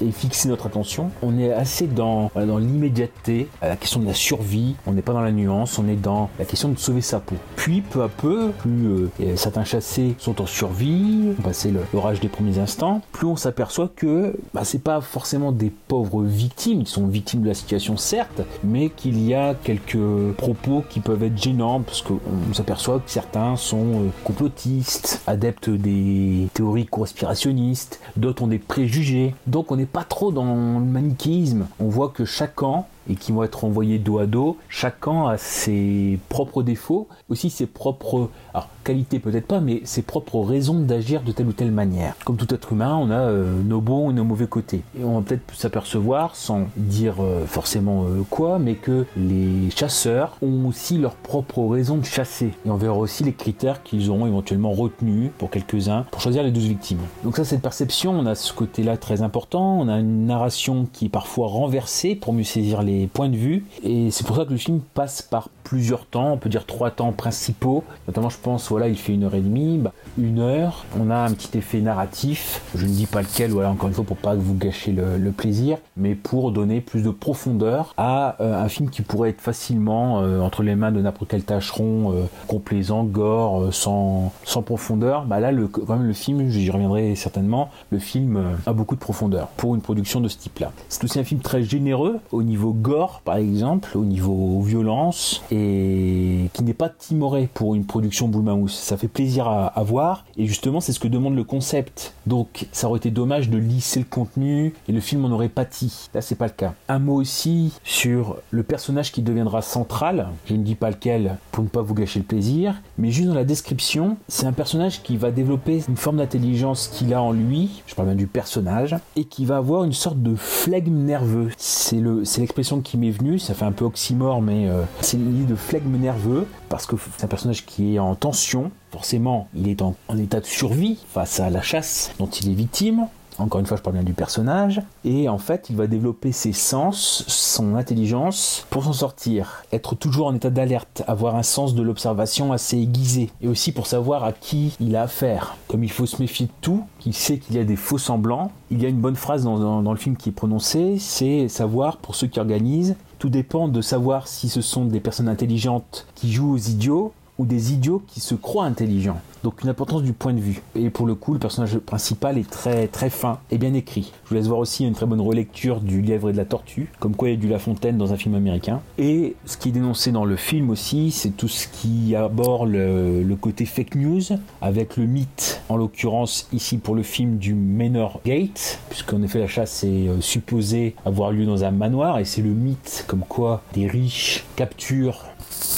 et 0.00 0.10
fixer 0.10 0.48
notre 0.48 0.66
attention. 0.66 1.10
On 1.22 1.38
est 1.38 1.52
assez 1.52 1.86
dans, 1.86 2.30
dans 2.34 2.58
l'immédiateté, 2.58 3.48
à 3.60 3.68
la 3.68 3.76
question 3.76 4.00
de 4.00 4.06
la 4.06 4.14
survie 4.14 4.55
on 4.86 4.92
n'est 4.92 5.02
pas 5.02 5.12
dans 5.12 5.20
la 5.20 5.32
nuance, 5.32 5.78
on 5.78 5.88
est 5.88 5.96
dans 5.96 6.30
la 6.38 6.44
question 6.44 6.68
de 6.68 6.78
sauver 6.78 7.00
sa 7.00 7.20
peau. 7.20 7.36
Puis 7.56 7.80
peu 7.80 8.02
à 8.02 8.08
peu, 8.08 8.50
plus 8.58 8.86
euh, 8.88 9.36
certains 9.36 9.64
chassés 9.64 10.14
sont 10.18 10.40
en 10.40 10.46
survie, 10.46 11.34
passer 11.42 11.72
l'orage 11.92 12.20
des 12.20 12.28
premiers 12.28 12.58
instants, 12.58 13.02
plus 13.12 13.26
on 13.26 13.36
s'aperçoit 13.36 13.90
que 13.94 14.36
bah, 14.54 14.62
c'est 14.64 14.82
pas 14.82 15.00
forcément 15.00 15.52
des 15.52 15.70
pauvres 15.70 16.22
victimes 16.22 16.84
qui 16.84 16.92
sont 16.92 17.06
victimes 17.06 17.42
de 17.42 17.48
la 17.48 17.54
situation 17.54 17.96
certes, 17.96 18.42
mais 18.64 18.90
qu'il 18.90 19.20
y 19.24 19.34
a 19.34 19.54
quelques 19.54 20.32
propos 20.36 20.84
qui 20.88 21.00
peuvent 21.00 21.22
être 21.22 21.40
gênants 21.40 21.80
parce 21.80 22.02
qu'on 22.02 22.18
s'aperçoit 22.52 23.00
que 23.00 23.10
certains 23.10 23.56
sont 23.56 23.76
euh, 23.78 24.08
complotistes, 24.24 25.22
adeptes 25.26 25.70
des 25.70 26.48
théories 26.54 26.86
conspirationnistes, 26.86 28.00
d'autres 28.16 28.42
ont 28.42 28.48
des 28.48 28.58
préjugés. 28.58 29.34
Donc 29.46 29.72
on 29.72 29.76
n'est 29.76 29.86
pas 29.86 30.04
trop 30.04 30.32
dans 30.32 30.78
le 30.78 30.84
manichéisme. 30.84 31.66
On 31.80 31.88
voit 31.88 32.08
que 32.08 32.24
chacun 32.24 32.84
et 33.08 33.14
qui 33.14 33.32
vont 33.32 33.44
être 33.44 33.64
envoyés 33.64 33.98
dos 33.98 34.18
à 34.18 34.26
dos. 34.26 34.56
Chacun 34.68 35.26
a 35.28 35.38
ses 35.38 36.18
propres 36.28 36.62
défauts, 36.62 37.08
aussi 37.28 37.50
ses 37.50 37.66
propres 37.66 38.30
alors, 38.56 38.70
qualités 38.84 39.18
peut-être 39.18 39.46
pas, 39.46 39.60
mais 39.60 39.82
ses 39.84 40.00
propres 40.00 40.40
raisons 40.40 40.80
d'agir 40.80 41.20
de 41.20 41.30
telle 41.30 41.46
ou 41.46 41.52
telle 41.52 41.72
manière. 41.72 42.14
Comme 42.24 42.38
tout 42.38 42.54
être 42.54 42.72
humain, 42.72 42.96
on 42.96 43.10
a 43.10 43.18
euh, 43.18 43.60
nos 43.62 43.82
bons 43.82 44.10
et 44.10 44.14
nos 44.14 44.24
mauvais 44.24 44.46
côtés. 44.46 44.80
Et 44.98 45.04
on 45.04 45.16
va 45.16 45.20
peut-être 45.20 45.54
s'apercevoir, 45.54 46.36
sans 46.36 46.68
dire 46.78 47.16
euh, 47.20 47.44
forcément 47.44 48.04
euh, 48.04 48.22
quoi, 48.30 48.58
mais 48.58 48.72
que 48.74 49.04
les 49.14 49.68
chasseurs 49.76 50.38
ont 50.40 50.68
aussi 50.68 50.96
leurs 50.96 51.16
propres 51.16 51.66
raisons 51.66 51.98
de 51.98 52.06
chasser. 52.06 52.52
Et 52.64 52.70
on 52.70 52.76
verra 52.76 52.96
aussi 52.96 53.24
les 53.24 53.34
critères 53.34 53.82
qu'ils 53.82 54.08
auront 54.08 54.26
éventuellement 54.26 54.72
retenus 54.72 55.32
pour 55.36 55.50
quelques-uns 55.50 56.06
pour 56.10 56.22
choisir 56.22 56.42
les 56.42 56.50
12 56.50 56.64
victimes. 56.64 57.00
Donc 57.24 57.36
ça, 57.36 57.44
cette 57.44 57.60
perception, 57.60 58.12
on 58.12 58.24
a 58.24 58.34
ce 58.34 58.54
côté-là 58.54 58.96
très 58.96 59.20
important. 59.20 59.80
On 59.80 59.88
a 59.88 59.98
une 59.98 60.24
narration 60.24 60.88
qui 60.90 61.06
est 61.06 61.10
parfois 61.10 61.48
renversée 61.48 62.14
pour 62.14 62.32
mieux 62.32 62.44
saisir 62.44 62.82
les 62.82 63.06
points 63.06 63.28
de 63.28 63.36
vue. 63.36 63.66
Et 63.82 64.10
c'est 64.10 64.26
pour 64.26 64.36
ça 64.36 64.46
que 64.46 64.52
le 64.52 64.56
film 64.56 64.80
passe 64.94 65.20
par 65.20 65.50
plusieurs 65.66 66.06
temps, 66.06 66.32
on 66.32 66.38
peut 66.38 66.48
dire 66.48 66.64
trois 66.64 66.92
temps 66.92 67.12
principaux. 67.12 67.82
Notamment, 68.06 68.30
je 68.30 68.38
pense, 68.46 68.68
voilà, 68.68 68.86
il 68.86 68.96
fait 68.96 69.12
une 69.12 69.24
heure 69.24 69.34
et 69.34 69.40
demie, 69.40 69.78
bah, 69.78 69.92
une 70.18 70.38
heure. 70.38 70.84
On 70.96 71.10
a 71.10 71.16
un 71.16 71.32
petit 71.32 71.58
effet 71.58 71.80
narratif. 71.80 72.62
Je 72.76 72.86
ne 72.86 72.92
dis 72.92 73.06
pas 73.06 73.22
lequel, 73.22 73.50
voilà, 73.50 73.72
encore 73.72 73.88
une 73.88 73.94
fois, 73.94 74.04
pour 74.04 74.16
pas 74.16 74.36
vous 74.36 74.54
gâcher 74.54 74.92
le, 74.92 75.32
plaisir, 75.32 75.78
mais 75.96 76.14
pour 76.14 76.52
donner 76.52 76.80
plus 76.80 77.02
de 77.02 77.10
profondeur 77.10 77.92
à 77.96 78.36
euh, 78.40 78.62
un 78.62 78.68
film 78.68 78.88
qui 78.88 79.02
pourrait 79.02 79.30
être 79.30 79.40
facilement 79.40 80.20
euh, 80.20 80.40
entre 80.40 80.62
les 80.62 80.76
mains 80.76 80.92
de 80.92 81.00
n'importe 81.00 81.28
quel 81.28 81.42
tâcheron, 81.42 82.12
euh, 82.12 82.22
complaisant, 82.46 83.02
gore, 83.02 83.74
sans, 83.74 84.32
sans 84.44 84.62
profondeur. 84.62 85.24
Bah 85.24 85.40
là, 85.40 85.50
le, 85.50 85.66
quand 85.66 85.96
même, 85.96 86.06
le 86.06 86.12
film, 86.12 86.48
j'y 86.48 86.70
reviendrai 86.70 87.16
certainement, 87.16 87.70
le 87.90 87.98
film 87.98 88.40
a 88.64 88.72
beaucoup 88.72 88.94
de 88.94 89.00
profondeur 89.00 89.48
pour 89.56 89.74
une 89.74 89.80
production 89.80 90.20
de 90.20 90.28
ce 90.28 90.38
type-là. 90.38 90.70
C'est 90.88 91.02
aussi 91.02 91.18
un 91.18 91.24
film 91.24 91.40
très 91.40 91.64
généreux 91.64 92.20
au 92.30 92.44
niveau 92.44 92.72
gore, 92.72 93.22
par 93.24 93.38
exemple, 93.38 93.98
au 93.98 94.04
niveau 94.04 94.60
violence 94.60 95.42
et 95.50 96.48
qui 96.52 96.62
n'est 96.62 96.74
pas 96.74 96.88
timoré 96.88 97.48
pour 97.52 97.74
une 97.74 97.84
production 97.84 98.28
Ça 98.68 98.96
fait 98.96 99.08
plaisir 99.08 99.48
à, 99.48 99.82
voir 99.82 100.24
et 100.36 100.46
justement 100.46 100.80
c'est 100.80 100.92
ce 100.92 101.00
que 101.00 101.08
demande 101.08 101.36
le 101.36 101.44
concept. 101.44 102.14
Donc 102.26 102.66
ça 102.72 102.88
aurait 102.88 102.98
été 102.98 103.10
dommage 103.10 103.48
de 103.48 103.58
lisser 103.58 104.00
le 104.00 104.06
contenu 104.08 104.74
et 104.88 104.92
le 104.92 105.00
film 105.00 105.24
en 105.24 105.30
aurait 105.30 105.48
pâti. 105.48 106.08
Là 106.14 106.20
c'est 106.20 106.34
pas 106.34 106.46
le 106.46 106.52
cas. 106.52 106.74
Un 106.88 106.98
mot 106.98 107.14
aussi 107.14 107.72
sur 107.84 108.36
le 108.50 108.62
personnage 108.62 109.12
qui 109.12 109.22
deviendra 109.22 109.62
central. 109.62 110.28
Je 110.46 110.54
ne 110.54 110.62
dis 110.62 110.74
pas 110.74 110.90
lequel 110.90 111.36
pour 111.52 111.64
ne 111.64 111.68
pas 111.68 111.82
vous 111.82 111.94
gâcher 111.94 112.18
le 112.18 112.24
plaisir, 112.24 112.74
mais 112.98 113.10
juste 113.10 113.28
dans 113.28 113.34
la 113.34 113.44
description, 113.44 114.16
c'est 114.28 114.46
un 114.46 114.52
personnage 114.52 115.02
qui 115.02 115.16
va 115.16 115.30
développer 115.30 115.82
une 115.88 115.96
forme 115.96 116.18
d'intelligence 116.18 116.88
qu'il 116.88 117.14
a 117.14 117.22
en 117.22 117.32
lui. 117.32 117.82
Je 117.86 117.94
parle 117.94 118.08
bien 118.08 118.16
du 118.16 118.26
personnage 118.26 118.96
et 119.14 119.24
qui 119.24 119.44
va 119.44 119.56
avoir 119.56 119.84
une 119.84 119.92
sorte 119.92 120.22
de 120.22 120.34
flegme 120.34 121.04
nerveux. 121.04 121.50
C'est 121.56 122.00
le 122.00 122.24
c'est 122.24 122.40
l'expression 122.40 122.80
qui 122.80 122.96
m'est 122.98 123.10
venue. 123.10 123.38
Ça 123.38 123.54
fait 123.54 123.64
un 123.64 123.72
peu 123.72 123.84
oxymore, 123.84 124.42
mais 124.42 124.68
euh, 124.68 124.82
c'est 125.00 125.16
de 125.16 125.54
flegme 125.54 125.96
nerveux, 125.96 126.46
parce 126.68 126.86
que 126.86 126.96
c'est 127.16 127.24
un 127.24 127.28
personnage 127.28 127.64
qui 127.64 127.94
est 127.94 127.98
en 127.98 128.14
tension, 128.14 128.70
forcément 128.90 129.48
il 129.54 129.68
est 129.68 129.82
en, 129.82 129.94
état 130.16 130.40
de 130.40 130.46
survie 130.46 130.98
face 131.12 131.40
à 131.40 131.50
la 131.50 131.62
chasse 131.62 132.12
dont 132.18 132.26
il 132.26 132.50
est 132.50 132.54
victime, 132.54 133.06
encore 133.38 133.60
une 133.60 133.66
fois, 133.66 133.76
je 133.76 133.82
parle 133.82 133.96
bien 133.96 134.04
du 134.04 134.14
personnage. 134.14 134.80
Et 135.04 135.28
en 135.28 135.38
fait, 135.38 135.66
il 135.68 135.76
va 135.76 135.86
développer 135.86 136.32
ses 136.32 136.52
sens, 136.52 137.24
son 137.26 137.74
intelligence 137.74 138.66
pour 138.70 138.84
s'en 138.84 138.92
sortir. 138.92 139.64
Être 139.72 139.94
toujours 139.94 140.28
en 140.28 140.34
état 140.34 140.50
d'alerte, 140.50 141.02
avoir 141.06 141.36
un 141.36 141.42
sens 141.42 141.74
de 141.74 141.82
l'observation 141.82 142.52
assez 142.52 142.78
aiguisé. 142.78 143.30
Et 143.42 143.48
aussi 143.48 143.72
pour 143.72 143.86
savoir 143.86 144.24
à 144.24 144.32
qui 144.32 144.74
il 144.80 144.96
a 144.96 145.02
affaire. 145.02 145.56
Comme 145.68 145.84
il 145.84 145.90
faut 145.90 146.06
se 146.06 146.20
méfier 146.20 146.46
de 146.46 146.52
tout, 146.60 146.84
qu'il 146.98 147.14
sait 147.14 147.38
qu'il 147.38 147.56
y 147.56 147.58
a 147.58 147.64
des 147.64 147.76
faux 147.76 147.98
semblants. 147.98 148.52
Il 148.70 148.82
y 148.82 148.86
a 148.86 148.88
une 148.88 149.00
bonne 149.00 149.16
phrase 149.16 149.44
dans, 149.44 149.82
dans 149.82 149.92
le 149.92 149.98
film 149.98 150.16
qui 150.16 150.30
est 150.30 150.32
prononcée, 150.32 150.96
c'est 150.98 151.48
savoir 151.48 151.98
pour 151.98 152.14
ceux 152.14 152.26
qui 152.26 152.40
organisent. 152.40 152.96
Tout 153.18 153.30
dépend 153.30 153.68
de 153.68 153.80
savoir 153.80 154.28
si 154.28 154.48
ce 154.48 154.60
sont 154.60 154.84
des 154.84 155.00
personnes 155.00 155.28
intelligentes 155.28 156.06
qui 156.14 156.32
jouent 156.32 156.52
aux 156.52 156.58
idiots 156.58 157.12
ou 157.38 157.44
des 157.44 157.72
idiots 157.72 158.02
qui 158.06 158.20
se 158.20 158.34
croient 158.34 158.64
intelligents. 158.64 159.20
Donc 159.46 159.62
une 159.62 159.68
importance 159.68 160.02
du 160.02 160.12
point 160.12 160.32
de 160.32 160.40
vue. 160.40 160.60
Et 160.74 160.90
pour 160.90 161.06
le 161.06 161.14
coup, 161.14 161.32
le 161.32 161.38
personnage 161.38 161.78
principal 161.78 162.38
est 162.38 162.50
très 162.50 162.88
très 162.88 163.10
fin 163.10 163.38
et 163.50 163.58
bien 163.58 163.74
écrit. 163.74 164.12
Je 164.24 164.30
vous 164.30 164.34
laisse 164.34 164.46
voir 164.46 164.58
aussi 164.58 164.84
une 164.84 164.94
très 164.94 165.06
bonne 165.06 165.20
relecture 165.20 165.80
du 165.80 166.02
Lièvre 166.02 166.30
et 166.30 166.32
de 166.32 166.36
la 166.36 166.44
Tortue, 166.44 166.88
comme 166.98 167.14
quoi 167.14 167.28
il 167.28 167.34
y 167.34 167.36
a 167.36 167.40
du 167.40 167.48
La 167.48 167.58
Fontaine 167.58 167.96
dans 167.96 168.12
un 168.12 168.16
film 168.16 168.34
américain. 168.34 168.80
Et 168.98 169.36
ce 169.44 169.56
qui 169.56 169.68
est 169.68 169.72
dénoncé 169.72 170.10
dans 170.10 170.24
le 170.24 170.36
film 170.36 170.70
aussi, 170.70 171.12
c'est 171.12 171.30
tout 171.30 171.48
ce 171.48 171.68
qui 171.68 172.16
aborde 172.16 172.70
le, 172.70 173.36
côté 173.40 173.66
fake 173.66 173.94
news, 173.96 174.22
avec 174.62 174.96
le 174.96 175.04
mythe, 175.04 175.60
en 175.68 175.76
l'occurrence 175.76 176.48
ici 176.52 176.78
pour 176.78 176.94
le 176.94 177.02
film 177.02 177.36
du 177.36 177.54
Manor 177.54 178.20
Gate, 178.24 178.80
puisqu'en 178.88 179.22
effet 179.22 179.38
la 179.38 179.46
chasse 179.46 179.84
est 179.84 180.08
euh, 180.08 180.20
supposée 180.20 180.96
avoir 181.04 181.30
lieu 181.30 181.44
dans 181.44 181.64
un 181.64 181.70
manoir, 181.70 182.18
et 182.18 182.24
c'est 182.24 182.40
le 182.40 182.50
mythe 182.50 183.04
comme 183.06 183.20
quoi 183.28 183.62
des 183.74 183.86
riches 183.86 184.44
capturent 184.56 185.22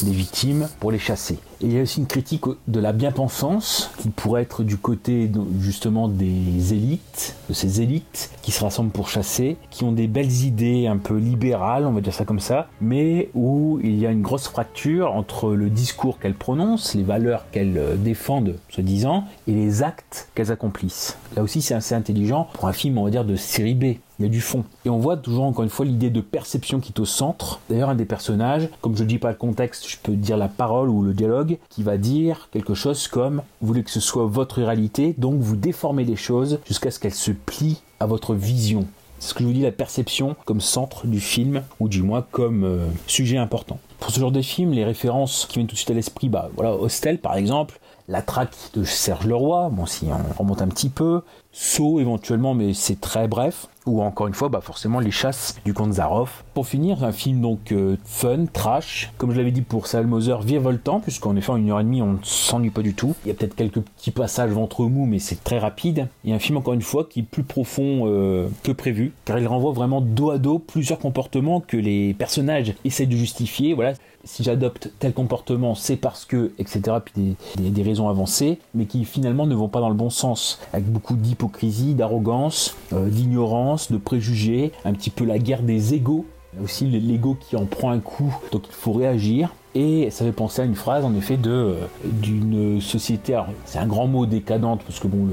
des 0.03 0.13
victimes 0.13 0.69
pour 0.81 0.91
les 0.91 0.99
chasser. 0.99 1.39
Et 1.61 1.67
il 1.67 1.73
y 1.73 1.79
a 1.79 1.83
aussi 1.83 2.01
une 2.01 2.07
critique 2.07 2.45
de 2.69 2.81
la 2.81 2.93
bien-pensance 2.93 3.91
qui 3.99 4.11
pourrait 4.11 4.43
être 4.43 4.63
du 4.63 4.77
côté 4.77 5.31
justement 5.61 6.09
des 6.09 6.73
élites, 6.73 7.35
de 7.49 7.55
ces 7.55 7.81
élites 7.81 8.31
qui 8.43 8.53
se 8.53 8.63
rassemblent 8.63 8.93
pour 8.93 9.09
chasser, 9.09 9.57
qui 9.71 9.85
ont 9.85 9.93
des 9.93 10.07
belles 10.07 10.45
idées 10.45 10.87
un 10.87 10.99
peu 10.99 11.17
libérales, 11.17 11.85
on 11.85 11.93
va 11.93 12.01
dire 12.01 12.15
ça 12.15 12.25
comme 12.25 12.41
ça, 12.41 12.69
mais 12.81 13.31
où 13.35 13.81
il 13.83 13.99
y 13.99 14.07
a 14.07 14.11
une 14.11 14.23
grosse 14.23 14.47
fracture 14.47 15.13
entre 15.15 15.51
le 15.53 15.69
discours 15.69 16.19
qu'elles 16.19 16.35
prononcent, 16.35 16.95
les 16.95 17.03
valeurs 17.03 17.47
qu'elles 17.51 17.79
euh, 17.79 17.97
défendent, 17.97 18.57
se 18.69 18.81
disant, 18.81 19.25
et 19.49 19.53
les 19.53 19.83
actes 19.83 20.29
qu'elles 20.35 20.53
accomplissent. 20.53 21.17
Là 21.35 21.43
aussi, 21.43 21.61
c'est 21.61 21.75
assez 21.75 21.95
intelligent 21.95 22.49
pour 22.53 22.69
un 22.69 22.73
film, 22.73 22.99
on 22.99 23.05
va 23.05 23.11
dire, 23.11 23.25
de 23.25 23.37
série 23.37 23.75
B 23.75 23.97
il 24.19 24.25
y 24.25 24.29
a 24.29 24.31
du 24.31 24.41
fond. 24.41 24.65
Et 24.85 24.91
on 24.91 24.99
voit 24.99 25.17
toujours 25.17 25.45
encore 25.45 25.63
une 25.63 25.71
fois 25.71 25.87
l'idée 25.87 26.11
de 26.11 26.21
perception 26.21 26.81
qui 26.81 26.93
est 26.93 27.01
au 27.01 27.05
centre. 27.05 27.61
D'ailleurs, 27.71 27.91
un 27.91 27.95
des 27.95 28.05
personnages, 28.05 28.69
comme 28.81 28.97
je 28.97 29.05
ne 29.05 29.09
dis 29.09 29.19
pas 29.19 29.31
le 29.31 29.37
contexte, 29.37 29.89
je 29.89 29.97
peux 30.03 30.15
dire 30.15 30.37
la 30.37 30.49
parole 30.49 30.89
ou 30.89 31.03
le 31.03 31.15
dialogue, 31.15 31.59
qui 31.69 31.83
va 31.83 31.97
dire 31.97 32.49
quelque 32.53 32.75
chose 32.75 33.09
comme 33.09 33.43
vous 33.61 33.69
voulez 33.69 33.83
que 33.83 33.91
ce 33.91 34.01
soit 34.01 34.27
votre 34.27 34.63
réalité, 34.63 35.15
donc 35.19 35.41
vous 35.41 35.57
déformez 35.57 36.05
les 36.05 36.17
choses 36.17 36.59
jusqu'à 36.67 36.91
ce 36.91 36.99
qu'elles 36.99 37.15
se 37.15 37.33
plient 37.33 37.81
à 38.01 38.07
votre 38.07 38.35
vision. 38.35 38.87
C'est 39.19 39.31
ce 39.31 39.35
que 39.35 39.41
je 39.41 39.47
vous 39.47 39.53
dis, 39.53 39.63
la 39.63 39.73
perception 39.73 40.37
comme 40.45 40.61
centre 40.61 41.07
du 41.07 41.21
film, 41.21 41.63
ou 41.81 41.89
du 41.89 42.03
moins 42.03 42.25
comme 42.31 42.65
euh, 42.65 42.87
sujet 43.07 43.37
important. 43.37 43.81
Pour 43.99 44.13
ce 44.13 44.21
genre 44.21 44.31
de 44.31 44.43
film, 44.43 44.73
les 44.73 44.85
références 44.85 45.47
qui 45.47 45.57
viennent 45.57 45.67
tout 45.67 45.75
de 45.75 45.79
suite 45.79 45.91
à 45.91 45.95
l'esprit, 45.95 46.29
bah 46.29 46.51
voilà, 46.55 46.75
Hostel 46.75 47.19
par 47.19 47.35
exemple, 47.35 47.81
la 48.09 48.23
traque 48.23 48.57
de 48.75 48.85
Serge 48.85 49.27
Leroy, 49.27 49.69
bon 49.71 49.85
si 49.85 50.07
on 50.07 50.39
remonte 50.39 50.63
un 50.63 50.69
petit 50.69 50.89
peu, 50.89 51.23
Saut 51.61 51.99
éventuellement, 51.99 52.55
mais 52.55 52.75
c'est 52.75 53.01
très 53.01 53.27
bref. 53.27 53.69
Ou 53.87 54.03
encore 54.03 54.27
une 54.27 54.35
fois, 54.35 54.51
bah 54.51 54.61
forcément 54.61 55.01
les 55.01 55.11
chasses 55.11 55.57
du 55.65 55.73
comte 55.73 55.95
Zaroff. 55.95 56.45
Pour 56.53 56.67
finir, 56.67 57.05
un 57.05 57.13
film 57.13 57.41
donc 57.41 57.73
euh, 57.73 57.97
fun, 58.05 58.45
trash, 58.53 59.11
comme 59.17 59.33
je 59.33 59.39
l'avais 59.39 59.51
dit 59.51 59.63
pour 59.63 59.87
Salmoser, 59.87 60.37
virevoltant, 60.45 61.01
puisqu'en 61.01 61.35
effet 61.37 61.51
en 61.51 61.57
une 61.57 61.71
heure 61.71 61.81
et 61.81 61.85
demie 61.85 62.03
on 62.03 62.13
ne 62.13 62.19
s'ennuie 62.23 62.71
pas 62.71 62.83
du 62.83 62.93
tout. 62.95 63.15
Il 63.25 63.29
y 63.29 63.31
a 63.31 63.35
peut-être 63.35 63.57
quelques 63.57 63.81
petits 63.81 64.11
passages 64.11 64.51
ventre 64.51 64.85
mou, 64.85 65.07
mais 65.07 65.19
c'est 65.19 65.43
très 65.43 65.59
rapide. 65.59 66.09
Et 66.25 66.35
un 66.35 66.39
film 66.39 66.59
encore 66.59 66.75
une 66.75 66.83
fois 66.83 67.05
qui 67.05 67.21
est 67.21 67.23
plus 67.25 67.45
profond 67.45 68.03
euh, 68.07 68.49
que 68.63 68.73
prévu, 68.73 69.13
car 69.25 69.39
il 69.39 69.47
renvoie 69.47 69.73
vraiment 69.73 70.03
dos 70.03 70.31
à 70.31 70.39
dos 70.39 70.59
plusieurs 70.59 70.99
comportements 70.99 71.61
que 71.61 71.79
les 71.79 72.13
personnages 72.13 72.75
essaient 72.85 73.07
de 73.07 73.17
justifier. 73.17 73.73
Voilà, 73.73 73.95
si 74.25 74.43
j'adopte 74.43 74.91
tel 74.99 75.13
comportement, 75.13 75.75
c'est 75.75 75.97
parce 75.97 76.25
que, 76.25 76.53
etc. 76.59 76.99
Puis 77.05 77.37
des, 77.59 77.83
raisons 77.83 78.09
avancées, 78.09 78.59
mais 78.75 78.87
qui 78.87 79.05
finalement 79.05 79.47
ne 79.47 79.55
vont 79.55 79.69
pas 79.69 79.81
dans 79.81 79.89
le 79.89 79.95
bon 79.95 80.11
sens, 80.11 80.61
avec 80.73 80.91
beaucoup 80.91 81.15
d'hypocrisie, 81.15 81.95
d'arrogance, 81.95 82.77
euh, 82.93 83.09
d'ignorance, 83.09 83.91
de 83.93 83.99
préjugés, 83.99 84.73
un 84.85 84.93
petit 84.93 85.11
peu 85.11 85.25
la 85.25 85.39
guerre 85.39 85.63
des 85.63 85.95
égaux. 85.95 86.27
Aussi 86.63 86.87
l'ego 86.87 87.37
qui 87.39 87.57
en 87.57 87.67
prend 87.67 87.91
un 87.91 88.01
coup, 88.01 88.35
donc 88.51 88.65
il 88.67 88.75
faut 88.75 88.93
réagir. 88.93 89.55
Et 89.75 90.11
ça 90.11 90.25
fait 90.25 90.33
penser 90.33 90.63
à 90.63 90.65
une 90.65 90.75
phrase 90.75 91.05
en 91.05 91.15
effet 91.15 91.37
de 91.37 91.51
euh, 91.51 91.75
d'une 92.05 92.81
société. 92.81 93.39
c'est 93.65 93.79
un 93.79 93.87
grand 93.87 94.07
mot 94.07 94.27
décadente 94.27 94.81
parce 94.83 94.99
que 94.99 95.07
bon, 95.07 95.29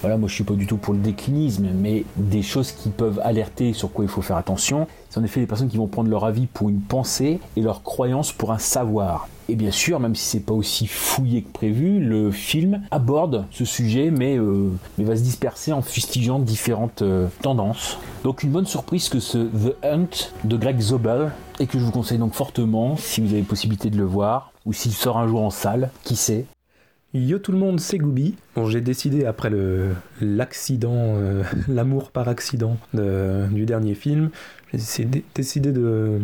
voilà, 0.00 0.16
moi 0.16 0.28
je 0.28 0.34
suis 0.34 0.44
pas 0.44 0.54
du 0.54 0.66
tout 0.66 0.76
pour 0.76 0.92
le 0.92 1.00
déclinisme, 1.00 1.68
mais 1.74 2.04
des 2.16 2.42
choses 2.42 2.72
qui 2.72 2.90
peuvent 2.90 3.20
alerter 3.22 3.72
sur 3.72 3.92
quoi 3.92 4.04
il 4.04 4.10
faut 4.10 4.22
faire 4.22 4.36
attention. 4.36 4.86
C'est 5.08 5.20
en 5.20 5.24
effet 5.24 5.40
les 5.40 5.46
personnes 5.46 5.68
qui 5.68 5.76
vont 5.76 5.86
prendre 5.86 6.10
leur 6.10 6.24
avis 6.24 6.46
pour 6.46 6.68
une 6.68 6.80
pensée 6.80 7.40
et 7.56 7.60
leur 7.60 7.82
croyance 7.82 8.32
pour 8.32 8.52
un 8.52 8.58
savoir. 8.58 9.28
Et 9.48 9.54
bien 9.54 9.70
sûr, 9.70 10.00
même 10.00 10.14
si 10.14 10.24
c'est 10.24 10.40
pas 10.40 10.54
aussi 10.54 10.86
fouillé 10.86 11.42
que 11.42 11.52
prévu, 11.52 12.00
le 12.00 12.32
film 12.32 12.82
aborde 12.90 13.46
ce 13.50 13.64
sujet, 13.64 14.10
mais, 14.10 14.36
euh, 14.36 14.70
mais 14.98 15.04
va 15.04 15.16
se 15.16 15.22
disperser 15.22 15.72
en 15.72 15.82
fustigeant 15.82 16.40
différentes 16.40 17.02
euh, 17.02 17.28
tendances. 17.42 17.98
Donc 18.24 18.42
une 18.42 18.50
bonne 18.50 18.66
surprise 18.66 19.08
que 19.08 19.20
ce 19.20 19.38
The 19.38 19.76
Hunt 19.84 20.32
de 20.44 20.56
Greg 20.56 20.80
Zobel 20.80 21.30
et 21.60 21.66
que 21.66 21.78
je 21.78 21.84
vous 21.84 21.92
conseille 21.92 22.18
donc 22.18 22.34
fortement 22.34 22.96
si 22.96 23.20
vous 23.20 23.32
avez 23.32 23.42
possibilité 23.42 23.88
de 23.88 23.96
le 23.96 24.04
voir 24.04 24.52
ou 24.64 24.72
s'il 24.72 24.92
sort 24.92 25.16
un 25.16 25.28
jour 25.28 25.42
en 25.42 25.50
salle, 25.50 25.90
qui 26.02 26.16
sait. 26.16 26.46
Yo 27.18 27.38
tout 27.38 27.50
le 27.52 27.56
monde, 27.56 27.80
c'est 27.80 27.96
Gooby. 27.96 28.34
Bon, 28.54 28.66
j'ai 28.68 28.82
décidé 28.82 29.24
après 29.24 29.48
le 29.48 29.86
l'accident, 30.20 31.14
euh, 31.16 31.42
l'amour 31.68 32.10
par 32.10 32.28
accident 32.28 32.76
de- 32.92 33.46
du 33.50 33.64
dernier 33.64 33.94
film, 33.94 34.28
j'ai 34.74 35.06
dé- 35.06 35.24
décidé 35.34 35.72
de 35.72 35.80
euh, 35.82 36.18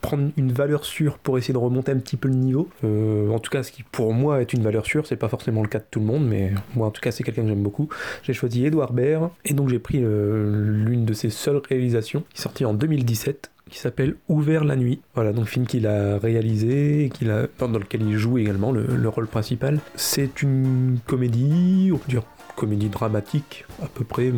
prendre 0.00 0.30
une 0.36 0.50
valeur 0.50 0.84
sûre 0.84 1.18
pour 1.18 1.38
essayer 1.38 1.54
de 1.54 1.58
remonter 1.58 1.92
un 1.92 1.98
petit 1.98 2.16
peu 2.16 2.26
le 2.26 2.34
niveau. 2.34 2.68
Euh, 2.82 3.28
en 3.30 3.38
tout 3.38 3.50
cas, 3.50 3.62
ce 3.62 3.70
qui 3.70 3.84
pour 3.84 4.12
moi 4.12 4.40
est 4.40 4.52
une 4.52 4.62
valeur 4.64 4.86
sûre, 4.86 5.06
c'est 5.06 5.14
pas 5.16 5.28
forcément 5.28 5.62
le 5.62 5.68
cas 5.68 5.78
de 5.78 5.84
tout 5.88 6.00
le 6.00 6.06
monde, 6.06 6.26
mais 6.26 6.52
moi 6.74 6.88
en 6.88 6.90
tout 6.90 7.00
cas 7.00 7.12
c'est 7.12 7.22
quelqu'un 7.22 7.42
que 7.42 7.48
j'aime 7.48 7.62
beaucoup. 7.62 7.88
J'ai 8.24 8.32
choisi 8.32 8.66
Edouard 8.66 8.92
Baird 8.92 9.30
et 9.44 9.54
donc 9.54 9.68
j'ai 9.68 9.78
pris 9.78 10.00
euh, 10.02 10.50
l'une 10.84 11.04
de 11.04 11.12
ses 11.12 11.30
seules 11.30 11.60
réalisations, 11.68 12.24
qui 12.32 12.40
est 12.40 12.42
sortie 12.42 12.64
en 12.64 12.74
2017 12.74 13.52
qui 13.70 13.78
s'appelle 13.78 14.16
Ouvert 14.28 14.64
la 14.64 14.76
nuit. 14.76 15.00
Voilà, 15.14 15.32
donc 15.32 15.46
film 15.46 15.66
qu'il 15.66 15.86
a 15.86 16.18
réalisé 16.18 17.10
qu'il 17.12 17.30
a, 17.30 17.46
dans 17.58 17.68
lequel 17.78 18.02
il 18.02 18.16
joue 18.16 18.38
également 18.38 18.72
le, 18.72 18.86
le 18.86 19.08
rôle 19.08 19.26
principal. 19.26 19.80
C'est 19.96 20.42
une 20.42 20.98
comédie, 21.06 21.90
on 21.92 22.00
dire 22.08 22.22
comédie 22.56 22.88
dramatique 22.88 23.64
à 23.82 23.86
peu 23.86 24.04
près, 24.04 24.32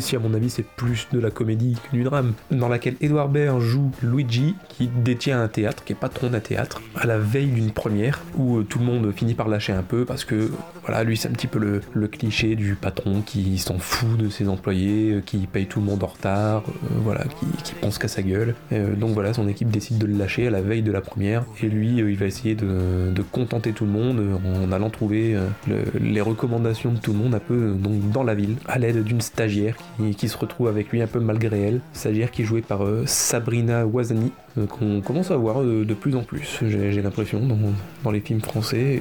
si 0.00 0.16
à 0.16 0.18
mon 0.18 0.34
avis 0.34 0.50
c'est 0.50 0.66
plus 0.66 1.08
de 1.12 1.18
la 1.18 1.30
comédie 1.30 1.76
que 1.90 1.96
du 1.96 2.04
drame, 2.04 2.32
dans 2.50 2.68
laquelle 2.68 2.96
Edouard 3.00 3.28
Baird 3.28 3.60
joue 3.60 3.90
Luigi 4.02 4.54
qui 4.68 4.88
détient 4.88 5.42
un 5.42 5.48
théâtre, 5.48 5.84
qui 5.84 5.92
est 5.92 5.96
patron 5.96 6.30
d'un 6.30 6.40
théâtre, 6.40 6.80
à 6.96 7.06
la 7.06 7.18
veille 7.18 7.48
d'une 7.48 7.70
première 7.70 8.22
où 8.36 8.58
euh, 8.58 8.62
tout 8.64 8.78
le 8.78 8.84
monde 8.84 9.12
finit 9.14 9.34
par 9.34 9.48
lâcher 9.48 9.72
un 9.72 9.82
peu 9.82 10.04
parce 10.04 10.24
que 10.24 10.50
voilà, 10.82 11.04
lui 11.04 11.16
c'est 11.16 11.28
un 11.28 11.32
petit 11.32 11.46
peu 11.46 11.58
le, 11.58 12.08
cliché 12.08 12.56
du 12.56 12.74
patron 12.74 13.22
qui 13.22 13.58
s'en 13.58 13.78
fout 13.78 14.18
de 14.18 14.28
ses 14.28 14.48
employés, 14.48 15.12
euh, 15.12 15.20
qui 15.24 15.46
paye 15.46 15.66
tout 15.66 15.80
le 15.80 15.86
monde 15.86 16.02
en 16.02 16.08
retard, 16.08 16.62
euh, 16.66 16.88
voilà, 17.02 17.24
qui, 17.24 17.74
pense 17.80 17.98
qu'à 17.98 18.08
sa 18.08 18.22
gueule. 18.22 18.54
Donc 18.70 19.10
voilà, 19.10 19.34
son 19.34 19.48
équipe 19.48 19.70
décide 19.70 19.98
de 19.98 20.06
le 20.06 20.16
lâcher 20.16 20.46
à 20.46 20.50
la 20.50 20.60
veille 20.60 20.82
de 20.82 20.92
la 20.92 21.00
première 21.00 21.44
et 21.62 21.68
lui 21.68 21.96
il 21.96 22.16
va 22.16 22.26
essayer 22.26 22.54
de, 22.54 23.12
contenter 23.32 23.72
tout 23.72 23.84
le 23.86 23.90
monde 23.90 24.40
en 24.44 24.72
allant 24.72 24.90
trouver 24.90 25.36
le- 25.66 25.84
les 25.98 26.20
recommandations 26.20 26.92
de 26.92 26.98
tout 26.98 27.12
le 27.12 27.18
monde 27.18 27.34
peu 27.42 27.54
euh, 27.54 27.74
donc 27.74 28.10
dans 28.10 28.22
la 28.22 28.34
ville 28.34 28.56
à 28.66 28.78
l'aide 28.78 29.02
d'une 29.04 29.20
stagiaire 29.20 29.76
qui, 30.16 30.28
se 30.28 30.36
retrouve 30.36 30.68
avec 30.68 30.90
lui 30.90 31.02
un 31.02 31.06
peu 31.06 31.20
malgré 31.20 31.60
elle. 31.60 31.80
Stagiaire 31.92 32.30
qui 32.30 32.42
est 32.42 32.44
jouée 32.44 32.62
par 32.62 32.84
euh, 32.84 33.04
Sabrina 33.06 33.86
Ouazani 33.86 34.32
euh, 34.58 34.66
qu'on 34.66 35.00
commence 35.00 35.30
à 35.30 35.36
voir 35.36 35.62
euh, 35.62 35.84
de 35.86 35.94
plus 35.94 36.14
en 36.14 36.22
plus, 36.22 36.60
j'ai 36.62 37.00
l'impression, 37.00 37.40
dans, 37.40 37.58
dans 38.04 38.10
les 38.10 38.20
films 38.20 38.42
français. 38.42 39.00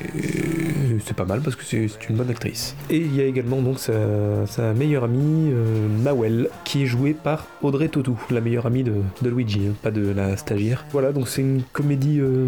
C'est 1.03 1.15
pas 1.15 1.25
mal 1.25 1.41
parce 1.41 1.55
que 1.55 1.63
c'est 1.63 1.87
une 2.09 2.15
bonne 2.15 2.29
actrice. 2.29 2.75
Et 2.89 2.97
il 2.97 3.15
y 3.15 3.21
a 3.21 3.25
également 3.25 3.61
donc 3.61 3.79
sa, 3.79 4.73
meilleure 4.73 5.03
amie, 5.03 5.51
euh, 5.51 5.87
Nawel, 6.03 6.49
qui 6.63 6.83
est 6.83 6.85
jouée 6.85 7.13
par 7.13 7.47
Audrey 7.61 7.89
Tautou, 7.89 8.17
la 8.29 8.39
meilleure 8.39 8.65
amie 8.65 8.83
de, 8.83 8.93
Luigi, 9.23 9.67
hein, 9.67 9.73
pas 9.81 9.91
de 9.91 10.11
la 10.11 10.37
stagiaire. 10.37 10.85
Voilà, 10.91 11.11
donc 11.11 11.27
c'est 11.27 11.41
une 11.41 11.63
comédie 11.73 12.19
euh, 12.19 12.47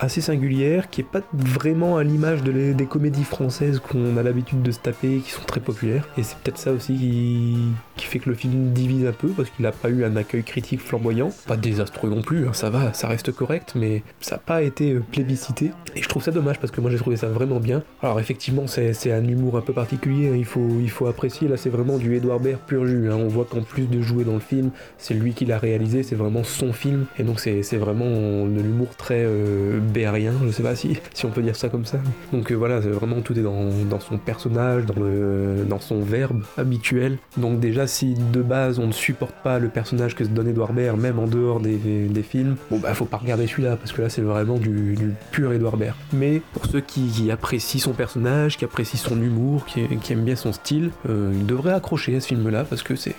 assez 0.00 0.20
singulière 0.20 0.90
qui 0.90 1.02
est 1.02 1.04
pas 1.04 1.22
vraiment 1.32 1.98
à 1.98 2.04
l'image 2.04 2.42
des 2.42 2.86
comédies 2.86 3.24
françaises 3.24 3.80
qu'on 3.80 4.16
a 4.16 4.22
l'habitude 4.22 4.62
de 4.62 4.70
se 4.70 4.80
taper, 4.80 5.20
sont 5.30 5.44
très 5.44 5.60
populaires. 5.60 6.06
Et 6.16 6.22
c'est 6.22 6.36
peut-être 6.38 6.58
ça 6.58 6.72
aussi 6.72 6.94
qui, 6.96 7.56
qui 8.00 8.06
fait 8.06 8.18
que 8.18 8.30
le 8.30 8.34
film 8.34 8.72
divise 8.72 9.06
un 9.06 9.12
peu 9.12 9.28
parce 9.28 9.50
qu'il 9.50 9.62
n'a 9.62 9.72
pas 9.72 9.90
eu 9.90 10.04
un 10.04 10.16
accueil 10.16 10.42
critique 10.42 10.80
flamboyant, 10.80 11.30
pas 11.46 11.56
désastreux 11.58 12.08
non 12.08 12.22
plus, 12.22 12.46
hein, 12.48 12.52
ça 12.54 12.70
va, 12.70 12.92
ça 12.94 13.08
reste 13.08 13.30
correct, 13.30 13.74
mais 13.76 14.02
ça 14.20 14.36
n'a 14.36 14.38
pas 14.38 14.62
été 14.62 14.94
euh, 14.94 15.00
plébiscité. 15.00 15.70
Et 15.94 16.02
je 16.02 16.08
trouve 16.08 16.22
ça 16.22 16.30
dommage 16.30 16.58
parce 16.58 16.70
que 16.70 16.80
moi 16.80 16.90
j'ai 16.90 16.96
trouvé 16.96 17.16
ça 17.16 17.28
vraiment 17.28 17.60
bien. 17.60 17.82
Alors 18.02 18.18
effectivement, 18.18 18.66
c'est 18.66 19.12
un 19.12 19.24
humour 19.24 19.58
un 19.58 19.60
peu 19.60 19.72
particulier, 19.74 20.28
hein, 20.28 20.36
il, 20.36 20.44
faut, 20.46 20.78
il 20.80 20.90
faut 20.90 21.06
apprécier. 21.06 21.46
Là, 21.48 21.56
c'est 21.56 21.68
vraiment 21.68 21.98
du 21.98 22.16
Edouard 22.16 22.40
Baird 22.40 22.60
pur 22.66 22.86
jus. 22.86 23.10
hein. 23.10 23.16
On 23.16 23.28
voit 23.28 23.44
qu'en 23.44 23.62
plus 23.62 23.86
de 23.86 24.00
jouer 24.00 24.24
dans 24.24 24.34
le 24.34 24.40
film, 24.40 24.70
c'est 24.96 25.14
lui 25.14 25.34
qui 25.34 25.44
l'a 25.44 25.58
réalisé, 25.58 26.02
c'est 26.02 26.14
vraiment 26.14 26.42
son 26.44 26.72
film. 26.72 27.04
Et 27.18 27.22
donc 27.22 27.40
c'est 27.40 27.60
vraiment 27.76 28.46
de 28.46 28.60
l'humour 28.60 28.96
très 28.96 29.22
euh, 29.26 29.78
béarien, 29.80 30.32
je 30.46 30.50
sais 30.50 30.62
pas 30.62 30.74
si, 30.74 30.98
si 31.12 31.26
on 31.26 31.30
peut 31.30 31.42
dire 31.42 31.56
ça 31.56 31.68
comme 31.68 31.84
ça. 31.84 31.98
Donc 32.32 32.50
euh, 32.50 32.54
voilà, 32.54 32.80
vraiment 32.80 33.20
tout 33.20 33.38
est 33.38 33.42
dans, 33.42 33.68
dans 33.90 34.00
son 34.00 34.16
personnage, 34.18 34.86
dans, 34.86 35.02
le, 35.02 35.64
dans 35.68 35.80
son 35.80 36.00
verbe 36.00 36.42
habituel. 36.56 37.18
Donc 37.36 37.60
déjà, 37.60 37.86
si 37.90 38.14
de 38.14 38.42
base 38.42 38.78
on 38.78 38.86
ne 38.86 38.92
supporte 38.92 39.34
pas 39.42 39.58
le 39.58 39.68
personnage 39.68 40.14
que 40.14 40.24
se 40.24 40.30
donne 40.30 40.48
Edouard 40.48 40.72
Baird, 40.72 40.98
même 40.98 41.18
en 41.18 41.26
dehors 41.26 41.60
des, 41.60 41.76
des 41.76 42.22
films, 42.22 42.56
bon 42.70 42.78
bah 42.78 42.94
faut 42.94 43.04
pas 43.04 43.16
regarder 43.18 43.46
celui-là, 43.46 43.76
parce 43.76 43.92
que 43.92 44.02
là 44.02 44.08
c'est 44.08 44.22
vraiment 44.22 44.56
du, 44.56 44.96
pur 45.30 45.52
Edouard 45.52 45.76
Baird. 45.76 45.96
Mais 46.12 46.40
pour 46.52 46.66
ceux 46.66 46.80
qui, 46.80 47.30
apprécient 47.30 47.80
son 47.80 47.92
personnage, 47.92 48.56
qui 48.56 48.64
apprécient 48.64 48.98
son 48.98 49.20
humour, 49.20 49.66
qui, 49.66 49.80
aiment 50.12 50.24
bien 50.24 50.36
son 50.36 50.52
style, 50.52 50.90
euh, 51.08 51.32
ils 51.34 51.46
devraient 51.46 51.72
accrocher 51.72 52.16
à 52.16 52.20
ce 52.20 52.28
film-là, 52.28 52.64
parce 52.64 52.82
que 52.82 52.94
c'est- 52.96 53.14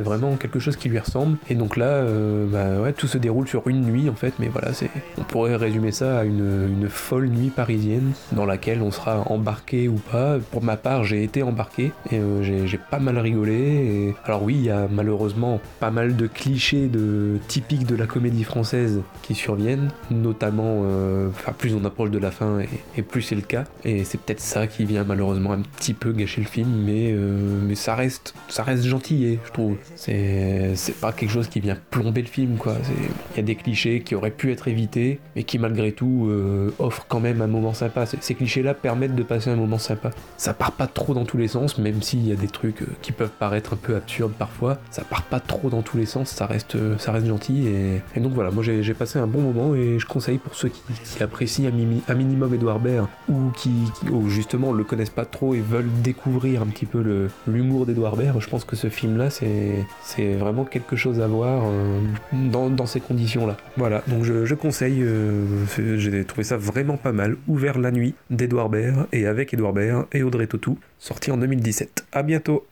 vraiment 0.00 0.36
quelque 0.36 0.58
chose 0.60 0.76
qui 0.76 0.88
lui 0.88 0.98
ressemble. 0.98 1.38
Et 1.48 1.54
donc 1.54 1.76
là, 1.76 1.86
euh, 1.86 2.46
bah 2.46 2.82
ouais, 2.82 2.92
tout 2.92 3.08
se 3.08 3.18
déroule 3.18 3.48
sur 3.48 3.66
une 3.66 3.82
nuit 3.82 4.08
en 4.10 4.14
fait, 4.14 4.34
mais 4.38 4.48
voilà, 4.48 4.70
on 5.18 5.22
pourrait 5.22 5.56
résumer 5.56 5.90
ça 5.90 6.18
à 6.18 6.24
une, 6.24 6.68
une 6.68 6.88
folle 6.88 7.28
nuit 7.28 7.50
parisienne 7.50 8.12
dans 8.32 8.44
laquelle 8.46 8.82
on 8.82 8.90
sera 8.90 9.22
embarqué 9.30 9.88
ou 9.88 9.94
pas. 9.94 10.36
Pour 10.50 10.62
ma 10.62 10.76
part, 10.76 11.04
j'ai 11.04 11.22
été 11.22 11.42
embarqué 11.42 11.92
et 12.10 12.18
euh, 12.18 12.66
j'ai 12.66 12.78
pas 12.78 12.98
mal 12.98 13.18
rigolé. 13.18 14.14
Alors 14.24 14.42
oui, 14.42 14.54
il 14.54 14.62
y 14.64 14.70
a 14.70 14.88
malheureusement 14.90 15.60
pas 15.80 15.90
mal 15.90 16.16
de 16.16 16.26
clichés 16.26 16.88
de 16.88 17.38
typiques 17.48 17.86
de 17.86 17.94
la 17.94 18.06
comédie 18.06 18.44
française 18.44 19.00
qui 19.22 19.34
surviennent, 19.34 19.90
notamment, 20.10 20.82
euh, 20.84 21.28
plus 21.58 21.74
on 21.74 21.84
approche 21.84 22.10
de 22.10 22.18
la 22.18 22.30
fin 22.30 22.58
et, 22.96 23.02
plus 23.02 23.22
c'est 23.22 23.34
le 23.34 23.40
cas. 23.42 23.64
Et 23.84 24.04
c'est 24.04 24.18
peut-être 24.20 24.40
ça 24.40 24.66
qui 24.66 24.84
vient 24.84 25.04
malheureusement 25.04 25.52
un 25.52 25.60
petit 25.60 25.94
peu 25.94 26.12
gâcher 26.12 26.40
le 26.40 26.46
film, 26.46 26.68
mais 26.84 27.12
euh, 27.12 27.60
mais 27.62 27.74
ça 27.74 27.94
reste 27.94 28.34
ça 28.48 28.62
reste 28.62 28.84
gentillé, 28.84 29.38
je 29.44 29.52
trouve. 29.52 29.76
C'est 29.94 30.74
pas 31.00 31.12
quelque 31.12 31.30
chose 31.30 31.48
qui 31.48 31.60
vient 31.60 31.76
plomber 31.90 32.22
le 32.22 32.28
film 32.28 32.56
quoi. 32.56 32.74
Il 33.32 33.36
y 33.36 33.40
a 33.40 33.42
des 33.42 33.54
clichés 33.56 34.00
qui 34.00 34.14
auraient 34.14 34.30
pu 34.30 34.50
être 34.52 34.68
évités, 34.68 35.20
mais 35.34 35.42
qui 35.44 35.58
malgré 35.58 35.92
tout 35.92 36.26
euh, 36.28 36.70
offrent 36.78 37.06
quand 37.08 37.20
même 37.20 37.40
un 37.42 37.46
moment 37.46 37.74
sympa. 37.74 38.06
Ces- 38.06 38.18
Ces 38.20 38.34
clichés-là 38.34 38.74
permettent 38.74 39.14
de 39.14 39.22
passer 39.22 39.50
un 39.50 39.56
moment 39.56 39.78
sympa. 39.78 40.10
Ça 40.36 40.54
part 40.54 40.72
pas 40.72 40.86
trop 40.86 41.14
dans 41.14 41.24
tous 41.24 41.36
les 41.38 41.48
sens, 41.48 41.78
même 41.78 42.02
s'il 42.02 42.26
y 42.26 42.32
a 42.32 42.36
des 42.36 42.48
trucs 42.48 42.82
qui 43.02 43.12
peuvent 43.12 43.30
paraître 43.38 43.74
un 43.74 43.76
peu 43.76 43.96
parfois. 44.38 44.78
Ça 44.90 45.02
part 45.02 45.22
pas 45.22 45.40
trop 45.40 45.70
dans 45.70 45.82
tous 45.82 45.96
les 45.96 46.06
sens, 46.06 46.30
ça 46.30 46.46
reste, 46.46 46.76
euh, 46.76 46.98
ça 46.98 47.12
reste 47.12 47.26
gentil. 47.26 47.68
Et, 47.68 48.20
donc 48.20 48.32
voilà, 48.32 48.50
moi 48.50 48.62
j'ai 48.62 48.94
passé 48.94 49.18
un 49.18 49.26
bon 49.26 49.40
moment 49.40 49.74
et 49.74 49.98
je 49.98 50.06
conseille 50.06 50.38
pour 50.38 50.54
ceux 50.54 50.68
qui, 50.68 51.22
apprécient 51.22 51.70
un, 52.08 52.14
minimum 52.14 52.54
Edouard 52.54 52.78
Baird 52.78 53.08
ou 53.28 53.50
qui, 53.56 53.70
ou 54.10 54.28
justement 54.28 54.72
le 54.72 54.84
connaissent 54.84 55.10
pas 55.10 55.24
trop 55.24 55.54
et 55.54 55.60
veulent 55.60 55.90
découvrir 56.02 56.62
un 56.62 56.66
petit 56.66 56.86
peu 56.86 57.28
l'humour 57.46 57.86
d'Edouard 57.86 58.16
Baird, 58.16 58.40
je 58.40 58.48
pense 58.48 58.64
que 58.64 58.76
ce 58.76 58.88
film-là 58.88 59.30
c'est 59.30 59.86
c'est 60.02 60.34
vraiment 60.34 60.64
quelque 60.64 60.96
chose 60.96 61.20
à 61.20 61.26
voir 61.26 61.64
euh, 61.66 62.00
dans, 62.32 62.86
ces 62.86 63.00
conditions-là. 63.00 63.56
Voilà, 63.76 64.02
donc 64.06 64.24
je, 64.24 64.54
conseille, 64.54 65.02
euh, 65.02 65.44
j'ai 65.76 66.24
trouvé 66.24 66.44
ça 66.44 66.56
vraiment 66.56 66.96
pas 66.96 67.12
mal. 67.12 67.36
Ouvert 67.48 67.78
la 67.78 67.90
nuit 67.90 68.14
d'Edouard 68.30 68.68
Baird 68.68 69.06
et 69.12 69.26
avec 69.26 69.52
Edouard 69.54 69.72
Baird 69.72 70.06
et 70.12 70.22
Audrey 70.22 70.46
Tautou, 70.46 70.78
sorti 70.98 71.30
en 71.30 71.36
2017. 71.36 72.06
À 72.12 72.22
bientôt 72.22 72.66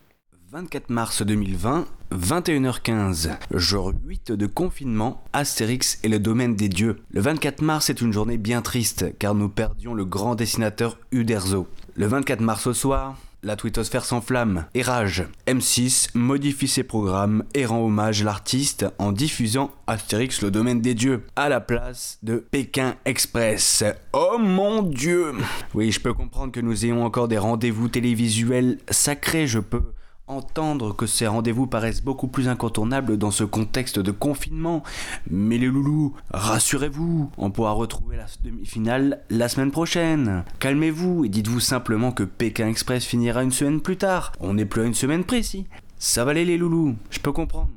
24 0.55 0.91
mars 0.91 1.23
2020, 1.23 1.85
21h15, 2.13 3.39
jour 3.51 3.93
8 4.07 4.31
de 4.31 4.47
confinement, 4.47 5.25
Astérix 5.33 5.99
et 6.05 6.09
le 6.09 6.21
domaine 6.21 6.55
des 6.55 6.69
dieux. 6.69 7.01
Le 7.11 7.21
24 7.21 7.61
mars 7.61 7.91
est 7.91 8.01
une 8.01 8.13
journée 8.13 8.37
bien 8.37 8.63
triste 8.63 9.19
car 9.19 9.35
nous 9.35 9.49
perdions 9.49 9.95
le 9.95 10.05
grand 10.05 10.37
dessinateur 10.37 10.97
Uderzo. 11.11 11.67
Le 11.97 12.07
24 12.07 12.41
mars 12.41 12.69
au 12.69 12.73
soir, 12.73 13.17
la 13.43 13.57
twittosphère 13.57 14.05
s'enflamme 14.05 14.67
et 14.75 14.83
rage. 14.83 15.25
M6 15.49 16.11
modifie 16.15 16.69
ses 16.69 16.85
programmes 16.85 17.43
et 17.55 17.67
rend 17.67 17.85
hommage 17.85 18.23
à 18.23 18.27
l'artiste 18.27 18.87
en 19.01 19.11
diffusant 19.11 19.73
Astérix 19.89 20.41
le 20.41 20.53
domaine 20.53 20.81
des 20.81 20.95
dieux 20.95 21.25
à 21.35 21.49
la 21.49 21.59
place 21.59 22.21
de 22.23 22.37
Pékin 22.37 22.95
Express. 23.07 23.83
Oh 24.13 24.37
mon 24.39 24.83
dieu 24.83 25.33
Oui, 25.75 25.91
je 25.91 25.99
peux 25.99 26.15
comprendre 26.15 26.53
que 26.53 26.61
nous 26.61 26.85
ayons 26.85 27.05
encore 27.05 27.27
des 27.27 27.39
rendez-vous 27.39 27.89
télévisuels 27.89 28.79
sacrés, 28.89 29.49
je 29.49 29.59
peux 29.59 29.83
entendre 30.27 30.95
que 30.95 31.07
ces 31.07 31.27
rendez-vous 31.27 31.67
paraissent 31.67 32.03
beaucoup 32.03 32.29
plus 32.29 32.49
incontournables 32.49 33.19
dans 33.19 33.31
ce 33.31 33.45
contexte 33.45 33.99
de 33.99 34.11
confinement. 34.11 34.83
Mais 35.31 35.59
les 35.59 35.67
loulous, 35.67 36.15
rassurez-vous, 36.33 37.31
on 37.37 37.51
pourra 37.51 37.73
retrouver 37.73 38.17
la 38.17 38.27
demi-finale 38.43 39.21
la 39.31 39.49
semaine 39.49 39.71
prochaine. 39.71 40.45
Calmez-vous 40.61 41.25
et 41.25 41.29
dites-vous 41.29 41.61
simplement 41.61 42.13
que 42.13 42.25
Pékin 42.25 42.69
Express 42.69 43.05
finira 43.05 43.43
une 43.43 43.53
semaine 43.53 43.81
plus 43.81 43.97
tard. 43.97 44.33
On 44.41 44.55
n'est 44.55 44.65
plus 44.65 44.83
à 44.83 44.87
une 44.87 44.95
semaine 44.95 45.25
ici. 45.33 45.67
Ça 45.99 46.25
va 46.25 46.33
aller 46.33 46.45
les 46.45 46.59
loulous, 46.59 46.95
je 47.11 47.19
peux 47.19 47.33
comprendre. 47.33 47.69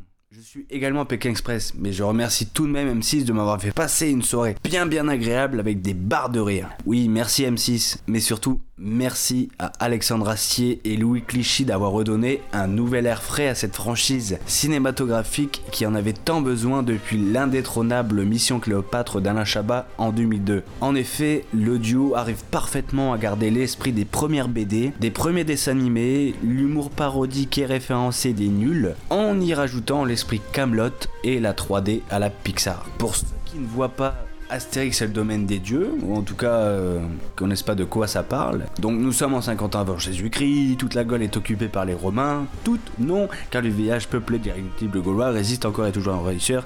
Je 0.48 0.52
suis 0.52 0.66
également 0.70 1.04
Pékin 1.04 1.32
Express, 1.32 1.74
mais 1.78 1.92
je 1.92 2.04
remercie 2.04 2.46
tout 2.46 2.68
de 2.68 2.72
même 2.72 3.02
M6 3.02 3.26
de 3.26 3.34
m'avoir 3.34 3.60
fait 3.60 3.74
passer 3.74 4.08
une 4.08 4.22
soirée 4.22 4.56
bien 4.64 4.86
bien 4.86 5.10
agréable 5.10 5.60
avec 5.60 5.82
des 5.82 5.94
barres 5.94 6.30
de 6.30 6.40
rire. 6.40 6.70
Oui, 6.86 7.10
merci 7.10 7.44
M6, 7.44 7.98
mais 8.08 8.22
surtout 8.22 8.62
merci 8.78 9.50
à 9.58 9.72
Alexandre 9.80 10.30
Astier 10.30 10.80
et 10.86 10.98
Louis 10.98 11.24
Clichy 11.24 11.66
d'avoir 11.66 11.92
redonné 11.92 12.42
un 12.54 12.68
nouvel 12.68 13.08
air 13.08 13.24
frais 13.24 13.48
à 13.48 13.56
cette 13.56 13.76
franchise 13.76 14.38
cinématographique 14.46 15.64
qui 15.72 15.86
en 15.86 15.96
avait 15.96 16.14
tant 16.14 16.42
besoin 16.42 16.84
depuis 16.84 17.18
l'indétrônable 17.18 18.24
Mission 18.24 18.60
Cléopâtre 18.60 19.20
d'Alain 19.20 19.46
Chabat 19.46 19.88
en 19.98 20.12
2002. 20.12 20.64
En 20.80 20.96
effet, 20.96 21.44
le 21.54 21.80
duo 21.80 22.16
arrive 22.16 22.44
parfaitement 22.52 23.14
à 23.14 23.18
garder 23.18 23.50
l'esprit 23.50 23.92
des 23.92 24.06
premières 24.06 24.48
BD, 24.48 24.94
des 25.00 25.12
premiers 25.12 25.44
dessins 25.44 25.72
animés, 25.72 26.36
l'humour 26.44 26.92
parodique 26.92 27.58
et 27.58 27.66
référencé 27.66 28.32
des 28.32 28.48
nuls, 28.48 28.96
en 29.10 29.42
y 29.42 29.54
rajoutant 29.54 30.06
l'esprit 30.06 30.37
Camelot 30.40 30.92
et 31.24 31.40
la 31.40 31.54
3D 31.54 32.02
à 32.10 32.20
la 32.20 32.30
Pixar. 32.30 32.86
Pour 32.98 33.16
ceux 33.16 33.26
qui 33.46 33.58
ne 33.58 33.68
voient 33.68 33.90
pas 33.90 34.16
Astérix 34.50 35.02
est 35.02 35.08
le 35.08 35.12
domaine 35.12 35.46
des 35.46 35.60
dieux, 35.60 35.92
ou 36.02 36.16
en 36.16 36.22
tout 36.22 36.36
cas 36.36 36.54
euh, 36.54 37.00
connaissent 37.36 37.64
pas 37.64 37.76
de 37.76 37.84
quoi 37.84 38.08
ça 38.08 38.24
parle. 38.24 38.64
Donc 38.80 38.98
nous 38.98 39.12
sommes 39.12 39.34
en 39.34 39.42
50 39.42 39.76
ans 39.76 39.82
avant 39.82 39.98
Jésus-Christ, 39.98 40.78
toute 40.78 40.94
la 40.94 41.04
Gaule 41.04 41.24
est 41.24 41.36
occupée 41.36 41.68
par 41.68 41.84
les 41.84 41.94
Romains, 41.94 42.46
toute 42.64 42.80
non, 42.98 43.28
car 43.52 43.62
le 43.62 43.70
village 43.70 44.08
peuplé 44.08 44.40
d'irréductibles 44.40 45.02
Gaulois 45.02 45.32
résiste 45.32 45.66
encore 45.66 45.88
et 45.88 45.92
toujours 45.92 46.16
en 46.16 46.24
réussir, 46.24 46.64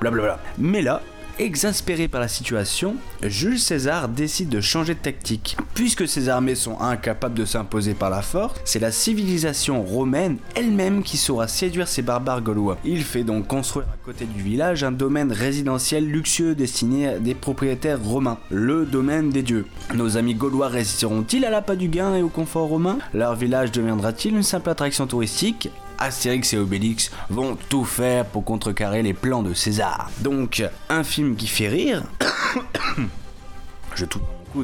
blablabla. 0.00 0.40
Mais 0.58 0.82
là, 0.82 1.00
Exaspéré 1.38 2.08
par 2.08 2.20
la 2.20 2.28
situation, 2.28 2.96
Jules 3.22 3.58
César 3.58 4.08
décide 4.08 4.50
de 4.50 4.60
changer 4.60 4.94
de 4.94 4.98
tactique. 4.98 5.56
Puisque 5.74 6.06
ses 6.06 6.28
armées 6.28 6.54
sont 6.54 6.78
incapables 6.80 7.34
de 7.34 7.46
s'imposer 7.46 7.94
par 7.94 8.10
la 8.10 8.20
force, 8.20 8.60
c'est 8.64 8.78
la 8.78 8.92
civilisation 8.92 9.82
romaine 9.82 10.36
elle-même 10.54 11.02
qui 11.02 11.16
saura 11.16 11.48
séduire 11.48 11.88
ces 11.88 12.02
barbares 12.02 12.42
gaulois. 12.42 12.76
Il 12.84 13.02
fait 13.02 13.24
donc 13.24 13.46
construire 13.46 13.86
à 13.86 14.04
côté 14.04 14.26
du 14.26 14.42
village 14.42 14.84
un 14.84 14.92
domaine 14.92 15.32
résidentiel 15.32 16.06
luxueux 16.06 16.54
destiné 16.54 17.08
à 17.08 17.18
des 17.18 17.34
propriétaires 17.34 18.02
romains, 18.02 18.38
le 18.50 18.84
domaine 18.84 19.30
des 19.30 19.42
dieux. 19.42 19.66
Nos 19.94 20.18
amis 20.18 20.34
gaulois 20.34 20.68
résisteront-ils 20.68 21.44
à 21.44 21.50
l'appât 21.50 21.76
du 21.76 21.88
gain 21.88 22.14
et 22.14 22.22
au 22.22 22.28
confort 22.28 22.68
romain? 22.68 22.98
Leur 23.14 23.34
village 23.36 23.72
deviendra-t-il 23.72 24.36
une 24.36 24.42
simple 24.42 24.68
attraction 24.68 25.06
touristique? 25.06 25.70
Astérix 25.98 26.52
et 26.52 26.58
Obélix 26.58 27.10
vont 27.30 27.56
tout 27.68 27.84
faire 27.84 28.24
pour 28.26 28.44
contrecarrer 28.44 29.02
les 29.02 29.14
plans 29.14 29.42
de 29.42 29.54
César. 29.54 30.10
Donc, 30.20 30.64
un 30.88 31.04
film 31.04 31.36
qui 31.36 31.46
fait 31.46 31.68
rire. 31.68 32.02
Je 33.94 34.04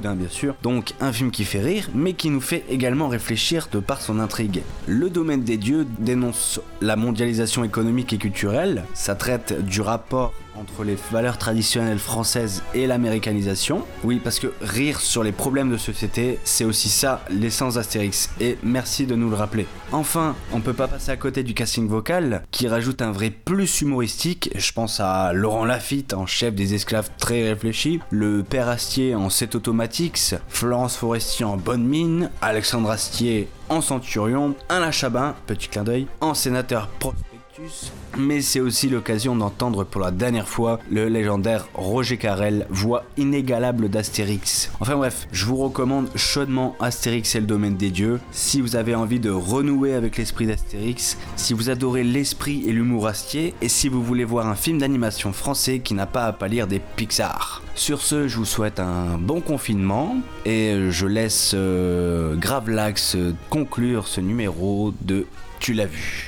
hein, 0.05 0.15
bien 0.15 0.29
sûr. 0.29 0.55
Donc, 0.63 0.95
un 1.01 1.13
film 1.13 1.31
qui 1.31 1.45
fait 1.45 1.61
rire, 1.61 1.89
mais 1.95 2.13
qui 2.13 2.31
nous 2.31 2.41
fait 2.41 2.65
également 2.69 3.09
réfléchir 3.09 3.69
de 3.73 3.79
par 3.79 4.01
son 4.01 4.19
intrigue. 4.19 4.63
Le 4.87 5.11
domaine 5.11 5.43
des 5.43 5.57
dieux 5.57 5.87
dénonce 5.99 6.61
la 6.81 6.97
mondialisation 6.97 7.65
économique 7.65 8.13
et 8.13 8.19
culturelle. 8.19 8.85
Ça 8.95 9.15
traite 9.15 9.65
du 9.65 9.81
rapport 9.81 10.33
entre 10.59 10.85
les 10.85 10.97
valeurs 11.11 11.39
traditionnelles 11.39 11.99
françaises 11.99 12.63
et 12.75 12.87
l'américanisation. 12.87 13.85
Oui, 14.05 14.21
parce 14.23 14.39
que 14.39 14.53
rire 14.61 15.01
sur 15.01 15.23
les 15.23 15.33
problèmes 15.33 15.71
de 15.71 15.77
société, 15.77 16.39
c'est 16.45 16.65
aussi 16.65 16.89
ça 16.89 17.25
l'essence 17.31 17.75
d'Astérix. 17.75 18.31
Et 18.41 18.59
merci 18.63 19.07
de 19.07 19.15
nous 19.15 19.31
le 19.31 19.37
rappeler. 19.37 19.67
Enfin, 19.93 20.35
on 20.53 20.61
peut 20.61 20.75
pas 20.75 20.89
passer 20.89 21.11
à 21.11 21.17
côté 21.17 21.43
du 21.43 21.55
casting 21.55 21.89
vocal, 21.89 22.43
qui 22.51 22.69
rajoute 22.69 23.03
un 23.03 23.13
vrai 23.13 23.31
plus 23.31 23.81
humoristique. 23.81 24.51
Je 24.55 24.73
pense 24.73 25.01
à 25.01 25.33
Laurent 25.33 25.65
Lafitte 25.65 26.15
en 26.15 26.27
chef 26.27 26.55
des 26.55 26.75
esclaves 26.75 27.11
très 27.19 27.49
réfléchi, 27.49 28.01
le 28.11 28.43
père 28.43 28.69
Astier 28.69 29.15
en 29.15 29.31
7 29.31 29.55
Automatics, 29.55 30.35
Florence 30.49 30.97
Forestier 30.97 31.45
en 31.45 31.57
bonne 31.57 31.85
mine, 31.85 32.31
Alexandre 32.43 32.91
Astier 32.91 33.49
en 33.69 33.81
centurion, 33.81 34.55
Alain 34.69 34.91
Chabin, 34.91 35.35
petit 35.47 35.69
clin 35.69 35.85
d'œil, 35.85 36.07
en 36.21 36.35
sénateur 36.35 36.89
mais 38.17 38.41
c'est 38.41 38.61
aussi 38.61 38.89
l'occasion 38.89 39.37
d'entendre 39.37 39.85
pour 39.85 40.01
la 40.01 40.11
dernière 40.11 40.49
fois 40.49 40.81
le 40.91 41.09
légendaire 41.09 41.69
Roger 41.75 42.17
Carrel, 42.17 42.67
voix 42.71 43.05
inégalable 43.17 43.89
d'Astérix. 43.89 44.71
Enfin 44.81 44.97
bref, 44.97 45.29
je 45.33 45.45
vous 45.45 45.57
recommande 45.57 46.09
chaudement 46.17 46.77
Astérix 46.81 47.35
et 47.35 47.41
le 47.41 47.47
domaine 47.47 47.77
des 47.77 47.91
dieux. 47.91 48.21
Si 48.31 48.61
vous 48.61 48.77
avez 48.77 48.95
envie 48.95 49.21
de 49.21 49.31
renouer 49.31 49.95
avec 49.95 50.17
l'esprit 50.17 50.47
d'Astérix, 50.47 51.17
si 51.37 51.53
vous 51.53 51.71
adorez 51.71 52.05
l'esprit 52.05 52.65
et 52.67 52.73
l'humour 52.73 53.07
Astier, 53.07 53.55
et 53.61 53.69
si 53.69 53.89
vous 53.89 54.03
voulez 54.03 54.25
voir 54.25 54.47
un 54.47 54.57
film 54.57 54.79
d'animation 54.79 55.33
français 55.33 55.81
qui 55.81 55.95
n'a 55.95 56.07
pas 56.07 56.27
à 56.27 56.33
pâlir 56.33 56.67
des 56.67 56.81
Pixar. 56.97 57.63
Sur 57.75 58.03
ce, 58.03 58.27
je 58.27 58.37
vous 58.37 58.45
souhaite 58.45 58.81
un 58.81 59.19
bon 59.19 59.41
confinement 59.41 60.17
et 60.45 60.91
je 60.91 61.07
laisse 61.07 61.53
euh, 61.55 62.35
Gravelax 62.37 63.17
conclure 63.51 64.09
ce 64.09 64.21
numéro 64.21 64.93
de 65.03 65.27
Tu 65.61 65.75
l'as 65.75 65.87
vu. 65.87 66.28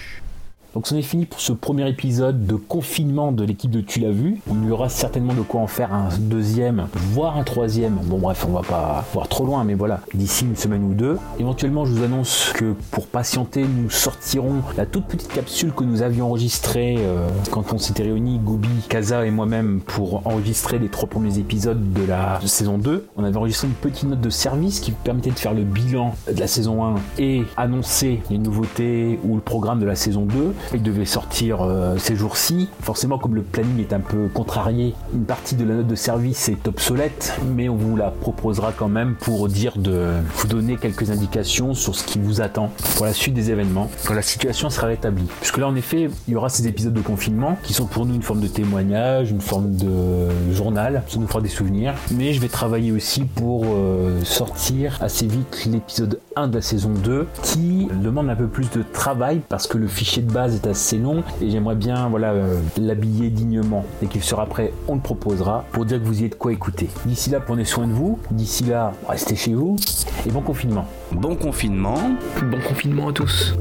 Donc 0.74 0.86
c'en 0.86 0.96
est 0.96 1.02
fini 1.02 1.26
pour 1.26 1.40
ce 1.40 1.52
premier 1.52 1.88
épisode 1.88 2.46
de 2.46 2.54
confinement 2.54 3.32
de 3.32 3.42
l'équipe 3.42 3.72
de 3.72 3.80
Tu 3.80 3.98
l'as 3.98 4.12
vu. 4.12 4.40
Il 4.48 4.68
y 4.68 4.70
aura 4.70 4.88
certainement 4.88 5.34
de 5.34 5.42
quoi 5.42 5.60
en 5.60 5.66
faire 5.66 5.92
un 5.92 6.08
deuxième, 6.20 6.86
voire 7.12 7.36
un 7.36 7.42
troisième. 7.42 7.98
Bon 8.04 8.18
bref, 8.18 8.46
on 8.48 8.52
va 8.52 8.62
pas 8.62 9.04
voir 9.12 9.26
trop 9.26 9.44
loin, 9.44 9.64
mais 9.64 9.74
voilà, 9.74 10.00
d'ici 10.14 10.44
une 10.44 10.54
semaine 10.54 10.84
ou 10.84 10.94
deux. 10.94 11.18
Éventuellement, 11.40 11.84
je 11.84 11.92
vous 11.92 12.04
annonce 12.04 12.52
que 12.54 12.74
pour 12.92 13.08
patienter, 13.08 13.64
nous 13.64 13.90
sortirons 13.90 14.62
la 14.76 14.86
toute 14.86 15.06
petite 15.06 15.32
capsule 15.32 15.72
que 15.72 15.82
nous 15.82 16.02
avions 16.02 16.26
enregistrée 16.26 16.96
euh, 17.00 17.26
quand 17.50 17.72
on 17.72 17.78
s'était 17.78 18.04
réunis, 18.04 18.38
Goubi, 18.38 18.68
Kaza 18.88 19.26
et 19.26 19.32
moi-même, 19.32 19.80
pour 19.80 20.24
enregistrer 20.24 20.78
les 20.78 20.88
trois 20.88 21.08
premiers 21.08 21.38
épisodes 21.38 21.92
de 21.92 22.04
la 22.04 22.40
saison 22.46 22.78
2. 22.78 23.08
On 23.16 23.24
avait 23.24 23.36
enregistré 23.36 23.66
une 23.66 23.74
petite 23.74 24.08
note 24.08 24.20
de 24.20 24.30
service 24.30 24.78
qui 24.78 24.92
permettait 24.92 25.30
de 25.30 25.38
faire 25.38 25.54
le 25.54 25.64
bilan 25.64 26.14
de 26.32 26.38
la 26.38 26.46
saison 26.46 26.84
1 26.84 26.94
et 27.18 27.42
annoncer 27.56 28.20
les 28.30 28.38
nouveautés 28.38 29.18
ou 29.24 29.34
le 29.34 29.40
programme 29.40 29.80
de 29.80 29.86
la 29.86 29.96
saison 29.96 30.26
2. 30.26 30.54
Il 30.74 30.82
devait 30.82 31.04
sortir 31.04 31.62
euh, 31.62 31.96
ces 31.98 32.16
jours-ci. 32.16 32.68
Forcément, 32.80 33.18
comme 33.18 33.34
le 33.34 33.42
planning 33.42 33.80
est 33.80 33.92
un 33.92 34.00
peu 34.00 34.28
contrarié, 34.32 34.94
une 35.14 35.24
partie 35.24 35.54
de 35.54 35.64
la 35.64 35.74
note 35.74 35.86
de 35.86 35.94
service 35.94 36.48
est 36.48 36.68
obsolète, 36.68 37.38
mais 37.54 37.68
on 37.68 37.76
vous 37.76 37.96
la 37.96 38.10
proposera 38.10 38.72
quand 38.72 38.88
même 38.88 39.14
pour 39.14 39.48
dire 39.48 39.78
de 39.78 40.12
vous 40.36 40.46
donner 40.48 40.76
quelques 40.76 41.10
indications 41.10 41.74
sur 41.74 41.94
ce 41.94 42.04
qui 42.04 42.18
vous 42.18 42.40
attend 42.40 42.70
pour 42.96 43.04
la 43.04 43.12
suite 43.12 43.34
des 43.34 43.50
événements 43.50 43.90
quand 44.06 44.14
la 44.14 44.22
situation 44.22 44.70
sera 44.70 44.86
rétablie. 44.86 45.26
Puisque 45.40 45.58
là, 45.58 45.68
en 45.68 45.74
effet, 45.74 46.08
il 46.28 46.34
y 46.34 46.36
aura 46.36 46.48
ces 46.48 46.66
épisodes 46.66 46.94
de 46.94 47.00
confinement 47.00 47.58
qui 47.62 47.72
sont 47.72 47.86
pour 47.86 48.06
nous 48.06 48.14
une 48.14 48.22
forme 48.22 48.40
de 48.40 48.48
témoignage, 48.48 49.30
une 49.30 49.40
forme 49.40 49.74
de 49.76 50.28
journal. 50.52 51.02
Ça 51.08 51.18
nous 51.18 51.26
fera 51.26 51.40
des 51.40 51.48
souvenirs. 51.48 51.94
Mais 52.12 52.32
je 52.32 52.40
vais 52.40 52.48
travailler 52.48 52.92
aussi 52.92 53.24
pour 53.24 53.64
euh, 53.66 54.22
sortir 54.24 54.98
assez 55.00 55.26
vite 55.26 55.66
l'épisode 55.66 56.20
1 56.36 56.48
de 56.48 56.56
la 56.56 56.62
saison 56.62 56.90
2 56.90 57.26
qui 57.42 57.88
demande 58.02 58.28
un 58.28 58.36
peu 58.36 58.46
plus 58.46 58.70
de 58.70 58.82
travail 58.92 59.40
parce 59.48 59.66
que 59.66 59.78
le 59.78 59.88
fichier 59.88 60.22
de 60.22 60.30
base 60.30 60.49
est 60.54 60.66
assez 60.66 60.98
long 60.98 61.22
et 61.40 61.50
j'aimerais 61.50 61.74
bien 61.74 62.08
voilà 62.08 62.32
euh, 62.32 62.60
l'habiller 62.76 63.30
dignement. 63.30 63.84
Dès 64.00 64.06
qu'il 64.06 64.22
sera 64.22 64.46
prêt, 64.46 64.72
on 64.88 64.94
le 64.94 65.00
proposera 65.00 65.64
pour 65.72 65.84
dire 65.84 66.00
que 66.00 66.06
vous 66.06 66.22
y 66.22 66.24
êtes 66.24 66.38
quoi 66.38 66.52
écouter. 66.52 66.88
D'ici 67.04 67.30
là, 67.30 67.40
prenez 67.40 67.64
soin 67.64 67.86
de 67.86 67.92
vous. 67.92 68.18
D'ici 68.30 68.64
là, 68.64 68.92
restez 69.08 69.36
chez 69.36 69.54
vous 69.54 69.76
et 70.26 70.30
bon 70.30 70.42
confinement. 70.42 70.86
Bon 71.12 71.36
confinement. 71.36 71.98
Bon 72.42 72.58
confinement 72.60 73.08
à 73.08 73.12
tous. 73.12 73.54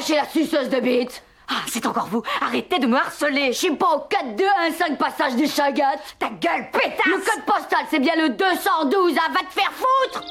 Je 0.00 0.06
suis 0.06 0.14
bien 0.14 0.16
chez 0.16 0.16
la 0.16 0.26
suceuse 0.28 0.68
de 0.70 0.80
bite. 0.80 1.22
Ah, 1.48 1.62
c'est 1.68 1.84
encore 1.84 2.06
vous. 2.06 2.22
Arrêtez 2.40 2.78
de 2.78 2.86
me 2.86 2.96
harceler. 2.96 3.52
Je 3.52 3.58
suis 3.58 3.74
pas 3.74 3.96
au 3.96 4.00
4215 4.08 4.96
passage 4.98 5.36
du 5.36 5.46
Chagat. 5.46 5.96
Ta 6.18 6.30
gueule, 6.30 6.70
pétasse 6.70 7.04
Le 7.06 7.18
code 7.18 7.44
postal, 7.44 7.84
c'est 7.90 7.98
bien 7.98 8.14
le 8.16 8.30
212. 8.30 9.14
Ah, 9.18 9.28
va 9.32 9.40
te 9.40 9.52
faire 9.52 9.70
foutre 9.72 10.24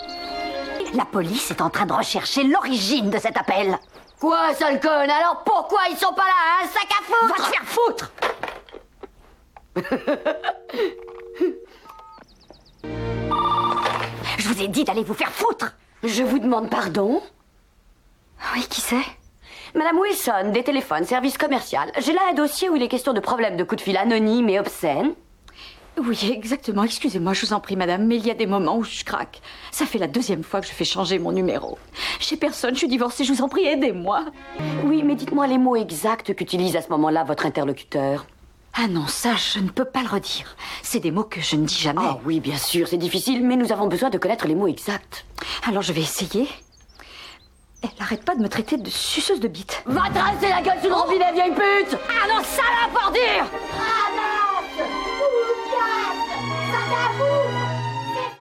La 0.96 1.06
police 1.06 1.52
est 1.52 1.62
en 1.62 1.70
train 1.70 1.86
de 1.86 1.94
rechercher 1.94 2.44
l'origine 2.44 3.12
de 3.12 3.20
cet 3.20 3.38
appel. 3.38 3.78
Quoi, 4.20 4.56
sale 4.56 4.80
conne? 4.80 5.08
Alors 5.10 5.44
pourquoi 5.46 5.82
ils 5.92 5.98
sont 5.98 6.14
pas 6.14 6.24
là 6.24 6.64
Un 6.64 6.68
sac 6.68 6.88
à 6.90 7.04
foutre 7.04 7.28
Va 7.28 7.36
te 7.36 7.42
faire 7.52 7.66
foutre 7.66 8.12
Je 14.38 14.48
vous 14.48 14.62
ai 14.62 14.68
dit 14.68 14.84
d'aller 14.84 15.04
vous 15.04 15.14
faire 15.14 15.32
foutre 15.32 15.74
Je 16.04 16.24
vous 16.24 16.40
demande 16.40 16.70
pardon 16.70 17.22
Oui, 18.56 18.66
qui 18.68 18.82
c'est? 18.82 18.96
Madame 19.76 20.00
Wilson, 20.00 20.52
des 20.52 20.64
téléphones, 20.64 21.06
service 21.06 21.38
commercial. 21.38 21.92
J'ai 22.00 22.14
là 22.14 22.22
un 22.32 22.34
dossier 22.34 22.70
où 22.70 22.76
il 22.76 22.82
est 22.82 22.88
question 22.88 23.14
de 23.14 23.20
problèmes 23.20 23.56
de 23.56 23.64
coups 23.64 23.82
de 23.82 23.84
fil 23.84 23.98
anonymes 23.98 24.50
et 24.50 24.60
obscènes. 24.60 25.14
Oui, 26.02 26.32
exactement. 26.32 26.84
Excusez-moi, 26.84 27.34
je 27.34 27.46
vous 27.46 27.54
en 27.54 27.60
prie, 27.60 27.76
madame, 27.76 28.06
mais 28.06 28.16
il 28.16 28.26
y 28.26 28.32
a 28.32 28.34
des 28.34 28.48
moments 28.48 28.78
où 28.78 28.84
je 28.84 29.04
craque. 29.04 29.42
Ça 29.72 29.86
fait 29.86 29.98
la 30.00 30.08
deuxième 30.08 30.44
fois 30.44 30.62
que 30.62 30.68
je 30.68 30.72
fais 30.72 30.86
changer 30.86 31.20
mon 31.20 31.32
numéro. 31.32 31.78
J'ai 32.20 32.38
personne, 32.38 32.74
je 32.74 32.80
suis 32.80 32.88
divorcée, 32.88 33.24
je 33.24 33.34
vous 33.34 33.42
en 33.42 33.50
prie, 33.50 33.66
aidez-moi. 33.66 34.26
Oui, 34.86 35.04
mais 35.04 35.16
dites-moi 35.16 35.46
les 35.48 35.58
mots 35.58 35.76
exacts 35.76 36.34
qu'utilise 36.34 36.76
à 36.76 36.82
ce 36.82 36.90
moment-là 36.90 37.24
votre 37.24 37.46
interlocuteur. 37.46 38.26
Ah 38.74 38.88
non, 38.88 39.08
ça, 39.08 39.36
je 39.36 39.60
ne 39.60 39.70
peux 39.70 39.86
pas 39.86 40.02
le 40.02 40.10
redire. 40.10 40.56
C'est 40.84 41.00
des 41.00 41.12
mots 41.12 41.24
que 41.24 41.42
je 41.42 41.56
ne 41.56 41.66
dis 41.66 41.80
jamais. 41.80 42.02
Ah 42.04 42.20
oui, 42.24 42.40
bien 42.40 42.58
sûr, 42.58 42.88
c'est 42.88 42.98
difficile, 42.98 43.46
mais 43.46 43.56
nous 43.58 43.72
avons 43.72 43.88
besoin 43.88 44.10
de 44.10 44.18
connaître 44.18 44.48
les 44.48 44.56
mots 44.56 44.68
exacts. 44.68 45.26
Alors 45.68 45.82
je 45.82 45.92
vais 45.92 46.02
essayer. 46.02 46.48
Elle 47.82 47.90
n'arrête 48.00 48.26
pas 48.26 48.36
de 48.36 48.42
me 48.42 48.50
traiter 48.50 48.78
de 48.78 48.90
suceuse 48.90 49.40
de 49.40 49.48
bite. 49.48 49.84
Va 49.86 50.04
te 50.14 50.20
rincer 50.20 50.50
la 50.50 50.62
gueule 50.62 50.82
sous 50.82 50.90
le 50.90 50.96
robinet, 50.96 51.32
vieille 51.34 51.54
pute 51.54 51.98
Ah 52.10 52.28
non, 52.28 52.44
salope 52.44 53.06
ordure 53.06 53.46